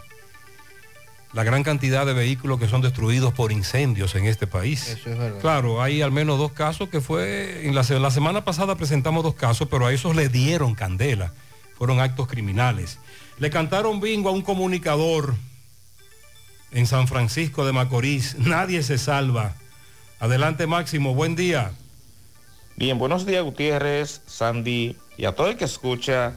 La 1.33 1.45
gran 1.45 1.63
cantidad 1.63 2.05
de 2.05 2.13
vehículos 2.13 2.59
que 2.59 2.69
son 2.69 2.83
destruidos 2.83 3.33
por 3.33 3.53
incendios 3.53 4.15
en 4.15 4.27
este 4.27 4.47
país. 4.47 4.89
Eso 4.89 5.11
es 5.11 5.19
verdad. 5.19 5.41
Claro, 5.41 5.83
hay 5.83 6.03
al 6.03 6.13
menos 6.13 6.39
dos 6.39 6.53
casos 6.53 6.89
que 6.89 7.01
fue, 7.01 7.67
en 7.67 7.75
la, 7.75 7.83
la 7.83 8.11
semana 8.11 8.45
pasada 8.45 8.77
presentamos 8.77 9.23
dos 9.23 9.35
casos, 9.35 9.69
pero 9.71 9.87
a 9.87 9.93
esos 9.93 10.15
le 10.15 10.29
dieron 10.29 10.75
candela. 10.75 11.33
Fueron 11.77 12.01
actos 12.01 12.27
criminales. 12.29 12.99
Le 13.39 13.51
cantaron 13.51 14.01
bingo 14.01 14.29
a 14.29 14.33
un 14.33 14.43
comunicador 14.43 15.35
en 16.73 16.87
San 16.87 17.09
Francisco 17.09 17.65
de 17.65 17.73
Macorís. 17.73 18.37
Nadie 18.39 18.83
se 18.83 18.99
salva. 18.99 19.55
Adelante 20.21 20.67
Máximo, 20.67 21.15
buen 21.15 21.37
día. 21.37 21.73
Bien, 22.77 22.99
buenos 22.99 23.27
días 23.27 23.43
Gutiérrez, 23.43 24.23
Sandy 24.27 24.97
y 25.17 25.25
a 25.25 25.33
todo 25.33 25.49
el 25.49 25.57
que 25.57 25.65
escucha 25.65 26.35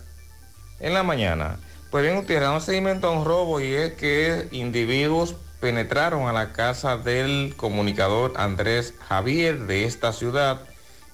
en 0.79 0.93
la 0.93 1.03
mañana. 1.03 1.57
Pues 1.89 2.03
bien 2.03 2.15
Gutiérrez, 2.15 2.47
damos 2.47 2.63
seguimiento 2.63 3.07
a 3.07 3.11
un 3.11 3.25
robo 3.25 3.59
y 3.59 3.73
es 3.73 3.93
que 3.93 4.47
individuos 4.51 5.35
penetraron 5.59 6.27
a 6.27 6.33
la 6.33 6.51
casa 6.53 6.97
del 6.97 7.53
comunicador 7.55 8.33
Andrés 8.37 8.95
Javier 9.07 9.67
de 9.67 9.85
esta 9.85 10.13
ciudad 10.13 10.61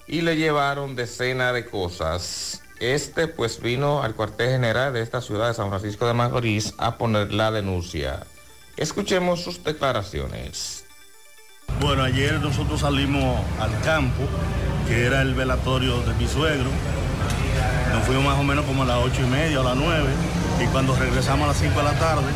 y 0.06 0.22
le 0.22 0.36
llevaron 0.36 0.96
decenas 0.96 1.52
de 1.52 1.66
cosas. 1.66 2.62
Este 2.80 3.28
pues 3.28 3.60
vino 3.60 4.02
al 4.02 4.14
cuartel 4.14 4.50
general 4.50 4.92
de 4.92 5.02
esta 5.02 5.20
ciudad 5.20 5.48
de 5.48 5.54
San 5.54 5.68
Francisco 5.68 6.06
de 6.06 6.14
Macorís 6.14 6.74
a 6.78 6.96
poner 6.96 7.32
la 7.32 7.50
denuncia. 7.50 8.26
Escuchemos 8.78 9.42
sus 9.42 9.64
declaraciones. 9.64 10.84
Bueno, 11.80 12.04
ayer 12.04 12.34
nosotros 12.40 12.80
salimos 12.80 13.44
al 13.58 13.80
campo, 13.80 14.22
que 14.86 15.04
era 15.04 15.20
el 15.22 15.34
velatorio 15.34 16.00
de 16.02 16.14
mi 16.14 16.28
suegro. 16.28 16.70
Nos 17.92 18.04
fuimos 18.06 18.24
más 18.24 18.38
o 18.38 18.44
menos 18.44 18.64
como 18.66 18.84
a 18.84 18.86
las 18.86 18.98
ocho 18.98 19.22
y 19.22 19.26
media 19.26 19.58
a 19.58 19.64
las 19.64 19.76
nueve. 19.76 20.10
Y 20.62 20.66
cuando 20.66 20.94
regresamos 20.94 21.46
a 21.46 21.48
las 21.48 21.56
5 21.56 21.76
de 21.76 21.84
la 21.84 21.98
tarde, 21.98 22.26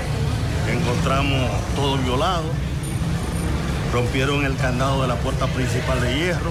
encontramos 0.69 1.49
todo 1.77 1.97
violado. 1.99 2.51
rompieron 3.93 4.45
el 4.45 4.57
candado 4.57 5.03
de 5.03 5.09
la 5.09 5.17
puerta 5.17 5.47
principal 5.47 6.01
de 6.01 6.17
hierro, 6.17 6.51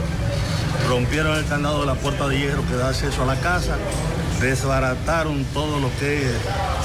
rompieron 0.87 1.35
el 1.37 1.45
candado 1.47 1.81
de 1.81 1.87
la 1.87 1.95
puerta 1.95 2.29
de 2.29 2.37
hierro 2.37 2.63
que 2.67 2.75
da 2.75 2.89
acceso 2.89 3.23
a 3.23 3.25
la 3.25 3.35
casa, 3.41 3.75
desbarataron 4.39 5.43
todo 5.53 5.79
lo 5.79 5.89
que 5.99 6.23
es 6.23 6.35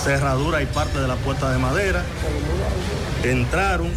cerradura 0.02 0.62
y 0.62 0.66
parte 0.66 0.98
de 0.98 1.08
la 1.08 1.16
puerta 1.16 1.50
de 1.50 1.58
madera, 1.58 2.02
entraron, 3.24 3.90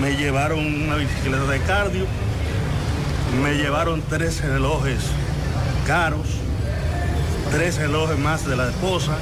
me 0.00 0.16
llevaron 0.16 0.58
una 0.58 0.96
bicicleta 0.96 1.44
de 1.44 1.60
cardio, 1.60 2.06
me 3.42 3.54
llevaron 3.54 4.02
tres 4.08 4.42
relojes 4.42 5.00
caros, 5.86 6.26
tres 7.50 7.76
relojes 7.76 8.18
más 8.18 8.46
de 8.46 8.56
la 8.56 8.68
esposa, 8.68 9.16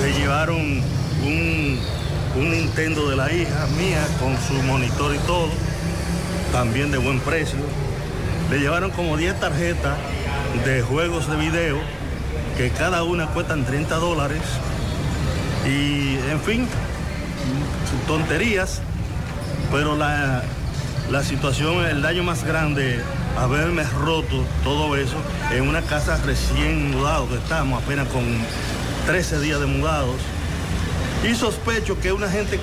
se 0.00 0.12
llevaron 0.12 0.82
un, 1.24 1.78
un 2.36 2.50
Nintendo 2.50 3.08
de 3.08 3.16
la 3.16 3.32
hija 3.32 3.66
mía 3.78 4.06
con 4.20 4.36
su 4.38 4.54
monitor 4.64 5.14
y 5.14 5.18
todo, 5.20 5.48
también 6.52 6.90
de 6.90 6.98
buen 6.98 7.20
precio. 7.20 7.58
Le 8.50 8.58
llevaron 8.58 8.90
como 8.90 9.16
10 9.16 9.40
tarjetas 9.40 9.96
de 10.64 10.82
juegos 10.82 11.28
de 11.30 11.36
video 11.36 11.78
que 12.56 12.70
cada 12.70 13.02
una 13.02 13.26
cuestan 13.28 13.64
30 13.64 13.96
dólares 13.96 14.42
y 15.66 16.16
en 16.30 16.40
fin, 16.40 16.68
tonterías, 18.06 18.80
pero 19.70 19.96
la, 19.96 20.42
la 21.10 21.22
situación, 21.22 21.84
el 21.84 22.02
daño 22.02 22.22
más 22.22 22.44
grande, 22.44 23.00
haberme 23.38 23.84
roto 23.84 24.44
todo 24.64 24.96
eso 24.96 25.16
en 25.52 25.68
una 25.68 25.82
casa 25.82 26.18
recién 26.24 26.90
mudado 26.90 27.28
que 27.28 27.36
estamos, 27.36 27.82
apenas 27.82 28.08
con 28.08 28.24
13 29.06 29.40
días 29.40 29.60
de 29.60 29.66
mudados. 29.66 30.16
Y 31.28 31.34
sospecho 31.34 32.00
que 32.00 32.12
una 32.12 32.28
gente 32.28 32.58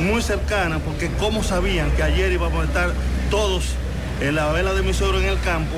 muy 0.00 0.22
cercana, 0.22 0.78
porque 0.78 1.10
como 1.18 1.42
sabían 1.42 1.90
que 1.92 2.02
ayer 2.02 2.32
íbamos 2.32 2.62
a 2.62 2.66
estar 2.66 2.90
todos 3.30 3.64
en 4.20 4.34
la 4.34 4.50
vela 4.52 4.72
de 4.72 4.82
mi 4.82 4.92
suegro 4.92 5.20
en 5.20 5.26
el 5.26 5.40
campo 5.40 5.76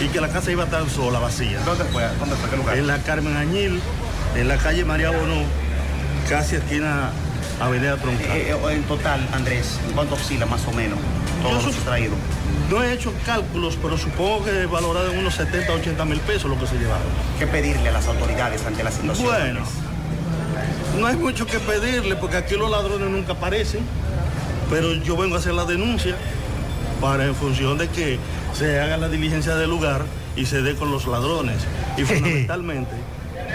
y 0.00 0.08
que 0.08 0.20
la 0.20 0.28
casa 0.28 0.50
iba 0.50 0.62
a 0.62 0.66
estar 0.66 0.88
sola, 0.88 1.18
vacía. 1.18 1.60
¿Dónde 1.64 1.84
fue? 1.84 2.02
¿Dónde 2.18 2.36
fue? 2.36 2.50
¿Qué 2.50 2.56
lugar? 2.56 2.76
En 2.76 2.86
la 2.86 2.98
Carmen 2.98 3.36
Añil, 3.36 3.80
en 4.36 4.48
la 4.48 4.56
calle 4.56 4.84
María 4.84 5.10
Bonó, 5.10 5.42
casi 6.28 6.56
esquina 6.56 7.10
Avenida 7.60 7.96
Troncal. 7.96 8.36
Eh, 8.36 8.50
eh, 8.50 8.72
en 8.72 8.82
total, 8.84 9.26
Andrés, 9.32 9.78
¿cuánto 9.94 10.14
oscila 10.14 10.46
más 10.46 10.66
o 10.66 10.72
menos 10.72 10.98
todo 11.42 11.54
lo 11.54 11.60
sustraído? 11.60 12.14
No 12.70 12.82
he 12.82 12.92
hecho 12.92 13.12
cálculos, 13.26 13.76
pero 13.80 13.98
supongo 13.98 14.44
que 14.44 14.66
valorado 14.66 15.12
en 15.12 15.18
unos 15.18 15.34
70, 15.34 15.72
80 15.72 16.04
mil 16.04 16.20
pesos 16.20 16.48
lo 16.48 16.58
que 16.58 16.66
se 16.66 16.76
llevaron. 16.76 17.06
¿Qué 17.38 17.46
pedirle 17.46 17.88
a 17.88 17.92
las 17.92 18.06
autoridades 18.06 18.64
ante 18.64 18.82
la 18.82 18.90
situación? 18.90 19.26
Bueno, 19.26 19.60
no 20.98 21.06
hay 21.06 21.16
mucho 21.16 21.46
que 21.46 21.58
pedirle 21.58 22.16
porque 22.16 22.36
aquí 22.36 22.54
los 22.56 22.70
ladrones 22.70 23.10
nunca 23.10 23.32
aparecen, 23.32 23.80
pero 24.70 24.94
yo 24.94 25.16
vengo 25.16 25.36
a 25.36 25.38
hacer 25.38 25.54
la 25.54 25.64
denuncia 25.64 26.14
para 27.00 27.24
en 27.24 27.34
función 27.34 27.76
de 27.76 27.88
que 27.88 28.18
se 28.54 28.80
haga 28.80 28.96
la 28.96 29.08
diligencia 29.08 29.54
del 29.56 29.70
lugar 29.70 30.02
y 30.36 30.46
se 30.46 30.62
dé 30.62 30.76
con 30.76 30.90
los 30.90 31.06
ladrones. 31.06 31.56
Y 31.96 32.02
fundamentalmente, 32.04 32.92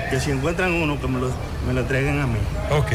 que 0.09 0.19
si 0.19 0.31
encuentran 0.31 0.73
uno, 0.73 0.99
que 0.99 1.07
me 1.07 1.19
lo, 1.19 1.31
me 1.65 1.73
lo 1.73 1.81
entreguen 1.81 2.19
a 2.19 2.27
mí. 2.27 2.39
Ok. 2.71 2.91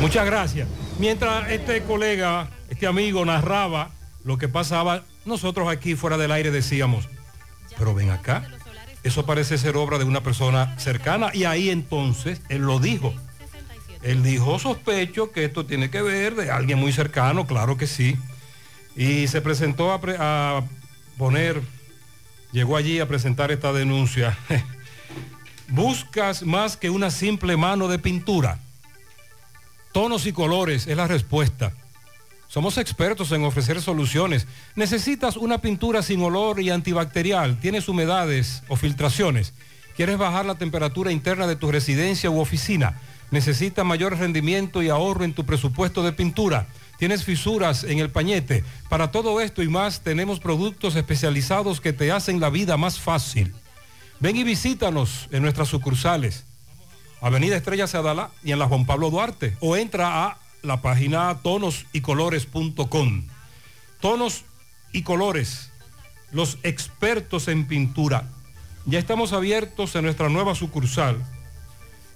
Muchas 0.00 0.26
gracias. 0.26 0.68
Mientras 0.98 1.50
este 1.50 1.82
colega, 1.82 2.48
este 2.68 2.86
amigo 2.86 3.24
narraba 3.24 3.90
lo 4.24 4.38
que 4.38 4.48
pasaba, 4.48 5.04
nosotros 5.24 5.68
aquí 5.68 5.94
fuera 5.94 6.18
del 6.18 6.32
aire 6.32 6.50
decíamos, 6.50 7.08
pero 7.78 7.94
ven 7.94 8.10
acá, 8.10 8.46
eso 9.02 9.24
parece 9.24 9.56
ser 9.56 9.76
obra 9.76 9.98
de 9.98 10.04
una 10.04 10.22
persona 10.22 10.78
cercana 10.78 11.30
y 11.32 11.44
ahí 11.44 11.70
entonces 11.70 12.42
él 12.48 12.62
lo 12.62 12.78
dijo. 12.78 13.14
Él 14.02 14.22
dijo, 14.22 14.58
sospecho 14.58 15.32
que 15.32 15.44
esto 15.44 15.64
tiene 15.64 15.90
que 15.90 16.02
ver 16.02 16.34
de 16.34 16.50
alguien 16.50 16.78
muy 16.78 16.92
cercano, 16.92 17.46
claro 17.46 17.76
que 17.76 17.86
sí. 17.86 18.16
Y 18.94 19.28
se 19.28 19.40
presentó 19.40 19.92
a, 19.92 20.00
a 20.18 20.62
poner, 21.16 21.62
llegó 22.52 22.76
allí 22.76 23.00
a 23.00 23.08
presentar 23.08 23.50
esta 23.50 23.72
denuncia. 23.72 24.36
Buscas 25.68 26.42
más 26.42 26.76
que 26.76 26.90
una 26.90 27.10
simple 27.10 27.56
mano 27.56 27.88
de 27.88 27.98
pintura. 27.98 28.60
Tonos 29.96 30.26
y 30.26 30.32
colores 30.34 30.86
es 30.88 30.94
la 30.94 31.06
respuesta. 31.06 31.72
Somos 32.48 32.76
expertos 32.76 33.32
en 33.32 33.44
ofrecer 33.44 33.80
soluciones. 33.80 34.46
Necesitas 34.74 35.38
una 35.38 35.62
pintura 35.62 36.02
sin 36.02 36.20
olor 36.20 36.60
y 36.60 36.68
antibacterial. 36.68 37.58
Tienes 37.60 37.88
humedades 37.88 38.62
o 38.68 38.76
filtraciones. 38.76 39.54
¿Quieres 39.96 40.18
bajar 40.18 40.44
la 40.44 40.56
temperatura 40.56 41.12
interna 41.12 41.46
de 41.46 41.56
tu 41.56 41.72
residencia 41.72 42.28
u 42.28 42.40
oficina? 42.40 43.00
¿Necesitas 43.30 43.86
mayor 43.86 44.18
rendimiento 44.18 44.82
y 44.82 44.90
ahorro 44.90 45.24
en 45.24 45.32
tu 45.32 45.46
presupuesto 45.46 46.02
de 46.02 46.12
pintura? 46.12 46.66
¿Tienes 46.98 47.24
fisuras 47.24 47.82
en 47.82 47.98
el 47.98 48.10
pañete? 48.10 48.64
Para 48.90 49.10
todo 49.10 49.40
esto 49.40 49.62
y 49.62 49.68
más 49.68 50.02
tenemos 50.02 50.40
productos 50.40 50.94
especializados 50.94 51.80
que 51.80 51.94
te 51.94 52.12
hacen 52.12 52.38
la 52.38 52.50
vida 52.50 52.76
más 52.76 53.00
fácil. 53.00 53.54
Ven 54.20 54.36
y 54.36 54.44
visítanos 54.44 55.26
en 55.32 55.40
nuestras 55.40 55.68
sucursales. 55.68 56.44
Avenida 57.20 57.56
Estrella 57.56 57.86
Sadala 57.86 58.30
y 58.42 58.52
en 58.52 58.58
la 58.58 58.66
Juan 58.66 58.86
Pablo 58.86 59.10
Duarte. 59.10 59.56
O 59.60 59.76
entra 59.76 60.24
a 60.24 60.38
la 60.62 60.82
página 60.82 61.38
tonosycolores.com. 61.42 63.22
Tonos 64.00 64.44
y 64.92 65.02
colores, 65.02 65.70
los 66.32 66.58
expertos 66.62 67.48
en 67.48 67.66
pintura. 67.66 68.28
Ya 68.84 68.98
estamos 68.98 69.32
abiertos 69.32 69.94
en 69.96 70.04
nuestra 70.04 70.28
nueva 70.28 70.54
sucursal, 70.54 71.24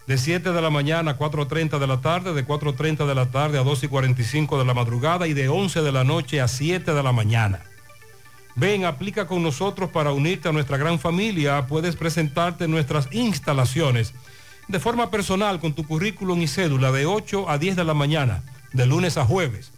de 0.07 0.19
7 0.19 0.53
de 0.53 0.63
la 0.63 0.71
mañana 0.71 1.13
a 1.13 1.19
4.30 1.19 1.79
de 1.79 1.87
la 1.87 2.01
tarde, 2.01 2.35
de 2.35 2.47
4.30 2.47 3.07
de 3.07 3.15
la 3.15 3.31
tarde 3.31 3.59
a 3.59 3.63
2 3.63 3.85
y 3.85 3.89
45 3.89 4.59
de 4.59 4.65
la 4.65 4.75
madrugada 4.75 5.27
y 5.27 5.33
de 5.33 5.49
11 5.49 5.83
de 5.83 5.93
la 5.93 6.05
noche 6.05 6.41
a 6.41 6.49
7 6.49 6.93
de 6.93 7.03
la 7.03 7.13
mañana. 7.13 7.63
Ven, 8.57 8.85
aplica 8.85 9.27
con 9.27 9.43
nosotros 9.43 9.91
para 9.91 10.13
unirte 10.13 10.49
a 10.49 10.53
nuestra 10.53 10.77
gran 10.77 10.99
familia. 10.99 11.67
Puedes 11.67 11.97
presentarte 11.97 12.65
en 12.65 12.71
nuestras 12.71 13.09
instalaciones 13.13 14.15
de 14.69 14.81
forma 14.81 15.11
personal 15.11 15.59
con 15.59 15.73
tu 15.73 15.87
currículum 15.87 16.41
y 16.41 16.47
cédula 16.47 16.93
de 16.93 17.07
8 17.07 17.51
a 17.51 17.59
10 17.59 17.77
de 17.77 17.85
la 17.85 17.95
mañana, 17.95 18.43
de 18.73 18.87
lunes 18.87 19.17
a 19.17 19.25
jueves. 19.25 19.73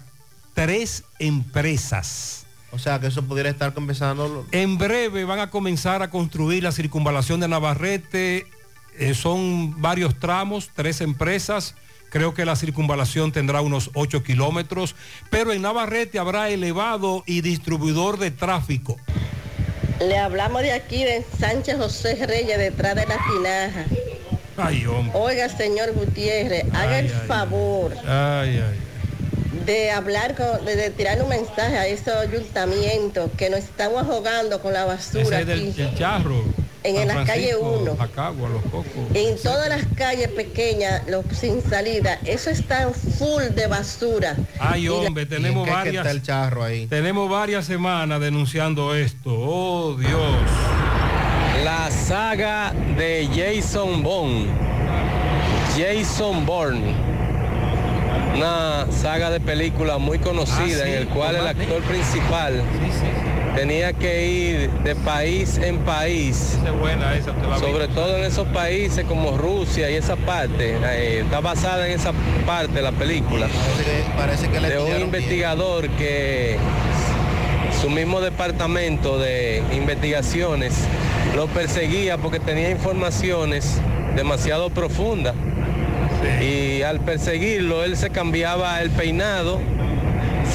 tres 0.53 1.03
empresas. 1.19 2.45
O 2.71 2.79
sea, 2.79 2.99
que 2.99 3.07
eso 3.07 3.23
pudiera 3.23 3.49
estar 3.49 3.73
comenzando. 3.73 4.45
En 4.51 4.77
breve 4.77 5.23
van 5.23 5.39
a 5.39 5.49
comenzar 5.49 6.01
a 6.01 6.09
construir 6.09 6.63
la 6.63 6.73
circunvalación 6.73 7.39
de 7.39 7.47
Navarrete. 7.47 8.47
Eh, 8.97 9.13
son 9.13 9.81
varios 9.81 10.19
tramos, 10.19 10.71
tres 10.75 10.99
empresas. 10.99 11.75
Creo 12.09 12.33
que 12.33 12.43
la 12.43 12.55
circunvalación 12.55 13.31
tendrá 13.31 13.61
unos 13.61 13.91
8 13.93 14.23
kilómetros. 14.23 14.95
Pero 15.29 15.53
en 15.53 15.61
Navarrete 15.61 16.19
habrá 16.19 16.49
elevado 16.49 17.23
y 17.25 17.41
distribuidor 17.41 18.17
de 18.17 18.31
tráfico. 18.31 18.97
Le 19.99 20.17
hablamos 20.17 20.61
de 20.61 20.71
aquí 20.73 21.03
de 21.03 21.23
Sánchez 21.39 21.77
José 21.77 22.25
Reyes, 22.25 22.57
detrás 22.57 22.95
de 22.95 23.05
la 23.05 23.17
tinaja. 23.31 23.85
Ay, 24.57 24.85
hombre. 24.85 25.11
Oiga, 25.17 25.49
señor 25.49 25.93
Gutiérrez, 25.93 26.63
haga 26.73 26.99
el 26.99 27.09
favor 27.09 27.93
Ay, 28.07 28.61
de 29.65 29.91
hablar, 29.91 30.35
con, 30.35 30.63
de, 30.65 30.75
de 30.75 30.89
tirar 30.91 31.21
un 31.21 31.29
mensaje 31.29 31.77
a 31.77 31.87
esos 31.87 32.13
ayuntamientos 32.15 33.29
que 33.37 33.49
nos 33.49 33.59
estamos 33.59 34.03
ahogando 34.07 34.61
con 34.61 34.71
la 34.73 34.85
basura 34.85 35.41
Ese 35.41 35.53
es 35.69 35.79
aquí. 35.79 35.95
charro. 35.97 36.43
En 36.87 36.95
San 36.97 37.07
la 37.07 37.13
calle 37.25 37.47
Francisco, 37.53 37.79
uno. 37.81 37.95
Jacagua, 37.97 38.49
Los 38.49 38.61
Cocos. 38.63 38.85
En 39.13 39.37
todas 39.41 39.69
las 39.69 39.85
calles 39.95 40.27
pequeñas, 40.29 41.01
los 41.07 41.25
sin 41.31 41.61
salida, 41.61 42.19
eso 42.25 42.49
está 42.49 42.89
full 42.91 43.43
de 43.55 43.67
basura. 43.67 44.35
Ay, 44.59 44.83
Y 44.83 44.85
la- 44.87 44.93
hombre, 44.93 45.25
tenemos 45.25 45.67
varias. 45.67 46.05
Tenemos 46.89 47.29
varias 47.29 47.65
semanas 47.65 48.19
denunciando 48.19 48.93
esto. 48.95 49.31
Oh, 49.33 49.95
Dios. 49.97 50.33
La 51.63 51.89
saga 51.89 52.71
de 52.97 53.27
Jason 53.33 54.03
Bourne. 54.03 54.47
Jason 55.77 56.45
Bourne. 56.45 56.93
Una 58.35 58.85
saga 58.91 59.29
de 59.29 59.39
película 59.39 59.97
muy 59.97 60.19
conocida 60.19 60.57
Ah, 60.61 60.85
sí, 60.85 60.91
en 60.91 60.93
el 60.93 61.07
cual 61.07 61.35
el 61.37 61.47
actor 61.47 61.81
principal 61.83 62.61
tenía 63.55 63.93
que 63.93 64.27
ir 64.27 64.69
de 64.83 64.95
país 64.95 65.57
en 65.57 65.79
país. 65.79 66.57
buena 66.79 67.15
esa, 67.15 67.31
te 67.33 67.47
la 67.47 67.55
vi. 67.55 67.61
Sobre 67.61 67.87
todo 67.87 68.17
en 68.17 68.25
esos 68.25 68.47
países 68.49 69.05
como 69.05 69.37
Rusia 69.37 69.89
y 69.89 69.95
esa 69.95 70.15
parte. 70.15 70.77
eh, 70.83 71.21
está 71.23 71.39
basada 71.39 71.87
en 71.87 71.93
esa 71.93 72.11
parte 72.45 72.81
la 72.81 72.91
película. 72.91 73.47
Parece 74.17 74.49
que 74.49 74.59
le 74.59 74.69
de 74.69 74.95
un 74.95 75.01
investigador 75.01 75.89
que 75.89 76.57
su 77.81 77.89
mismo 77.89 78.21
departamento 78.21 79.17
de 79.19 79.63
investigaciones 79.73 80.73
lo 81.35 81.47
perseguía 81.47 82.17
porque 82.17 82.39
tenía 82.39 82.69
informaciones 82.69 83.79
demasiado 84.15 84.69
profundas. 84.69 85.35
Y 86.41 86.81
al 86.81 87.01
perseguirlo, 87.01 87.83
él 87.83 87.97
se 87.97 88.09
cambiaba 88.09 88.81
el 88.81 88.89
peinado, 88.89 89.59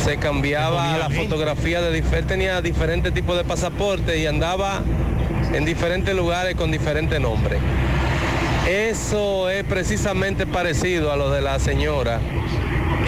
se 0.05 0.17
cambiaba 0.17 0.99
la 0.99 1.11
fotografía 1.11 1.81
de 1.81 1.93
diferentes, 1.93 2.27
tenía 2.29 2.63
diferentes 2.63 3.13
tipos 3.13 3.37
de 3.37 3.45
pasaportes 3.45 4.19
y 4.19 4.27
andaba 4.27 4.83
en 5.53 5.65
diferentes 5.65 6.15
lugares 6.15 6.55
con 6.55 6.71
diferentes 6.71 7.21
nombres. 7.21 7.61
Eso 8.69 9.51
es 9.51 9.65
precisamente 9.65 10.47
parecido 10.47 11.13
a 11.13 11.17
lo 11.17 11.31
de 11.31 11.41
la 11.41 11.59
señora 11.59 12.21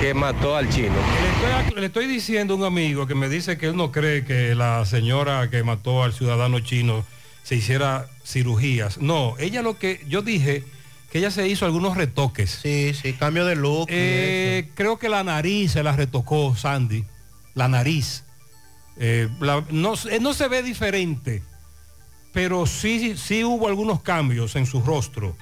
que 0.01 0.15
mató 0.15 0.57
al 0.57 0.69
chino. 0.69 0.95
Le 1.43 1.61
estoy, 1.61 1.81
le 1.81 1.87
estoy 1.87 2.07
diciendo 2.07 2.55
a 2.55 2.57
un 2.57 2.65
amigo 2.65 3.07
que 3.07 3.15
me 3.15 3.29
dice 3.29 3.57
que 3.57 3.67
él 3.67 3.77
no 3.77 3.93
cree 3.93 4.25
que 4.25 4.55
la 4.55 4.85
señora 4.85 5.49
que 5.51 5.63
mató 5.63 6.03
al 6.03 6.13
ciudadano 6.13 6.61
chino 6.61 7.05
se 7.43 7.57
hiciera 7.57 8.07
cirugías. 8.25 8.99
No, 8.99 9.35
ella 9.39 9.63
lo 9.63 9.79
que 9.79 10.01
yo 10.09 10.23
dije 10.23 10.65
que 11.13 11.19
ella 11.19 11.31
se 11.31 11.47
hizo 11.47 11.67
algunos 11.67 11.95
retoques. 11.97 12.51
Sí, 12.63 12.95
sí, 12.95 13.13
cambio 13.13 13.45
de 13.45 13.55
look. 13.55 13.87
Eh, 13.91 14.71
creo 14.75 14.99
que 14.99 15.11
la 15.11 15.23
nariz 15.23 15.73
se 15.73 15.83
la 15.83 15.93
retocó 15.93 16.57
Sandy. 16.57 17.05
La 17.55 17.69
nariz. 17.69 18.25
Eh, 18.97 19.29
la- 19.41 19.63
no, 19.71 19.95
se- 19.97 20.19
no 20.21 20.33
se 20.33 20.49
ve 20.49 20.63
diferente, 20.63 21.43
pero 22.33 22.67
sí, 22.67 23.15
sí 23.17 23.45
hubo 23.45 23.69
algunos 23.69 24.01
cambios 24.03 24.57
en 24.57 24.65
su 24.67 24.81
rostro. 24.83 25.37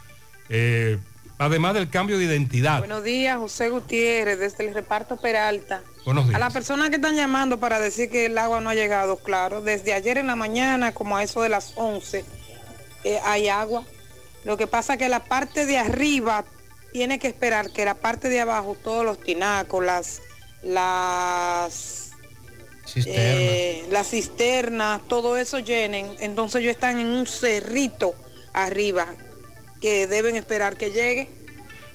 Eh, 0.49 0.99
además 1.39 1.75
del 1.75 1.89
cambio 1.89 2.19
de 2.19 2.25
identidad. 2.25 2.81
Buenos 2.81 3.05
días, 3.05 3.39
José 3.39 3.69
Gutiérrez, 3.71 4.39
desde 4.41 4.67
el 4.69 4.75
reparto 4.75 5.17
Peralta. 5.21 5.83
Buenos 6.05 6.25
días. 6.27 6.35
A 6.37 6.39
las 6.41 6.53
personas 6.53 6.91
que 6.91 6.97
están 6.97 7.15
llamando 7.15 7.61
para 7.61 7.79
decir 7.79 8.11
que 8.11 8.27
el 8.27 8.37
agua 8.39 8.61
no 8.61 8.71
ha 8.71 8.75
llegado, 8.75 9.17
claro, 9.19 9.61
desde 9.61 9.93
ayer 9.95 10.19
en 10.19 10.27
la 10.27 10.35
mañana, 10.37 10.93
como 10.93 11.17
a 11.17 11.23
eso 11.23 11.43
de 11.43 11.49
las 11.49 11.73
11, 11.77 12.25
eh, 13.05 13.19
hay 13.25 13.49
agua. 13.49 13.85
Lo 14.45 14.57
que 14.57 14.67
pasa 14.67 14.97
que 14.97 15.09
la 15.09 15.25
parte 15.25 15.67
de 15.67 15.79
arriba 15.79 16.45
tiene 16.93 17.19
que 17.19 17.29
esperar 17.29 17.71
que 17.73 17.85
la 17.85 17.95
parte 17.95 18.29
de 18.29 18.41
abajo, 18.41 18.77
todos 18.83 19.05
los 19.05 19.21
tinacos, 19.21 19.85
las, 19.85 20.23
las, 20.63 22.11
eh, 22.97 23.87
las 23.91 24.11
cisternas, 24.11 25.01
todo 25.09 25.37
eso 25.37 25.59
llenen. 25.59 26.17
Entonces 26.21 26.63
ellos 26.63 26.73
están 26.73 26.99
en 26.99 27.07
un 27.07 27.27
cerrito 27.27 28.15
arriba 28.53 29.07
que 29.81 30.07
deben 30.07 30.37
esperar 30.37 30.77
que 30.77 30.91
llegue. 30.91 31.29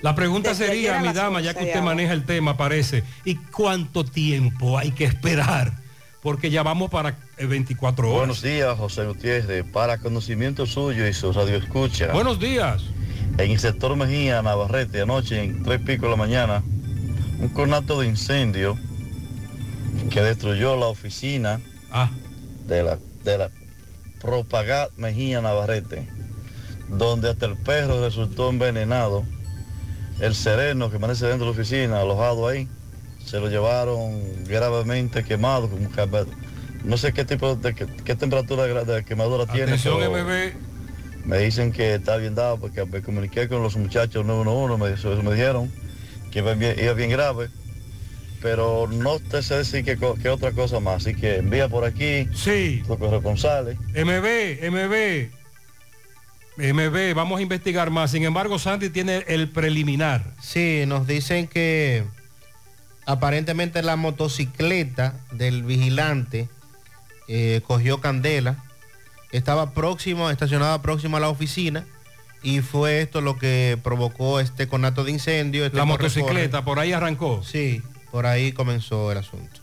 La 0.02 0.14
pregunta 0.14 0.50
Desde 0.50 0.68
sería, 0.68 1.00
mi 1.00 1.14
dama, 1.14 1.40
11 1.40 1.44
ya 1.44 1.54
que 1.54 1.66
usted 1.66 1.82
maneja 1.82 2.14
el 2.14 2.26
tema, 2.26 2.58
parece, 2.58 3.04
¿y 3.24 3.36
cuánto 3.36 4.06
tiempo 4.06 4.78
hay 4.78 4.92
que 4.92 5.06
esperar? 5.06 5.85
Porque 6.26 6.50
ya 6.50 6.64
vamos 6.64 6.90
para 6.90 7.16
eh, 7.38 7.46
24 7.46 8.08
horas. 8.08 8.18
Buenos 8.18 8.42
días, 8.42 8.76
José 8.80 9.06
Gutiérrez. 9.06 9.64
Para 9.64 10.00
conocimiento 10.00 10.66
suyo 10.66 11.08
y 11.08 11.14
su 11.14 11.32
radio 11.32 11.58
escucha. 11.58 12.12
Buenos 12.14 12.40
días. 12.40 12.82
En 13.38 13.52
el 13.52 13.60
sector 13.60 13.96
Mejía, 13.96 14.42
Navarrete, 14.42 15.02
anoche, 15.02 15.44
en 15.44 15.62
tres 15.62 15.82
pico 15.82 16.06
de 16.06 16.10
la 16.10 16.18
mañana, 16.18 16.64
un 17.40 17.50
conato 17.50 18.00
de 18.00 18.08
incendio 18.08 18.76
que 20.10 20.20
destruyó 20.22 20.76
la 20.76 20.88
oficina 20.88 21.62
Ah. 21.92 22.10
de 22.66 22.82
la, 22.82 22.98
de 23.24 23.38
la 23.38 23.52
Propagat 24.20 24.98
Mejía, 24.98 25.42
Navarrete, 25.42 26.08
donde 26.90 27.30
hasta 27.30 27.46
el 27.46 27.56
perro 27.56 28.04
resultó 28.04 28.50
envenenado. 28.50 29.24
El 30.20 30.34
sereno 30.34 30.88
que 30.88 30.94
permanece 30.94 31.28
dentro 31.28 31.46
de 31.46 31.54
la 31.54 31.62
oficina, 31.62 32.00
alojado 32.02 32.48
ahí, 32.48 32.68
se 33.26 33.40
lo 33.40 33.50
llevaron 33.50 34.22
gravemente 34.46 35.24
quemado, 35.24 35.70
como 35.70 35.92
que- 35.92 36.26
no 36.84 36.98
sé 36.98 37.14
qué 37.14 37.26
tipo 37.26 37.56
de 37.56 37.74
qué, 37.74 37.88
qué 38.04 38.16
temperatura 38.16 38.66
de, 38.84 39.04
quemadura 39.04 39.46
tiene. 39.48 39.74
Atención, 39.74 39.98
pero 40.00 40.12
MB. 40.12 40.54
Me 41.26 41.40
dicen 41.40 41.72
que 41.72 41.96
está 41.96 42.18
bien 42.18 42.36
dado 42.36 42.60
porque 42.60 42.86
me 42.86 43.02
comuniqué 43.02 43.48
con 43.48 43.64
los 43.64 43.76
muchachos 43.76 44.24
911, 44.24 44.84
me, 44.84 44.94
eso 44.94 45.24
me 45.24 45.34
dijeron 45.34 45.72
que 46.32 46.40
iba 46.40 46.54
bien, 46.54 46.76
iba 46.80 46.94
bien 46.94 47.10
grave, 47.10 47.50
pero 48.42 48.88
no 48.88 49.20
te 49.20 49.42
sé 49.42 49.58
decir 49.58 49.84
qué, 49.84 50.30
otra 50.30 50.52
cosa 50.52 50.80
más, 50.80 50.98
así 50.98 51.16
que 51.16 51.38
envía 51.38 51.68
por 51.68 51.84
aquí 51.84 52.30
sí. 52.36 52.84
los 52.88 53.00
corresponsales. 53.00 53.76
MB, 53.96 54.70
MB, 54.70 55.30
MB, 56.58 57.16
vamos 57.16 57.40
a 57.40 57.42
investigar 57.42 57.90
más. 57.90 58.12
Sin 58.12 58.24
embargo, 58.24 58.60
Sandy 58.60 58.90
tiene 58.90 59.26
el 59.28 59.50
preliminar. 59.50 60.36
Sí, 60.42 60.84
nos 60.86 61.08
dicen 61.08 61.48
que 61.48 62.04
aparentemente 63.06 63.82
la 63.82 63.96
motocicleta 63.96 65.16
del 65.32 65.64
vigilante 65.64 66.50
eh, 67.28 67.62
cogió 67.66 68.02
candela, 68.02 68.64
estaba 69.32 69.72
próximo, 69.72 70.30
estacionada 70.30 70.82
próximo 70.82 71.18
a 71.18 71.20
la 71.20 71.30
oficina 71.30 71.86
y 72.44 72.62
fue 72.62 73.02
esto 73.02 73.22
lo 73.22 73.38
que 73.38 73.78
provocó 73.84 74.40
este 74.40 74.68
conato 74.68 75.04
de 75.04 75.12
incendio. 75.12 75.66
este 75.66 75.78
La 75.78 75.86
motocicleta, 75.86 76.64
por 76.64 76.80
ahí 76.80 76.94
arrancó. 76.94 77.44
Sí, 77.44 77.82
por 78.12 78.26
ahí 78.26 78.52
comenzó 78.52 79.12
el 79.12 79.18
asunto. 79.18 79.62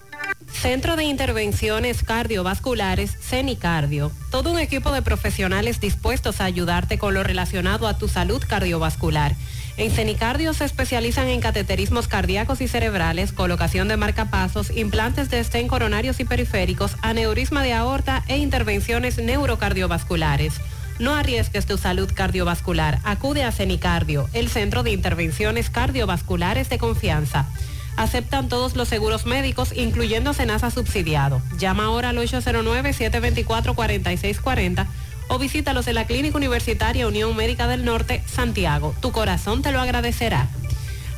Centro 0.50 0.96
de 0.96 1.04
Intervenciones 1.04 2.02
Cardiovasculares, 2.02 3.16
CENICardio. 3.20 4.12
Todo 4.30 4.50
un 4.50 4.58
equipo 4.58 4.92
de 4.92 5.02
profesionales 5.02 5.80
dispuestos 5.80 6.40
a 6.40 6.44
ayudarte 6.44 6.98
con 6.98 7.14
lo 7.14 7.22
relacionado 7.22 7.86
a 7.86 7.96
tu 7.96 8.08
salud 8.08 8.42
cardiovascular. 8.46 9.34
En 9.78 9.90
CENICardio 9.90 10.52
se 10.52 10.66
especializan 10.66 11.28
en 11.28 11.40
cateterismos 11.40 12.06
cardíacos 12.06 12.60
y 12.60 12.68
cerebrales, 12.68 13.32
colocación 13.32 13.88
de 13.88 13.96
marcapasos, 13.96 14.70
implantes 14.70 15.30
de 15.30 15.40
estén 15.40 15.66
coronarios 15.66 16.20
y 16.20 16.24
periféricos, 16.24 16.96
aneurisma 17.00 17.62
de 17.62 17.72
aorta 17.72 18.22
e 18.28 18.36
intervenciones 18.36 19.16
neurocardiovasculares. 19.16 20.60
No 20.98 21.14
arriesgues 21.14 21.64
tu 21.64 21.78
salud 21.78 22.12
cardiovascular. 22.14 22.98
Acude 23.02 23.44
a 23.44 23.52
CENICardio, 23.52 24.28
el 24.34 24.50
centro 24.50 24.82
de 24.82 24.90
intervenciones 24.90 25.70
cardiovasculares 25.70 26.68
de 26.68 26.76
confianza. 26.76 27.46
Aceptan 27.96 28.48
todos 28.48 28.76
los 28.76 28.88
seguros 28.88 29.24
médicos, 29.24 29.72
incluyendo 29.74 30.34
Senasa 30.34 30.70
subsidiado. 30.70 31.40
Llama 31.58 31.86
ahora 31.86 32.10
al 32.10 32.18
809-724-4640 32.18 34.86
o 35.32 35.38
visítalos 35.38 35.88
en 35.88 35.94
la 35.94 36.04
Clínica 36.04 36.36
Universitaria 36.36 37.06
Unión 37.06 37.34
Médica 37.34 37.66
del 37.66 37.86
Norte, 37.86 38.22
Santiago. 38.26 38.94
Tu 39.00 39.12
corazón 39.12 39.62
te 39.62 39.72
lo 39.72 39.80
agradecerá. 39.80 40.46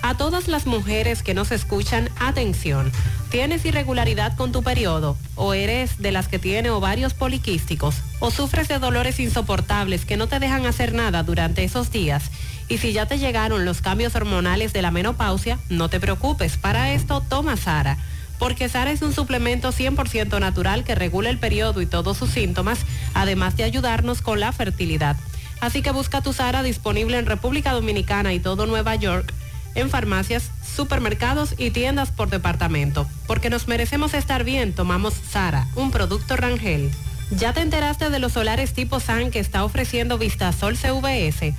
A 0.03 0.17
todas 0.17 0.47
las 0.47 0.67
mujeres 0.67 1.25
que 1.25 1.35
nos 1.35 1.51
escuchan, 1.51 2.09
atención. 2.21 2.93
¿Tienes 3.31 3.65
irregularidad 3.65 4.37
con 4.37 4.53
tu 4.53 4.63
periodo? 4.63 5.17
¿O 5.35 5.53
eres 5.53 5.99
de 5.99 6.13
las 6.13 6.29
que 6.29 6.39
tiene 6.39 6.71
ovarios 6.71 7.13
poliquísticos? 7.13 7.97
¿O 8.21 8.31
sufres 8.31 8.69
de 8.69 8.79
dolores 8.79 9.19
insoportables 9.19 10.05
que 10.05 10.17
no 10.17 10.29
te 10.29 10.39
dejan 10.39 10.65
hacer 10.65 10.93
nada 10.93 11.25
durante 11.25 11.65
esos 11.65 11.91
días? 11.91 12.23
Y 12.69 12.79
si 12.79 12.93
ya 12.93 13.07
te 13.07 13.19
llegaron 13.19 13.65
los 13.65 13.81
cambios 13.81 14.15
hormonales 14.15 14.73
de 14.73 14.83
la 14.83 14.93
menopausia, 14.93 15.59
no 15.71 15.89
te 15.89 15.99
preocupes. 15.99 16.57
Para 16.57 16.93
esto, 16.93 17.21
toma 17.21 17.57
Sara. 17.57 17.99
Porque 18.45 18.69
Sara 18.69 18.93
es 18.93 19.01
un 19.01 19.15
suplemento 19.15 19.73
100% 19.73 20.39
natural 20.39 20.85
que 20.85 20.95
regula 20.95 21.31
el 21.31 21.39
periodo 21.39 21.81
y 21.81 21.87
todos 21.87 22.19
sus 22.19 22.29
síntomas, 22.29 22.81
además 23.15 23.57
de 23.57 23.65
ayudarnos 23.65 24.21
con 24.21 24.39
la 24.39 24.53
fertilidad. 24.53 25.17
Así 25.63 25.81
que 25.81 25.93
busca 25.93 26.21
tu 26.21 26.35
Sara 26.35 26.63
disponible 26.63 27.19
en 27.19 27.25
República 27.25 27.73
Dominicana 27.73 28.35
y 28.35 28.41
todo 28.41 28.67
Nueva 28.67 28.97
York, 28.97 29.33
en 29.75 29.89
farmacias, 29.89 30.51
supermercados 30.77 31.55
y 31.57 31.71
tiendas 31.71 32.11
por 32.11 32.29
departamento. 32.29 33.09
Porque 33.27 33.49
nos 33.49 33.67
merecemos 33.67 34.13
estar 34.13 34.45
bien, 34.45 34.75
tomamos 34.75 35.15
Sara, 35.15 35.67
un 35.75 35.91
producto 35.91 36.37
Rangel. 36.37 36.91
¿Ya 37.31 37.55
te 37.55 37.63
enteraste 37.63 38.11
de 38.11 38.19
los 38.19 38.33
solares 38.33 38.75
tipo 38.75 39.01
SAN 39.01 39.31
que 39.31 39.41
está 39.41 39.65
ofreciendo 39.65 40.19
Vistasol 40.19 40.77
CVS? 40.77 41.55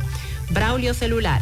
Braulio 0.51 0.93
Celular. 0.93 1.41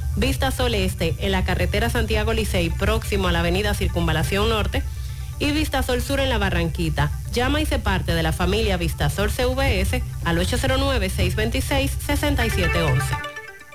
Vista 0.15 0.51
Sol 0.51 0.75
Este 0.75 1.15
en 1.19 1.31
la 1.31 1.43
carretera 1.45 1.89
Santiago 1.89 2.33
Licey 2.33 2.69
próximo 2.69 3.29
a 3.29 3.31
la 3.31 3.39
avenida 3.39 3.73
Circunvalación 3.73 4.49
Norte. 4.49 4.83
Y 5.39 5.51
Vista 5.51 5.81
Sol 5.81 6.01
Sur 6.01 6.19
en 6.19 6.29
la 6.29 6.37
Barranquita. 6.37 7.11
Llama 7.33 7.61
y 7.61 7.65
se 7.65 7.79
parte 7.79 8.13
de 8.13 8.21
la 8.21 8.31
familia 8.31 8.77
Vista 8.77 9.09
Sol 9.09 9.31
CVS 9.31 10.03
al 10.23 10.37
809-626-6711. 10.37 13.01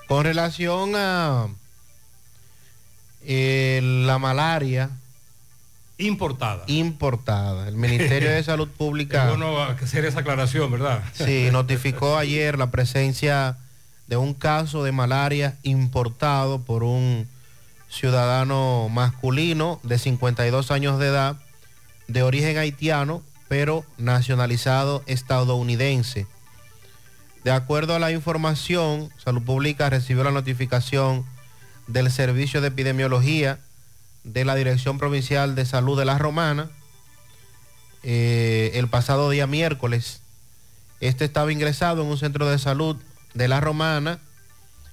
Con 0.07 0.25
relación 0.25 0.93
a 0.95 1.49
eh, 3.23 3.81
la 3.83 4.19
malaria 4.19 4.91
importada. 5.99 6.63
Importada. 6.69 7.67
El 7.67 7.75
Ministerio 7.77 8.31
de 8.31 8.43
Salud 8.45 8.69
Pública. 8.69 9.31
Bueno 9.31 9.61
hacer 9.61 10.05
esa 10.05 10.21
aclaración, 10.21 10.71
¿verdad? 10.71 11.03
Sí, 11.15 11.49
notificó 11.51 12.17
ayer 12.17 12.57
la 12.59 12.71
presencia 12.71 13.57
de 14.07 14.17
un 14.17 14.35
caso 14.35 14.85
de 14.85 14.93
malaria 14.93 15.57
importado 15.63 16.61
por 16.61 16.83
un 16.83 17.29
ciudadano 17.89 18.89
masculino 18.89 19.81
de 19.83 19.99
52 19.99 20.71
años 20.71 20.99
de 20.99 21.07
edad, 21.07 21.37
de 22.09 22.23
origen 22.23 22.59
haitiano, 22.59 23.23
pero 23.49 23.85
nacionalizado 23.97 25.03
estadounidense. 25.07 26.27
De 27.45 27.53
acuerdo 27.53 27.95
a 27.95 27.99
la 27.99 28.11
información, 28.11 29.11
Salud 29.23 29.43
Pública 29.43 29.89
recibió 29.89 30.25
la 30.25 30.33
notificación 30.33 31.25
del 31.87 32.11
Servicio 32.11 32.61
de 32.61 32.69
Epidemiología 32.69 33.61
de 34.25 34.45
la 34.45 34.57
Dirección 34.57 34.99
Provincial 34.99 35.55
de 35.55 35.65
Salud 35.65 35.97
de 35.97 36.05
la 36.05 36.19
Romana 36.19 36.69
eh, 38.03 38.73
el 38.75 38.89
pasado 38.89 39.31
día 39.31 39.47
miércoles. 39.47 40.21
Este 41.01 41.25
estaba 41.25 41.53
ingresado 41.53 42.03
en 42.03 42.09
un 42.09 42.19
centro 42.19 42.49
de 42.49 42.59
salud 42.59 42.97
de 43.37 43.49
la 43.49 43.61
Romana 43.61 44.19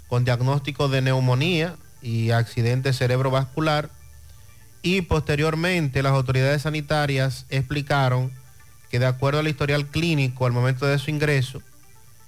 con 0.08 0.26
diagnóstico 0.26 0.90
de 0.90 1.02
neumonía 1.02 1.76
y 2.02 2.32
accidente 2.32 2.94
cerebrovascular 2.94 3.90
y 4.82 5.02
posteriormente 5.02 6.04
las 6.04 6.12
autoridades 6.12 6.64
sanitarias 6.64 7.46
explicaron 7.50 8.32
que 8.92 9.00
de 9.00 9.06
acuerdo 9.06 9.40
al 9.40 9.48
historial 9.48 9.88
clínico 9.88 10.46
al 10.46 10.52
momento 10.52 10.86
de 10.86 11.00
su 11.00 11.10
ingreso, 11.10 11.62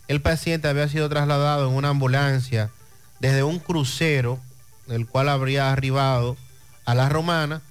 el 0.08 0.22
paciente 0.22 0.70
había 0.70 0.88
sido 0.88 1.10
trasladado 1.10 1.68
en 1.68 1.76
una 1.76 1.90
ambulancia 1.90 2.72
desde 3.20 3.44
un 3.44 3.60
crucero, 3.60 4.40
el 4.88 5.06
cual 5.06 5.30
habría 5.30 5.72
arribado 5.72 6.38
a 6.86 6.96
la 6.96 7.10
romana. 7.10 7.62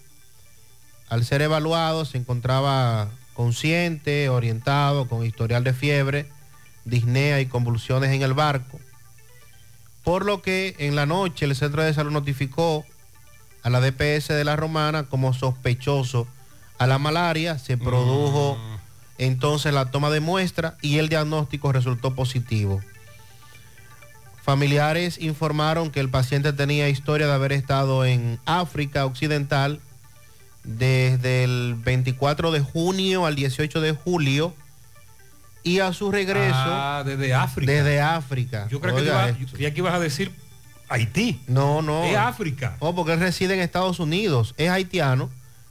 Al 1.09 1.25
ser 1.25 1.43
evaluado 1.43 2.05
se 2.05 2.19
encontraba 2.19 3.09
consciente, 3.33 4.29
orientado, 4.29 5.09
con 5.09 5.25
historial 5.25 5.65
de 5.65 5.73
fiebre, 5.73 6.29
disnea 6.85 7.41
y 7.41 7.47
convulsiones 7.47 8.11
en 8.11 8.23
el 8.23 8.35
barco. 8.35 8.81
Por 10.03 10.25
lo 10.25 10.43
que 10.43 10.77
en 10.79 10.97
la 10.97 11.07
noche 11.07 11.47
el 11.47 11.57
centro 11.57 11.83
de 11.83 11.95
salud 11.95 12.13
notificó 12.13 12.85
a 13.63 13.71
la 13.71 13.81
DPS 13.81 14.29
de 14.29 14.45
la 14.45 14.57
Romana 14.57 15.05
como 15.05 15.33
sospechoso 15.33 16.29
a 16.79 16.87
la 16.87 16.99
malaria. 16.99 17.59
Se 17.59 17.79
produjo 17.79 18.59
entonces 19.19 19.73
la 19.73 19.91
toma 19.91 20.11
de 20.11 20.21
muestra 20.21 20.77
y 20.83 20.99
el 20.99 21.09
diagnóstico 21.09 21.73
resultó 21.73 22.15
positivo. 22.15 22.83
Familiares 24.43 25.17
informaron 25.19 25.91
que 25.91 26.01
el 26.01 26.11
paciente 26.11 26.53
tenía 26.53 26.91
historia 26.91 27.27
de 27.27 27.33
haber 27.33 27.53
estado 27.53 28.05
en 28.05 28.39
África 28.45 29.07
Occidental 29.07 29.81
desde 30.65 31.45
el 31.45 31.77
24 31.77 32.51
de 32.51 32.61
junio 32.61 33.25
al 33.25 33.37
18 33.37 33.81
de 33.81 33.93
julio 33.93 34.55
y 35.65 35.81
a 35.81 35.93
su 35.93 36.13
regreso 36.13 36.55
Ah, 36.55 37.03
desde 37.05 37.35
África. 37.35 37.73
desde 37.73 38.01
África. 38.01 38.69
Yo 38.71 38.81
creo 38.81 38.95
que, 38.95 39.01
Oiga 39.03 39.31
iba- 39.31 39.39
yo 39.39 39.47
creía 39.49 39.73
que 39.75 39.81
ibas 39.81 39.95
a 39.95 39.99
decir 39.99 40.31
Haití. 40.89 41.41
No, 41.49 41.81
no. 41.83 42.05
Es 42.05 42.17
África. 42.17 42.77
Oh, 42.79 42.95
porque 42.95 43.15
él 43.15 43.21
reside 43.21 43.55
en 43.55 43.61
Estados 43.61 43.99
Unidos. 43.99 44.55
Es 44.59 44.69
haitiano, 44.71 45.31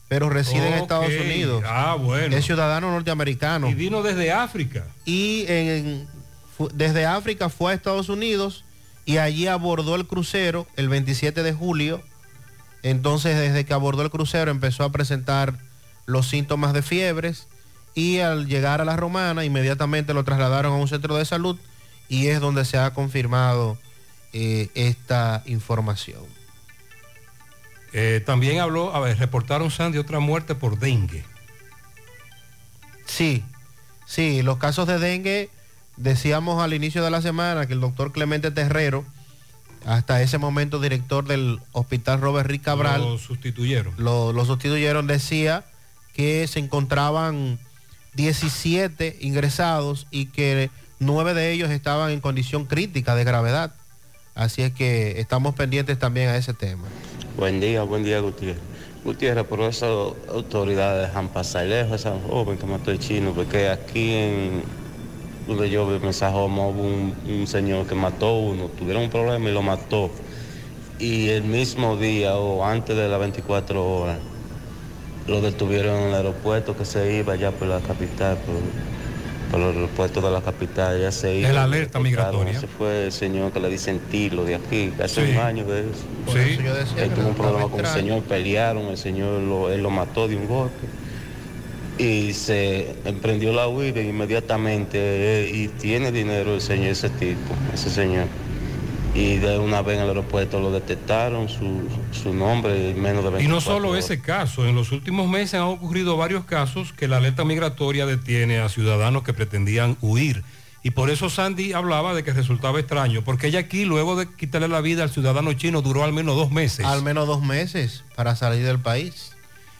pero 0.09 0.29
reside 0.29 0.67
en. 0.67 0.73
Estados 0.73 1.07
Unidos. 1.13 1.63
Ah, 1.65 1.95
bueno. 1.99 2.35
Es 2.35 2.43
ciudadano 2.45 2.89
norteamericano. 2.91 3.69
Y 3.69 3.75
vino 3.75 4.01
desde 4.01 4.31
África. 4.31 4.85
Y 5.05 5.45
en- 5.47 6.07
desde 6.73 7.05
África 7.05 7.49
fue 7.49 7.71
a 7.71 7.75
Estados 7.75 8.09
Unidos 8.09 8.65
y 9.05 9.17
allí 9.17 9.45
abordó 9.47 9.95
el 9.95 10.07
crucero 10.07 10.65
el 10.75 10.89
27 10.89 11.43
de 11.43 11.53
julio. 11.53 12.01
Entonces, 12.81 13.37
desde 13.37 13.65
que 13.65 13.73
abordó 13.73 14.01
el 14.01 14.09
crucero 14.09 14.49
empezó 14.51 14.83
a 14.83 14.91
presentar 14.91 15.53
los 16.05 16.27
síntomas 16.27 16.73
de 16.73 16.81
fiebres 16.81 17.47
y 17.95 18.19
al 18.19 18.47
llegar 18.47 18.81
a 18.81 18.85
la 18.85 18.95
romana 18.95 19.45
inmediatamente 19.45 20.13
lo 20.13 20.23
trasladaron 20.23 20.73
a 20.73 20.77
un 20.77 20.87
centro 20.87 21.15
de 21.15 21.25
salud 21.25 21.57
y 22.09 22.27
es 22.27 22.39
donde 22.39 22.65
se 22.65 22.77
ha 22.77 22.93
confirmado 22.93 23.77
eh, 24.33 24.69
esta 24.75 25.43
información. 25.45 26.23
Eh, 27.93 28.21
también 28.25 28.59
habló, 28.59 28.95
a 28.95 28.99
ver, 28.99 29.17
reportaron 29.19 29.69
Sandy 29.69 29.99
otra 29.99 30.19
muerte 30.19 30.55
por 30.55 30.79
dengue. 30.79 31.23
Sí, 33.05 33.43
sí, 34.05 34.41
los 34.41 34.57
casos 34.57 34.87
de 34.87 34.97
dengue, 34.97 35.49
decíamos 35.97 36.61
al 36.63 36.73
inicio 36.73 37.03
de 37.03 37.11
la 37.11 37.21
semana 37.21 37.67
que 37.67 37.73
el 37.73 37.81
doctor 37.81 38.11
Clemente 38.11 38.49
Terrero, 38.49 39.05
hasta 39.85 40.21
ese 40.21 40.37
momento 40.37 40.79
director 40.79 41.25
del 41.25 41.59
hospital 41.73 42.21
Robert 42.21 42.49
Rick 42.49 42.63
Cabral, 42.63 43.01
Lo 43.01 43.17
sustituyeron. 43.19 43.93
lo, 43.97 44.33
lo 44.33 44.45
sustituyeron, 44.45 45.05
decía 45.05 45.65
que 46.15 46.47
se 46.47 46.59
encontraban 46.59 47.59
17 48.15 49.17
ingresados 49.21 50.07
y 50.11 50.27
que 50.27 50.69
nueve 50.99 51.33
de 51.33 51.51
ellos 51.51 51.69
estaban 51.69 52.11
en 52.11 52.19
condición 52.19 52.65
crítica 52.65 53.15
de 53.15 53.23
gravedad. 53.23 53.73
Así 54.35 54.61
es 54.61 54.71
que 54.71 55.19
estamos 55.19 55.55
pendientes 55.55 55.99
también 55.99 56.29
a 56.29 56.37
ese 56.37 56.53
tema. 56.53 56.85
Buen 57.37 57.59
día, 57.59 57.83
buen 57.83 58.03
día 58.03 58.19
Gutiérrez. 58.19 58.61
Gutiérrez, 59.03 59.45
pero 59.49 59.67
esas 59.67 59.89
autoridades 60.29 61.07
dejan 61.07 61.27
pasar 61.29 61.65
lejos 61.65 61.99
esa 61.99 62.17
joven 62.27 62.57
que 62.57 62.65
mató 62.65 62.91
el 62.91 62.99
chino, 62.99 63.33
porque 63.33 63.69
aquí 63.69 64.13
en 64.13 64.63
donde 65.47 65.69
yo 65.69 65.87
vi 65.87 66.05
en 66.05 66.13
Sajoma 66.13 66.67
hubo 66.67 66.83
un, 66.83 67.15
un 67.27 67.47
señor 67.47 67.85
que 67.85 67.95
mató 67.95 68.37
uno, 68.37 68.69
tuvieron 68.69 69.03
un 69.03 69.09
problema 69.09 69.49
y 69.49 69.53
lo 69.53 69.61
mató. 69.61 70.09
Y 70.99 71.29
el 71.29 71.43
mismo 71.43 71.97
día 71.97 72.37
o 72.37 72.63
antes 72.63 72.95
de 72.95 73.09
las 73.09 73.19
24 73.19 73.85
horas, 73.85 74.19
lo 75.27 75.41
detuvieron 75.41 75.95
en 76.01 76.07
el 76.09 76.13
aeropuerto 76.15 76.75
que 76.77 76.85
se 76.85 77.13
iba 77.15 77.33
allá 77.33 77.51
por 77.51 77.67
la 77.67 77.79
capital, 77.79 78.37
por, 78.37 78.55
por 79.51 79.59
el 79.69 79.75
aeropuerto 79.77 80.19
de 80.21 80.31
la 80.31 80.41
capital, 80.41 80.99
ya 80.99 81.11
se 81.11 81.35
iba. 81.35 81.49
Es 81.49 81.55
la 81.55 81.63
alerta 81.63 81.99
migratoria. 81.99 82.53
Ese 82.53 82.67
fue 82.67 83.05
el 83.05 83.11
señor 83.11 83.51
que 83.51 83.59
le 83.59 83.69
dicen 83.69 83.99
Tilo 84.11 84.43
de 84.43 84.55
aquí, 84.55 84.91
hace 85.01 85.25
Sí. 85.25 85.31
un 85.31 85.37
año 85.37 85.65
de 85.65 85.81
eso. 85.81 85.89
Por 86.25 86.37
eso 86.37 86.61
yo 86.61 86.73
decía 86.75 87.03
Él 87.05 87.11
tuvo 87.11 87.27
un 87.29 87.35
problema 87.35 87.69
con 87.69 87.79
el 87.79 87.85
señor, 87.87 88.21
pelearon, 88.23 88.87
el 88.87 88.97
señor 88.97 89.39
lo, 89.41 89.69
él 89.69 89.81
lo 89.81 89.89
mató 89.89 90.27
de 90.27 90.35
un 90.35 90.47
golpe 90.47 90.87
y 91.97 92.33
se 92.33 92.95
emprendió 93.05 93.53
la 93.53 93.67
huida 93.67 94.01
inmediatamente 94.01 94.97
eh, 94.97 95.51
y 95.53 95.67
tiene 95.67 96.11
dinero 96.11 96.55
el 96.55 96.61
señor, 96.61 96.87
ese 96.87 97.09
tipo, 97.11 97.53
ese 97.73 97.89
señor. 97.91 98.25
Y 99.15 99.37
de 99.37 99.59
una 99.59 99.83
vez 99.83 99.97
en 99.97 100.03
el 100.03 100.09
aeropuerto 100.09 100.59
lo 100.59 100.71
detectaron, 100.71 101.47
su, 101.47 101.87
su 102.11 102.33
nombre 102.33 102.91
en 102.91 103.01
menos 103.01 103.23
de 103.23 103.29
24 103.29 103.43
Y 103.43 103.47
no 103.47 103.61
solo 103.61 103.89
horas. 103.89 104.05
ese 104.05 104.21
caso, 104.21 104.65
en 104.65 104.73
los 104.75 104.91
últimos 104.91 105.29
meses 105.29 105.55
han 105.55 105.67
ocurrido 105.67 106.17
varios 106.17 106.45
casos 106.45 106.93
que 106.93 107.07
la 107.07 107.17
alerta 107.17 107.45
migratoria 107.45 108.07
detiene 108.07 108.59
a 108.59 108.69
ciudadanos 108.69 109.21
que 109.23 109.33
pretendían 109.33 109.97
huir. 110.01 110.43
Y 110.81 110.91
por 110.91 111.11
eso 111.11 111.29
Sandy 111.29 111.73
hablaba 111.73 112.13
de 112.15 112.23
que 112.23 112.33
resultaba 112.33 112.79
extraño, 112.79 113.23
porque 113.23 113.47
ella 113.47 113.59
aquí, 113.59 113.85
luego 113.85 114.15
de 114.15 114.27
quitarle 114.27 114.67
la 114.67 114.81
vida 114.81 115.03
al 115.03 115.11
ciudadano 115.11 115.53
chino, 115.53 115.81
duró 115.83 116.03
al 116.03 116.11
menos 116.11 116.35
dos 116.35 116.51
meses. 116.51 116.85
Al 116.85 117.03
menos 117.03 117.27
dos 117.27 117.41
meses 117.43 118.03
para 118.15 118.35
salir 118.35 118.65
del 118.65 118.79
país. 118.79 119.31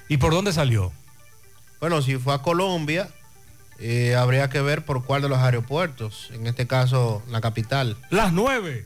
¿Y 0.10 0.18
por 0.18 0.32
dónde 0.32 0.54
salió? 0.54 0.94
Bueno, 1.82 2.02
si 2.04 2.16
fue 2.18 2.36
a 2.36 2.38
Colombia, 2.38 3.10
eh, 3.80 4.16
habría 4.16 4.50
que 4.50 4.62
ver 4.62 4.86
por 4.86 5.04
cuál 5.04 5.24
de 5.24 5.28
los 5.30 5.40
aeropuertos, 5.40 6.30
en 6.34 6.46
este 6.48 6.68
caso 6.68 7.24
la 7.30 7.42
capital. 7.42 7.98
Las 8.12 8.32
nueve. 8.32 8.86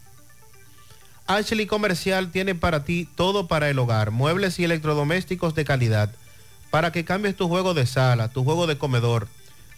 Ashley 1.35 1.65
Comercial 1.65 2.29
tiene 2.29 2.55
para 2.55 2.83
ti 2.83 3.07
todo 3.15 3.47
para 3.47 3.69
el 3.69 3.79
hogar, 3.79 4.11
muebles 4.11 4.59
y 4.59 4.65
electrodomésticos 4.65 5.55
de 5.55 5.63
calidad, 5.63 6.13
para 6.71 6.91
que 6.91 7.05
cambies 7.05 7.37
tu 7.37 7.47
juego 7.47 7.73
de 7.73 7.85
sala, 7.85 8.27
tu 8.27 8.43
juego 8.43 8.67
de 8.67 8.77
comedor. 8.77 9.29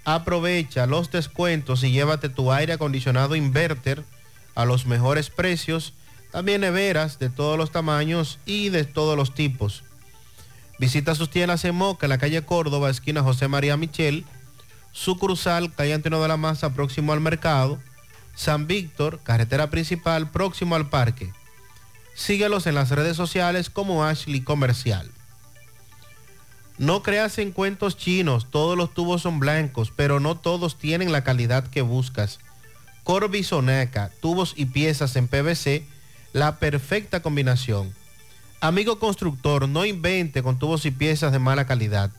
Aprovecha 0.04 0.88
los 0.88 1.12
descuentos 1.12 1.84
y 1.84 1.92
llévate 1.92 2.30
tu 2.30 2.52
aire 2.52 2.74
acondicionado 2.74 3.36
inverter 3.36 4.04
a 4.56 4.66
los 4.66 4.88
mejores 4.88 5.30
precios, 5.30 5.94
también 6.32 6.62
neveras 6.62 7.20
de 7.20 7.30
todos 7.30 7.56
los 7.56 7.72
tamaños 7.72 8.40
y 8.46 8.70
de 8.70 8.84
todos 8.84 9.16
los 9.16 9.36
tipos. 9.36 9.84
Visita 10.80 11.14
sus 11.14 11.30
tiendas 11.30 11.64
en 11.66 11.76
Moca, 11.76 12.08
en 12.08 12.10
la 12.10 12.18
calle 12.18 12.42
Córdoba, 12.42 12.90
esquina 12.90 13.22
José 13.22 13.48
María 13.48 13.78
Michel, 13.78 14.26
sucursal, 14.92 15.72
calle 15.72 15.94
Antonio 15.94 16.20
de 16.20 16.28
la 16.28 16.38
Maza, 16.38 16.74
próximo 16.74 17.14
al 17.14 17.22
mercado, 17.22 17.80
San 18.36 18.66
Víctor, 18.66 19.20
carretera 19.22 19.70
principal, 19.70 20.32
próximo 20.32 20.76
al 20.76 20.90
parque. 20.90 21.32
Síguelos 22.16 22.68
en 22.68 22.76
las 22.76 22.90
redes 22.92 23.18
sociales 23.18 23.70
como 23.70 24.04
Ashley 24.04 24.42
Comercial. 24.42 25.10
No 26.78 27.04
creas 27.04 27.38
en 27.38 27.52
cuentos 27.52 27.98
chinos, 27.98 28.50
todos 28.50 28.78
los 28.78 28.94
tubos 28.94 29.22
son 29.22 29.40
blancos, 29.40 29.92
pero 29.96 30.20
no 30.20 30.38
todos 30.38 30.78
tienen 30.78 31.12
la 31.12 31.24
calidad 31.24 31.68
que 31.68 31.82
buscas. 31.82 32.40
Corby 33.04 33.44
Soneca, 33.44 34.12
tubos 34.22 34.54
y 34.56 34.66
piezas 34.66 35.16
en 35.16 35.28
PVC, 35.28 35.86
la 36.34 36.58
perfecta 36.58 37.22
combinación. 37.22 37.94
Amigo 38.60 38.98
constructor, 38.98 39.68
no 39.68 39.86
invente 39.86 40.42
con 40.42 40.58
tubos 40.58 40.86
y 40.86 40.92
piezas 40.92 41.32
de 41.32 41.40
mala 41.40 41.68
calidad. 41.68 42.12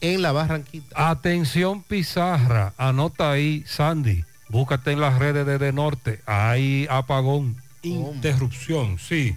en 0.00 0.22
la 0.22 0.32
Barranquita. 0.32 1.10
Atención 1.10 1.82
Pizarra, 1.82 2.72
anota 2.78 3.30
ahí, 3.32 3.64
Sandy. 3.66 4.24
Búscate 4.48 4.92
en 4.92 5.00
las 5.00 5.18
redes 5.18 5.46
de 5.46 5.58
De 5.58 5.72
Norte. 5.72 6.20
Hay 6.26 6.86
apagón, 6.90 7.56
interrupción, 7.82 8.98
sí, 8.98 9.34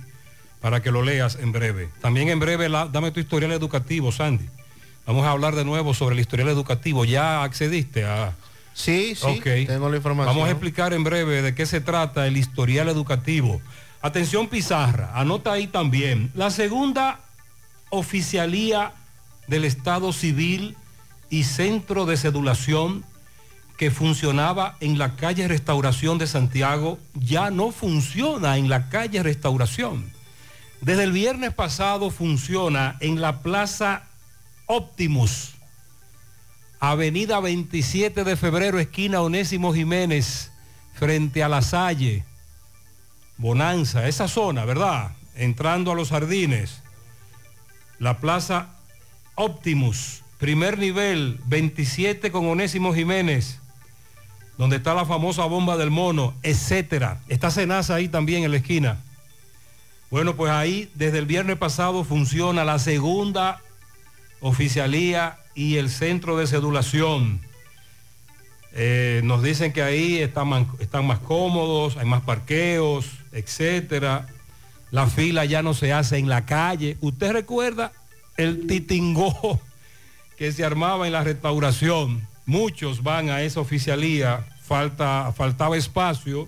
para 0.61 0.81
que 0.81 0.91
lo 0.91 1.02
leas 1.03 1.35
en 1.40 1.52
breve. 1.52 1.90
También 2.02 2.30
en 2.30 2.40
breve, 2.40 2.69
la- 2.69 2.88
dame 2.88 3.11
tu 3.11 3.19
historial 3.19 3.52
educativo, 3.52 4.11
Sandy. 4.11 4.45
Vamos 5.06 5.26
a 5.26 5.31
hablar 5.31 5.56
de 5.56 5.65
nuevo 5.65 5.94
sobre 5.94 6.15
el 6.15 6.22
historial 6.22 6.48
educativo. 6.49 7.06
¿Ya 7.06 7.44
accediste 7.44 8.06
a...? 8.06 8.34
Sí, 8.73 9.14
sí, 9.15 9.40
tengo 9.68 9.88
la 9.90 9.98
información. 9.98 10.34
Vamos 10.35 10.48
a 10.48 10.52
explicar 10.52 10.94
en 10.94 11.03
breve 11.03 11.44
de 11.44 11.53
qué 11.53 11.65
se 11.68 11.80
trata 11.80 12.26
el 12.26 12.38
historial 12.38 12.90
educativo. 12.90 13.61
Atención 14.02 14.48
Pizarra, 14.48 15.11
anota 15.14 15.52
ahí 15.52 15.68
también. 15.68 16.31
La 16.34 16.49
segunda 16.49 17.19
oficialía 17.90 18.94
del 19.48 19.65
Estado 19.65 20.14
Civil 20.14 20.76
y 21.30 21.44
Centro 21.44 22.06
de 22.06 22.18
Cedulación 22.18 23.03
que 23.78 23.91
funcionaba 23.91 24.78
en 24.80 24.98
la 24.98 25.15
calle 25.15 25.48
Restauración 25.48 26.18
de 26.18 26.28
Santiago 26.28 26.99
ya 27.14 27.49
no 27.49 27.72
funciona 27.72 28.57
en 28.57 28.70
la 28.70 28.90
calle 28.90 29.24
Restauración. 29.24 30.11
Desde 30.82 31.03
el 31.03 31.11
viernes 31.11 31.53
pasado 31.53 32.11
funciona 32.11 32.98
en 32.99 33.22
la 33.22 33.41
Plaza 33.41 34.03
Optimus, 34.68 35.53
Avenida 36.80 37.40
27 37.40 38.24
de 38.24 38.36
Febrero, 38.36 38.80
esquina 38.80 39.22
Onésimo 39.22 39.74
Jiménez, 39.74 40.52
frente 40.94 41.41
a 41.41 41.49
La 41.49 41.61
Salle, 41.61 42.26
Bonanza, 43.38 44.07
esa 44.07 44.28
zona, 44.28 44.65
¿verdad? 44.65 45.11
Entrando 45.36 45.91
a 45.91 45.95
los 45.95 46.10
jardines. 46.10 46.82
La 47.99 48.20
Plaza 48.20 48.72
Optimus, 49.35 50.22
primer 50.38 50.77
nivel, 50.77 51.39
27 51.45 52.31
con 52.31 52.45
Onésimo 52.45 52.93
Jiménez, 52.93 53.60
donde 54.57 54.76
está 54.76 54.93
la 54.93 55.05
famosa 55.05 55.45
bomba 55.45 55.77
del 55.77 55.89
mono, 55.89 56.34
etcétera. 56.43 57.19
Está 57.27 57.49
Cenaza 57.49 57.95
ahí 57.95 58.07
también 58.07 58.43
en 58.43 58.51
la 58.51 58.57
esquina. 58.57 58.97
Bueno, 60.11 60.35
pues 60.35 60.51
ahí 60.51 60.91
desde 60.93 61.18
el 61.18 61.26
viernes 61.26 61.57
pasado 61.57 62.03
funciona 62.03 62.64
la 62.64 62.77
segunda 62.77 63.61
oficialía 64.41 65.39
y 65.55 65.77
el 65.77 65.89
centro 65.89 66.38
de 66.38 66.45
cedulación. 66.45 67.41
Eh, 68.73 69.22
nos 69.23 69.41
dicen 69.41 69.73
que 69.73 69.81
ahí 69.81 70.18
están 70.18 70.68
están 70.80 71.07
más 71.07 71.19
cómodos, 71.19 71.97
hay 71.97 72.05
más 72.05 72.22
parqueos, 72.22 73.07
etcétera. 73.31 74.27
La 74.91 75.07
fila 75.07 75.45
ya 75.45 75.64
no 75.64 75.73
se 75.73 75.93
hace 75.93 76.19
en 76.19 76.30
la 76.30 76.45
calle. 76.45 76.97
¿Usted 77.01 77.31
recuerda 77.31 77.91
el 78.38 78.68
titingó 78.68 79.60
que 80.38 80.51
se 80.51 80.64
armaba 80.64 81.07
en 81.07 81.14
la 81.14 81.23
restauración? 81.23 82.27
Muchos 82.45 83.03
van 83.03 83.30
a 83.30 83.41
esa 83.41 83.61
oficialía, 83.61 84.45
falta, 84.61 85.31
faltaba 85.35 85.77
espacio, 85.77 86.47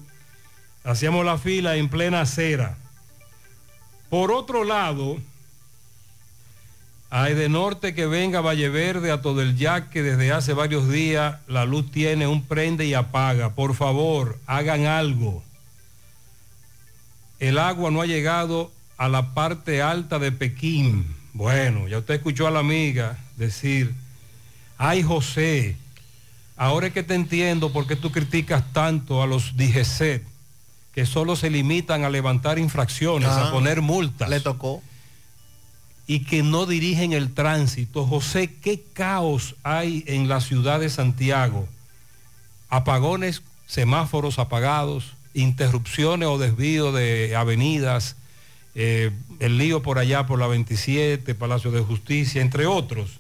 hacíamos 0.84 1.26
la 1.26 1.38
fila 1.38 1.76
en 1.76 1.90
plena 1.90 2.22
acera. 2.22 2.78
Por 4.10 4.32
otro 4.32 4.64
lado, 4.64 5.18
hay 7.10 7.34
de 7.34 7.48
norte 7.48 7.94
que 7.94 8.08
venga 8.08 8.42
Valle 8.42 8.70
Verde, 8.70 9.12
a 9.12 9.22
todo 9.22 9.42
el 9.42 9.56
yaque, 9.56 10.04
desde 10.04 10.34
hace 10.34 10.54
varios 10.54 10.90
días 10.90 11.38
la 11.48 11.66
luz 11.66 11.90
tiene 11.92 12.28
un 12.28 12.44
prende 12.44 12.86
y 12.86 12.94
apaga. 12.94 13.52
Por 13.52 13.74
favor, 13.74 14.38
hagan 14.48 14.86
algo. 14.86 15.44
El 17.40 17.58
agua 17.58 17.92
no 17.92 18.02
ha 18.02 18.06
llegado 18.06 18.72
a 18.98 19.08
la 19.08 19.34
parte 19.34 19.82
alta 19.82 20.20
de 20.20 20.32
Pekín. 20.32 21.16
Bueno, 21.36 21.90
ya 21.90 21.98
usted 21.98 22.14
escuchó 22.14 22.48
a 22.48 22.52
la 22.52 22.60
amiga 22.60 23.18
decir, 23.36 23.94
ay 24.78 25.04
José, 25.04 25.76
ahora 26.56 26.88
es 26.88 26.94
que 26.94 27.04
te 27.04 27.14
entiendo 27.14 27.74
por 27.74 27.88
qué 27.88 27.98
tú 27.98 28.10
criticas 28.10 28.64
tanto 28.72 29.22
a 29.22 29.28
los 29.28 29.58
DGC, 29.58 30.24
que 30.94 31.06
solo 31.06 31.36
se 31.36 31.50
limitan 31.50 32.06
a 32.06 32.10
levantar 32.10 32.58
infracciones, 32.58 33.28
Ah, 33.28 33.50
a 33.50 33.52
poner 33.52 33.82
multas. 33.82 34.30
Le 34.30 34.40
tocó. 34.40 34.82
Y 36.08 36.20
que 36.22 36.42
no 36.42 36.66
dirigen 36.66 37.12
el 37.12 37.34
tránsito. 37.34 38.06
José, 38.08 38.56
¿qué 38.62 38.82
caos 38.94 39.56
hay 39.62 40.06
en 40.08 40.30
la 40.30 40.40
ciudad 40.40 40.80
de 40.80 40.90
Santiago? 40.90 41.68
Apagones, 42.70 43.42
semáforos 43.68 44.40
apagados, 44.40 45.12
interrupciones 45.34 46.30
o 46.30 46.38
desvío 46.38 46.94
de 46.94 47.36
avenidas, 47.36 48.16
eh, 48.76 49.12
el 49.40 49.58
lío 49.58 49.82
por 49.82 49.98
allá 49.98 50.26
por 50.26 50.38
la 50.38 50.48
27, 50.48 51.34
Palacio 51.36 51.72
de 51.72 51.82
Justicia, 51.82 52.42
entre 52.42 52.68
otros. 52.68 53.20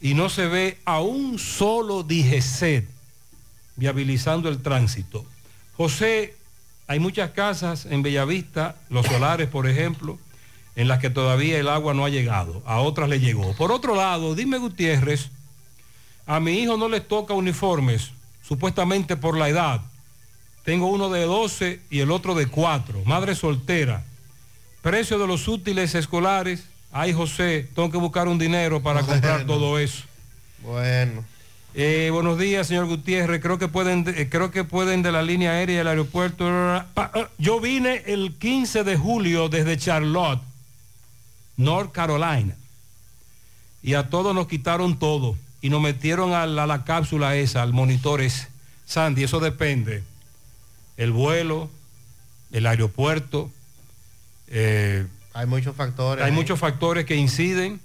Y 0.00 0.14
no 0.14 0.28
se 0.28 0.46
ve 0.46 0.78
a 0.84 1.00
un 1.00 1.38
solo 1.38 2.02
DGCET 2.02 2.88
viabilizando 3.76 4.48
el 4.48 4.62
tránsito. 4.62 5.24
José, 5.76 6.36
hay 6.86 6.98
muchas 6.98 7.30
casas 7.30 7.86
en 7.86 8.02
Bellavista, 8.02 8.76
los 8.90 9.06
solares, 9.06 9.48
por 9.48 9.68
ejemplo, 9.68 10.18
en 10.76 10.88
las 10.88 11.00
que 11.00 11.10
todavía 11.10 11.58
el 11.58 11.68
agua 11.68 11.94
no 11.94 12.04
ha 12.04 12.08
llegado, 12.08 12.62
a 12.66 12.80
otras 12.80 13.08
le 13.08 13.20
llegó. 13.20 13.54
Por 13.56 13.72
otro 13.72 13.94
lado, 13.94 14.34
dime 14.34 14.58
Gutiérrez, 14.58 15.30
a 16.26 16.40
mi 16.40 16.60
hijo 16.60 16.76
no 16.76 16.88
les 16.88 17.06
toca 17.06 17.34
uniformes, 17.34 18.10
supuestamente 18.46 19.16
por 19.16 19.36
la 19.36 19.48
edad. 19.48 19.80
Tengo 20.64 20.86
uno 20.86 21.10
de 21.10 21.24
12 21.24 21.80
y 21.90 22.00
el 22.00 22.10
otro 22.10 22.34
de 22.34 22.46
4, 22.46 23.02
madre 23.04 23.34
soltera. 23.34 24.04
Precio 24.82 25.18
de 25.18 25.28
los 25.28 25.46
útiles 25.46 25.94
escolares, 25.94 26.64
ay 26.90 27.12
José, 27.12 27.68
tengo 27.74 27.90
que 27.90 27.98
buscar 27.98 28.26
un 28.26 28.38
dinero 28.38 28.82
para 28.82 29.02
comprar 29.06 29.46
todo 29.46 29.78
eso. 29.78 30.02
Bueno. 30.62 31.24
Eh, 31.74 32.10
buenos 32.12 32.38
días, 32.38 32.66
señor 32.66 32.86
Gutiérrez. 32.86 33.40
Creo 33.40 33.58
que 33.58 33.68
pueden, 33.68 34.04
eh, 34.08 34.28
creo 34.28 34.50
que 34.50 34.64
pueden 34.64 35.02
de 35.02 35.10
la 35.12 35.22
línea 35.22 35.52
aérea 35.52 35.76
y 35.76 35.78
el 35.78 35.86
aeropuerto. 35.88 36.44
Ah, 36.46 37.12
Yo 37.38 37.60
vine 37.60 38.02
el 38.06 38.34
15 38.38 38.84
de 38.84 38.96
julio 38.96 39.48
desde 39.48 39.78
Charlotte, 39.78 40.42
North 41.56 41.92
Carolina, 41.92 42.56
y 43.82 43.94
a 43.94 44.10
todos 44.10 44.34
nos 44.34 44.48
quitaron 44.48 44.98
todo 44.98 45.36
y 45.62 45.70
nos 45.70 45.80
metieron 45.80 46.34
a 46.34 46.44
la, 46.46 46.64
a 46.64 46.66
la 46.66 46.84
cápsula 46.84 47.36
esa, 47.36 47.62
al 47.62 47.72
monitor 47.72 48.20
ese. 48.20 48.48
Sandy, 48.84 49.22
eso 49.24 49.40
depende. 49.40 50.02
El 50.96 51.12
vuelo, 51.12 51.70
el 52.50 52.66
aeropuerto. 52.66 53.50
Eh, 54.52 55.06
Hay 55.34 55.46
muchos 55.46 55.74
factores. 55.74 56.24
hay 56.24 56.30
ahí. 56.30 56.36
muchos 56.36 56.58
factores 56.58 57.04
que 57.04 57.16
inciden. 57.16 57.80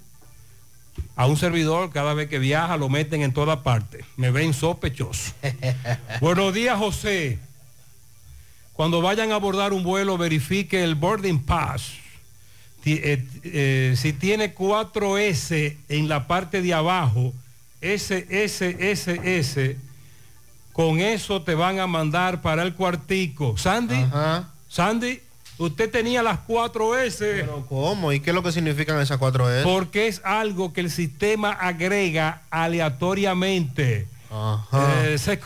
A 1.14 1.26
un 1.26 1.36
servidor 1.36 1.90
cada 1.90 2.12
vez 2.12 2.28
que 2.28 2.38
viaja 2.40 2.76
lo 2.76 2.88
meten 2.88 3.22
en 3.22 3.32
toda 3.32 3.62
parte. 3.62 4.04
Me 4.16 4.30
ven 4.30 4.52
sospechoso. 4.52 5.32
Buenos 6.20 6.52
días, 6.54 6.76
José. 6.78 7.38
Cuando 8.72 9.00
vayan 9.00 9.32
a 9.32 9.36
abordar 9.36 9.72
un 9.72 9.82
vuelo, 9.82 10.18
verifique 10.18 10.82
el 10.82 10.94
boarding 10.94 11.40
pass. 11.44 11.92
Eh, 12.84 13.24
eh, 13.44 13.94
si 13.96 14.12
tiene 14.12 14.54
4S 14.54 15.76
en 15.88 16.08
la 16.08 16.26
parte 16.26 16.62
de 16.62 16.74
abajo, 16.74 17.32
S, 17.80 18.26
S, 18.30 18.76
S, 18.78 19.20
S, 19.38 19.76
con 20.72 21.00
eso 21.00 21.42
te 21.42 21.54
van 21.54 21.80
a 21.80 21.86
mandar 21.86 22.40
para 22.40 22.62
el 22.62 22.74
cuartico. 22.74 23.56
Sandy, 23.56 24.04
Sandy, 24.68 25.20
usted 25.58 25.90
tenía 25.90 26.22
las 26.22 26.38
4S. 26.46 27.18
Pero 27.18 27.66
¿cómo? 27.68 28.12
¿Y 28.12 28.20
qué 28.20 28.30
es 28.30 28.34
lo 28.34 28.42
que 28.42 28.52
significan 28.52 29.00
esas 29.00 29.18
cuatro 29.18 29.50
S? 29.52 29.62
Porque 29.64 30.08
es 30.08 30.20
algo 30.24 30.72
que 30.72 30.80
el 30.80 30.90
sistema 30.90 31.50
agrega 31.52 32.42
aleatoriamente. 32.50 34.06
Eh, 34.72 35.16
se- 35.18 35.38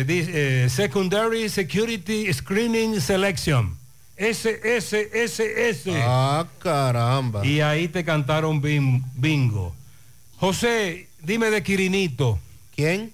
eh, 0.00 0.04
dice, 0.06 0.64
eh, 0.64 0.68
Secondary 0.70 1.48
Security 1.48 2.32
Screening 2.32 3.00
Selection. 3.00 3.76
SSSS. 4.16 5.88
Ah, 6.02 6.46
caramba. 6.58 7.44
Y 7.46 7.60
ahí 7.60 7.88
te 7.88 8.04
cantaron 8.04 8.60
bim- 8.62 9.02
bingo. 9.14 9.74
José, 10.38 11.08
dime 11.22 11.50
de 11.50 11.62
Quirinito. 11.62 12.38
¿Quién? 12.74 13.12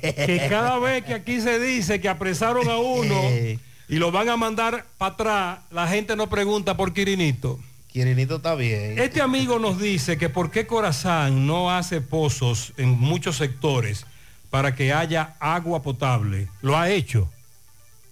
Que 0.00 0.46
cada 0.48 0.78
vez 0.78 1.04
que 1.04 1.14
aquí 1.14 1.40
se 1.40 1.58
dice 1.58 2.00
que 2.00 2.08
apresaron 2.08 2.68
a 2.68 2.76
uno 2.78 3.20
y 3.88 3.96
lo 3.96 4.10
van 4.10 4.28
a 4.28 4.36
mandar 4.36 4.86
para 4.98 5.12
atrás, 5.12 5.58
la 5.70 5.86
gente 5.88 6.16
no 6.16 6.28
pregunta 6.28 6.76
por 6.76 6.92
Quirinito. 6.92 7.58
Quirinito 7.88 8.36
está 8.36 8.54
bien. 8.54 8.98
Este 8.98 9.22
amigo 9.22 9.58
nos 9.58 9.80
dice 9.80 10.18
que 10.18 10.28
por 10.28 10.50
qué 10.50 10.66
Corazán 10.66 11.46
no 11.46 11.70
hace 11.70 12.00
pozos 12.00 12.74
en 12.76 12.90
muchos 12.90 13.36
sectores 13.36 14.04
para 14.50 14.74
que 14.74 14.92
haya 14.92 15.34
agua 15.40 15.82
potable. 15.82 16.48
Lo 16.62 16.76
ha 16.76 16.90
hecho. 16.90 17.30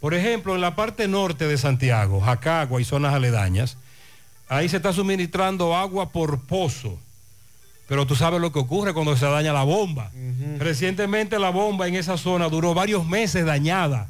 Por 0.00 0.14
ejemplo, 0.14 0.54
en 0.54 0.60
la 0.60 0.74
parte 0.76 1.08
norte 1.08 1.46
de 1.46 1.56
Santiago, 1.58 2.20
Jacagua 2.20 2.80
y 2.80 2.84
zonas 2.84 3.14
aledañas, 3.14 3.78
ahí 4.48 4.68
se 4.68 4.76
está 4.76 4.92
suministrando 4.92 5.74
agua 5.74 6.10
por 6.10 6.40
pozo. 6.40 6.98
Pero 7.86 8.06
tú 8.06 8.16
sabes 8.16 8.40
lo 8.40 8.50
que 8.52 8.58
ocurre 8.58 8.94
cuando 8.94 9.14
se 9.16 9.26
daña 9.26 9.52
la 9.52 9.64
bomba. 9.64 10.10
Recientemente 10.58 11.38
la 11.38 11.50
bomba 11.50 11.86
en 11.86 11.96
esa 11.96 12.16
zona 12.16 12.48
duró 12.48 12.72
varios 12.74 13.06
meses 13.06 13.44
dañada. 13.44 14.08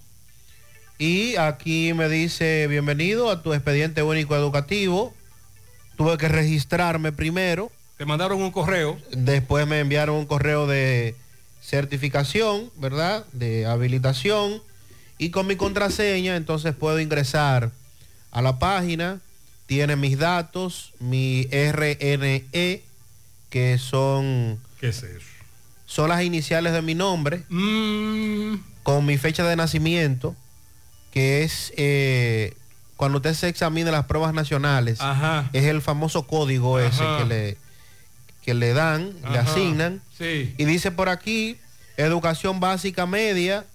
y 1.00 1.36
aquí 1.36 1.94
me 1.94 2.10
dice 2.10 2.66
bienvenido 2.68 3.30
a 3.30 3.44
tu 3.44 3.54
expediente 3.54 4.02
único 4.02 4.36
educativo. 4.36 5.14
Tuve 5.96 6.18
que 6.18 6.28
registrarme 6.28 7.12
primero. 7.12 7.72
Te 7.98 8.06
mandaron 8.06 8.42
un 8.42 8.52
correo. 8.52 9.00
Después 9.12 9.66
me 9.68 9.80
enviaron 9.80 10.16
un 10.18 10.26
correo 10.26 10.68
de 10.68 11.16
certificación, 11.62 12.72
¿verdad? 12.78 13.26
De 13.34 13.66
habilitación. 13.66 14.62
Y 15.18 15.32
con 15.32 15.48
mi 15.48 15.56
contraseña 15.56 16.36
entonces 16.36 16.76
puedo 16.76 17.00
ingresar 17.00 17.72
a 18.32 18.42
la 18.42 18.60
página. 18.60 19.20
Tiene 19.66 19.96
mis 19.96 20.18
datos, 20.18 20.94
mi 21.00 21.48
RNE, 21.52 22.84
que 23.50 23.78
son... 23.80 24.60
¿Qué 24.80 24.90
es 24.90 25.04
eso? 25.04 25.26
Son 25.86 26.10
las 26.10 26.24
iniciales 26.24 26.74
de 26.74 26.82
mi 26.82 26.96
nombre. 26.96 27.44
Con 28.84 29.06
mi 29.06 29.18
fecha 29.18 29.44
de 29.46 29.56
nacimiento, 29.56 30.36
que 31.12 31.44
es... 31.44 31.74
eh, 31.76 32.54
cuando 32.96 33.18
usted 33.18 33.34
se 33.34 33.48
examina 33.48 33.92
las 33.92 34.06
pruebas 34.06 34.34
nacionales, 34.34 35.02
Ajá. 35.02 35.50
es 35.54 35.66
el 35.66 35.82
famoso 35.82 36.26
código 36.26 36.80
ese 36.80 37.04
que 37.20 37.26
le, 37.26 37.58
que 38.48 38.54
le 38.54 38.72
dan, 38.72 39.14
le 39.30 39.40
asignan. 39.40 40.02
Sí. 40.18 40.56
Y 40.58 40.64
dice 40.64 40.90
por 40.90 41.10
aquí, 41.10 41.58
educación 41.98 42.62
básica 42.62 43.06
media, 43.06 43.66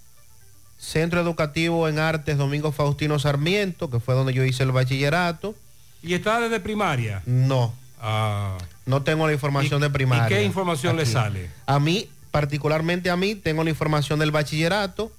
Centro 0.79 1.21
Educativo 1.21 1.87
en 1.87 1.99
Artes 1.99 2.39
Domingo 2.39 2.71
Faustino 2.71 3.19
Sarmiento, 3.19 3.91
que 3.91 3.99
fue 3.99 4.15
donde 4.15 4.33
yo 4.33 4.43
hice 4.43 4.63
el 4.63 4.71
bachillerato. 4.71 5.53
¿Y 6.01 6.15
está 6.15 6.39
desde 6.39 6.59
primaria? 6.59 7.21
No. 7.27 7.71
Ah. 8.01 8.57
No 8.87 9.03
tengo 9.03 9.27
la 9.27 9.33
información 9.33 9.79
de 9.79 9.91
primaria. 9.91 10.25
¿Y 10.25 10.29
qué 10.29 10.43
información 10.43 10.97
le 10.97 11.05
sale? 11.05 11.51
A 11.67 11.79
mí, 11.79 12.09
particularmente 12.31 13.11
a 13.11 13.15
mí, 13.15 13.35
tengo 13.35 13.63
la 13.63 13.69
información 13.69 14.17
del 14.17 14.31
bachillerato 14.31 15.11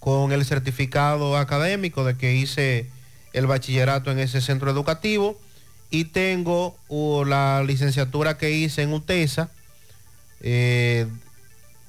con 0.00 0.32
el 0.32 0.46
certificado 0.46 1.36
académico 1.36 2.04
de 2.04 2.16
que 2.16 2.36
hice 2.36 2.86
el 3.34 3.46
bachillerato 3.46 4.10
en 4.10 4.18
ese 4.18 4.40
centro 4.40 4.70
educativo 4.70 5.38
y 5.94 6.06
tengo 6.06 6.76
uh, 6.88 7.24
la 7.24 7.62
licenciatura 7.64 8.36
que 8.36 8.50
hice 8.50 8.82
en 8.82 8.92
UTESA 8.92 9.48
eh, 10.40 11.06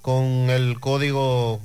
con 0.03 0.51
el 0.51 0.79
código, 0.79 1.59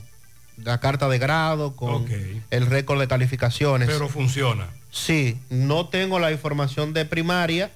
la 0.57 0.81
carta 0.81 1.07
de 1.11 1.19
grado, 1.19 1.77
con 1.77 2.07
el 2.51 2.67
récord 2.67 2.99
de 2.99 3.09
calificaciones. 3.09 3.89
Pero 3.89 4.09
funciona. 4.09 4.69
Sí, 4.91 5.37
no 5.51 5.89
tengo 5.89 6.19
la 6.19 6.33
información 6.33 6.95
de 6.95 7.05
primaria. 7.05 7.71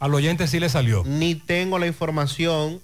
Al 0.00 0.12
oyente 0.12 0.48
sí 0.48 0.58
le 0.58 0.68
salió. 0.68 1.04
Ni 1.06 1.36
tengo 1.36 1.78
la 1.78 1.86
información 1.86 2.80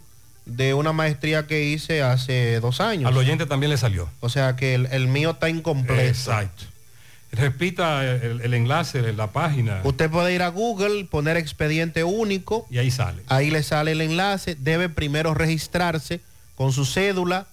de 0.47 0.73
una 0.75 0.93
maestría 0.93 1.49
que 1.49 1.65
hice 1.65 2.03
hace 2.03 2.61
dos 2.61 2.81
años. 2.81 3.09
Al 3.09 3.17
oyente 3.17 3.47
también 3.47 3.71
le 3.71 3.77
salió. 3.77 4.09
O 4.21 4.29
sea 4.29 4.55
que 4.55 4.77
el, 4.77 4.87
el 4.93 5.09
mío 5.09 5.33
está 5.33 5.49
incompleto. 5.49 6.01
Exacto. 6.01 6.67
Repita 7.35 8.05
el, 8.05 8.41
el 8.41 8.55
enlace 8.55 9.03
de 9.03 9.13
la 9.13 9.29
página 9.33 9.81
Usted 9.85 10.11
puede 10.11 10.35
ir 10.35 10.43
a 10.43 10.49
Google, 10.49 11.05
poner 11.05 11.37
expediente 11.37 12.05
único. 12.05 12.67
y 12.71 12.79
ahí 12.79 12.91
sale. 12.91 13.23
Ahí 13.29 13.51
le 13.51 13.63
sale 13.63 13.93
el 13.93 14.01
enlace. 14.01 14.55
Debe 14.55 14.89
primero 14.89 15.35
registrarse 15.35 16.21
con 16.57 16.73
su 16.73 16.85
cédula. 16.85 17.47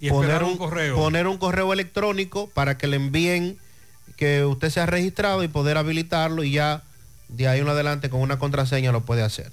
Y 0.00 0.08
esperar 0.08 0.44
un 0.44 0.56
correo. 0.56 0.96
Poner 0.96 1.26
un 1.26 1.38
correo 1.38 1.72
electrónico 1.72 2.48
para 2.54 2.76
que 2.78 2.86
le 2.86 2.96
envíen 2.96 3.58
que 4.16 4.44
usted 4.44 4.70
se 4.70 4.80
ha 4.80 4.86
registrado 4.86 5.42
y 5.42 5.48
poder 5.48 5.76
habilitarlo 5.78 6.44
y 6.44 6.52
ya 6.52 6.82
de 7.28 7.48
ahí 7.48 7.60
en 7.60 7.68
adelante 7.68 8.10
con 8.10 8.20
una 8.20 8.38
contraseña 8.38 8.92
lo 8.92 9.02
puede 9.02 9.22
hacer. 9.22 9.52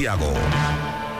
Santiago. 0.00 1.19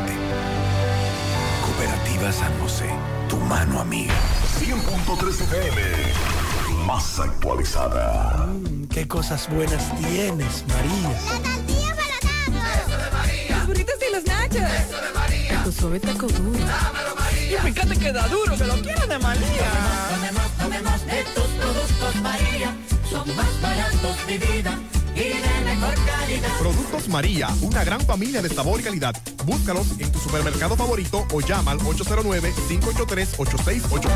Cooperativa 2.21 2.31
San 2.31 2.59
José, 2.59 2.89
tu 3.27 3.37
mano 3.37 3.81
amiga. 3.81 4.13
100.3 4.59 5.41
FM, 5.41 6.85
más 6.85 7.19
actualizada. 7.19 8.47
Qué 8.91 9.07
cosas 9.07 9.49
buenas 9.49 9.83
tienes, 9.97 10.63
María. 10.67 11.09
La 11.09 11.41
tortilla 11.41 11.95
para 11.95 12.75
Eso 12.75 12.97
de 12.97 13.11
María. 13.11 13.57
Los 13.57 13.67
burritos 13.67 13.95
y 14.07 14.13
los 14.13 14.23
nachos. 14.25 14.61
Eso 14.61 15.01
de 15.01 15.13
María. 15.15 15.63
Tu 15.63 15.71
suave 15.71 15.99
taco 15.99 16.27
duro. 16.27 16.59
Dámelo, 16.59 17.15
María. 17.15 17.57
Y 17.57 17.71
fíjate 17.73 17.97
que 17.97 18.11
da 18.11 18.27
duro, 18.27 18.55
que 18.55 18.65
lo 18.65 18.75
quiero 18.81 19.07
de 19.07 19.17
María. 19.17 19.71
Tomemos, 20.11 20.51
tomemos, 20.59 21.05
de 21.07 21.23
tus 21.23 21.47
productos, 21.59 22.15
María. 22.21 22.75
Son 23.09 23.35
más 23.35 23.61
baratos 23.61 24.27
de 24.27 24.37
vida 24.37 24.79
y 25.15 25.23
de 25.23 25.65
mejor 25.65 25.95
calidad. 26.05 26.57
Productos 26.59 27.07
María, 27.07 27.49
una 27.61 27.83
gran 27.83 28.01
familia 28.01 28.43
de 28.43 28.49
sabor 28.49 28.79
y 28.79 28.83
calidad. 28.83 29.15
Búscalos 29.45 29.87
en 29.99 30.11
tu 30.11 30.17
supermercado 30.19 30.75
favorito 30.75 31.25
o 31.33 31.39
llama 31.41 31.71
al 31.71 31.79
809-583-8689. 31.79 34.11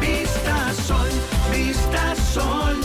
Vista 0.00 0.72
Sol, 0.86 1.08
Vista 1.50 2.14
Sol, 2.34 2.76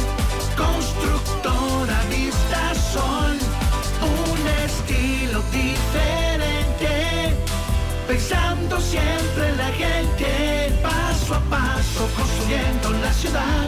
constructora 0.56 2.02
Vista 2.10 2.73
Sol, 2.94 3.38
un 4.02 4.48
estilo 4.65 5.44
diferente, 5.52 7.35
pensando 8.07 8.80
siempre 8.80 9.53
la 9.57 9.68
gente, 9.68 10.72
paso 10.81 11.35
a 11.35 11.41
paso 11.49 12.07
construyendo 12.15 12.91
la 12.91 13.11
ciudad, 13.14 13.68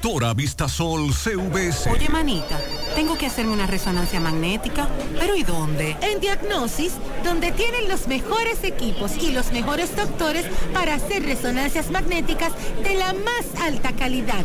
Constructora 0.00 0.32
Vistasol 0.32 1.12
CVS. 1.12 1.90
Oye, 1.90 2.08
manita, 2.08 2.60
tengo 2.94 3.18
que 3.18 3.26
hacerme 3.26 3.52
una 3.52 3.66
resonancia 3.66 4.20
magnética, 4.20 4.88
pero 5.18 5.34
¿y 5.34 5.42
dónde? 5.42 5.96
En 6.00 6.20
Diagnosis, 6.20 6.92
donde 7.24 7.50
tienen 7.50 7.88
los 7.88 8.06
mejores 8.06 8.62
equipos 8.62 9.16
y 9.20 9.32
los 9.32 9.50
mejores 9.50 9.96
doctores 9.96 10.46
para 10.72 10.94
hacer 10.94 11.24
resonancias 11.24 11.90
magnéticas 11.90 12.52
de 12.84 12.94
la 12.94 13.12
más 13.12 13.60
alta 13.60 13.90
calidad 13.92 14.44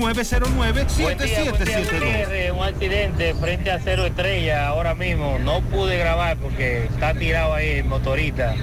829-909-7772. 0.00 2.52
Un 2.56 2.62
accidente 2.64 3.34
frente 3.34 3.70
a 3.70 3.78
Cero 3.78 4.06
Estrella 4.06 4.68
ahora 4.68 4.94
mismo. 4.94 5.38
No 5.38 5.60
pude 5.62 5.98
grabar 5.98 6.36
porque 6.38 6.84
está 6.84 7.14
tirado 7.14 7.54
ahí 7.54 7.68
el 7.78 7.84
motorista. 7.84 8.54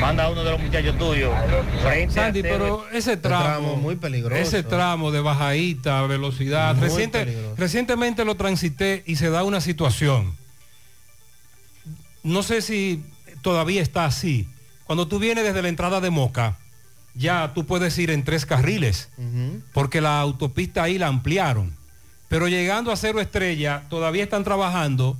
Manda 0.00 0.28
uno 0.30 0.44
de 0.44 0.52
los 0.52 0.60
muchachos 0.60 0.96
tuyos. 0.98 1.32
Frente 1.82 2.20
a 2.20 2.24
Sandy, 2.24 2.42
Cero- 2.42 2.54
pero 2.58 2.86
ese 2.98 3.16
tramo, 3.16 3.44
tramo 3.44 3.76
muy 3.76 3.96
peligroso. 3.96 4.40
Ese 4.40 4.62
tramo 4.62 5.10
de 5.10 5.20
bajadita, 5.20 6.02
velocidad, 6.06 6.76
reciente- 6.78 7.54
recientemente 7.56 8.24
lo 8.24 8.36
transité 8.36 9.02
y 9.06 9.16
se 9.16 9.30
da 9.30 9.44
una 9.44 9.60
situación. 9.60 10.36
No 12.22 12.42
sé 12.42 12.62
si 12.62 13.02
todavía 13.42 13.82
está 13.82 14.04
así. 14.04 14.48
Cuando 14.84 15.08
tú 15.08 15.18
vienes 15.18 15.44
desde 15.44 15.62
la 15.62 15.68
entrada 15.68 16.00
de 16.00 16.10
Moca, 16.10 16.58
ya 17.14 17.52
tú 17.54 17.66
puedes 17.66 17.96
ir 17.98 18.10
en 18.10 18.24
tres 18.24 18.46
carriles, 18.46 19.08
porque 19.72 20.00
la 20.00 20.20
autopista 20.20 20.82
ahí 20.82 20.98
la 20.98 21.08
ampliaron. 21.08 21.74
Pero 22.28 22.48
llegando 22.48 22.92
a 22.92 22.96
cero 22.96 23.20
estrella, 23.20 23.84
todavía 23.88 24.22
están 24.22 24.44
trabajando 24.44 25.16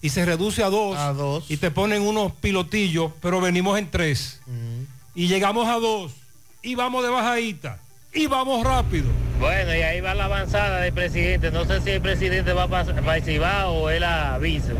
y 0.00 0.10
se 0.10 0.24
reduce 0.24 0.62
a 0.62 0.68
dos, 0.68 1.50
y 1.50 1.56
te 1.58 1.70
ponen 1.70 2.02
unos 2.02 2.32
pilotillos, 2.32 3.12
pero 3.20 3.40
venimos 3.40 3.78
en 3.78 3.90
tres. 3.90 4.40
Y 5.14 5.28
llegamos 5.28 5.68
a 5.68 5.74
dos 5.74 6.12
y 6.62 6.74
vamos 6.74 7.04
de 7.04 7.10
bajadita 7.10 7.78
y 8.12 8.26
vamos 8.26 8.64
rápido. 8.64 9.06
Bueno, 9.40 9.74
y 9.74 9.82
ahí 9.82 10.00
va 10.00 10.14
la 10.14 10.26
avanzada 10.26 10.80
del 10.80 10.92
presidente. 10.92 11.50
No 11.50 11.64
sé 11.64 11.80
si 11.80 11.90
el 11.90 12.00
presidente 12.00 12.52
va 12.52 12.68
para, 12.68 12.94
para 12.94 13.16
el 13.16 13.24
Cibao 13.24 13.72
o 13.72 13.90
él 13.90 14.04
avisa. 14.04 14.72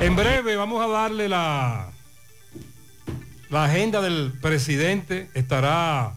En 0.00 0.14
breve 0.14 0.56
vamos 0.56 0.84
a 0.84 0.88
darle 0.88 1.28
la, 1.28 1.88
la 3.54 3.64
agenda 3.64 4.00
del 4.02 4.32
presidente. 4.42 5.28
Estará 5.34 6.14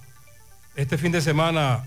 este 0.76 0.98
fin 0.98 1.12
de 1.12 1.22
semana, 1.22 1.86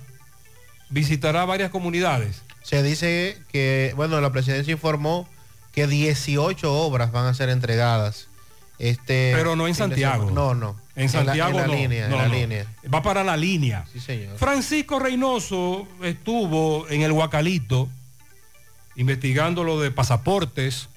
visitará 0.89 1.45
varias 1.45 1.71
comunidades. 1.71 2.43
Se 2.63 2.83
dice 2.83 3.37
que, 3.53 3.93
bueno, 3.97 4.21
la 4.21 4.31
presidencia 4.33 4.73
informó 4.73 5.29
que 5.73 5.87
18 5.87 6.73
obras 6.73 7.11
van 7.13 7.27
a 7.27 7.35
ser 7.35 7.49
entregadas. 7.49 8.29
Este 8.79 9.33
Pero 9.35 9.57
no 9.57 9.67
en 9.69 9.75
Santiago. 9.75 10.31
No, 10.31 10.55
no. 10.55 10.77
En 10.97 11.07
la- 11.07 11.09
Santiago 11.11 11.51
en 11.51 11.57
la, 11.57 11.67
no, 11.67 11.75
línea, 11.75 12.09
no, 12.09 12.15
en 12.17 12.23
la 12.23 12.29
no. 12.29 12.35
línea. 12.35 12.67
Va 12.93 13.03
para 13.03 13.25
la 13.25 13.37
línea. 13.37 13.85
Sí, 13.93 14.01
señor. 14.01 14.39
Francisco 14.39 14.99
Reynoso 14.99 15.87
estuvo 16.03 16.89
en 16.89 17.03
el 17.03 17.13
Huacalito 17.13 17.89
investigando 18.97 19.65
lo 19.65 19.81
de 19.81 19.91
pasaportes. 19.91 20.89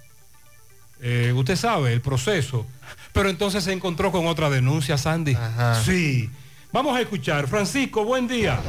Eh, 1.05 1.33
usted 1.35 1.57
sabe 1.57 1.91
el 1.91 2.01
proceso. 2.01 2.65
Pero 3.11 3.29
entonces 3.29 3.65
se 3.65 3.73
encontró 3.73 4.11
con 4.11 4.25
otra 4.25 4.49
denuncia, 4.49 4.97
Sandy. 4.97 5.37
Sí. 5.85 6.29
Vamos 6.71 6.97
a 6.97 7.01
escuchar. 7.01 7.47
Francisco, 7.47 8.05
buen 8.05 8.27
día. 8.27 8.59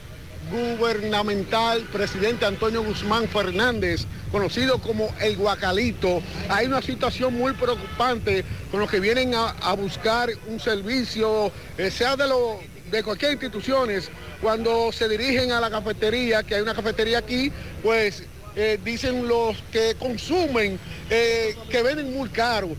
gubernamental, 0.50 1.82
presidente 1.92 2.44
Antonio 2.44 2.82
Guzmán 2.82 3.28
Fernández, 3.28 4.06
conocido 4.30 4.78
como 4.78 5.14
el 5.20 5.36
Guacalito, 5.36 6.22
hay 6.48 6.66
una 6.66 6.82
situación 6.82 7.34
muy 7.34 7.52
preocupante 7.52 8.44
con 8.70 8.80
los 8.80 8.90
que 8.90 9.00
vienen 9.00 9.34
a, 9.34 9.72
buscar 9.74 10.28
un 10.48 10.58
servicio, 10.58 11.52
eh, 11.78 11.90
sea 11.90 12.16
de, 12.16 12.26
lo, 12.26 12.58
de 12.90 13.02
cualquier 13.02 13.32
instituciones, 13.32 14.10
cuando 14.42 14.90
se 14.92 15.08
dirigen 15.08 15.52
a 15.52 15.60
la 15.60 15.70
cafetería, 15.70 16.42
que 16.42 16.56
hay 16.56 16.62
una 16.62 16.74
cafetería 16.74 17.18
aquí, 17.18 17.52
pues 17.82 18.24
eh, 18.56 18.78
dicen 18.84 19.28
los 19.28 19.56
que 19.70 19.94
consumen 19.94 20.78
eh, 21.08 21.56
que 21.70 21.82
venden 21.82 22.12
muy 22.12 22.28
caro. 22.28 22.70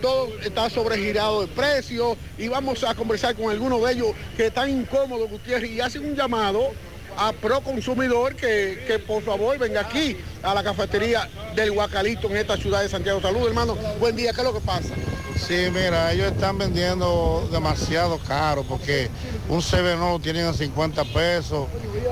Todo 0.00 0.28
está 0.40 0.70
sobregirado 0.70 1.40
de 1.40 1.48
precio 1.48 2.16
y 2.38 2.46
vamos 2.46 2.84
a 2.84 2.94
conversar 2.94 3.34
con 3.34 3.50
algunos 3.50 3.82
de 3.84 3.92
ellos 3.92 4.08
que 4.36 4.46
están 4.46 4.70
incómodos, 4.70 5.28
Gutiérrez, 5.28 5.70
y 5.72 5.80
hacen 5.80 6.06
un 6.06 6.14
llamado 6.14 6.70
a 7.16 7.32
pro 7.32 7.60
consumidor 7.60 8.34
que, 8.34 8.84
que 8.86 8.98
por 8.98 9.22
favor 9.22 9.58
venga 9.58 9.80
aquí 9.80 10.16
a 10.42 10.54
la 10.54 10.62
cafetería 10.62 11.28
del 11.54 11.72
Guacalito 11.72 12.28
en 12.28 12.36
esta 12.36 12.56
ciudad 12.56 12.82
de 12.82 12.88
Santiago. 12.88 13.20
Salud, 13.20 13.46
hermano. 13.46 13.76
Buen 14.00 14.16
día, 14.16 14.32
¿qué 14.32 14.40
es 14.40 14.46
lo 14.46 14.54
que 14.54 14.60
pasa? 14.60 14.94
Sí, 15.36 15.68
mira, 15.72 16.12
ellos 16.12 16.32
están 16.32 16.58
vendiendo 16.58 17.48
demasiado 17.50 18.18
caro 18.18 18.62
porque 18.62 19.10
un 19.48 19.60
CB 19.60 19.96
no 19.98 20.12
lo 20.12 20.18
tienen 20.20 20.46
a 20.46 20.52
50 20.52 21.04
pesos, 21.06 21.66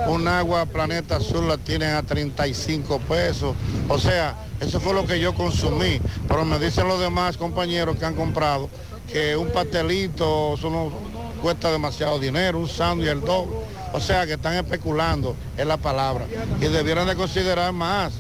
un 0.09 0.27
agua 0.27 0.67
Planeta 0.67 1.17
Azul 1.17 1.47
la 1.47 1.57
tienen 1.57 1.95
a 1.95 2.03
35 2.03 2.99
pesos. 3.01 3.55
O 3.89 3.99
sea, 3.99 4.37
eso 4.61 4.81
fue 4.81 4.93
lo 4.93 5.07
que 5.07 5.21
yo 5.21 5.35
consumí. 5.35 6.01
Pero 6.27 6.45
me 6.45 6.59
dicen 6.59 6.89
los 6.89 7.01
demás 7.01 7.37
compañeros 7.37 7.97
que 7.97 8.05
han 8.05 8.15
comprado 8.15 8.69
que 9.11 9.37
un 9.37 9.51
pastelito 9.51 10.55
eso 10.55 10.71
no 10.71 10.93
cuesta 11.43 11.71
demasiado 11.71 12.19
dinero, 12.19 12.59
un 12.59 12.69
sándwich 12.69 13.09
el 13.09 13.21
doble. 13.21 13.57
O 13.93 14.01
sea, 14.01 14.27
que 14.27 14.35
están 14.35 14.55
especulando, 14.55 15.37
es 15.59 15.67
la 15.67 15.77
palabra. 15.77 16.25
Y 16.61 16.65
debieran 16.65 17.07
de 17.07 17.15
considerar 17.15 17.73
más 17.73 18.15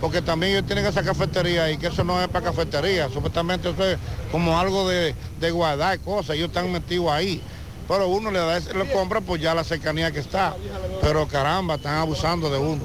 porque 0.00 0.20
también 0.20 0.52
ellos 0.52 0.66
tienen 0.66 0.84
esa 0.84 1.02
cafetería 1.02 1.70
y 1.70 1.78
que 1.78 1.86
eso 1.86 2.04
no 2.04 2.20
es 2.20 2.28
para 2.28 2.46
cafetería, 2.46 3.08
supuestamente 3.08 3.70
eso 3.70 3.84
es 3.84 3.96
como 4.30 4.58
algo 4.58 4.88
de, 4.88 5.14
de 5.40 5.50
guardar 5.50 5.98
cosas, 6.00 6.36
ellos 6.36 6.48
están 6.48 6.70
metidos 6.70 7.10
ahí. 7.10 7.42
Pero 7.88 8.08
uno 8.08 8.30
le 8.32 8.40
da 8.40 8.58
le 8.58 8.90
compra 8.92 9.20
pues 9.20 9.40
ya 9.40 9.54
la 9.54 9.62
cercanía 9.62 10.10
que 10.10 10.18
está. 10.18 10.56
Pero 11.00 11.28
caramba, 11.28 11.76
están 11.76 11.94
abusando 11.98 12.50
de 12.50 12.58
uno. 12.58 12.82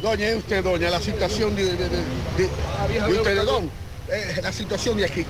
Doña, 0.00 0.28
¿es 0.28 0.36
usted, 0.36 0.62
doña, 0.62 0.90
la 0.90 1.00
situación 1.00 1.56
de, 1.56 1.74
de, 1.74 1.86
eh, 4.08 4.40
la 4.40 4.52
situación 4.52 4.96
de 4.96 5.06
aquí, 5.06 5.26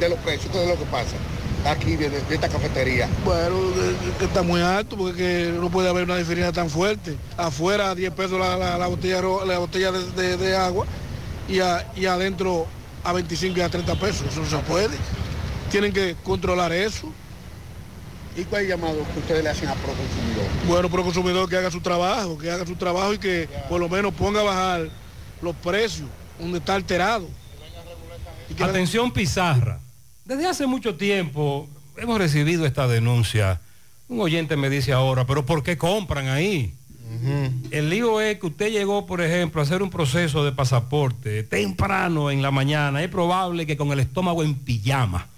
de 0.00 0.08
los 0.08 0.18
precios, 0.18 0.50
¿qué 0.52 0.62
es 0.62 0.68
lo 0.68 0.76
que 0.76 0.86
pasa? 0.86 1.14
Aquí, 1.66 1.96
de, 1.96 2.10
esta 2.30 2.48
cafetería. 2.48 3.08
Bueno, 3.24 3.56
que, 3.74 4.18
que 4.18 4.24
está 4.26 4.42
muy 4.42 4.60
alto 4.60 4.96
porque 4.96 5.16
que 5.16 5.52
no 5.58 5.70
puede 5.70 5.88
haber 5.88 6.04
una 6.04 6.16
diferencia 6.16 6.52
tan 6.52 6.68
fuerte. 6.68 7.16
Afuera 7.38 7.90
a 7.90 7.94
10 7.94 8.12
pesos 8.12 8.38
la, 8.38 8.56
la- 8.56 8.76
la 8.76 8.86
botella, 8.86 9.22
la 9.46 9.58
botella 9.58 9.90
de, 9.90 10.10
de- 10.10 10.36
de 10.36 10.56
agua 10.56 10.86
y, 11.48 11.60
a- 11.60 11.90
y 11.96 12.04
adentro 12.06 12.66
a 13.02 13.12
25 13.12 13.58
y 13.58 13.62
a 13.62 13.68
30 13.70 13.94
pesos. 13.96 14.26
Eso 14.30 14.40
no 14.40 14.48
se 14.50 14.58
puede. 14.58 14.96
Tienen 15.70 15.92
que 15.92 16.16
controlar 16.22 16.72
eso. 16.72 17.10
¿Y 18.36 18.44
cuál 18.44 18.62
es 18.62 18.70
el 18.70 18.76
llamado 18.76 18.98
que 19.14 19.20
ustedes 19.20 19.42
le 19.44 19.48
hacen 19.50 19.68
a 19.68 19.74
Proconsumidor? 19.74 20.44
Bueno, 20.66 20.88
pero 20.90 20.98
el 21.02 21.04
consumidor 21.04 21.48
que 21.48 21.56
haga 21.56 21.70
su 21.70 21.80
trabajo, 21.80 22.36
que 22.36 22.50
haga 22.50 22.66
su 22.66 22.74
trabajo 22.76 23.14
y 23.14 23.18
que 23.18 23.48
por 23.68 23.80
lo 23.80 23.88
menos 23.88 24.12
ponga 24.12 24.40
a 24.40 24.44
bajar 24.44 24.88
los 25.40 25.54
precios 25.56 26.08
donde 26.38 26.58
está 26.58 26.74
alterado. 26.74 27.28
Y 28.50 28.54
que 28.54 28.64
la- 28.64 28.68
Atención 28.70 29.12
Pizarra. 29.12 29.80
Desde 30.24 30.46
hace 30.46 30.66
mucho 30.66 30.94
tiempo 30.94 31.68
hemos 31.96 32.18
recibido 32.18 32.64
esta 32.66 32.88
denuncia. 32.88 33.60
Un 34.08 34.20
oyente 34.20 34.56
me 34.56 34.70
dice 34.70 34.92
ahora, 34.92 35.26
pero 35.26 35.44
¿por 35.44 35.62
qué 35.62 35.76
compran 35.76 36.28
ahí? 36.28 36.72
El 37.70 37.90
lío 37.90 38.20
es 38.20 38.38
que 38.40 38.46
usted 38.46 38.70
llegó, 38.72 39.06
por 39.06 39.20
ejemplo, 39.20 39.60
a 39.60 39.64
hacer 39.64 39.82
un 39.82 39.90
proceso 39.90 40.44
de 40.44 40.52
pasaporte 40.52 41.42
temprano 41.44 42.30
en 42.30 42.42
la 42.42 42.50
mañana. 42.50 43.02
Es 43.02 43.08
probable 43.08 43.66
que 43.66 43.76
con 43.76 43.92
el 43.92 44.00
estómago 44.00 44.42
en 44.42 44.54
pijama, 44.54 45.28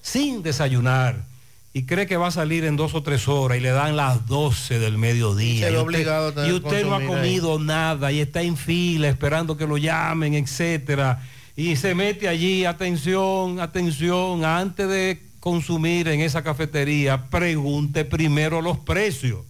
sin 0.00 0.42
desayunar, 0.42 1.24
y 1.72 1.84
cree 1.84 2.06
que 2.06 2.16
va 2.16 2.28
a 2.28 2.30
salir 2.30 2.64
en 2.64 2.76
dos 2.76 2.94
o 2.94 3.02
tres 3.02 3.26
horas 3.26 3.58
y 3.58 3.60
le 3.60 3.70
dan 3.70 3.96
las 3.96 4.26
12 4.28 4.78
del 4.78 4.96
mediodía. 4.96 5.70
Y 5.70 5.72
usted, 5.72 5.80
obligado 5.80 6.28
a 6.28 6.32
tener 6.32 6.50
y 6.50 6.52
usted 6.54 6.86
no 6.86 6.94
ha 6.94 6.98
ahí. 6.98 7.06
comido 7.06 7.58
nada 7.58 8.12
y 8.12 8.20
está 8.20 8.42
en 8.42 8.56
fila 8.56 9.08
esperando 9.08 9.56
que 9.56 9.66
lo 9.66 9.76
llamen, 9.76 10.34
etcétera. 10.34 11.20
Y 11.56 11.76
se 11.76 11.94
mete 11.94 12.28
allí, 12.28 12.64
atención, 12.64 13.60
atención, 13.60 14.44
antes 14.44 14.88
de 14.88 15.22
consumir 15.38 16.08
en 16.08 16.20
esa 16.20 16.42
cafetería, 16.42 17.26
pregunte 17.28 18.04
primero 18.04 18.60
los 18.60 18.78
precios 18.78 19.40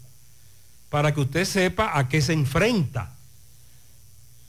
para 0.90 1.14
que 1.14 1.20
usted 1.20 1.44
sepa 1.44 1.98
a 1.98 2.08
qué 2.08 2.20
se 2.20 2.32
enfrenta. 2.32 3.14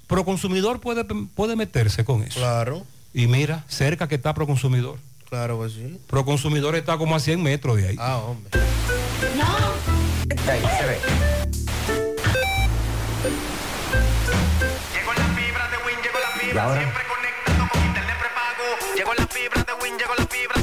Proconsumidor 0.07 0.81
puede, 0.81 1.03
puede 1.05 1.55
meterse 1.55 2.03
con 2.03 2.23
eso. 2.23 2.39
Claro. 2.39 2.85
Y 3.13 3.27
mira, 3.27 3.63
cerca 3.67 4.07
que 4.07 4.15
está 4.15 4.33
Proconsumidor. 4.33 4.99
Claro 5.29 5.61
que 5.61 5.69
sí. 5.69 5.99
Proconsumidor 6.07 6.75
está 6.75 6.97
como 6.97 7.15
a 7.15 7.19
100 7.19 7.41
metros 7.41 7.77
de 7.77 7.87
ahí. 7.89 7.95
Ah, 7.99 8.17
hombre. 8.17 8.59
Ahí 10.47 10.61
se 10.77 10.85
ve. 10.85 10.97
Y 16.53 16.57
ahora. 16.57 16.79
Llegó 16.79 17.14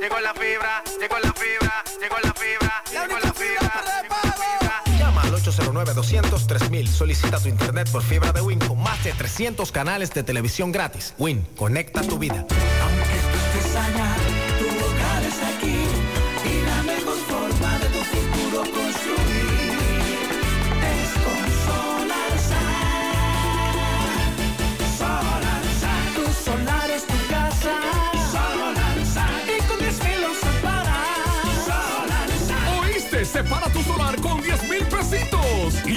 Llegó 0.00 0.18
la 0.20 0.32
fibra, 0.32 0.82
llegó 0.98 1.18
la 1.18 1.32
fibra, 1.32 1.84
llegó 2.00 2.16
la 2.22 2.32
fibra, 2.32 2.82
llegó 2.90 3.18
la 3.18 3.32
fibra. 3.32 4.98
Llama 4.98 5.22
al 5.22 5.32
809-200-3000. 5.34 6.86
Solicita 6.88 7.38
tu 7.38 7.48
internet 7.48 7.90
por 7.90 8.02
fibra 8.02 8.32
de 8.32 8.40
Win 8.40 8.58
con 8.58 8.82
más 8.82 9.02
de 9.04 9.12
300 9.12 9.70
canales 9.70 10.12
de 10.12 10.22
televisión 10.22 10.72
gratis. 10.72 11.14
Win, 11.18 11.46
conecta 11.56 12.02
tu 12.02 12.18
vida. 12.18 12.46
estés 12.48 13.76
allá, 13.76 14.09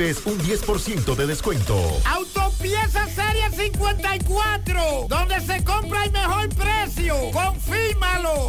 un 0.00 0.38
10% 0.38 1.14
de 1.14 1.26
descuento. 1.26 1.76
Autopieza 2.06 3.06
Serie 3.06 3.50
54, 3.50 5.06
donde 5.06 5.40
se 5.42 5.62
compra 5.62 6.04
el 6.04 6.12
mejor 6.12 6.48
precio. 6.48 7.14
Confírmalo. 7.30 8.46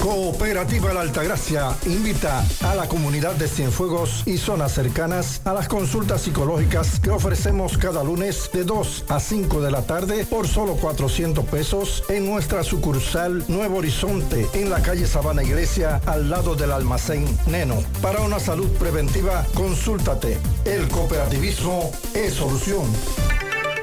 Cooperativa 0.00 0.94
La 0.94 1.02
Altagracia 1.02 1.76
invita 1.84 2.42
a 2.62 2.74
la 2.74 2.88
comunidad 2.88 3.34
de 3.34 3.46
Cienfuegos 3.46 4.22
y 4.26 4.38
zonas 4.38 4.72
cercanas 4.72 5.42
a 5.44 5.52
las 5.52 5.68
consultas 5.68 6.22
psicológicas 6.22 6.98
que 7.00 7.10
ofrecemos 7.10 7.76
cada 7.76 8.02
lunes 8.02 8.48
de 8.52 8.64
2 8.64 9.04
a 9.08 9.20
5 9.20 9.60
de 9.60 9.70
la 9.70 9.82
tarde 9.82 10.24
por 10.24 10.48
solo 10.48 10.76
400 10.76 11.44
pesos 11.46 12.04
en 12.08 12.26
nuestra 12.26 12.62
sucursal 12.62 13.44
Nuevo 13.48 13.78
Horizonte 13.78 14.48
en 14.54 14.70
la 14.70 14.80
calle 14.80 15.06
Sabana 15.06 15.42
Iglesia 15.42 16.00
al 16.06 16.30
lado 16.30 16.54
del 16.54 16.72
almacén 16.72 17.26
Neno. 17.46 17.82
Para 18.00 18.20
una 18.20 18.38
salud 18.38 18.70
preventiva, 18.78 19.44
consúltate. 19.54 20.37
El 20.64 20.88
cooperativismo 20.88 21.90
es 22.14 22.34
solución. 22.34 22.84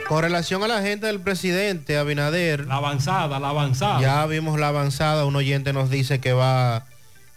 Con 0.07 0.21
relación 0.21 0.63
a 0.63 0.67
la 0.67 0.77
agenda 0.77 1.07
del 1.07 1.19
presidente 1.19 1.97
Abinader. 1.97 2.67
La 2.67 2.75
avanzada, 2.75 3.39
la 3.39 3.49
avanzada. 3.49 4.01
Ya 4.01 4.25
vimos 4.27 4.59
la 4.59 4.67
avanzada. 4.67 5.25
Un 5.25 5.35
oyente 5.35 5.73
nos 5.73 5.89
dice 5.89 6.19
que 6.19 6.33
va 6.33 6.85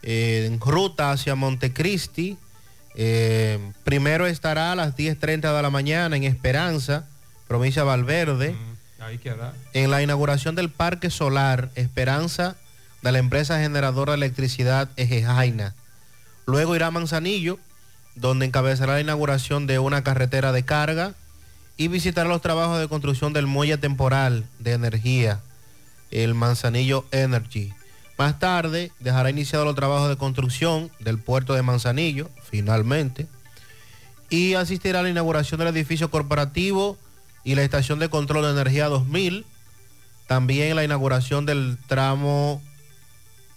eh, 0.03 0.45
en 0.47 0.61
ruta 0.61 1.11
hacia 1.11 1.35
Montecristi. 1.35 2.37
Eh, 2.95 3.59
primero 3.85 4.27
estará 4.27 4.73
a 4.73 4.75
las 4.75 4.97
10.30 4.97 5.57
de 5.57 5.63
la 5.63 5.71
mañana 5.71 6.17
en 6.17 6.25
Esperanza, 6.25 7.07
provincia 7.47 7.83
de 7.83 7.89
Valverde. 7.89 8.57
Ahí 9.01 9.19
queda. 9.19 9.55
En 9.73 9.91
la 9.91 10.03
inauguración 10.03 10.55
del 10.55 10.69
Parque 10.69 11.09
Solar 11.09 11.71
Esperanza 11.75 12.57
de 13.03 13.13
la 13.13 13.19
empresa 13.19 13.61
generadora 13.61 14.13
de 14.13 14.17
electricidad 14.17 14.91
Ejejaina. 14.97 15.75
Luego 16.47 16.75
irá 16.75 16.89
a 16.89 16.91
Manzanillo, 16.91 17.59
donde 18.21 18.47
encabezará 18.47 18.95
la 18.95 19.01
inauguración 19.01 19.67
de 19.67 19.79
una 19.79 20.03
carretera 20.03 20.53
de 20.53 20.65
carga 20.65 21.15
y 21.77 21.89
visitará 21.89 22.29
los 22.29 22.43
trabajos 22.43 22.81
de 22.81 22.89
construcción 22.89 23.33
del 23.33 23.47
muelle 23.47 23.79
temporal 23.79 24.47
de 24.59 24.73
energía, 24.73 25.41
el 26.11 26.35
Manzanillo 26.35 27.05
Energy. 27.13 27.73
Más 28.19 28.41
tarde 28.41 28.91
dejará 28.99 29.31
iniciado 29.31 29.65
los 29.65 29.77
trabajos 29.77 30.09
de 30.09 30.17
construcción 30.17 30.91
del 30.99 31.19
puerto 31.19 31.55
de 31.55 31.63
Manzanillo, 31.63 32.29
finalmente, 32.43 33.29
y 34.29 34.55
asistirá 34.55 35.01
a 35.01 35.03
la 35.05 35.11
inauguración 35.11 35.61
del 35.61 35.69
edificio 35.69 36.11
corporativo 36.11 36.99
y 37.45 37.55
la 37.55 37.63
estación 37.63 38.01
de 38.01 38.11
control 38.11 38.43
de 38.43 38.51
energía 38.51 38.89
2000, 38.89 39.47
también 40.27 40.75
la 40.75 40.85
inauguración 40.85 41.47
del 41.47 41.79
tramo 41.87 42.61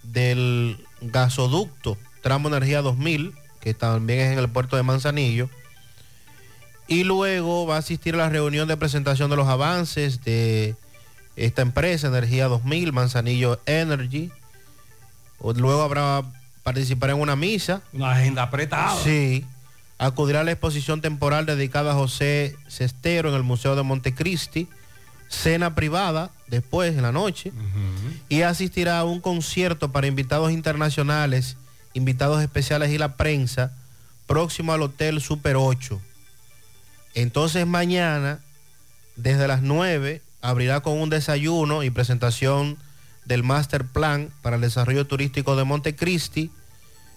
del 0.04 0.86
gasoducto, 1.02 1.98
tramo 2.22 2.48
energía 2.48 2.84
2000, 2.84 3.34
que 3.62 3.74
también 3.74 4.20
es 4.20 4.34
en 4.34 4.40
el 4.40 4.50
puerto 4.50 4.76
de 4.76 4.84
Manzanillo, 4.84 5.50
y 6.88 7.06
luego 7.06 7.66
va 7.66 7.76
a 7.78 7.80
asistir 7.80 8.16
a 8.16 8.18
la 8.18 8.30
reunión 8.30 8.68
de 8.68 8.76
presentación 8.76 9.30
de 9.30 9.38
los 9.38 9.48
avances 9.48 10.24
de 10.26 10.76
esta 11.38 11.62
empresa, 11.62 12.08
Energía 12.08 12.50
2000, 12.50 12.92
Manzanillo 12.92 13.62
Energy. 13.66 14.30
Luego 15.42 15.82
habrá 15.82 16.24
participar 16.64 17.12
en 17.12 17.22
una 17.22 17.38
misa. 17.38 17.82
Una 17.94 18.12
agenda 18.12 18.44
apretada. 18.44 19.02
Sí. 19.02 19.46
Acudirá 19.98 20.42
a 20.42 20.44
la 20.44 20.52
exposición 20.52 21.00
temporal 21.00 21.46
dedicada 21.46 21.92
a 21.92 21.96
José 21.96 22.58
Cestero 22.68 23.30
en 23.30 23.36
el 23.36 23.44
Museo 23.44 23.76
de 23.78 23.84
Montecristi. 23.84 24.68
Cena 25.30 25.76
privada 25.76 26.32
después 26.48 26.94
en 26.96 27.04
la 27.04 27.14
noche. 27.14 27.54
Y 28.28 28.42
asistirá 28.42 29.00
a 29.00 29.06
un 29.06 29.22
concierto 29.22 29.94
para 29.94 30.08
invitados 30.08 30.52
internacionales, 30.52 31.56
invitados 31.94 32.42
especiales 32.42 32.92
y 32.92 32.98
la 32.98 33.16
prensa, 33.16 33.74
próximo 34.28 34.74
al 34.74 34.82
Hotel 34.82 35.22
Super 35.22 35.56
8. 35.58 36.00
Entonces 37.14 37.68
mañana, 37.68 38.40
desde 39.16 39.48
las 39.48 39.62
9, 39.62 40.22
abrirá 40.42 40.80
con 40.82 40.98
un 41.00 41.10
desayuno 41.10 41.84
y 41.84 41.90
presentación 41.90 42.78
del 43.26 43.44
Master 43.44 43.86
Plan 43.86 44.30
para 44.42 44.56
el 44.56 44.62
Desarrollo 44.62 45.06
Turístico 45.06 45.56
de 45.56 45.64
Montecristi, 45.64 46.52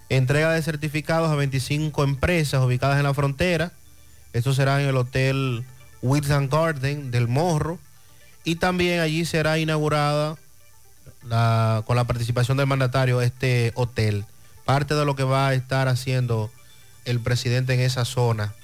entrega 0.08 0.52
de 0.52 0.62
certificados 0.62 1.30
a 1.30 1.34
25 1.36 2.04
empresas 2.04 2.62
ubicadas 2.62 2.98
en 2.98 3.04
la 3.04 3.14
frontera. 3.14 3.72
Esto 4.32 4.52
será 4.52 4.82
en 4.82 4.88
el 4.88 4.96
Hotel 4.96 5.64
and 6.30 6.50
Garden 6.52 7.10
del 7.10 7.28
Morro. 7.28 7.78
Y 8.42 8.56
también 8.56 9.00
allí 9.00 9.24
será 9.24 9.58
inaugurada 9.58 10.36
la- 11.22 11.82
con 11.86 11.96
la 11.96 12.04
participación 12.04 12.58
del 12.58 12.66
mandatario 12.66 13.22
este 13.22 13.72
hotel. 13.74 14.26
Parte 14.64 14.94
de 14.94 15.04
lo 15.04 15.14
que 15.16 15.24
va 15.24 15.48
a 15.48 15.54
estar 15.54 15.88
haciendo 15.88 16.50
el 17.04 17.20
presidente 17.20 17.74
en 17.74 17.80
esa 17.80 18.04
zona 18.04 18.54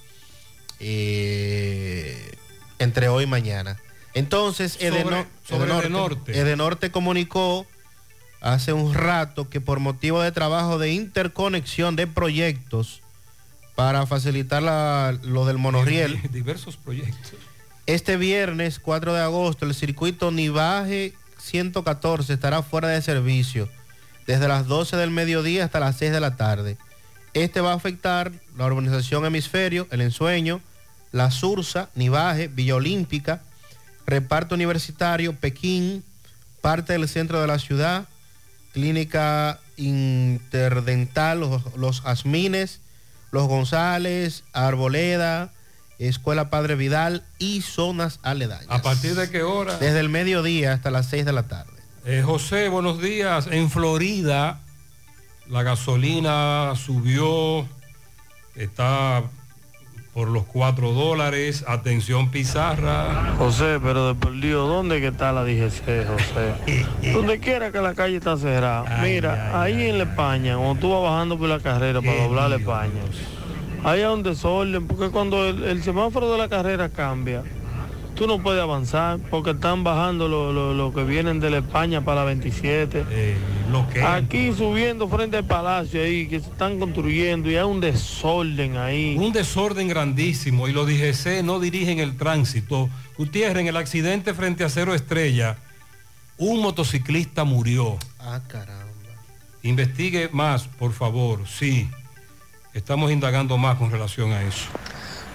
eh, 0.81 2.33
entre 2.79 3.09
hoy 3.09 3.25
y 3.25 3.27
mañana. 3.27 3.79
Entonces, 4.15 4.73
Sobre- 4.73 4.89
Edeno- 5.03 5.27
sobre 5.47 5.65
Edenorte, 5.70 5.87
Edenorte. 5.87 6.39
Edenorte 6.41 6.91
comunicó 6.91 7.67
hace 8.41 8.73
un 8.73 8.95
rato 8.95 9.49
que 9.51 9.61
por 9.61 9.79
motivo 9.81 10.23
de 10.23 10.33
trabajo 10.33 10.79
de 10.79 10.93
interconexión 10.93 11.95
de 11.97 12.07
proyectos 12.07 13.03
para 13.77 14.07
facilitar 14.07 14.62
la- 14.62 15.17
lo 15.23 15.45
del 15.45 15.59
monorriel, 15.59 16.20
Diversos 16.33 16.77
proyectos. 16.77 17.33
este 17.87 18.17
viernes 18.17 18.79
4 18.79 19.12
de 19.15 19.20
agosto 19.20 19.67
el 19.67 19.75
circuito 19.75 20.31
Nivaje 20.31 21.12
114 21.39 22.33
estará 22.33 22.62
fuera 22.62 22.89
de 22.89 23.01
servicio 23.03 23.69
desde 24.26 24.49
las 24.49 24.66
12 24.66 24.97
del 24.97 25.10
mediodía 25.10 25.65
hasta 25.65 25.81
las 25.81 25.97
6 25.97 26.12
de 26.12 26.20
la 26.20 26.36
tarde. 26.36 26.76
Este 27.34 27.60
va 27.60 27.73
a 27.73 27.76
afectar 27.76 28.32
la 28.57 28.66
urbanización 28.66 29.24
Hemisferio, 29.24 29.86
El 29.90 30.00
Ensueño, 30.00 30.60
La 31.12 31.31
Sursa, 31.31 31.89
Nivaje, 31.94 32.49
Villa 32.49 32.76
Olímpica, 32.76 33.42
Reparto 34.07 34.55
Universitario, 34.55 35.34
Pekín, 35.34 36.05
parte 36.60 36.94
del 36.94 37.08
centro 37.08 37.40
de 37.40 37.47
la 37.47 37.58
ciudad, 37.58 38.07
Clínica 38.73 39.60
Interdental, 39.76 41.40
Los, 41.40 41.76
los 41.76 42.02
Jazmines, 42.02 42.81
Los 43.31 43.47
González, 43.47 44.42
Arboleda, 44.52 45.52
Escuela 46.08 46.49
Padre 46.49 46.76
Vidal 46.76 47.23
y 47.39 47.60
zonas 47.60 48.20
aledañas. 48.23 48.66
¿A 48.70 48.81
partir 48.82 49.15
de 49.15 49.28
qué 49.31 49.42
hora? 49.42 49.76
Desde 49.76 50.00
el 50.00 50.08
mediodía 50.08 50.73
hasta 50.73 50.90
las 50.90 51.07
6 51.07 51.26
de 51.26 51.32
la 51.32 51.42
tarde. 51.44 51.80
Eh, 52.07 52.23
José, 52.25 52.69
buenos 52.69 53.01
días. 53.01 53.49
En 53.51 53.70
Florida 53.70 54.61
la 55.49 55.62
gasolina 55.62 56.73
subió, 56.77 57.67
está 58.55 59.23
por 60.15 60.29
los 60.29 60.45
4 60.45 60.93
dólares. 60.93 61.65
Atención 61.69 62.31
Pizarra. 62.31 63.35
José, 63.37 63.79
pero 63.83 64.09
de 64.09 64.15
perdido, 64.15 64.67
¿dónde 64.67 65.01
que 65.01 65.09
está 65.09 65.33
la 65.33 65.45
DGC, 65.45 66.07
José? 66.07 66.85
Donde 67.12 67.39
quiera 67.39 67.70
que 67.70 67.81
la 67.81 67.95
calle 67.95 68.17
está 68.17 68.37
cerrada. 68.37 69.01
Mira, 69.03 69.61
ahí 69.61 69.89
en 69.91 69.99
la 69.99 70.05
España, 70.05 70.57
cuando 70.57 70.81
tú 70.81 70.91
vas 70.91 71.03
bajando 71.03 71.39
por 71.39 71.49
la 71.49 71.61
carrera 71.61 72.01
para 72.01 72.23
doblar 72.23 72.51
la 72.51 72.57
España, 72.57 73.01
ahí 73.85 74.01
hay 74.01 74.12
un 74.12 74.23
desorden, 74.23 74.87
porque 74.87 75.11
cuando 75.11 75.47
el, 75.47 75.65
el 75.65 75.83
semáforo 75.83 76.33
de 76.33 76.39
la 76.39 76.49
carrera 76.49 76.89
cambia, 76.89 77.43
tú 78.20 78.26
no 78.26 78.42
puedes 78.42 78.60
avanzar, 78.60 79.18
porque 79.31 79.52
están 79.52 79.82
bajando 79.82 80.28
los 80.28 80.55
lo, 80.55 80.74
lo 80.74 80.92
que 80.92 81.05
vienen 81.05 81.40
de 81.40 81.49
la 81.49 81.57
España 81.57 82.05
para 82.05 82.20
la 82.20 82.24
27. 82.26 83.07
bloquean. 83.68 84.24
Aquí 84.24 84.52
subiendo 84.52 85.08
frente 85.08 85.39
al 85.39 85.47
palacio 85.47 86.02
ahí, 86.02 86.28
que 86.28 86.39
se 86.39 86.50
están 86.50 86.78
construyendo 86.78 87.50
y 87.50 87.57
hay 87.57 87.65
un 87.65 87.81
desorden 87.81 88.76
ahí. 88.76 89.16
Un 89.18 89.32
desorden 89.32 89.89
grandísimo 89.89 90.68
y 90.68 90.73
los 90.74 90.86
DGC 90.86 91.42
no 91.42 91.60
dirigen 91.60 91.99
el 91.99 92.18
tránsito. 92.18 92.90
Gutiérrez, 93.16 93.62
en 93.62 93.68
el 93.68 93.78
accidente 93.78 94.34
frente 94.34 94.65
a 94.65 94.68
Cero 94.68 94.94
Estrella, 94.94 95.57
un 96.36 96.60
motociclista 96.60 97.44
murió. 97.44 97.97
Ah, 98.18 98.42
caramba. 98.47 98.84
Investigue 99.62 100.28
más, 100.31 100.65
por 100.65 100.92
favor. 100.92 101.49
Sí, 101.49 101.89
estamos 102.74 103.12
indagando 103.12 103.57
más 103.57 103.78
con 103.78 103.90
relación 103.90 104.31
a 104.32 104.42
eso. 104.42 104.66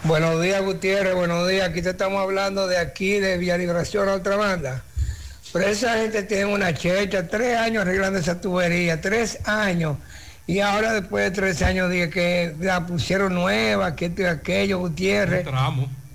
Buenos 0.06 0.42
días, 0.42 0.62
Gutiérrez. 0.64 1.16
Buenos 1.16 1.48
días. 1.48 1.68
Aquí 1.70 1.82
te 1.82 1.90
estamos 1.92 2.22
hablando 2.22 2.68
de 2.68 2.78
aquí, 2.78 3.20
de 3.20 3.38
Vía 3.38 3.58
Liberación 3.58 4.08
a 4.10 4.14
otra 4.14 4.36
banda. 4.36 4.84
Pero 5.52 5.68
esa 5.68 5.96
gente 5.96 6.24
tiene 6.24 6.46
una 6.46 6.74
checha, 6.74 7.28
tres 7.28 7.58
años 7.58 7.84
arreglando 7.84 8.20
esa 8.20 8.40
tubería, 8.40 9.02
tres 9.02 9.40
años. 9.46 9.98
Y 10.48 10.60
ahora 10.60 10.94
después 10.94 11.24
de 11.24 11.32
tres 11.32 11.62
años 11.62 11.90
dije 11.90 12.10
que 12.10 12.56
la 12.60 12.86
pusieron 12.86 13.34
nueva, 13.34 13.96
que 13.96 14.08
esto 14.08 14.22
y 14.22 14.26
aquello, 14.26 14.80
Gutiérrez. 14.80 15.44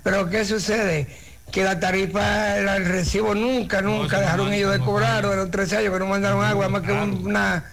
Pero 0.03 0.29
¿qué 0.29 0.45
sucede? 0.45 1.07
Que 1.51 1.63
la 1.63 1.79
tarifa, 1.79 2.57
el 2.59 2.85
recibo 2.85 3.35
nunca, 3.35 3.81
nunca 3.81 4.19
dejaron 4.21 4.53
ellos 4.53 4.71
de 4.71 4.79
cobrar, 4.79 5.27
de 5.27 5.35
los 5.35 5.51
tres 5.51 5.73
años 5.73 5.91
que 5.91 5.99
no 5.99 6.05
mandaron 6.05 6.45
agua, 6.45 6.69
más 6.69 6.81
que 6.83 6.93
un- 6.93 7.25
una, 7.27 7.65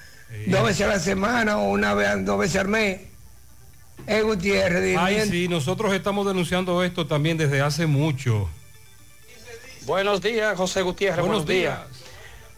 dos 0.49 0.65
veces 0.65 0.87
a 0.87 0.89
la 0.89 0.99
semana 0.99 1.59
o 1.59 1.71
una 1.71 1.95
vez, 1.95 2.09
dos 2.25 2.39
veces 2.41 2.57
al 2.61 2.69
mes. 2.69 2.99
Es 4.09 4.25
Gutiérrez, 4.25 4.83
dime. 4.83 4.97
Ay, 4.99 5.29
sí, 5.29 5.49
nosotros 5.49 5.93
estamos 5.93 6.27
denunciando 6.27 6.83
esto 6.83 7.07
también 7.07 7.37
desde 7.37 7.61
hace 7.61 7.87
mucho. 7.87 8.49
Buenos 9.83 10.21
días, 10.23 10.57
José 10.57 10.81
Gutiérrez. 10.83 11.21
Buenos 11.21 11.45
Buenos, 11.45 11.47
días. 11.47 11.79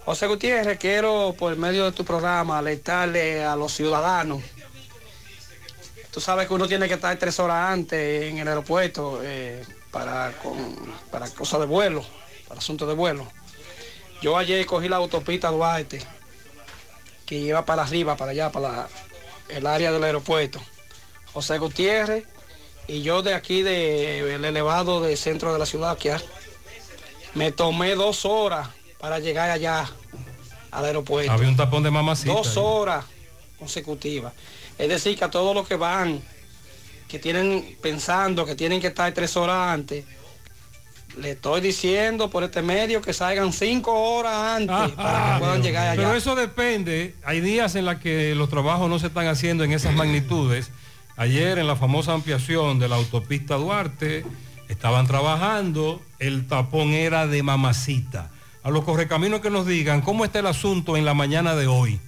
José 0.04 0.26
Gutiérrez, 0.28 0.78
quiero 0.78 1.34
por 1.36 1.56
medio 1.56 1.84
de 1.86 1.92
tu 1.92 2.04
programa 2.04 2.58
alertarle 2.58 3.44
a 3.44 3.56
los 3.56 3.72
ciudadanos. 3.72 4.42
Tú 6.12 6.20
sabes 6.20 6.46
que 6.48 6.54
uno 6.54 6.68
tiene 6.68 6.86
que 6.88 6.94
estar 6.94 7.16
tres 7.18 7.38
horas 7.40 7.70
antes 7.72 8.24
en 8.30 8.38
el 8.38 8.46
aeropuerto 8.48 9.20
eh, 9.22 9.64
para, 9.90 10.32
con- 10.42 10.76
para 11.10 11.28
cosas 11.30 11.60
de 11.60 11.66
vuelo, 11.66 12.04
para 12.48 12.58
asuntos 12.60 12.86
de 12.88 12.94
vuelo. 12.94 13.26
Yo 14.22 14.36
ayer 14.38 14.64
cogí 14.66 14.88
la 14.88 14.96
autopista 14.96 15.48
Duarte, 15.50 16.00
que 17.26 17.40
lleva 17.40 17.64
para 17.64 17.82
arriba, 17.82 18.16
para 18.16 18.30
allá, 18.32 18.50
para 18.52 18.68
la- 18.68 18.88
el 19.48 19.66
área 19.66 19.90
del 19.92 20.02
aeropuerto. 20.04 20.60
José 21.32 21.58
Gutiérrez 21.58 22.24
y 22.88 23.02
yo 23.02 23.22
de 23.22 23.34
aquí 23.34 23.62
del 23.62 24.44
elevado 24.44 25.00
del 25.00 25.16
centro 25.16 25.52
de 25.52 25.58
la 25.58 25.66
ciudad, 25.66 25.96
que 25.96 26.16
me 27.34 27.52
tomé 27.52 27.94
dos 27.94 28.24
horas 28.24 28.68
para 28.98 29.18
llegar 29.18 29.50
allá 29.50 29.88
al 30.70 30.84
aeropuerto. 30.84 31.30
Había 31.30 31.48
un 31.48 31.56
tapón 31.56 31.82
de 31.82 31.90
mamacita. 31.90 32.32
Dos 32.32 32.56
ahí. 32.56 32.62
horas 32.64 33.04
consecutivas. 33.58 34.32
Es 34.78 34.88
decir, 34.88 35.16
que 35.16 35.24
a 35.24 35.30
todos 35.30 35.54
los 35.54 35.68
que 35.68 35.76
van, 35.76 36.20
que 37.08 37.18
tienen 37.18 37.76
pensando 37.80 38.44
que 38.44 38.56
tienen 38.56 38.80
que 38.80 38.88
estar 38.88 39.12
tres 39.12 39.36
horas 39.36 39.72
antes, 39.72 40.04
le 41.16 41.32
estoy 41.32 41.60
diciendo 41.60 42.30
por 42.30 42.44
este 42.44 42.62
medio 42.62 43.02
que 43.02 43.12
salgan 43.12 43.52
cinco 43.52 43.92
horas 43.92 44.34
antes 44.56 44.96
para 44.96 45.34
que 45.34 45.40
puedan 45.40 45.62
llegar 45.62 45.88
allá. 45.88 46.02
Pero 46.02 46.14
eso 46.14 46.34
depende. 46.34 47.14
Hay 47.24 47.40
días 47.40 47.74
en 47.74 47.84
los 47.84 47.96
que 47.96 48.34
los 48.34 48.48
trabajos 48.48 48.88
no 48.88 48.98
se 48.98 49.08
están 49.08 49.26
haciendo 49.26 49.64
en 49.64 49.72
esas 49.72 49.94
magnitudes. 49.94 50.70
Ayer 51.16 51.58
en 51.58 51.66
la 51.66 51.76
famosa 51.76 52.12
ampliación 52.12 52.78
de 52.78 52.88
la 52.88 52.96
autopista 52.96 53.56
Duarte 53.56 54.24
estaban 54.68 55.06
trabajando, 55.06 56.00
el 56.18 56.46
tapón 56.46 56.90
era 56.90 57.26
de 57.26 57.42
mamacita. 57.42 58.30
A 58.62 58.70
los 58.70 58.84
correcaminos 58.84 59.40
que 59.40 59.50
nos 59.50 59.66
digan 59.66 60.00
cómo 60.02 60.24
está 60.24 60.38
el 60.38 60.46
asunto 60.46 60.96
en 60.96 61.04
la 61.04 61.14
mañana 61.14 61.54
de 61.56 61.66
hoy. 61.66 62.00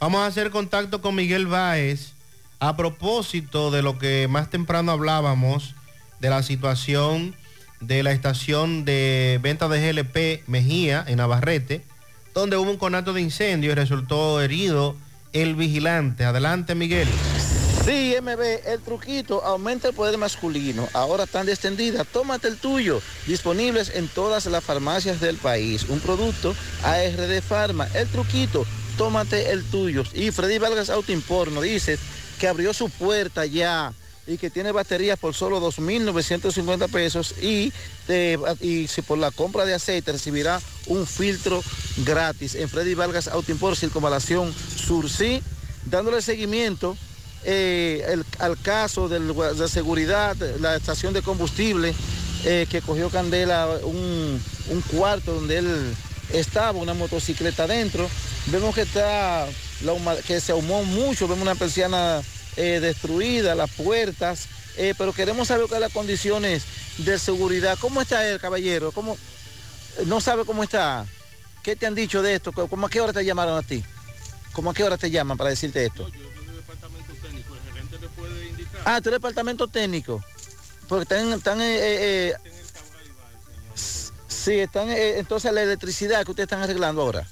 Vamos 0.00 0.20
a 0.20 0.26
hacer 0.26 0.50
contacto 0.50 1.00
con 1.00 1.14
Miguel 1.14 1.46
Báez 1.46 2.12
a 2.60 2.76
propósito 2.76 3.70
de 3.70 3.82
lo 3.82 3.98
que 3.98 4.26
más 4.28 4.50
temprano 4.50 4.92
hablábamos 4.92 5.74
de 6.20 6.30
la 6.30 6.42
situación 6.42 7.34
de 7.80 8.02
la 8.02 8.12
estación 8.12 8.84
de 8.84 9.38
venta 9.42 9.68
de 9.68 9.92
GLP 9.92 10.48
Mejía 10.48 11.04
en 11.06 11.18
Navarrete, 11.18 11.82
donde 12.32 12.56
hubo 12.56 12.70
un 12.70 12.78
conato 12.78 13.12
de 13.12 13.20
incendio 13.20 13.72
y 13.72 13.74
resultó 13.74 14.40
herido 14.40 14.96
el 15.32 15.54
vigilante. 15.54 16.24
Adelante, 16.24 16.74
Miguel. 16.74 17.08
Sí, 17.84 18.14
MB, 18.18 18.40
el 18.66 18.80
truquito 18.80 19.44
aumenta 19.44 19.88
el 19.88 19.94
poder 19.94 20.16
masculino. 20.16 20.88
Ahora 20.94 21.26
tan 21.26 21.50
extendida, 21.50 22.04
tómate 22.04 22.48
el 22.48 22.56
tuyo. 22.56 23.02
Disponibles 23.26 23.90
en 23.94 24.08
todas 24.08 24.46
las 24.46 24.64
farmacias 24.64 25.20
del 25.20 25.36
país. 25.36 25.84
Un 25.90 26.00
producto 26.00 26.56
ARD 26.82 27.42
Pharma. 27.42 27.86
El 27.92 28.08
truquito, 28.08 28.64
tómate 28.96 29.50
el 29.50 29.64
tuyo. 29.64 30.02
Y 30.14 30.30
Freddy 30.30 30.56
Vargas 30.56 30.88
Auto 30.88 31.12
Import 31.12 31.52
nos 31.52 31.62
dice 31.62 31.98
que 32.40 32.48
abrió 32.48 32.72
su 32.72 32.88
puerta 32.88 33.44
ya 33.44 33.92
y 34.26 34.38
que 34.38 34.48
tiene 34.48 34.72
baterías 34.72 35.18
por 35.18 35.34
solo 35.34 35.60
2.950 35.60 36.90
pesos 36.90 37.34
y, 37.42 37.70
y 38.62 38.88
si 38.88 39.02
por 39.02 39.18
la 39.18 39.30
compra 39.30 39.66
de 39.66 39.74
aceite 39.74 40.12
recibirá 40.12 40.58
un 40.86 41.06
filtro 41.06 41.62
gratis 41.98 42.54
en 42.54 42.70
Freddy 42.70 42.94
Vargas 42.94 43.28
Auto 43.28 43.52
Import, 43.52 43.76
Circunvalación 43.76 44.54
Sur, 44.54 45.10
sí, 45.10 45.42
dándole 45.84 46.22
seguimiento 46.22 46.96
eh, 47.46 48.22
al 48.38 48.58
caso 48.60 49.08
del 49.08 49.34
de 49.34 49.68
seguridad, 49.68 50.36
la 50.60 50.76
estación 50.76 51.12
de 51.12 51.20
combustible 51.20 51.94
eh, 52.44 52.66
que 52.70 52.80
cogió 52.80 53.10
Candela 53.10 53.68
un, 53.82 54.40
cuarto 54.90 55.34
donde 55.34 55.58
él 55.58 55.94
estaba, 56.32 56.78
una 56.78 56.94
motocicleta 56.94 57.64
adentro. 57.64 58.08
Vemos 58.46 58.74
que 58.74 58.82
está 58.82 59.46
que 60.26 60.40
se 60.40 60.52
ahumó 60.52 60.84
mucho, 60.84 61.28
vemos 61.28 61.42
una 61.42 61.54
persiana 61.54 62.22
eh, 62.56 62.80
destruida, 62.80 63.54
las 63.54 63.70
puertas, 63.70 64.46
pero 64.96 65.12
queremos 65.12 65.48
saber 65.48 65.66
cuáles 65.66 65.88
las 65.88 65.92
condiciones 65.92 66.64
de 66.98 67.18
seguridad. 67.18 67.76
¿Cómo 67.78 68.00
está 68.00 68.26
el 68.26 68.40
caballero? 68.40 68.92
¿Cómo, 68.92 69.18
no 70.06 70.20
sabe 70.20 70.44
cómo 70.44 70.62
está? 70.62 71.04
¿Qué 71.62 71.76
te 71.76 71.86
han 71.86 71.94
dicho 71.94 72.22
de 72.22 72.34
esto? 72.34 72.52
¿Cómo 72.52 72.86
a 72.86 72.90
qué 72.90 73.00
hora 73.00 73.12
te 73.12 73.24
llamaron 73.24 73.58
a 73.58 73.62
ti? 73.62 73.84
¿Cómo 74.52 74.70
a 74.70 74.74
qué 74.74 74.84
hora 74.84 74.96
te 74.96 75.10
llaman 75.10 75.36
para 75.36 75.50
decirte 75.50 75.84
esto? 75.84 76.08
Ah, 78.84 78.98
eres 78.98 79.12
departamento 79.12 79.66
técnico. 79.68 80.22
Porque 80.88 81.02
están, 81.04 81.32
están 81.32 81.60
eh, 81.60 81.76
eh, 81.76 82.34
eh, 82.34 82.34
sí, 84.28 84.58
están, 84.58 84.90
eh, 84.90 85.18
entonces 85.18 85.52
la 85.52 85.62
electricidad 85.62 86.24
que 86.24 86.32
ustedes 86.32 86.46
están 86.46 86.62
arreglando 86.62 87.00
ahora. 87.00 87.26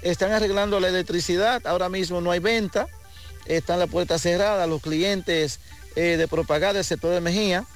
Están 0.00 0.32
arreglando 0.32 0.80
la 0.80 0.88
electricidad, 0.88 1.66
ahora 1.66 1.90
mismo 1.90 2.22
no 2.22 2.30
hay 2.30 2.38
venta, 2.38 2.86
están 3.44 3.78
las 3.78 3.90
puertas 3.90 4.22
cerradas, 4.22 4.66
los 4.66 4.80
clientes 4.80 5.60
eh, 5.94 6.16
de 6.16 6.26
propaganda 6.26 6.74
del 6.74 6.84
sector 6.84 7.12
de 7.12 7.20
Mejía, 7.20 7.66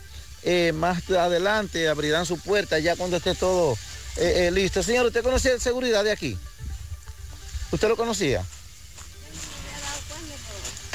eh, 0.42 0.72
más 0.72 1.10
adelante 1.10 1.88
abrirán 1.88 2.24
su 2.24 2.38
puerta 2.38 2.78
ya 2.78 2.96
cuando 2.96 3.18
esté 3.18 3.34
todo 3.34 3.76
listo. 4.52 4.82
Señor, 4.82 5.04
¿usted 5.06 5.22
conocía 5.22 5.52
el 5.52 5.60
seguridad 5.60 6.02
de 6.04 6.12
aquí? 6.12 6.38
¿Usted 7.72 7.88
lo 7.88 7.96
conocía? 7.96 8.42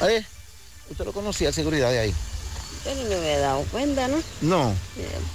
¿Eh? 0.08 0.24
¿Usted 0.90 1.04
lo 1.04 1.12
conocía 1.12 1.48
el 1.48 1.54
seguridad 1.54 1.90
de 1.90 1.98
ahí? 2.00 2.14
Yo 2.84 2.94
no 2.94 3.08
me 3.08 3.14
había 3.16 3.38
dado 3.38 3.62
cuenta, 3.70 4.08
¿no? 4.08 4.16
No. 4.40 4.74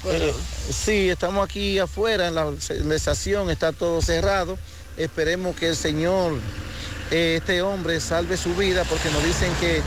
pero- 0.03 0.29
Eh, 0.29 0.33
sí, 0.71 1.09
estamos 1.09 1.43
aquí 1.45 1.79
afuera 1.79 2.27
en 2.27 2.35
la, 2.35 2.47
en 2.69 2.89
la 2.89 2.95
estación, 2.95 3.49
está 3.49 3.71
todo 3.71 4.01
cerrado. 4.01 4.57
Esperemos 4.97 5.55
que 5.55 5.69
el 5.69 5.75
Señor, 5.75 6.33
eh, 7.11 7.35
este 7.37 7.61
hombre, 7.61 7.99
salve 7.99 8.37
su 8.37 8.55
vida 8.55 8.83
porque 8.85 9.09
nos 9.11 9.23
dicen 9.23 9.51
que 9.59 9.81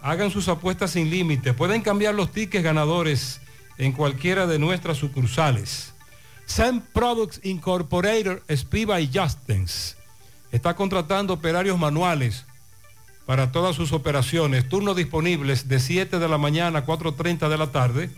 Hagan 0.01 0.31
sus 0.31 0.49
apuestas 0.49 0.92
sin 0.92 1.10
límite, 1.10 1.55
pueden 1.55 1.83
cambiar 1.83 2.15
los 2.15 2.31
tickets 2.31 2.62
ganadores 2.62 3.41
en 3.78 3.92
cualquiera 3.92 4.47
de 4.47 4.60
nuestras 4.60 4.99
sucursales. 4.99 5.92
Sam 6.47 6.83
Products 6.92 7.41
Incorporated, 7.42 8.42
Spiva 8.55 9.01
y 9.01 9.10
Justins. 9.12 9.97
Está 10.52 10.75
contratando 10.75 11.34
operarios 11.34 11.78
manuales 11.78 12.44
para 13.26 13.51
todas 13.51 13.75
sus 13.75 13.92
operaciones. 13.92 14.68
Turnos 14.68 14.97
disponibles 14.97 15.68
de 15.68 15.81
7 15.81 16.18
de 16.18 16.28
la 16.28 16.39
mañana 16.39 16.81
a 16.81 16.86
4.30 16.86 17.49
de 17.49 17.59
la 17.59 17.73
tarde, 17.73 18.10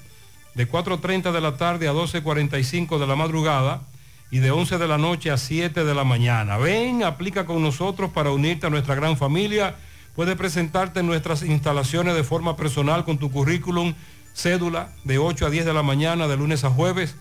de 0.55 0.70
4.30 0.70 1.33
de 1.33 1.41
la 1.41 1.57
tarde 1.57 1.89
a 1.89 1.92
12.45 1.92 2.99
de 2.99 3.07
la 3.07 3.16
madrugada 3.16 3.83
y 4.31 4.39
de 4.39 4.51
11 4.51 4.78
de 4.78 4.89
la 4.89 4.99
noche 4.99 5.31
a 5.31 5.36
7 5.36 5.85
de 5.85 5.94
la 5.94 6.05
mañana. 6.05 6.57
Ven, 6.59 7.05
aplica 7.05 7.44
con 7.44 7.62
nosotros 7.62 8.11
para 8.11 8.31
unirte 8.31 8.67
a 8.67 8.70
nuestra 8.70 8.94
gran 8.94 9.17
familia. 9.17 9.77
Puedes 10.17 10.36
presentarte 10.36 11.01
en 11.01 11.07
nuestras 11.07 11.43
instalaciones 11.43 12.15
de 12.15 12.25
forma 12.25 12.57
personal 12.57 13.05
con 13.05 13.19
tu 13.19 13.31
currículum 13.31 13.94
cédula 14.35 14.91
de 15.05 15.19
8 15.19 15.47
a 15.47 15.51
10 15.51 15.65
de 15.65 15.73
la 15.73 15.83
mañana 15.83 16.27
de 16.28 16.36
lunes 16.36 16.65
a 16.65 16.70
jueves. 16.70 17.15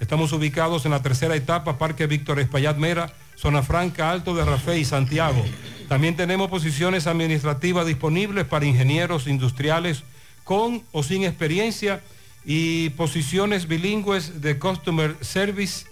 Estamos 0.00 0.32
ubicados 0.32 0.84
en 0.84 0.90
la 0.90 1.02
tercera 1.02 1.34
etapa, 1.36 1.78
Parque 1.78 2.06
Víctor 2.06 2.38
Espaillat 2.38 2.76
Mera, 2.76 3.12
Zona 3.34 3.62
Franca, 3.62 4.10
Alto 4.10 4.34
de 4.34 4.44
Rafé 4.44 4.78
y 4.78 4.84
Santiago. 4.84 5.42
También 5.88 6.16
tenemos 6.16 6.50
posiciones 6.50 7.06
administrativas 7.06 7.86
disponibles 7.86 8.44
para 8.44 8.66
ingenieros 8.66 9.26
industriales 9.26 10.02
con 10.44 10.82
o 10.92 11.02
sin 11.02 11.24
experiencia 11.24 12.02
y 12.44 12.90
posiciones 12.90 13.68
bilingües 13.68 14.40
de 14.40 14.58
Customer 14.58 15.16
Service 15.20 15.86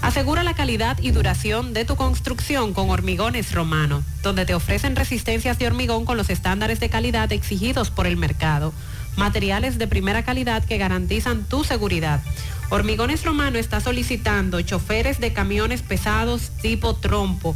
Asegura 0.00 0.42
la 0.42 0.54
calidad 0.54 0.96
y 1.02 1.10
duración 1.10 1.74
de 1.74 1.84
tu 1.84 1.96
construcción 1.96 2.72
con 2.72 2.88
Hormigones 2.88 3.52
Romano, 3.52 4.02
donde 4.22 4.46
te 4.46 4.54
ofrecen 4.54 4.96
resistencias 4.96 5.58
de 5.58 5.66
hormigón 5.66 6.06
con 6.06 6.16
los 6.16 6.30
estándares 6.30 6.80
de 6.80 6.88
calidad 6.88 7.30
exigidos 7.30 7.90
por 7.90 8.06
el 8.06 8.16
mercado. 8.16 8.72
Materiales 9.16 9.76
de 9.76 9.86
primera 9.86 10.22
calidad 10.22 10.64
que 10.64 10.78
garantizan 10.78 11.44
tu 11.44 11.62
seguridad. 11.62 12.22
Hormigones 12.70 13.22
Romano 13.22 13.58
está 13.58 13.80
solicitando 13.80 14.62
choferes 14.62 15.20
de 15.20 15.34
camiones 15.34 15.82
pesados 15.82 16.52
tipo 16.62 16.94
trompo. 16.94 17.54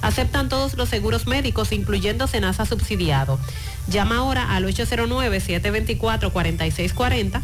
Aceptan 0.00 0.48
todos 0.48 0.74
los 0.74 0.88
seguros 0.88 1.26
médicos, 1.26 1.72
incluyendo 1.72 2.26
Senasa 2.26 2.64
subsidiado. 2.66 3.38
Llama 3.88 4.18
ahora 4.18 4.54
al 4.54 4.64
809-724-4640 4.64 7.40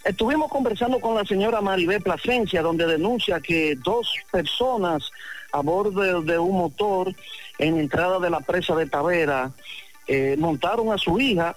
Estuvimos 0.04 0.50
conversando 0.50 1.00
con 1.00 1.16
la 1.16 1.26
señora 1.26 1.62
Maribel 1.62 2.02
Plasencia, 2.02 2.62
donde 2.62 2.88
denuncia 2.88 3.42
que 3.42 3.76
dos 3.76 4.14
personas 4.32 5.12
a 5.52 5.62
bordo 5.62 6.22
de, 6.22 6.40
un 6.40 6.58
motor 6.58 7.14
en 7.58 7.78
entrada 7.78 8.20
de 8.20 8.30
la 8.30 8.40
presa 8.40 8.76
de 8.76 8.86
Tavera 8.86 9.52
eh, 10.08 10.36
montaron 10.38 10.92
a 10.94 10.98
su 10.98 11.20
hija, 11.20 11.56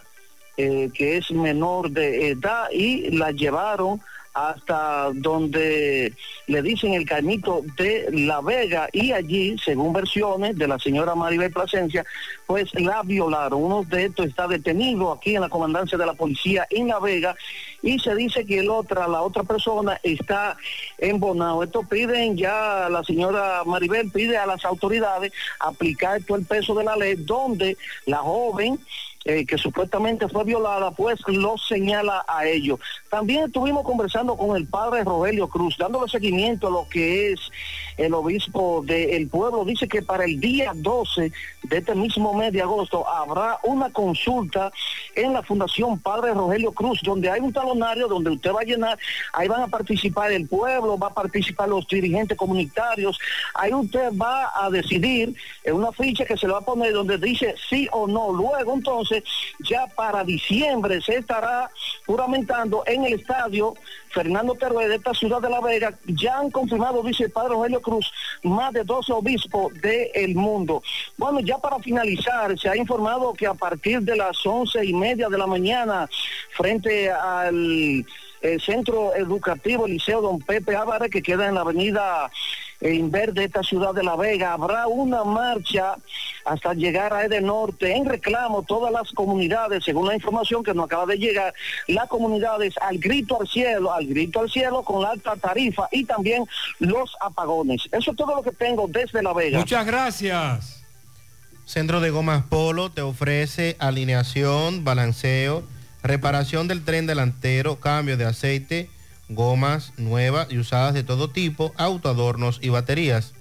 eh, 0.57 0.91
que 0.93 1.19
es 1.19 1.31
menor 1.31 1.91
de 1.91 2.31
edad, 2.31 2.69
y 2.73 3.11
la 3.17 3.31
llevaron 3.31 4.01
hasta 4.35 5.11
donde 5.15 6.15
le 6.47 6.63
dicen 6.63 6.95
el 6.95 7.07
cañito 7.07 7.63
de 7.77 8.09
La 8.13 8.41
Vega 8.41 8.89
y 8.93 9.13
allí, 9.13 9.57
según 9.59 9.93
versiones 9.93 10.57
de 10.57 10.69
la 10.69 10.79
señora 10.79 11.15
Maribel 11.15 11.53
Plasencia, 11.53 12.05
pues 12.47 12.73
la 12.75 13.03
violaron. 13.03 13.63
Uno 13.63 13.85
de 13.85 14.07
estos 14.07 14.27
está 14.27 14.47
detenido 14.47 15.13
aquí 15.13 15.35
en 15.35 15.43
la 15.43 15.49
comandancia 15.49 15.99
de 15.99 16.07
la 16.07 16.15
policía 16.15 16.67
en 16.71 16.89
La 16.89 16.99
Vega 16.99 17.37
y 17.83 17.99
se 17.99 18.15
dice 18.15 18.45
que 18.45 18.61
el 18.61 18.71
otra, 18.71 19.09
la 19.09 19.23
otra 19.23 19.43
persona 19.43 19.99
está 20.03 20.57
en. 20.99 21.23
Esto 21.63 21.83
piden 21.89 22.37
ya, 22.37 22.89
la 22.91 23.05
señora 23.05 23.63
Maribel 23.65 24.11
pide 24.11 24.37
a 24.37 24.47
las 24.47 24.65
autoridades 24.65 25.33
aplicar 25.61 26.21
todo 26.23 26.37
el 26.37 26.45
peso 26.45 26.75
de 26.75 26.85
la 26.85 26.97
ley 26.97 27.15
donde 27.17 27.77
la 28.07 28.19
joven 28.19 28.79
eh, 29.25 29.47
que 29.47 29.59
supuestamente 29.59 30.29
fue 30.29 30.45
violada, 30.45 30.91
pues 30.91 31.21
lo 31.29 31.57
señala 31.59 32.25
a 32.27 32.47
ellos. 32.47 32.81
También 33.11 33.45
estuvimos 33.45 33.85
conversando 33.85 34.37
con 34.37 34.57
el 34.57 34.67
padre 34.67 35.05
Rogelio 35.05 35.49
Cruz, 35.49 35.77
dándole 35.79 36.09
seguimiento 36.09 36.69
a 36.69 36.71
lo 36.71 36.89
que 36.89 37.33
es 37.33 37.41
el 38.03 38.15
obispo 38.15 38.83
del 38.85 39.29
pueblo. 39.29 39.65
Dice 39.65 39.87
que 39.87 40.03
para 40.03 40.25
el 40.25 40.41
día 40.41 40.73
12 40.75 41.33
de 41.63 41.79
este 41.79 41.95
mismo 41.95 42.35
mes 42.35 42.53
de 42.53 42.61
agosto 42.61 43.09
habrá 43.09 43.59
una 43.63 43.91
consulta 43.91 44.73
en 45.15 45.33
la 45.33 45.43
Fundación 45.43 45.99
Padre 45.99 46.35
Rogelio 46.35 46.73
Cruz, 46.73 47.01
donde 47.03 47.31
hay 47.31 47.41
un 47.41 47.53
talonario 47.53 48.09
donde 48.09 48.31
usted 48.31 48.53
va 48.53 48.61
a 48.63 48.65
llenar, 48.65 48.99
ahí 49.33 49.47
van 49.47 49.63
a 49.63 49.69
participar 49.69 50.33
el 50.33 50.49
pueblo, 50.49 50.99
va 50.99 51.09
a 51.09 51.15
participar 51.15 51.69
los 51.69 51.87
dirigentes 51.87 52.37
comunitarios, 52.37 53.19
ahí 53.55 53.73
usted 53.73 54.11
va 54.17 54.53
a 54.55 54.71
decidir 54.71 55.35
en 55.63 55.75
una 55.75 55.93
ficha 55.93 56.25
que 56.25 56.37
se 56.37 56.47
le 56.47 56.55
va 56.55 56.59
a 56.61 56.63
poner 56.63 56.93
donde 56.93 57.19
dice 57.19 57.55
sí 57.69 57.89
o 57.93 58.07
no. 58.07 58.33
Luego 58.33 58.75
entonces, 58.75 59.23
ya 59.61 59.87
para 59.95 60.25
diciembre 60.25 61.01
se 61.01 61.17
estará 61.17 61.71
juramentando 62.07 62.83
en 62.87 63.05
el 63.05 63.15
estadio 63.15 63.75
Fernando 64.13 64.55
Teruel 64.55 64.89
de 64.89 64.97
esta 64.97 65.15
ciudad 65.15 65.41
de 65.41 65.51
La 65.51 65.61
Vega. 65.61 65.95
Ya 66.07 66.39
han 66.39 66.51
confirmado, 66.51 67.03
dice 67.03 67.25
el 67.25 67.31
padre 67.31 67.51
Rogelio 67.51 67.81
Cruz, 67.81 68.13
más 68.43 68.73
de 68.73 68.85
12 68.85 69.13
obispos 69.13 69.73
del 69.81 70.35
mundo. 70.35 70.83
Bueno, 71.17 71.41
ya 71.41 71.59
para 71.59 71.79
finalizar, 71.79 72.59
se 72.59 72.69
ha 72.69 72.77
informado 72.77 73.33
que 73.33 73.47
a 73.47 73.55
partir 73.55 74.01
de 74.01 74.17
las 74.17 74.45
once 74.45 74.85
y 74.85 74.93
media 74.93 75.29
de 75.29 75.39
la 75.39 75.47
mañana, 75.47 76.09
frente 76.57 77.11
al 77.11 78.05
el 78.43 78.61
centro 78.61 79.15
educativo 79.15 79.87
Liceo 79.87 80.21
Don 80.21 80.41
Pepe 80.41 80.75
Álvarez, 80.75 81.11
que 81.11 81.23
queda 81.23 81.47
en 81.47 81.55
la 81.55 81.61
avenida 81.61 82.31
Inver 82.83 83.33
de 83.33 83.45
esta 83.45 83.63
ciudad 83.63 83.95
de 83.95 84.03
La 84.03 84.17
Vega. 84.17 84.53
Habrá 84.53 84.87
una 84.87 85.25
marcha 85.25 85.97
hasta 86.45 86.75
llegar 86.75 87.13
a 87.13 87.25
Eden 87.25 87.47
Norte 87.47 87.95
en 87.95 88.05
reclamo 88.05 88.63
todas 88.63 88.93
las 88.93 89.13
comunidades, 89.13 89.85
según 89.85 90.09
la 90.09 90.15
información 90.15 90.65
que 90.65 90.75
nos 90.75 90.87
acaba 90.87 91.07
de 91.07 91.19
llegar, 91.19 91.55
las 91.87 92.09
comunidades 92.09 92.75
al 92.81 92.99
grito 92.99 93.41
al 93.41 93.47
cielo, 93.47 93.93
al 93.93 94.07
grito 94.07 94.41
al 94.41 94.51
cielo 94.51 94.83
con 94.83 95.03
la 95.03 95.11
alta 95.11 95.37
tarifa 95.37 95.89
y 95.93 96.05
también 96.05 96.45
los 96.81 97.15
apagones. 97.21 97.83
Eso 97.93 98.11
es 98.11 98.17
todo 98.17 98.35
lo 98.35 98.43
que 98.43 98.53
tengo 98.53 98.89
desde 98.89 99.23
La 99.23 99.33
Vega. 99.33 99.59
Muchas 99.59 99.87
gracias. 99.87 100.83
Centro 101.65 102.01
de 102.01 102.11
Gomas 102.11 102.45
Polo 102.45 102.91
te 102.91 103.03
ofrece 103.03 103.77
alineación, 103.79 104.85
balanceo, 104.85 105.63
reparación 106.03 106.67
del 106.69 106.85
tren 106.85 107.07
delantero, 107.07 107.77
cambio 107.77 108.17
de 108.17 108.25
aceite, 108.25 108.91
gomas 109.29 109.93
nuevas 109.97 110.47
y 110.51 110.59
usadas 110.59 110.95
de 110.95 111.03
todo 111.03 111.31
tipo, 111.31 111.73
autoadornos 111.77 112.61
y 112.63 112.69
baterías. 112.69 113.33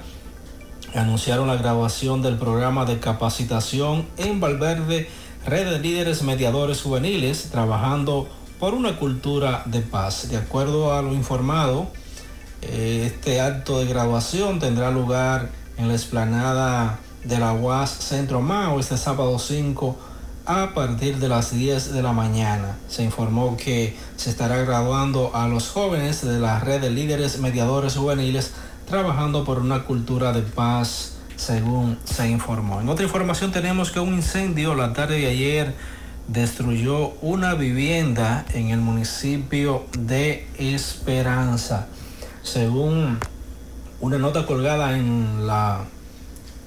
anunciaron 0.94 1.48
la 1.48 1.56
graduación 1.56 2.22
del 2.22 2.38
programa 2.38 2.84
de 2.84 3.00
capacitación 3.00 4.06
en 4.18 4.42
Valverde, 4.42 5.08
Red 5.46 5.70
de 5.70 5.80
Líderes 5.80 6.22
Mediadores 6.22 6.82
Juveniles, 6.82 7.50
trabajando 7.50 8.28
por 8.60 8.74
una 8.74 8.98
cultura 8.98 9.64
de 9.66 9.80
paz. 9.80 10.28
De 10.30 10.36
acuerdo 10.36 10.94
a 10.94 11.02
lo 11.02 11.14
informado, 11.14 11.88
eh, 12.62 13.04
este 13.06 13.40
acto 13.40 13.80
de 13.80 13.86
graduación 13.86 14.60
tendrá 14.60 14.92
lugar 14.92 15.50
en 15.78 15.88
la 15.88 15.94
explanada 15.94 17.00
de 17.24 17.40
la 17.40 17.54
UAS 17.54 17.90
Centro 17.90 18.42
Mao 18.42 18.82
este 18.82 18.98
sábado 18.98 19.40
5 19.40 19.98
a 20.46 20.74
partir 20.74 21.18
de 21.18 21.28
las 21.28 21.52
10 21.52 21.94
de 21.94 22.02
la 22.02 22.14
mañana. 22.14 22.78
Se 22.88 23.04
informó 23.04 23.58
que 23.58 23.96
se 24.16 24.30
estará 24.30 24.58
graduando 24.58 25.36
a 25.36 25.48
los 25.48 25.70
jóvenes 25.70 26.24
de 26.24 26.40
la 26.40 26.60
red 26.60 26.82
de 26.82 26.92
líderes 26.92 27.40
mediadores 27.40 27.96
juveniles 27.96 28.52
trabajando 28.88 29.44
por 29.44 29.60
una 29.60 29.84
cultura 29.84 30.32
de 30.34 30.42
paz, 30.42 31.14
según 31.36 31.98
se 32.06 32.30
informó. 32.30 32.80
En 32.82 32.90
otra 32.90 33.06
información 33.06 33.52
tenemos 33.52 33.92
que 33.92 34.00
un 34.00 34.14
incendio 34.14 34.76
la 34.76 34.94
tarde 34.94 35.20
de 35.20 35.28
ayer 35.28 35.74
destruyó 36.28 37.10
una 37.22 37.56
vivienda 37.56 38.46
en 38.54 38.70
el 38.70 38.80
municipio 38.80 39.86
de 39.98 40.48
Esperanza. 40.58 41.88
Según 42.44 43.20
una 44.00 44.18
nota 44.20 44.46
colgada 44.46 44.98
en 44.98 45.48
la 45.48 45.86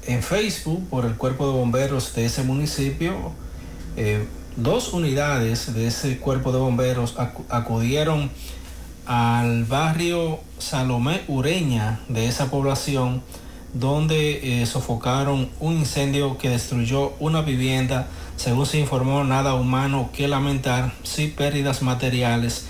en 0.07 0.23
Facebook 0.23 0.89
por 0.89 1.05
el 1.05 1.15
cuerpo 1.15 1.47
de 1.47 1.53
bomberos 1.53 2.15
de 2.15 2.25
ese 2.25 2.43
municipio, 2.43 3.35
eh, 3.99 4.27
dos 4.57 4.93
unidades 4.93 5.75
de 5.75 5.87
ese 5.89 6.19
cuerpo 6.19 6.53
de 6.53 6.59
bomberos 6.59 7.17
acu- 7.17 7.45
acudieron 7.51 8.31
al 9.07 9.65
barrio 9.65 10.39
Salomé 10.59 11.23
Ureña 11.29 12.01
de 12.09 12.27
esa 12.29 12.51
población 12.51 13.23
donde 13.75 14.63
eh, 14.63 14.67
sofocaron 14.67 15.51
un 15.61 15.75
incendio 15.75 16.39
que 16.39 16.49
destruyó 16.49 17.13
una 17.19 17.43
vivienda. 17.43 18.07
Según 18.37 18.67
se 18.67 18.79
informó, 18.79 19.25
nada 19.25 19.55
humano 19.55 20.11
que 20.13 20.29
lamentar, 20.29 20.93
sí 21.03 21.27
pérdidas 21.29 21.83
materiales. 21.83 22.67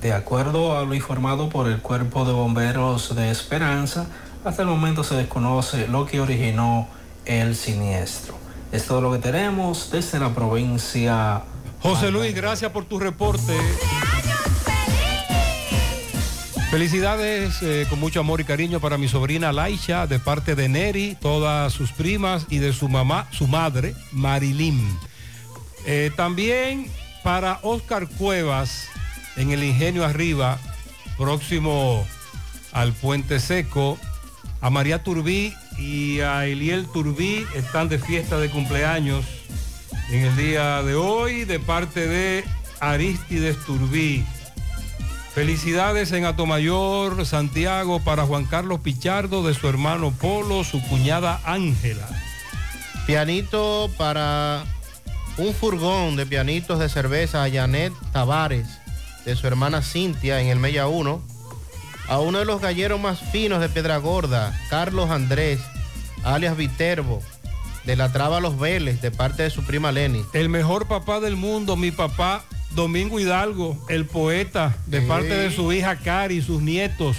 De 0.00 0.12
acuerdo 0.12 0.78
a 0.78 0.84
lo 0.84 0.94
informado 0.94 1.48
por 1.48 1.66
el 1.68 1.78
cuerpo 1.80 2.24
de 2.24 2.32
bomberos 2.32 3.14
de 3.16 3.30
Esperanza, 3.30 4.06
hasta 4.44 4.62
el 4.62 4.68
momento 4.68 5.02
se 5.04 5.16
desconoce 5.16 5.88
lo 5.88 6.06
que 6.06 6.20
originó 6.20 6.86
el 7.24 7.56
siniestro. 7.56 8.45
Es 8.72 8.86
todo 8.86 9.00
lo 9.00 9.12
que 9.12 9.18
tenemos 9.18 9.90
desde 9.90 10.18
la 10.18 10.34
provincia. 10.34 11.42
José 11.80 12.10
Luis, 12.10 12.34
gracias 12.34 12.72
por 12.72 12.84
tu 12.84 12.98
reporte. 12.98 13.56
Felicidades 16.70 17.62
eh, 17.62 17.86
con 17.88 18.00
mucho 18.00 18.20
amor 18.20 18.40
y 18.40 18.44
cariño 18.44 18.80
para 18.80 18.98
mi 18.98 19.06
sobrina 19.06 19.52
Laisha, 19.52 20.06
de 20.06 20.18
parte 20.18 20.56
de 20.56 20.68
Neri, 20.68 21.16
todas 21.20 21.72
sus 21.72 21.92
primas 21.92 22.46
y 22.50 22.58
de 22.58 22.72
su 22.72 22.88
mamá, 22.88 23.28
su 23.30 23.46
madre, 23.46 23.94
Marilyn. 24.10 24.98
Eh, 25.86 26.10
también 26.16 26.90
para 27.22 27.60
Oscar 27.62 28.08
Cuevas, 28.08 28.88
en 29.36 29.52
el 29.52 29.62
Ingenio 29.62 30.04
Arriba, 30.04 30.58
próximo 31.16 32.04
al 32.72 32.92
Puente 32.92 33.38
Seco, 33.38 33.96
a 34.60 34.68
María 34.68 35.04
Turbí 35.04 35.54
y 35.78 36.20
a 36.20 36.46
Eliel 36.46 36.86
Turbí 36.86 37.46
están 37.54 37.88
de 37.88 37.98
fiesta 37.98 38.38
de 38.38 38.50
cumpleaños 38.50 39.24
en 40.10 40.24
el 40.24 40.36
día 40.36 40.82
de 40.82 40.94
hoy 40.94 41.44
de 41.44 41.58
parte 41.58 42.06
de 42.06 42.44
Aristides 42.80 43.56
Turbí. 43.64 44.24
Felicidades 45.34 46.12
en 46.12 46.24
Atomayor, 46.24 47.26
Santiago, 47.26 48.00
para 48.00 48.24
Juan 48.24 48.46
Carlos 48.46 48.80
Pichardo, 48.80 49.46
de 49.46 49.52
su 49.52 49.68
hermano 49.68 50.10
Polo, 50.12 50.64
su 50.64 50.80
cuñada 50.88 51.40
Ángela. 51.44 52.08
Pianito 53.06 53.90
para 53.98 54.64
un 55.36 55.52
furgón 55.52 56.16
de 56.16 56.24
pianitos 56.24 56.78
de 56.78 56.88
cerveza 56.88 57.44
a 57.44 57.50
Janet 57.50 57.92
Tavares, 58.12 58.66
de 59.26 59.36
su 59.36 59.46
hermana 59.46 59.82
Cintia, 59.82 60.40
en 60.40 60.48
el 60.48 60.58
Mella 60.58 60.86
1. 60.86 61.35
A 62.08 62.18
uno 62.20 62.38
de 62.38 62.44
los 62.44 62.60
galleros 62.60 63.00
más 63.00 63.18
finos 63.32 63.60
de 63.60 63.68
Piedra 63.68 63.96
Gorda, 63.98 64.58
Carlos 64.70 65.10
Andrés, 65.10 65.60
alias 66.22 66.56
Viterbo, 66.56 67.22
de 67.84 67.96
la 67.96 68.12
Traba 68.12 68.40
Los 68.40 68.58
Vélez, 68.58 69.00
de 69.00 69.10
parte 69.10 69.42
de 69.42 69.50
su 69.50 69.62
prima 69.64 69.92
Lenny. 69.92 70.24
El 70.32 70.48
mejor 70.48 70.86
papá 70.86 71.20
del 71.20 71.36
mundo, 71.36 71.76
mi 71.76 71.90
papá 71.90 72.44
Domingo 72.72 73.18
Hidalgo, 73.18 73.76
el 73.88 74.06
poeta, 74.06 74.76
de 74.86 75.00
Sí. 75.00 75.06
parte 75.06 75.34
de 75.36 75.50
su 75.50 75.72
hija 75.72 75.96
Cari 75.96 76.36
y 76.36 76.42
sus 76.42 76.62
nietos, 76.62 77.16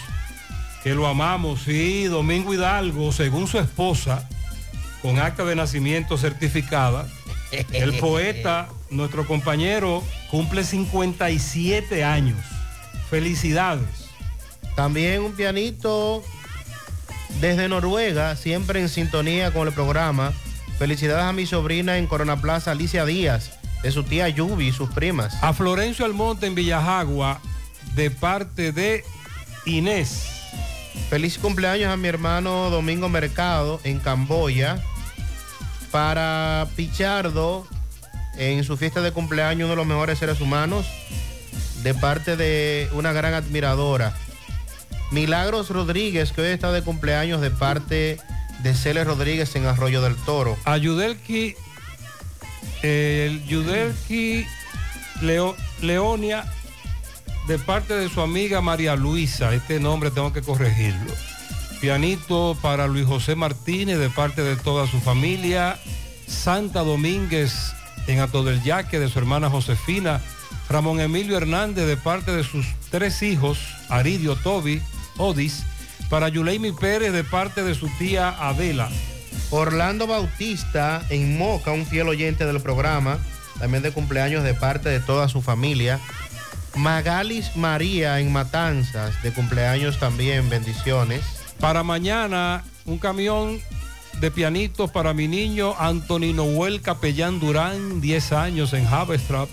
que 0.83 0.93
lo 0.93 1.07
amamos. 1.07 1.61
Sí, 1.63 2.05
Domingo 2.05 2.53
Hidalgo, 2.53 3.11
según 3.11 3.47
su 3.47 3.59
esposa, 3.59 4.27
con 5.01 5.19
acta 5.19 5.43
de 5.45 5.55
nacimiento 5.55 6.17
certificada, 6.17 7.07
el 7.71 7.93
poeta, 7.99 8.69
nuestro 8.89 9.25
compañero, 9.27 10.01
cumple 10.31 10.63
57 10.63 12.03
años. 12.05 12.39
Felicidades. 13.09 14.06
También 14.77 15.23
un 15.23 15.31
pianito 15.31 16.23
desde 17.41 17.67
Noruega, 17.67 18.35
siempre 18.35 18.79
en 18.79 18.89
sintonía 18.89 19.51
con 19.51 19.67
el 19.67 19.73
programa. 19.73 20.33
Felicidades 20.77 21.25
a 21.25 21.33
mi 21.33 21.47
sobrina 21.47 21.97
en 21.97 22.05
Corona 22.05 22.39
Plaza, 22.39 22.71
Alicia 22.71 23.03
Díaz, 23.03 23.57
de 23.81 23.91
su 23.91 24.03
tía 24.03 24.29
Yubi 24.29 24.67
y 24.67 24.71
sus 24.71 24.91
primas. 24.91 25.35
A 25.41 25.53
Florencio 25.53 26.05
Almonte 26.05 26.45
en 26.45 26.53
Villajagua, 26.53 27.41
de 27.95 28.11
parte 28.11 28.71
de 28.71 29.03
Inés. 29.65 30.27
Feliz 31.09 31.39
cumpleaños 31.39 31.91
a 31.91 31.97
mi 31.97 32.07
hermano 32.07 32.69
Domingo 32.69 33.09
Mercado 33.09 33.81
en 33.83 33.99
Camboya. 33.99 34.79
Para 35.89 36.67
Pichardo, 36.75 37.67
en 38.37 38.63
su 38.63 38.77
fiesta 38.77 39.01
de 39.01 39.11
cumpleaños, 39.11 39.65
uno 39.65 39.71
de 39.71 39.75
los 39.77 39.87
mejores 39.87 40.19
seres 40.19 40.39
humanos, 40.39 40.85
de 41.81 41.95
parte 41.95 42.37
de 42.37 42.87
una 42.93 43.11
gran 43.11 43.33
admiradora. 43.33 44.13
Milagros 45.11 45.69
Rodríguez, 45.69 46.31
que 46.31 46.41
hoy 46.41 46.47
está 46.49 46.71
de 46.71 46.81
cumpleaños 46.81 47.41
de 47.41 47.49
parte 47.51 48.17
de 48.59 48.73
Celes 48.73 49.07
Rodríguez 49.07 49.55
en 49.55 49.65
Arroyo 49.65 50.01
del 50.01 50.15
Toro. 50.15 50.57
A 50.65 50.77
Yudelki, 50.77 51.55
el 52.83 53.43
Yudelki 53.45 54.45
Leo- 55.21 55.55
Leonia, 55.81 56.45
de 57.47 57.57
parte 57.59 57.93
de 57.93 58.09
su 58.09 58.21
amiga 58.21 58.61
María 58.61 58.95
Luisa. 58.95 59.53
Este 59.53 59.79
nombre 59.79 60.11
tengo 60.11 60.33
que 60.33 60.41
corregirlo. 60.41 61.13
Pianito 61.79 62.57
para 62.61 62.87
Luis 62.87 63.05
José 63.05 63.35
Martínez, 63.35 63.99
de 63.99 64.09
parte 64.09 64.41
de 64.43 64.55
toda 64.55 64.87
su 64.87 64.99
familia. 64.99 65.79
Santa 66.27 66.81
Domínguez 66.83 67.53
en 68.07 68.19
Ato 68.19 68.43
del 68.43 68.61
Yaque, 68.63 68.99
de 68.99 69.07
su 69.09 69.19
hermana 69.19 69.49
Josefina. 69.49 70.19
Ramón 70.69 70.99
Emilio 70.99 71.37
Hernández, 71.37 71.85
de 71.87 71.95
parte 71.95 72.31
de 72.35 72.43
sus 72.43 72.65
tres 72.91 73.21
hijos, 73.23 73.57
Aridio 73.87 74.35
Tobi, 74.35 74.81
Odis. 75.17 75.63
Para 76.09 76.29
Yuleimi 76.29 76.71
Pérez, 76.71 77.11
de 77.11 77.23
parte 77.23 77.63
de 77.63 77.75
su 77.75 77.89
tía 77.97 78.29
Adela. 78.29 78.89
Orlando 79.49 80.07
Bautista 80.07 81.05
en 81.09 81.37
Moca, 81.37 81.71
un 81.71 81.85
fiel 81.85 82.07
oyente 82.07 82.45
del 82.45 82.61
programa, 82.61 83.19
también 83.59 83.83
de 83.83 83.91
cumpleaños 83.91 84.43
de 84.43 84.53
parte 84.53 84.89
de 84.89 84.99
toda 84.99 85.29
su 85.29 85.41
familia. 85.41 85.99
Magalis 86.75 87.55
María 87.55 88.19
en 88.19 88.31
Matanzas, 88.31 89.21
de 89.23 89.33
cumpleaños 89.33 89.99
también, 89.99 90.49
bendiciones. 90.49 91.21
Para 91.59 91.83
mañana, 91.83 92.63
un 92.85 92.99
camión 92.99 93.59
de 94.19 94.31
pianitos 94.31 94.91
para 94.91 95.13
mi 95.13 95.27
niño 95.27 95.75
Antonino 95.77 96.45
Noel 96.45 96.81
Capellán 96.81 97.39
Durán, 97.39 98.01
10 98.01 98.31
años 98.33 98.73
en 98.73 98.85
Haverstrap, 98.85 99.49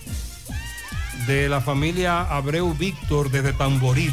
de 1.27 1.49
la 1.49 1.61
familia 1.61 2.23
Abreu 2.23 2.75
Víctor 2.75 3.31
desde 3.31 3.53
Tamboril. 3.53 4.13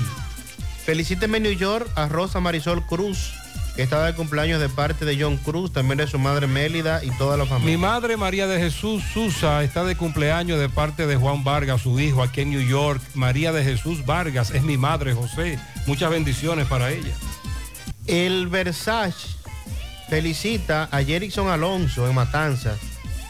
Felicíteme 0.86 1.38
en 1.38 1.44
New 1.44 1.54
York 1.54 1.90
a 1.96 2.08
Rosa 2.08 2.40
Marisol 2.40 2.86
Cruz, 2.86 3.34
que 3.76 3.84
está 3.84 4.04
de 4.06 4.14
cumpleaños 4.14 4.60
de 4.60 4.68
parte 4.68 5.06
de 5.06 5.22
John 5.22 5.38
Cruz, 5.38 5.72
también 5.72 5.98
de 5.98 6.08
su 6.08 6.20
madre 6.20 6.48
Mélida 6.48 7.04
y 7.04 7.12
toda 7.12 7.38
la 7.38 7.44
Mi 7.44 7.50
familia. 7.50 7.78
madre 7.78 8.18
María 8.18 8.48
de 8.48 8.60
Jesús 8.60 9.04
Susa 9.14 9.64
está 9.64 9.84
de 9.84 9.96
cumpleaños 9.96 10.60
de 10.60 10.70
parte 10.70 11.06
de 11.08 11.16
Juan 11.16 11.44
Vargas, 11.44 11.82
su 11.82 12.00
hijo, 12.00 12.24
aquí 12.24 12.42
en 12.42 12.50
New 12.50 12.62
York. 12.68 13.02
María 13.14 13.52
de 13.52 13.64
Jesús 13.64 14.06
Vargas 14.06 14.52
es 14.52 14.64
mi 14.64 14.78
madre, 14.78 15.14
José. 15.14 15.60
Muchas 15.86 16.10
bendiciones 16.10 16.68
para 16.68 16.92
ella. 16.92 17.14
El 18.08 18.48
Versace 18.48 19.28
felicita 20.10 20.90
a 20.92 21.04
Jerickson 21.04 21.50
Alonso 21.50 22.10
en 22.10 22.16
Matanzas, 22.16 22.80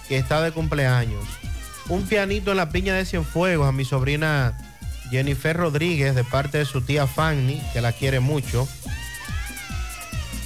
que 0.07 0.17
está 0.17 0.41
de 0.41 0.51
cumpleaños. 0.51 1.23
Un 1.89 2.07
pianito 2.07 2.51
en 2.51 2.57
la 2.57 2.69
piña 2.69 2.95
de 2.95 3.05
Cienfuegos 3.05 3.67
a 3.67 3.71
mi 3.71 3.83
sobrina 3.83 4.57
Jennifer 5.11 5.56
Rodríguez 5.56 6.15
de 6.15 6.23
parte 6.23 6.57
de 6.57 6.65
su 6.65 6.81
tía 6.81 7.06
Fanny, 7.06 7.61
que 7.73 7.81
la 7.81 7.91
quiere 7.91 8.19
mucho. 8.19 8.67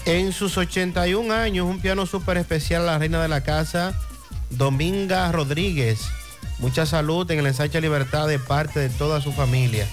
En 0.06 0.34
sus 0.34 0.58
81 0.58 1.34
años, 1.34 1.66
un 1.66 1.80
piano 1.80 2.06
súper 2.06 2.38
especial 2.38 2.82
a 2.84 2.94
la 2.94 2.98
reina 3.00 3.22
de 3.22 3.28
la 3.28 3.42
casa, 3.42 3.94
Dominga 4.50 5.32
Rodríguez. 5.32 6.02
Mucha 6.60 6.86
salud 6.86 7.30
en 7.32 7.40
el 7.40 7.48
ensanche 7.48 7.82
Libertad 7.82 8.28
de 8.28 8.40
parte 8.40 8.80
de 8.80 8.90
toda 8.90 9.22
su 9.22 9.32
familia. 9.32 9.88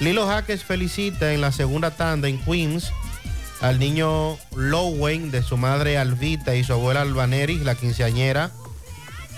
Lilo 0.00 0.26
Jaques 0.26 0.64
felicita 0.64 1.32
en 1.32 1.40
la 1.40 1.52
segunda 1.52 1.92
tanda 1.92 2.28
en 2.28 2.38
Queens 2.38 2.92
al 3.60 3.78
niño 3.78 4.36
Lowen 4.56 5.30
de 5.30 5.42
su 5.42 5.56
madre 5.56 5.96
Alvita 5.96 6.54
y 6.54 6.64
su 6.64 6.72
abuela 6.72 7.00
Albaneri, 7.00 7.58
la 7.58 7.74
quinceañera. 7.74 8.50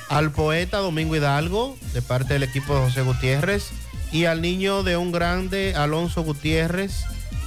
Al 0.08 0.30
poeta 0.30 0.78
Domingo 0.78 1.16
Hidalgo 1.16 1.76
de 1.92 2.02
parte 2.02 2.34
del 2.34 2.42
equipo 2.42 2.74
de 2.74 2.80
José 2.80 3.02
Gutiérrez. 3.02 3.70
Y 4.12 4.24
al 4.24 4.40
niño 4.40 4.82
de 4.82 4.96
un 4.96 5.12
grande 5.12 5.74
Alonso 5.74 6.22
Gutiérrez 6.22 7.04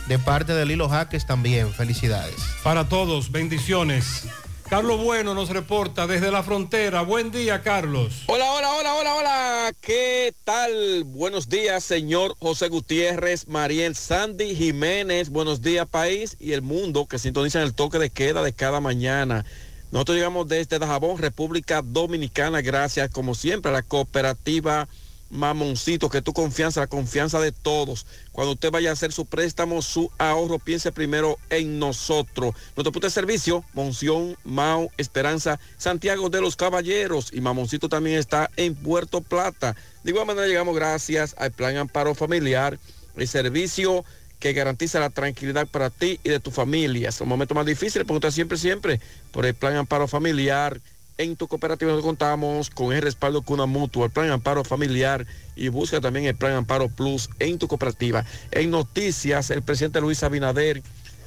de 0.08 0.20
parte 0.20 0.54
de 0.54 0.66
Lilo 0.66 0.90
Jaques 0.90 1.26
también. 1.26 1.72
Felicidades. 1.72 2.36
Para 2.64 2.90
todos, 2.90 3.32
bendiciones. 3.32 4.26
Carlos 4.70 5.02
Bueno 5.02 5.34
nos 5.34 5.50
reporta 5.50 6.06
desde 6.06 6.32
la 6.32 6.44
frontera. 6.44 7.02
Buen 7.02 7.32
día, 7.32 7.64
Carlos. 7.64 8.24
Hola, 8.28 8.52
hola, 8.52 8.70
hola, 8.74 8.94
hola, 8.94 9.16
hola. 9.16 9.74
¿Qué 9.82 10.34
tal? 10.44 11.06
Buenos 11.06 11.50
días, 11.50 11.84
señor 11.84 12.36
José 12.40 12.70
Gutiérrez, 12.70 13.48
Mariel 13.48 13.96
Sandy 13.96 14.56
Jiménez. 14.56 15.30
Buenos 15.30 15.62
días, 15.62 15.88
país 15.88 16.38
y 16.40 16.52
el 16.52 16.62
mundo 16.62 17.08
que 17.08 17.18
sintonizan 17.18 17.64
el 17.64 17.74
toque 17.74 17.98
de 17.98 18.12
queda 18.12 18.44
de 18.44 18.54
cada 18.54 18.80
mañana. 18.80 19.44
Nosotros 19.92 20.18
llegamos 20.18 20.48
desde 20.48 20.78
Dajabón, 20.78 21.18
República 21.18 21.82
Dominicana, 21.84 22.62
gracias 22.62 23.10
como 23.10 23.34
siempre 23.34 23.72
a 23.72 23.74
la 23.74 23.82
cooperativa 23.82 24.88
Mamoncito, 25.30 26.10
que 26.10 26.22
tu 26.22 26.34
confianza, 26.34 26.82
la 26.82 26.88
confianza 26.88 27.40
de 27.40 27.52
todos. 27.52 28.06
Cuando 28.32 28.54
usted 28.54 28.72
vaya 28.72 28.90
a 28.90 28.94
hacer 28.94 29.12
su 29.12 29.26
préstamo, 29.26 29.82
su 29.82 30.12
ahorro, 30.18 30.60
piense 30.60 30.92
primero 30.92 31.38
en 31.50 31.80
nosotros. 31.80 32.56
Nuestro 32.76 32.92
punto 32.92 33.08
de 33.08 33.12
servicio, 33.12 33.64
Monción, 33.74 34.38
Mao, 34.44 34.90
Esperanza, 34.98 35.60
Santiago 35.78 36.30
de 36.30 36.42
los 36.42 36.56
Caballeros 36.56 37.32
y 37.34 37.42
Mamoncito 37.42 37.90
también 37.90 38.18
está 38.18 38.50
en 38.56 38.76
Puerto 38.76 39.22
Plata. 39.22 39.76
De 40.04 40.12
igual 40.12 40.26
manera 40.26 40.48
llegamos 40.48 40.76
gracias 40.76 41.36
al 41.38 41.52
Plan 41.52 41.78
Amparo 41.78 42.16
Familiar, 42.16 42.80
el 43.16 43.28
servicio 43.28 44.04
que 44.40 44.54
garantiza 44.54 45.00
la 45.00 45.10
tranquilidad 45.10 45.68
para 45.68 45.90
ti 45.90 46.20
y 46.24 46.30
de 46.30 46.40
tu 46.40 46.52
familia. 46.52 47.10
Es 47.10 47.22
un 47.22 47.28
momento 47.28 47.54
más 47.54 47.66
difícil, 47.66 48.06
pregunta 48.06 48.32
siempre, 48.32 48.58
siempre 48.58 49.02
por 49.32 49.46
el 49.46 49.54
Plan 49.54 49.76
Amparo 49.76 50.08
Familiar. 50.08 50.80
En 51.20 51.36
tu 51.36 51.50
cooperativa 51.50 51.92
nos 51.92 52.02
contamos 52.02 52.70
con 52.70 52.94
el 52.94 53.02
respaldo 53.02 53.42
Cuna 53.42 53.66
Mutua, 53.66 54.06
el 54.06 54.12
Plan 54.12 54.30
Amparo 54.30 54.64
Familiar 54.64 55.28
y 55.54 55.68
busca 55.68 56.00
también 56.00 56.26
el 56.28 56.36
Plan 56.38 56.54
Amparo 56.54 56.88
Plus 56.88 57.30
en 57.40 57.60
tu 57.60 57.68
cooperativa. 57.68 58.24
En 58.52 58.72
noticias, 58.72 59.52
el 59.52 59.62
presidente 59.62 60.00
Luis 60.00 60.24
Abinader 60.24 60.82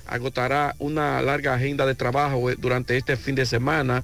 agotará 0.06 0.74
una 0.78 1.20
larga 1.20 1.52
agenda 1.52 1.84
de 1.84 1.94
trabajo 1.94 2.50
eh, 2.50 2.56
durante 2.58 2.96
este 2.96 3.18
fin 3.18 3.34
de 3.34 3.44
semana 3.44 4.02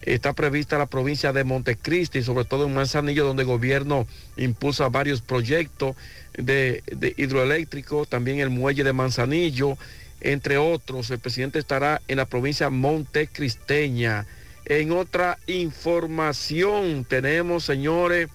Está 0.00 0.32
prevista 0.32 0.78
la 0.78 0.86
provincia 0.86 1.34
de 1.34 1.44
Montecristi, 1.44 2.22
sobre 2.22 2.46
todo 2.46 2.64
en 2.64 2.72
Manzanillo, 2.72 3.26
donde 3.26 3.42
el 3.42 3.48
gobierno 3.48 4.06
impulsa 4.38 4.88
varios 4.88 5.20
proyectos 5.20 5.96
de, 6.38 6.82
de 6.86 7.12
hidroeléctrico, 7.16 8.06
también 8.06 8.38
el 8.38 8.48
muelle 8.48 8.84
de 8.84 8.92
Manzanillo, 8.92 9.76
entre 10.20 10.56
otros. 10.56 11.10
El 11.10 11.18
presidente 11.18 11.58
estará 11.58 12.00
en 12.08 12.18
la 12.18 12.24
provincia 12.24 12.70
montecristeña. 12.70 14.26
En 14.68 14.90
otra 14.90 15.38
información 15.46 17.04
tenemos, 17.04 17.62
señores, 17.62 18.28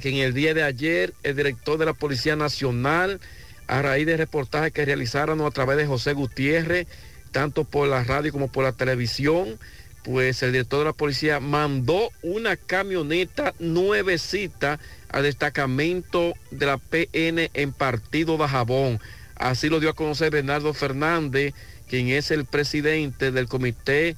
que 0.00 0.10
en 0.10 0.16
el 0.18 0.32
día 0.32 0.54
de 0.54 0.62
ayer 0.62 1.14
el 1.24 1.34
director 1.34 1.78
de 1.78 1.86
la 1.86 1.94
Policía 1.94 2.36
Nacional, 2.36 3.18
a 3.66 3.82
raíz 3.82 4.06
de 4.06 4.16
reportajes 4.16 4.72
que 4.72 4.84
realizaron 4.84 5.40
a 5.40 5.50
través 5.50 5.76
de 5.76 5.86
José 5.86 6.12
Gutiérrez, 6.12 6.86
tanto 7.32 7.64
por 7.64 7.88
la 7.88 8.04
radio 8.04 8.30
como 8.30 8.46
por 8.46 8.62
la 8.62 8.70
televisión, 8.70 9.58
pues 10.04 10.44
el 10.44 10.52
director 10.52 10.78
de 10.78 10.84
la 10.84 10.92
policía 10.92 11.40
mandó 11.40 12.10
una 12.22 12.56
camioneta 12.56 13.52
nuevecita 13.58 14.78
al 15.08 15.24
destacamento 15.24 16.34
de 16.52 16.66
la 16.66 16.78
PN 16.78 17.50
en 17.52 17.72
Partido 17.72 18.38
de 18.38 18.46
Jabón. 18.46 19.00
Así 19.34 19.68
lo 19.68 19.80
dio 19.80 19.90
a 19.90 19.94
conocer 19.94 20.30
Bernardo 20.30 20.72
Fernández, 20.72 21.52
quien 21.88 22.08
es 22.10 22.30
el 22.30 22.44
presidente 22.44 23.32
del 23.32 23.48
Comité 23.48 24.16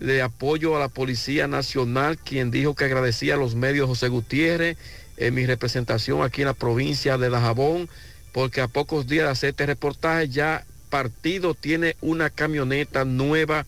de 0.00 0.22
Apoyo 0.22 0.76
a 0.76 0.80
la 0.80 0.88
Policía 0.88 1.46
Nacional, 1.46 2.18
quien 2.18 2.50
dijo 2.50 2.74
que 2.74 2.86
agradecía 2.86 3.34
a 3.34 3.38
los 3.38 3.54
medios 3.54 3.86
José 3.86 4.08
Gutiérrez 4.08 4.76
en 5.16 5.34
mi 5.34 5.46
representación 5.46 6.22
aquí 6.22 6.40
en 6.42 6.48
la 6.48 6.54
provincia 6.54 7.18
de 7.18 7.30
Dajabón, 7.30 7.88
porque 8.32 8.62
a 8.62 8.68
pocos 8.68 9.06
días 9.06 9.26
de 9.26 9.32
hacer 9.32 9.50
este 9.50 9.66
reportaje 9.66 10.28
ya 10.28 10.64
Partido 10.88 11.54
tiene 11.54 11.96
una 12.00 12.30
camioneta 12.30 13.04
nueva 13.04 13.64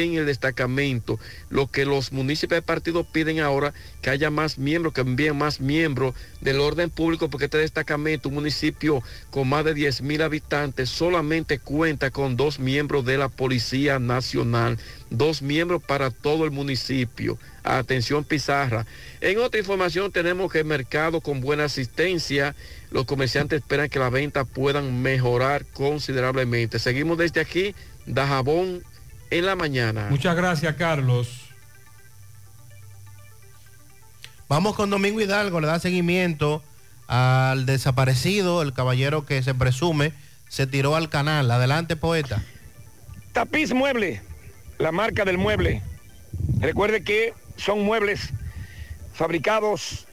en 0.00 0.14
el 0.14 0.26
destacamento. 0.26 1.18
Lo 1.50 1.66
que 1.66 1.84
los 1.84 2.12
municipios 2.12 2.58
de 2.58 2.62
partido 2.62 3.04
piden 3.04 3.40
ahora, 3.40 3.74
que 4.00 4.10
haya 4.10 4.30
más 4.30 4.58
miembros, 4.58 4.94
que 4.94 5.02
envíen 5.02 5.36
más 5.36 5.60
miembros 5.60 6.14
del 6.40 6.60
orden 6.60 6.90
público, 6.90 7.28
porque 7.28 7.46
este 7.46 7.58
destacamento, 7.58 8.28
un 8.28 8.36
municipio 8.36 9.02
con 9.30 9.48
más 9.48 9.64
de 9.64 9.74
10 9.74 10.02
mil 10.02 10.22
habitantes, 10.22 10.88
solamente 10.88 11.58
cuenta 11.58 12.10
con 12.10 12.36
dos 12.36 12.58
miembros 12.58 13.04
de 13.04 13.18
la 13.18 13.28
Policía 13.28 13.98
Nacional, 13.98 14.78
dos 15.10 15.42
miembros 15.42 15.82
para 15.82 16.10
todo 16.10 16.44
el 16.44 16.50
municipio. 16.50 17.38
Atención 17.64 18.24
Pizarra. 18.24 18.86
En 19.20 19.38
otra 19.38 19.60
información 19.60 20.10
tenemos 20.10 20.50
que 20.50 20.60
el 20.60 20.64
mercado 20.64 21.20
con 21.20 21.40
buena 21.40 21.64
asistencia, 21.64 22.56
los 22.90 23.04
comerciantes 23.04 23.60
esperan 23.60 23.88
que 23.88 23.98
las 23.98 24.10
ventas 24.10 24.46
puedan 24.52 25.02
mejorar 25.02 25.64
considerablemente. 25.66 26.78
Seguimos 26.78 27.18
desde 27.18 27.40
aquí, 27.40 27.74
Dajabón 28.06 28.82
en 29.38 29.46
la 29.46 29.56
mañana. 29.56 30.08
Muchas 30.10 30.36
gracias, 30.36 30.74
Carlos. 30.76 31.40
Vamos 34.48 34.76
con 34.76 34.90
Domingo 34.90 35.20
Hidalgo, 35.20 35.60
le 35.60 35.66
da 35.66 35.78
seguimiento 35.78 36.62
al 37.08 37.64
desaparecido, 37.64 38.60
el 38.60 38.74
caballero 38.74 39.24
que 39.24 39.42
se 39.42 39.54
presume 39.54 40.12
se 40.48 40.66
tiró 40.66 40.94
al 40.94 41.08
canal. 41.08 41.50
Adelante, 41.50 41.96
poeta. 41.96 42.42
Tapiz 43.32 43.72
Mueble, 43.72 44.20
la 44.78 44.92
marca 44.92 45.24
del 45.24 45.38
mueble. 45.38 45.82
Recuerde 46.60 47.02
que 47.02 47.32
son 47.56 47.82
muebles 47.82 48.30
fabricados 49.14 50.06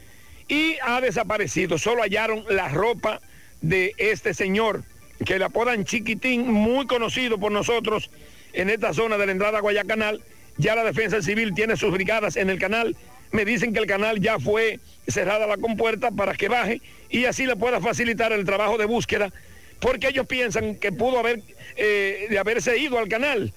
y 0.47 0.77
ha 0.81 1.01
desaparecido. 1.01 1.77
Solo 1.77 2.03
hallaron 2.03 2.45
la 2.49 2.69
ropa 2.69 3.21
de 3.61 3.93
este 3.97 4.33
señor 4.33 4.83
que 5.25 5.39
le 5.39 5.45
apodan 5.45 5.83
Chiquitín, 5.83 6.51
muy 6.51 6.85
conocido 6.85 7.37
por 7.37 7.51
nosotros 7.51 8.09
en 8.53 8.69
esta 8.69 8.93
zona 8.93 9.17
de 9.17 9.25
la 9.25 9.31
entrada 9.33 9.57
a 9.57 9.61
Guayacanal. 9.61 10.21
Ya 10.57 10.75
la 10.75 10.83
defensa 10.83 11.21
civil 11.21 11.53
tiene 11.53 11.75
sus 11.75 11.91
brigadas 11.91 12.37
en 12.37 12.49
el 12.49 12.59
canal. 12.59 12.95
Me 13.31 13.43
dicen 13.43 13.73
que 13.73 13.79
el 13.79 13.87
canal 13.87 14.21
ya 14.21 14.39
fue 14.39 14.79
cerrada 15.07 15.47
la 15.47 15.57
compuerta 15.57 16.11
para 16.11 16.33
que 16.33 16.47
baje 16.47 16.81
y 17.09 17.25
así 17.25 17.45
le 17.45 17.55
pueda 17.55 17.81
facilitar 17.81 18.31
el 18.31 18.45
trabajo 18.45 18.77
de 18.77 18.85
búsqueda 18.85 19.33
porque 19.79 20.07
ellos 20.07 20.25
piensan 20.27 20.75
que 20.75 20.91
pudo 20.91 21.19
haber 21.19 21.41
eh, 21.75 22.27
de 22.29 22.39
haberse 22.39 22.77
ido 22.77 22.97
al 22.97 23.07
canal, 23.07 23.53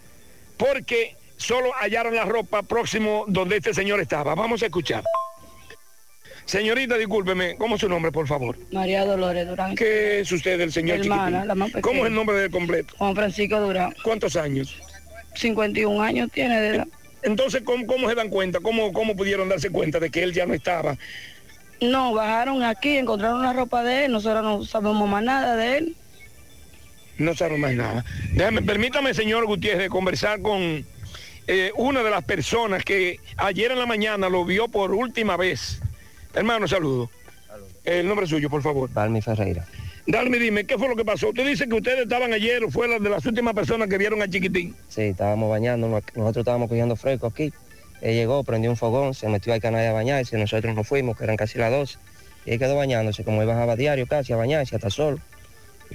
porque 0.56 1.16
solo 1.36 1.72
hallaron 1.80 2.14
la 2.14 2.24
ropa 2.24 2.62
próximo 2.62 3.24
donde 3.28 3.56
este 3.56 3.74
señor 3.74 4.00
estaba. 4.00 4.34
Vamos 4.34 4.62
a 4.62 4.66
escuchar. 4.66 5.04
Señorita, 6.44 6.96
discúlpeme, 6.98 7.56
¿cómo 7.56 7.76
es 7.76 7.80
su 7.80 7.88
nombre, 7.88 8.10
por 8.10 8.26
favor? 8.26 8.56
María 8.72 9.04
Dolores 9.04 9.46
Durán. 9.46 9.76
¿Qué 9.76 10.20
es 10.20 10.32
usted, 10.32 10.60
el 10.60 10.72
señor 10.72 10.98
Hermana, 10.98 11.44
la 11.44 11.54
más 11.54 11.68
pequeña. 11.68 11.82
¿Cómo 11.82 12.00
es 12.00 12.08
el 12.08 12.14
nombre 12.14 12.36
del 12.36 12.50
completo? 12.50 12.94
Juan 12.98 13.14
Francisco 13.14 13.60
Durán. 13.60 13.94
¿Cuántos 14.02 14.34
años? 14.34 14.76
51 15.36 16.02
años 16.02 16.28
tiene 16.32 16.60
de 16.60 16.76
edad. 16.76 16.88
Entonces, 17.22 17.62
¿cómo, 17.62 17.86
cómo 17.86 18.08
se 18.08 18.14
dan 18.14 18.30
cuenta? 18.30 18.60
¿Cómo, 18.60 18.92
¿Cómo 18.92 19.14
pudieron 19.14 19.48
darse 19.48 19.70
cuenta 19.70 20.00
de 20.00 20.10
que 20.10 20.22
él 20.22 20.32
ya 20.32 20.46
no 20.46 20.54
estaba? 20.54 20.96
No, 21.80 22.12
bajaron 22.12 22.62
aquí, 22.62 22.96
encontraron 22.96 23.42
la 23.42 23.52
ropa 23.52 23.82
de 23.82 24.06
él, 24.06 24.12
nosotros 24.12 24.42
no 24.42 24.64
sabemos 24.64 25.08
más 25.08 25.22
nada 25.22 25.56
de 25.56 25.78
él. 25.78 25.96
No 27.20 27.34
sabe 27.34 27.58
más 27.58 27.74
nada. 27.74 28.02
Déjame, 28.32 28.62
permítame, 28.62 29.12
señor 29.12 29.44
Gutiérrez, 29.44 29.90
conversar 29.90 30.40
con 30.40 30.86
eh, 31.46 31.70
una 31.76 32.02
de 32.02 32.10
las 32.10 32.24
personas 32.24 32.82
que 32.82 33.20
ayer 33.36 33.70
en 33.70 33.78
la 33.78 33.84
mañana 33.84 34.30
lo 34.30 34.46
vio 34.46 34.68
por 34.68 34.92
última 34.92 35.36
vez. 35.36 35.82
Hermano, 36.32 36.66
saludo. 36.66 37.10
El 37.84 38.08
nombre 38.08 38.26
suyo, 38.26 38.48
por 38.48 38.62
favor. 38.62 38.90
Dalmi 38.90 39.20
Ferreira. 39.20 39.66
Dalmi, 40.06 40.38
dime, 40.38 40.64
¿qué 40.64 40.78
fue 40.78 40.88
lo 40.88 40.96
que 40.96 41.04
pasó? 41.04 41.28
Usted 41.28 41.46
dice 41.46 41.68
que 41.68 41.74
ustedes 41.74 42.00
estaban 42.00 42.32
ayer, 42.32 42.62
fue 42.70 42.88
la 42.88 42.98
de 42.98 43.10
las 43.10 43.26
últimas 43.26 43.52
personas 43.52 43.88
que 43.88 43.98
vieron 43.98 44.22
a 44.22 44.28
Chiquitín. 44.28 44.74
Sí, 44.88 45.02
estábamos 45.02 45.50
bañando, 45.50 45.88
nosotros 45.88 46.38
estábamos 46.38 46.70
cogiendo 46.70 46.96
fresco 46.96 47.26
aquí. 47.26 47.52
Él 48.00 48.14
llegó, 48.14 48.42
prendió 48.44 48.70
un 48.70 48.78
fogón, 48.78 49.12
se 49.12 49.28
metió 49.28 49.52
al 49.52 49.60
canal 49.60 49.86
a 49.86 49.92
bañarse, 49.92 50.38
nosotros 50.38 50.74
nos 50.74 50.88
fuimos, 50.88 51.18
que 51.18 51.24
eran 51.24 51.36
casi 51.36 51.58
las 51.58 51.70
12. 51.70 51.98
Y 52.46 52.52
él 52.52 52.58
quedó 52.58 52.76
bañándose, 52.76 53.24
como 53.24 53.42
él 53.42 53.48
bajaba 53.48 53.76
diario 53.76 54.06
casi 54.06 54.32
a 54.32 54.36
bañarse, 54.36 54.74
hasta 54.74 54.88
solo. 54.88 55.18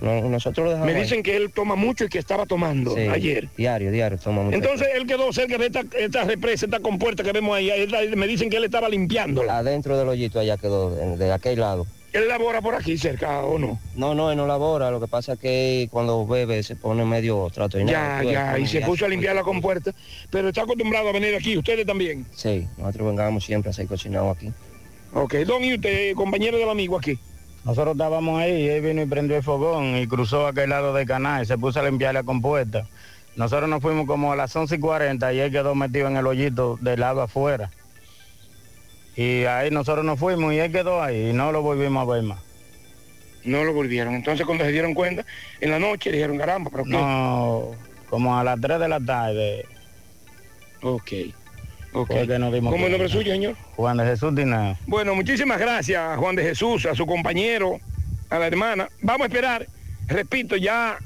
No- 0.02 0.22
nosotros 0.30 0.66
lo 0.66 0.72
dejamos. 0.72 0.92
Me 0.92 0.98
ahí. 0.98 1.04
dicen 1.04 1.24
que 1.24 1.36
él 1.36 1.52
toma 1.54 1.76
mucho 1.76 2.06
y 2.06 2.10
que 2.10 2.20
estaba 2.20 2.46
tomando 2.46 2.96
Sí, 2.96 3.02
ayer. 3.02 3.50
Diario, 3.58 3.92
diario, 3.92 4.18
toma 4.18 4.42
mucho. 4.44 4.56
Entonces 4.58 4.88
él 4.96 5.06
quedó 5.08 5.32
cerca 5.32 5.58
de 5.58 5.68
esta, 5.68 5.84
esta 5.98 6.24
represa, 6.26 6.66
esta 6.66 6.80
compuerta 6.80 7.24
que 7.24 7.32
vemos 7.32 7.56
ahí. 7.56 7.70
Él- 7.70 8.16
me 8.16 8.28
dicen 8.28 8.50
que 8.50 8.58
él 8.58 8.66
estaba 8.66 8.90
limpiándola. 8.90 9.58
Adentro 9.58 9.98
del 9.98 10.08
hoyito 10.10 10.40
allá 10.40 10.58
quedó, 10.58 10.90
de 11.16 11.32
aquel 11.32 11.60
lado. 11.60 11.86
¿Él 12.14 12.30
labora 12.30 12.62
por 12.62 12.76
aquí 12.76 12.98
cerca 12.98 13.42
o 13.42 13.60
no? 13.60 13.78
No, 13.98 14.16
no, 14.16 14.32
él 14.32 14.38
no 14.38 14.48
labora, 14.48 14.90
lo 14.90 15.02
que 15.02 15.08
pasa 15.08 15.34
es 15.34 15.40
que 15.40 15.90
cuando 15.92 16.26
bebe 16.26 16.64
se 16.64 16.78
pone 16.78 17.04
medio 17.04 17.50
trato 17.54 17.78
Ya, 17.78 18.24
ya, 18.24 18.58
y 18.58 18.66
se 18.68 18.80
puso 18.82 19.04
a 19.06 19.10
limpiar 19.10 19.36
la 19.36 19.44
compuerta. 19.44 19.92
Pero 20.30 20.48
está 20.48 20.62
acostumbrado 20.62 21.10
a 21.10 21.12
venir 21.12 21.36
aquí, 21.36 21.58
ustedes 21.58 21.86
también. 21.86 22.26
Sí, 22.34 22.68
nosotros 22.78 23.08
vengamos 23.08 23.44
siempre 23.44 23.70
a 23.70 23.74
ser 23.74 23.88
cocinado 23.88 24.30
aquí. 24.30 24.50
Ok, 25.14 25.34
don, 25.46 25.62
y 25.66 25.74
usted, 25.74 26.14
compañero 26.16 26.58
del 26.58 26.70
amigo 26.70 26.98
aquí. 26.98 27.20
Nosotros 27.66 27.94
estábamos 27.94 28.40
ahí, 28.40 28.61
y 28.61 28.69
él 28.69 28.82
vino 28.82 29.02
y 29.02 29.08
prendió 29.08 29.35
el 29.35 29.44
fogón 29.44 29.98
y 29.98 30.08
cruzó 30.08 30.45
aquel 30.45 30.69
lado 30.69 30.94
del 30.94 31.08
canal 31.08 31.42
y 31.42 31.45
se 31.48 31.58
puso 31.58 31.80
a 31.80 31.84
limpiar 31.84 32.14
la 32.14 32.22
compuesta. 32.22 32.88
Nosotros 33.35 33.68
nos 33.68 33.82
fuimos 33.82 34.06
como 34.06 34.32
a 34.32 34.35
las 34.35 34.56
11 34.56 34.76
y 34.76 34.80
40 34.80 35.34
y 35.34 35.40
él 35.40 35.52
quedó 35.52 35.74
metido 35.74 36.08
en 36.08 36.16
el 36.16 36.27
hoyito 36.27 36.77
del 36.80 37.00
lado 37.00 37.24
afuera. 37.24 37.72
Y 39.16 39.45
ahí 39.45 39.72
nosotros 39.72 40.06
nos 40.06 40.19
fuimos 40.19 40.53
y 40.53 40.60
él 40.60 40.72
quedó 40.72 41.02
ahí 41.02 41.32
y 41.32 41.34
no 41.34 41.52
lo 41.52 41.64
volvimos 41.64 42.08
a 42.08 42.14
ver 42.14 42.24
más. 42.24 42.40
No 43.44 43.64
lo 43.64 43.74
volvieron. 43.74 44.14
Entonces 44.14 44.45
cuando 44.45 44.64
se 44.64 44.72
dieron 44.72 44.94
cuenta, 44.94 45.26
en 45.60 45.72
la 45.72 45.80
noche 45.80 46.11
dijeron, 46.11 46.38
caramba, 46.38 46.69
pero 46.69 46.84
qué. 46.84 46.92
No, 46.92 47.72
como 48.10 48.38
a 48.38 48.44
las 48.44 48.61
3 48.61 48.80
de 48.80 48.88
la 48.88 49.00
tarde. 49.00 49.66
Ok. 50.84 51.11
Fue 52.06 52.28
que 52.28 52.38
nos 52.40 52.54
dimos 52.54 52.72
¿Cómo 52.74 52.86
es 52.86 52.92
el 52.92 52.98
nombre 52.98 53.10
suyo, 53.10 53.32
señor? 53.32 53.56
Juan 53.76 53.98
de 53.98 54.06
Jesús 54.06 54.36
Dinao. 54.36 54.78
Bueno, 54.88 55.16
muchísimas 55.16 55.60
gracias 55.60 56.00
a 56.02 56.18
Juan 56.18 56.36
de 56.36 56.44
Jesús, 56.44 56.86
a 56.86 56.94
su 56.96 57.06
compañero, 57.06 57.80
a 58.30 58.38
la 58.40 58.48
hermana. 58.48 58.90
Vamos 59.02 59.26
a 59.26 59.28
esperar, 59.28 59.66
repito, 60.08 60.58
ya 60.58 60.98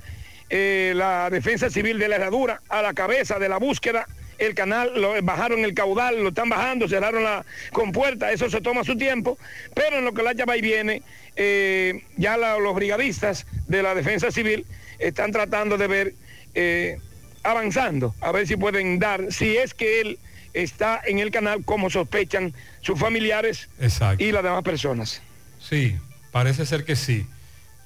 eh, 0.50 0.94
la 0.96 1.30
defensa 1.30 1.70
civil 1.70 2.00
de 2.00 2.08
la 2.08 2.16
herradura 2.16 2.62
a 2.70 2.82
la 2.82 2.94
cabeza 2.94 3.38
de 3.38 3.50
la 3.50 3.58
búsqueda. 3.58 4.08
El 4.40 4.56
canal, 4.56 4.94
lo 4.96 5.22
bajaron 5.22 5.60
el 5.66 5.74
caudal, 5.74 6.24
lo 6.24 6.30
están 6.30 6.48
bajando, 6.50 6.88
cerraron 6.88 7.24
la 7.26 7.46
compuerta, 7.74 8.32
eso 8.32 8.50
se 8.50 8.62
toma 8.62 8.86
su 8.86 8.98
tiempo, 8.98 9.38
pero 9.76 9.98
en 9.98 10.06
lo 10.06 10.14
que 10.14 10.24
la 10.24 10.32
llama 10.32 10.56
y 10.56 10.62
viene, 10.62 11.04
eh, 11.36 12.04
ya 12.16 12.38
la- 12.38 12.58
los 12.58 12.74
brigadistas 12.74 13.46
de 13.68 13.84
la 13.84 13.94
defensa 13.96 14.32
civil 14.32 14.66
están 14.98 15.34
tratando 15.34 15.78
de 15.78 15.88
ver, 15.88 16.14
eh, 16.56 16.98
avanzando, 17.44 18.16
a 18.22 18.32
ver 18.32 18.48
si 18.48 18.56
pueden 18.56 18.98
dar, 18.98 19.32
si 19.32 19.58
es 19.58 19.74
que 19.74 20.00
él 20.02 20.20
está 20.54 21.02
en 21.06 21.20
el 21.20 21.32
canal 21.32 21.64
como 21.64 21.90
sospechan 21.90 22.54
sus 22.82 23.00
familiares 23.00 23.70
Exacto. 23.80 24.24
y 24.24 24.32
las 24.32 24.44
demás 24.44 24.64
personas. 24.64 25.22
Sí, 25.60 25.98
parece 26.32 26.66
ser 26.66 26.86
que 26.86 26.96
sí. 26.96 27.26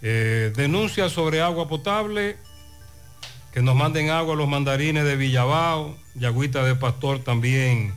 Eh, 0.02 0.52
denuncia 0.56 1.10
sobre 1.10 1.42
agua 1.42 1.68
potable, 1.68 2.38
que 3.54 3.62
nos 3.62 3.76
manden 3.76 4.10
agua 4.10 4.36
los 4.36 4.48
mandarines 4.48 5.06
de 5.06 5.16
Villabao, 5.16 5.98
Yagüita 6.16 6.64
de 6.64 6.76
Pastor 6.76 7.24
también. 7.24 7.94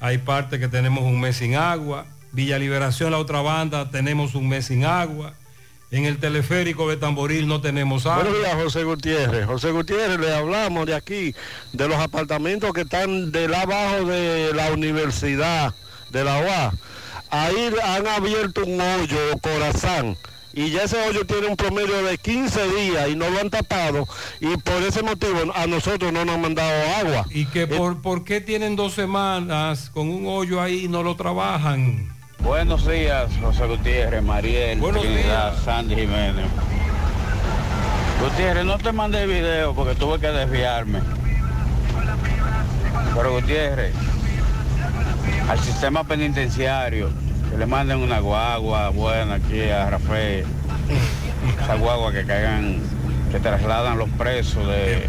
Hay 0.00 0.18
parte 0.18 0.58
que 0.58 0.68
tenemos 0.68 1.04
un 1.04 1.20
mes 1.20 1.36
sin 1.36 1.54
agua. 1.54 2.06
Villa 2.32 2.58
Liberación, 2.58 3.10
la 3.10 3.18
otra 3.18 3.40
banda, 3.40 3.90
tenemos 3.90 4.34
un 4.34 4.48
mes 4.48 4.66
sin 4.66 4.84
agua. 4.84 5.34
En 5.90 6.04
el 6.04 6.18
teleférico 6.18 6.88
de 6.88 6.96
Tamboril 6.96 7.46
no 7.46 7.60
tenemos 7.60 8.06
agua. 8.06 8.24
Buenos 8.24 8.40
días, 8.40 8.54
José 8.54 8.82
Gutiérrez. 8.82 9.46
José 9.46 9.70
Gutiérrez, 9.70 10.18
le 10.18 10.34
hablamos 10.34 10.84
de 10.86 10.96
aquí, 10.96 11.32
de 11.72 11.88
los 11.88 11.98
apartamentos 11.98 12.72
que 12.72 12.80
están 12.80 13.30
del 13.30 13.54
abajo 13.54 14.04
de 14.04 14.52
la 14.52 14.72
universidad, 14.72 15.74
de 16.10 16.24
la 16.24 16.38
UA. 16.40 16.72
Ahí 17.30 17.72
han 17.84 18.06
abierto 18.08 18.64
un 18.64 18.80
hoyo, 18.80 19.18
corazón, 19.40 20.16
y 20.52 20.70
ya 20.70 20.84
ese 20.84 21.00
hoyo 21.06 21.24
tiene 21.24 21.46
un 21.46 21.56
promedio 21.56 22.02
de 22.02 22.18
15 22.18 22.68
días 22.68 23.08
y 23.08 23.14
no 23.14 23.30
lo 23.30 23.38
han 23.38 23.50
tapado, 23.50 24.08
y 24.40 24.56
por 24.56 24.82
ese 24.82 25.02
motivo 25.02 25.52
a 25.54 25.66
nosotros 25.68 26.12
no 26.12 26.24
nos 26.24 26.34
han 26.34 26.40
mandado 26.40 26.72
agua. 26.96 27.26
¿Y 27.30 27.46
que 27.46 27.68
por, 27.68 28.02
por 28.02 28.24
qué 28.24 28.40
tienen 28.40 28.74
dos 28.74 28.94
semanas 28.94 29.90
con 29.90 30.08
un 30.08 30.26
hoyo 30.26 30.60
ahí 30.60 30.86
y 30.86 30.88
no 30.88 31.04
lo 31.04 31.14
trabajan? 31.14 32.15
Buenos 32.40 32.86
días, 32.86 33.30
José 33.40 33.66
Gutiérrez, 33.66 34.22
Mariel, 34.22 34.78
Buenos 34.78 35.02
Trinidad, 35.02 35.54
Sandy 35.64 35.94
Jiménez. 35.96 36.46
Gutiérrez, 38.22 38.64
no 38.64 38.78
te 38.78 38.92
mandé 38.92 39.26
video 39.26 39.74
porque 39.74 39.94
tuve 39.94 40.18
que 40.20 40.28
desviarme. 40.28 41.00
Pero 43.14 43.32
Gutiérrez, 43.32 43.94
al 45.48 45.58
sistema 45.60 46.04
penitenciario, 46.04 47.10
que 47.50 47.58
le 47.58 47.66
manden 47.66 47.98
una 47.98 48.20
guagua 48.20 48.90
buena 48.90 49.34
aquí 49.34 49.62
a 49.68 49.90
Rafael. 49.90 50.44
Esa 51.62 51.74
guagua 51.76 52.12
que 52.12 52.24
caigan, 52.24 52.80
que 53.32 53.40
trasladan 53.40 53.98
los 53.98 54.08
presos 54.10 54.66
de, 54.68 55.08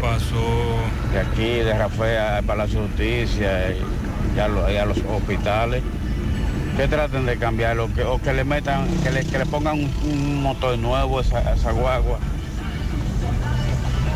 de 1.12 1.20
aquí, 1.20 1.58
de 1.64 1.76
Rafael 1.76 2.18
al 2.18 2.44
Palacio 2.44 2.82
de 2.82 2.86
Justicia 2.88 3.70
y, 4.34 4.38
a, 4.40 4.48
los- 4.48 4.70
y 4.72 4.76
a 4.76 4.84
los 4.86 4.98
hospitales 4.98 5.82
que 6.78 6.86
traten 6.86 7.26
de 7.26 7.36
cambiarlo 7.38 7.92
que, 7.92 8.04
o 8.04 8.22
que 8.22 8.32
le 8.32 8.44
metan, 8.44 8.86
que 9.02 9.10
le, 9.10 9.24
que 9.24 9.36
le 9.36 9.46
pongan 9.46 9.80
un, 9.80 10.40
motor 10.40 10.78
nuevo 10.78 11.20
esa, 11.20 11.52
esa 11.52 11.72
guagua. 11.72 12.20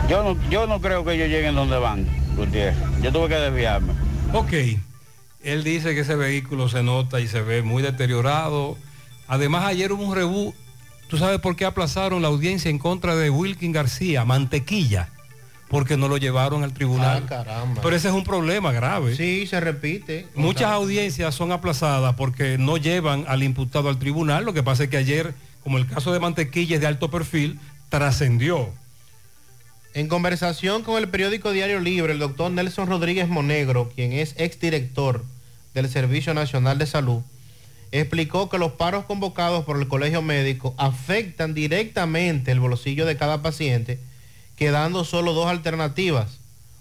Yo 0.09 0.23
no, 0.23 0.49
yo 0.49 0.69
no 0.69 0.81
creo 0.81 1.05
que 1.05 1.15
ellos 1.15 1.29
lleguen 1.29 1.57
donde 1.57 1.77
van, 1.77 2.07
Gutiérrez. 2.37 2.77
Yo 3.03 3.11
tuve 3.11 3.31
que 3.31 3.35
desviarme. 3.35 3.95
Ok, 4.33 4.53
él 5.43 5.65
dice 5.65 5.93
que 5.97 6.03
ese 6.03 6.15
vehículo 6.15 6.69
se 6.69 6.85
nota 6.85 7.19
y 7.19 7.27
se 7.27 7.43
ve 7.43 7.63
muy 7.63 7.83
deteriorado. 7.83 8.77
Además, 9.27 9.65
ayer 9.65 9.91
hubo 9.91 10.05
un 10.05 10.15
rebú. 10.15 10.55
¿Tú 11.09 11.19
sabes 11.19 11.41
por 11.41 11.57
qué 11.57 11.65
aplazaron 11.65 12.23
la 12.23 12.29
audiencia 12.29 12.71
en 12.71 12.79
contra 12.79 13.17
de 13.17 13.29
Wilkin 13.29 13.73
García, 13.73 14.25
Mantequilla? 14.25 15.09
Porque 15.73 15.97
no 15.97 16.07
lo 16.07 16.19
llevaron 16.19 16.63
al 16.65 16.75
tribunal. 16.75 17.23
Ah, 17.25 17.29
caramba. 17.29 17.81
Pero 17.81 17.97
ese 17.97 18.09
es 18.09 18.15
un 18.15 18.25
problema 18.25 18.73
grave. 18.73 19.17
Sí, 19.17 19.47
se 19.47 19.59
repite. 19.59 20.27
Muchas 20.35 20.71
audiencias 20.71 21.35
son 21.35 21.51
aplazadas 21.51 22.15
porque 22.15 22.59
no 22.59 22.77
llevan 22.77 23.25
al 23.27 23.43
imputado 23.43 23.89
al 23.89 23.99
tribunal. 23.99 24.45
Lo 24.45 24.53
que 24.53 24.63
pasa 24.63 24.85
es 24.85 24.91
que 24.91 24.99
ayer, 24.99 25.33
como 25.65 25.79
el 25.79 25.87
caso 25.87 26.13
de 26.13 26.21
Mantequilla 26.21 26.75
es 26.75 26.83
de 26.83 26.87
alto 26.87 27.11
perfil, 27.11 27.59
trascendió. 27.89 28.69
En 29.95 30.09
conversación 30.09 30.83
con 30.83 30.99
el 30.99 31.09
periódico 31.09 31.53
Diario 31.53 31.81
Libre, 31.81 32.13
el 32.13 32.19
doctor 32.19 32.51
Nelson 32.51 32.87
Rodríguez 32.87 33.29
Monegro, 33.29 33.91
quien 33.95 34.13
es 34.13 34.35
exdirector 34.39 35.25
del 35.73 35.89
Servicio 35.89 36.35
Nacional 36.35 36.77
de 36.77 36.87
Salud, 36.87 37.23
explicó 37.93 38.51
que 38.51 38.59
los 38.59 38.73
paros 38.73 39.07
convocados 39.07 39.65
por 39.65 39.79
el 39.79 39.89
Colegio 39.89 40.21
Médico 40.21 40.75
afectan 40.77 41.55
directamente 41.55 42.53
el 42.53 42.61
bolsillo 42.61 43.07
de 43.07 43.17
cada 43.17 43.41
paciente, 43.41 43.99
quedando 44.57 45.05
solo 45.05 45.33
dos 45.33 45.47
alternativas. 45.47 46.39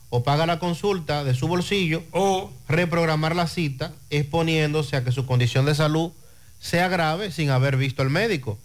O 0.09 0.23
paga 0.23 0.45
la 0.45 0.59
consulta 0.59 1.23
de 1.23 1.33
su 1.33 1.47
bolsillo 1.47 2.03
o 2.11 2.51
reprogramar 2.67 3.35
la 3.35 3.47
cita, 3.47 3.93
exponiéndose 4.09 4.97
a 4.97 5.03
que 5.03 5.11
su 5.11 5.25
condición 5.25 5.65
de 5.65 5.73
salud 5.73 6.11
sea 6.59 6.89
grave 6.89 7.31
sin 7.31 7.49
haber 7.49 7.77
visto 7.77 8.01
al 8.01 8.09
médico. 8.09 8.57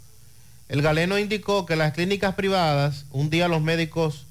El 0.69 0.83
galeno 0.83 1.19
indicó 1.19 1.65
que 1.65 1.77
las 1.77 1.93
clínicas 1.93 2.35
privadas, 2.35 3.07
un 3.13 3.31
día 3.31 3.47
los 3.47 3.63
médicos, 3.63 4.27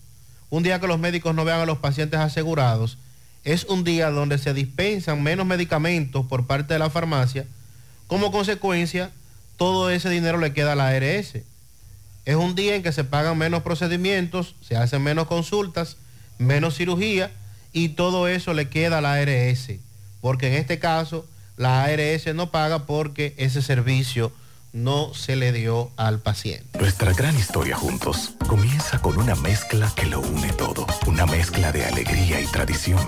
un 0.49 0.63
día 0.63 0.81
que 0.81 0.87
los 0.87 0.99
médicos 0.99 1.33
no 1.33 1.45
vean 1.45 1.61
a 1.61 1.65
los 1.65 1.77
pacientes 1.77 2.19
asegurados, 2.19 2.97
es 3.45 3.63
un 3.65 3.83
día 3.83 4.09
donde 4.09 4.37
se 4.37 4.53
dispensan 4.53 5.23
menos 5.23 5.45
medicamentos 5.45 6.25
por 6.25 6.47
parte 6.47 6.73
de 6.73 6.79
la 6.79 6.89
farmacia. 6.89 7.45
Como 8.07 8.31
consecuencia, 8.31 9.11
todo 9.55 9.89
ese 9.89 10.09
dinero 10.09 10.39
le 10.39 10.51
queda 10.51 10.73
a 10.73 10.75
la 10.75 10.89
ARS. 10.89 11.37
Es 12.25 12.35
un 12.35 12.55
día 12.55 12.75
en 12.75 12.83
que 12.83 12.91
se 12.91 13.03
pagan 13.03 13.37
menos 13.37 13.61
procedimientos, 13.61 14.55
se 14.67 14.75
hacen 14.75 15.03
menos 15.03 15.27
consultas, 15.27 15.97
menos 16.39 16.75
cirugía 16.75 17.31
y 17.71 17.89
todo 17.89 18.27
eso 18.27 18.53
le 18.53 18.67
queda 18.67 18.97
a 18.97 19.01
la 19.01 19.13
ARS. 19.13 19.71
Porque 20.21 20.47
en 20.47 20.53
este 20.55 20.79
caso 20.79 21.27
la 21.55 21.83
ARS 21.83 22.33
no 22.33 22.49
paga 22.49 22.85
porque 22.85 23.35
ese 23.37 23.61
servicio 23.61 24.31
no 24.73 25.13
se 25.13 25.35
le 25.35 25.53
dio 25.53 25.91
al 25.97 26.19
paciente. 26.19 26.79
Nuestra 26.79 27.13
gran 27.13 27.37
historia 27.37 27.77
juntos 27.77 28.33
comienza 28.47 28.99
con 28.99 29.17
una 29.17 29.35
mezcla 29.35 29.91
que 29.95 30.07
lo 30.07 30.19
une 30.19 30.51
todo. 30.53 30.87
Una 31.05 31.25
mezcla 31.25 31.71
de 31.71 31.85
alegría 31.85 32.41
y 32.41 32.45
tradición. 32.47 33.07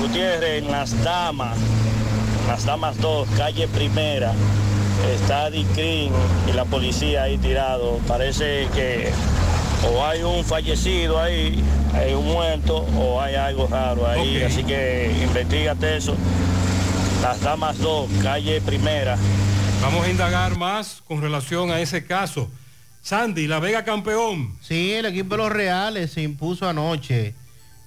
Gutiérrez, 0.00 0.64
en 0.64 0.70
Las 0.70 1.04
Damas, 1.04 1.58
Las 2.48 2.64
Damas 2.64 2.96
2, 2.98 3.28
calle 3.36 3.68
Primera, 3.68 4.32
está 5.14 5.50
Dicrin 5.50 6.12
y 6.48 6.52
la 6.52 6.64
policía 6.64 7.24
ahí 7.24 7.38
tirado. 7.38 7.98
Parece 8.06 8.68
que 8.74 9.10
o 9.84 10.04
hay 10.04 10.22
un 10.22 10.44
fallecido 10.44 11.20
ahí, 11.20 11.62
hay 11.92 12.14
un 12.14 12.24
muerto, 12.24 12.78
o 12.96 13.20
hay 13.20 13.34
algo 13.34 13.66
raro 13.66 14.06
ahí. 14.06 14.42
Así 14.42 14.62
que 14.64 15.12
investigate 15.22 15.96
eso. 15.96 16.16
Las 17.20 17.40
Damas 17.40 17.78
2, 17.78 18.10
calle 18.22 18.60
Primera. 18.60 19.16
Vamos 19.80 20.06
a 20.06 20.10
indagar 20.10 20.56
más 20.56 21.02
con 21.06 21.20
relación 21.20 21.70
a 21.70 21.80
ese 21.80 22.04
caso. 22.04 22.50
Sandy, 23.02 23.48
La 23.48 23.58
Vega 23.58 23.84
campeón. 23.84 24.56
Sí, 24.60 24.92
el 24.92 25.06
equipo 25.06 25.34
de 25.34 25.42
los 25.42 25.52
Reales 25.52 26.12
se 26.12 26.22
impuso 26.22 26.68
anoche 26.68 27.34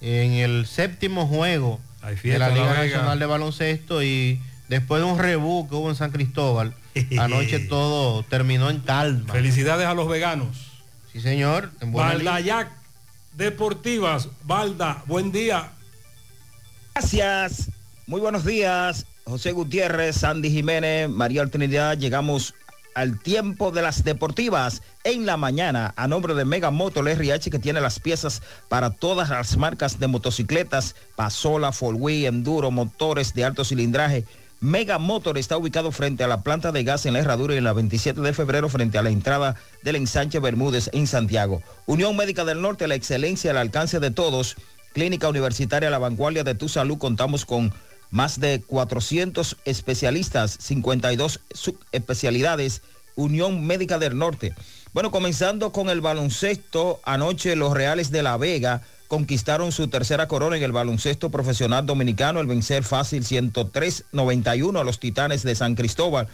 en 0.02 0.34
el 0.34 0.66
séptimo 0.66 1.28
juego 1.28 1.80
de 2.24 2.38
la 2.38 2.50
Liga. 2.50 2.74
Nacional 2.74 3.20
de 3.20 3.26
Baloncesto 3.26 4.04
y 4.04 4.42
después 4.68 5.02
de 5.02 5.08
un 5.08 5.18
rebú 5.18 5.68
que 5.70 5.76
hubo 5.76 5.90
en 5.90 5.96
San 5.96 6.12
Cristóbal, 6.12 6.74
anoche 7.20 7.60
todo 7.70 8.24
terminó 8.24 8.70
en 8.70 8.80
calma. 8.80 9.34
Felicidades 9.34 9.88
a 9.88 9.94
los 9.94 10.08
veganos. 10.08 10.72
Sí, 11.12 11.22
señor. 11.22 11.72
En. 11.82 11.94
Valdayac 11.94 12.72
Deportivas. 13.34 14.30
Valda, 14.44 15.04
buen 15.08 15.32
día. 15.32 15.72
Gracias. 16.94 17.70
Muy 18.08 18.22
buenos 18.22 18.46
días. 18.46 19.06
José 19.26 19.52
Gutiérrez, 19.52 20.18
Sandy 20.18 20.50
Jiménez, 20.52 21.10
María 21.10 21.46
Trinidad. 21.48 21.98
Llegamos 21.98 22.54
al 22.94 23.20
tiempo 23.20 23.72
de 23.72 23.82
las 23.82 24.04
deportivas 24.04 24.82
en 25.04 25.26
la 25.26 25.36
mañana 25.36 25.94
a 25.98 26.08
nombre 26.08 26.34
de 26.34 26.46
Mega 26.46 26.72
Motor 26.72 27.10
RH 27.10 27.52
que 27.52 27.60
tiene 27.60 27.82
las 27.82 28.00
piezas 28.00 28.42
para 28.70 28.90
todas 28.92 29.30
las 29.30 29.58
marcas 29.58 30.00
de 30.00 30.08
motocicletas, 30.08 30.96
Pasola, 31.16 31.72
Wheel, 31.82 32.26
Enduro, 32.26 32.72
motores 32.72 33.34
de 33.34 33.44
alto 33.44 33.66
cilindraje. 33.66 34.24
Mega 34.66 34.98
Motor 34.98 35.38
está 35.38 35.58
ubicado 35.58 35.92
frente 35.92 36.24
a 36.24 36.28
la 36.28 36.42
planta 36.42 36.72
de 36.72 36.84
gas 36.84 37.06
en 37.06 37.14
la 37.14 37.20
Herradura 37.20 37.54
y 37.54 37.60
en 37.60 37.66
la 37.66 37.74
27 37.74 38.20
de 38.20 38.34
febrero 38.34 38.68
frente 38.68 38.98
a 38.98 39.04
la 39.04 39.12
entrada 39.12 39.56
del 39.84 39.96
ensanche 39.96 40.40
Bermúdez 40.40 40.90
en 40.92 41.06
Santiago. 41.06 41.62
Unión 41.86 42.18
Médica 42.18 42.46
del 42.46 42.64
Norte, 42.64 42.88
la 42.88 42.96
excelencia 42.96 43.52
al 43.52 43.58
alcance 43.58 44.00
de 44.00 44.10
todos. 44.10 44.56
Clínica 44.92 45.30
Universitaria 45.30 45.92
La 45.92 46.00
Vanguardia 46.00 46.44
de 46.44 46.56
Tu 46.56 46.68
Salud. 46.68 46.98
Contamos 46.98 47.46
con 47.46 47.76
más 48.10 48.40
de 48.40 48.60
400 48.66 49.56
especialistas, 49.66 50.58
52 50.60 51.42
subespecialidades. 51.54 52.82
Unión 53.14 53.68
Médica 53.68 54.00
del 54.00 54.18
Norte. 54.18 54.56
Bueno, 54.94 55.12
comenzando 55.12 55.72
con 55.72 55.90
el 55.90 56.02
baloncesto, 56.02 57.02
anoche 57.04 57.56
los 57.56 57.74
Reales 57.76 58.10
de 58.10 58.24
La 58.24 58.36
Vega 58.38 58.82
conquistaron 59.08 59.72
su 59.72 59.88
tercera 59.88 60.28
corona 60.28 60.58
en 60.58 60.64
el 60.64 60.72
baloncesto 60.72 61.30
profesional 61.30 61.86
dominicano, 61.86 62.40
el 62.40 62.48
vencer 62.48 62.84
fácil 62.84 63.24
103-91 63.24 64.80
a 64.80 64.84
los 64.84 65.00
Titanes 65.00 65.44
de 65.44 65.56
San 65.56 65.76
Cristóbal 65.76 66.28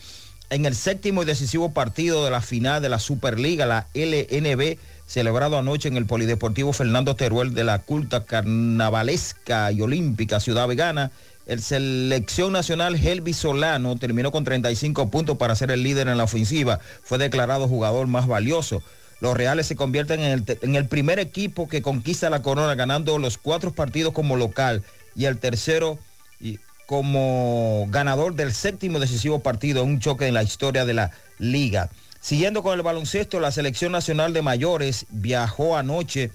en 0.51 0.65
el 0.65 0.75
séptimo 0.75 1.23
y 1.23 1.25
decisivo 1.25 1.71
partido 1.71 2.25
de 2.25 2.29
la 2.29 2.41
final 2.41 2.81
de 2.81 2.89
la 2.89 2.99
Superliga, 2.99 3.65
la 3.65 3.87
LNB, 3.93 4.77
celebrado 5.07 5.57
anoche 5.57 5.87
en 5.87 5.95
el 5.95 6.05
Polideportivo 6.05 6.73
Fernando 6.73 7.15
Teruel 7.15 7.53
de 7.53 7.63
la 7.63 7.79
culta 7.79 8.25
carnavalesca 8.25 9.71
y 9.71 9.81
olímpica 9.81 10.41
Ciudad 10.41 10.67
Vegana. 10.67 11.11
El 11.47 11.61
selección 11.61 12.51
nacional 12.51 12.95
Helvi 12.95 13.33
Solano 13.33 13.95
terminó 13.95 14.31
con 14.31 14.43
35 14.43 15.09
puntos 15.09 15.37
para 15.37 15.55
ser 15.55 15.71
el 15.71 15.83
líder 15.83 16.09
en 16.09 16.17
la 16.17 16.25
ofensiva. 16.25 16.79
Fue 17.01 17.17
declarado 17.17 17.69
jugador 17.69 18.07
más 18.07 18.27
valioso. 18.27 18.83
Los 19.21 19.37
Reales 19.37 19.67
se 19.67 19.75
convierten 19.75 20.19
en 20.19 20.75
el, 20.75 20.87
primer 20.87 21.19
equipo 21.19 21.69
que 21.69 21.83
conquista 21.83 22.31
la 22.31 22.41
corona 22.41 22.73
ganando 22.73 23.19
los 23.19 23.37
cuatro 23.37 23.71
partidos 23.71 24.13
como 24.13 24.35
local 24.35 24.83
y 25.15 25.25
el 25.25 25.37
tercero 25.37 25.99
y 26.39 26.59
como 26.87 27.85
ganador 27.89 28.33
del 28.33 28.51
séptimo 28.51 28.99
decisivo 28.99 29.39
partido 29.39 29.83
un 29.83 29.99
choque 29.99 30.27
en 30.27 30.33
la 30.33 30.41
historia 30.41 30.85
de 30.85 30.95
la 30.95 31.11
liga. 31.37 31.89
Siguiendo 32.19 32.63
con 32.63 32.73
el 32.73 32.81
baloncesto, 32.81 33.39
la 33.39 33.51
selección 33.51 33.91
nacional 33.91 34.33
de 34.33 34.41
mayores 34.41 35.05
viajó 35.09 35.77
anoche 35.77 36.31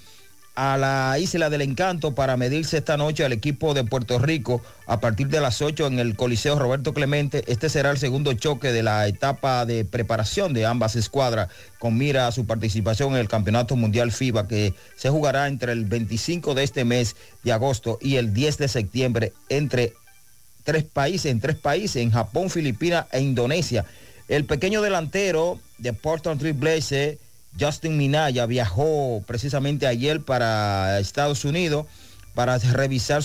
a 0.57 0.79
la 0.79 1.19
Isla 1.19 1.51
del 1.51 1.61
Encanto 1.61 2.15
para 2.15 2.39
medirse 2.39 2.79
esta 2.79 2.97
noche 2.97 3.25
al 3.25 3.33
equipo 3.33 3.75
de 3.75 3.85
Puerto 3.85 4.19
Rico 4.19 4.63
a 4.87 5.01
partir 5.01 5.29
de 5.29 5.41
las 5.41 5.61
8 5.61 5.87
en 5.87 5.99
el 5.99 6.17
Coliseo 6.17 6.59
Roberto 6.59 6.95
Clemente. 6.95 7.45
Este 7.47 7.69
será 7.69 7.91
el 7.91 7.99
segundo 7.99 8.33
choque 8.33 8.73
de 8.73 8.83
la 8.83 9.07
etapa 9.07 9.67
de 9.67 9.85
preparación 9.85 10.55
de 10.55 10.65
ambas 10.65 10.97
escuadras 10.97 11.49
con 11.79 11.99
mira 11.99 12.27
a 12.27 12.33
su 12.33 12.47
participación 12.47 13.13
en 13.13 13.19
el 13.19 13.29
Campeonato 13.29 13.77
Mundial 13.77 14.13
FIBA 14.13 14.49
que 14.49 14.75
se 14.97 15.11
jugará 15.11 15.47
entre 15.47 15.73
el 15.73 15.85
25 15.85 16.55
de 16.55 16.65
este 16.65 16.87
mes 16.87 17.17
de 17.45 17.53
agosto 17.53 17.99
y 18.01 18.17
el 18.17 18.33
10 18.33 18.57
de 18.57 18.69
septiembre 18.69 19.33
entre 19.51 19.93
tres 20.65 20.85
países, 20.85 21.31
en 21.31 21.41
tres 21.41 21.57
países, 21.57 21.97
en 21.97 22.11
Japón, 22.11 22.49
Filipinas 22.49 23.07
e 23.13 23.21
Indonesia. 23.21 23.85
El 24.27 24.47
pequeño 24.47 24.81
delantero 24.81 25.61
de 25.77 25.93
Portland 25.93 26.41
Trail 26.41 26.55
Blazers, 26.55 27.19
Justin 27.59 27.97
Minaya, 27.97 28.47
viajó 28.47 29.23
precisamente 29.27 29.87
ayer 29.87 30.21
para 30.21 31.01
Estados 31.01 31.45
Unidos 31.45 31.87
para 32.35 32.59
revisar 32.59 33.23
su 33.23 33.25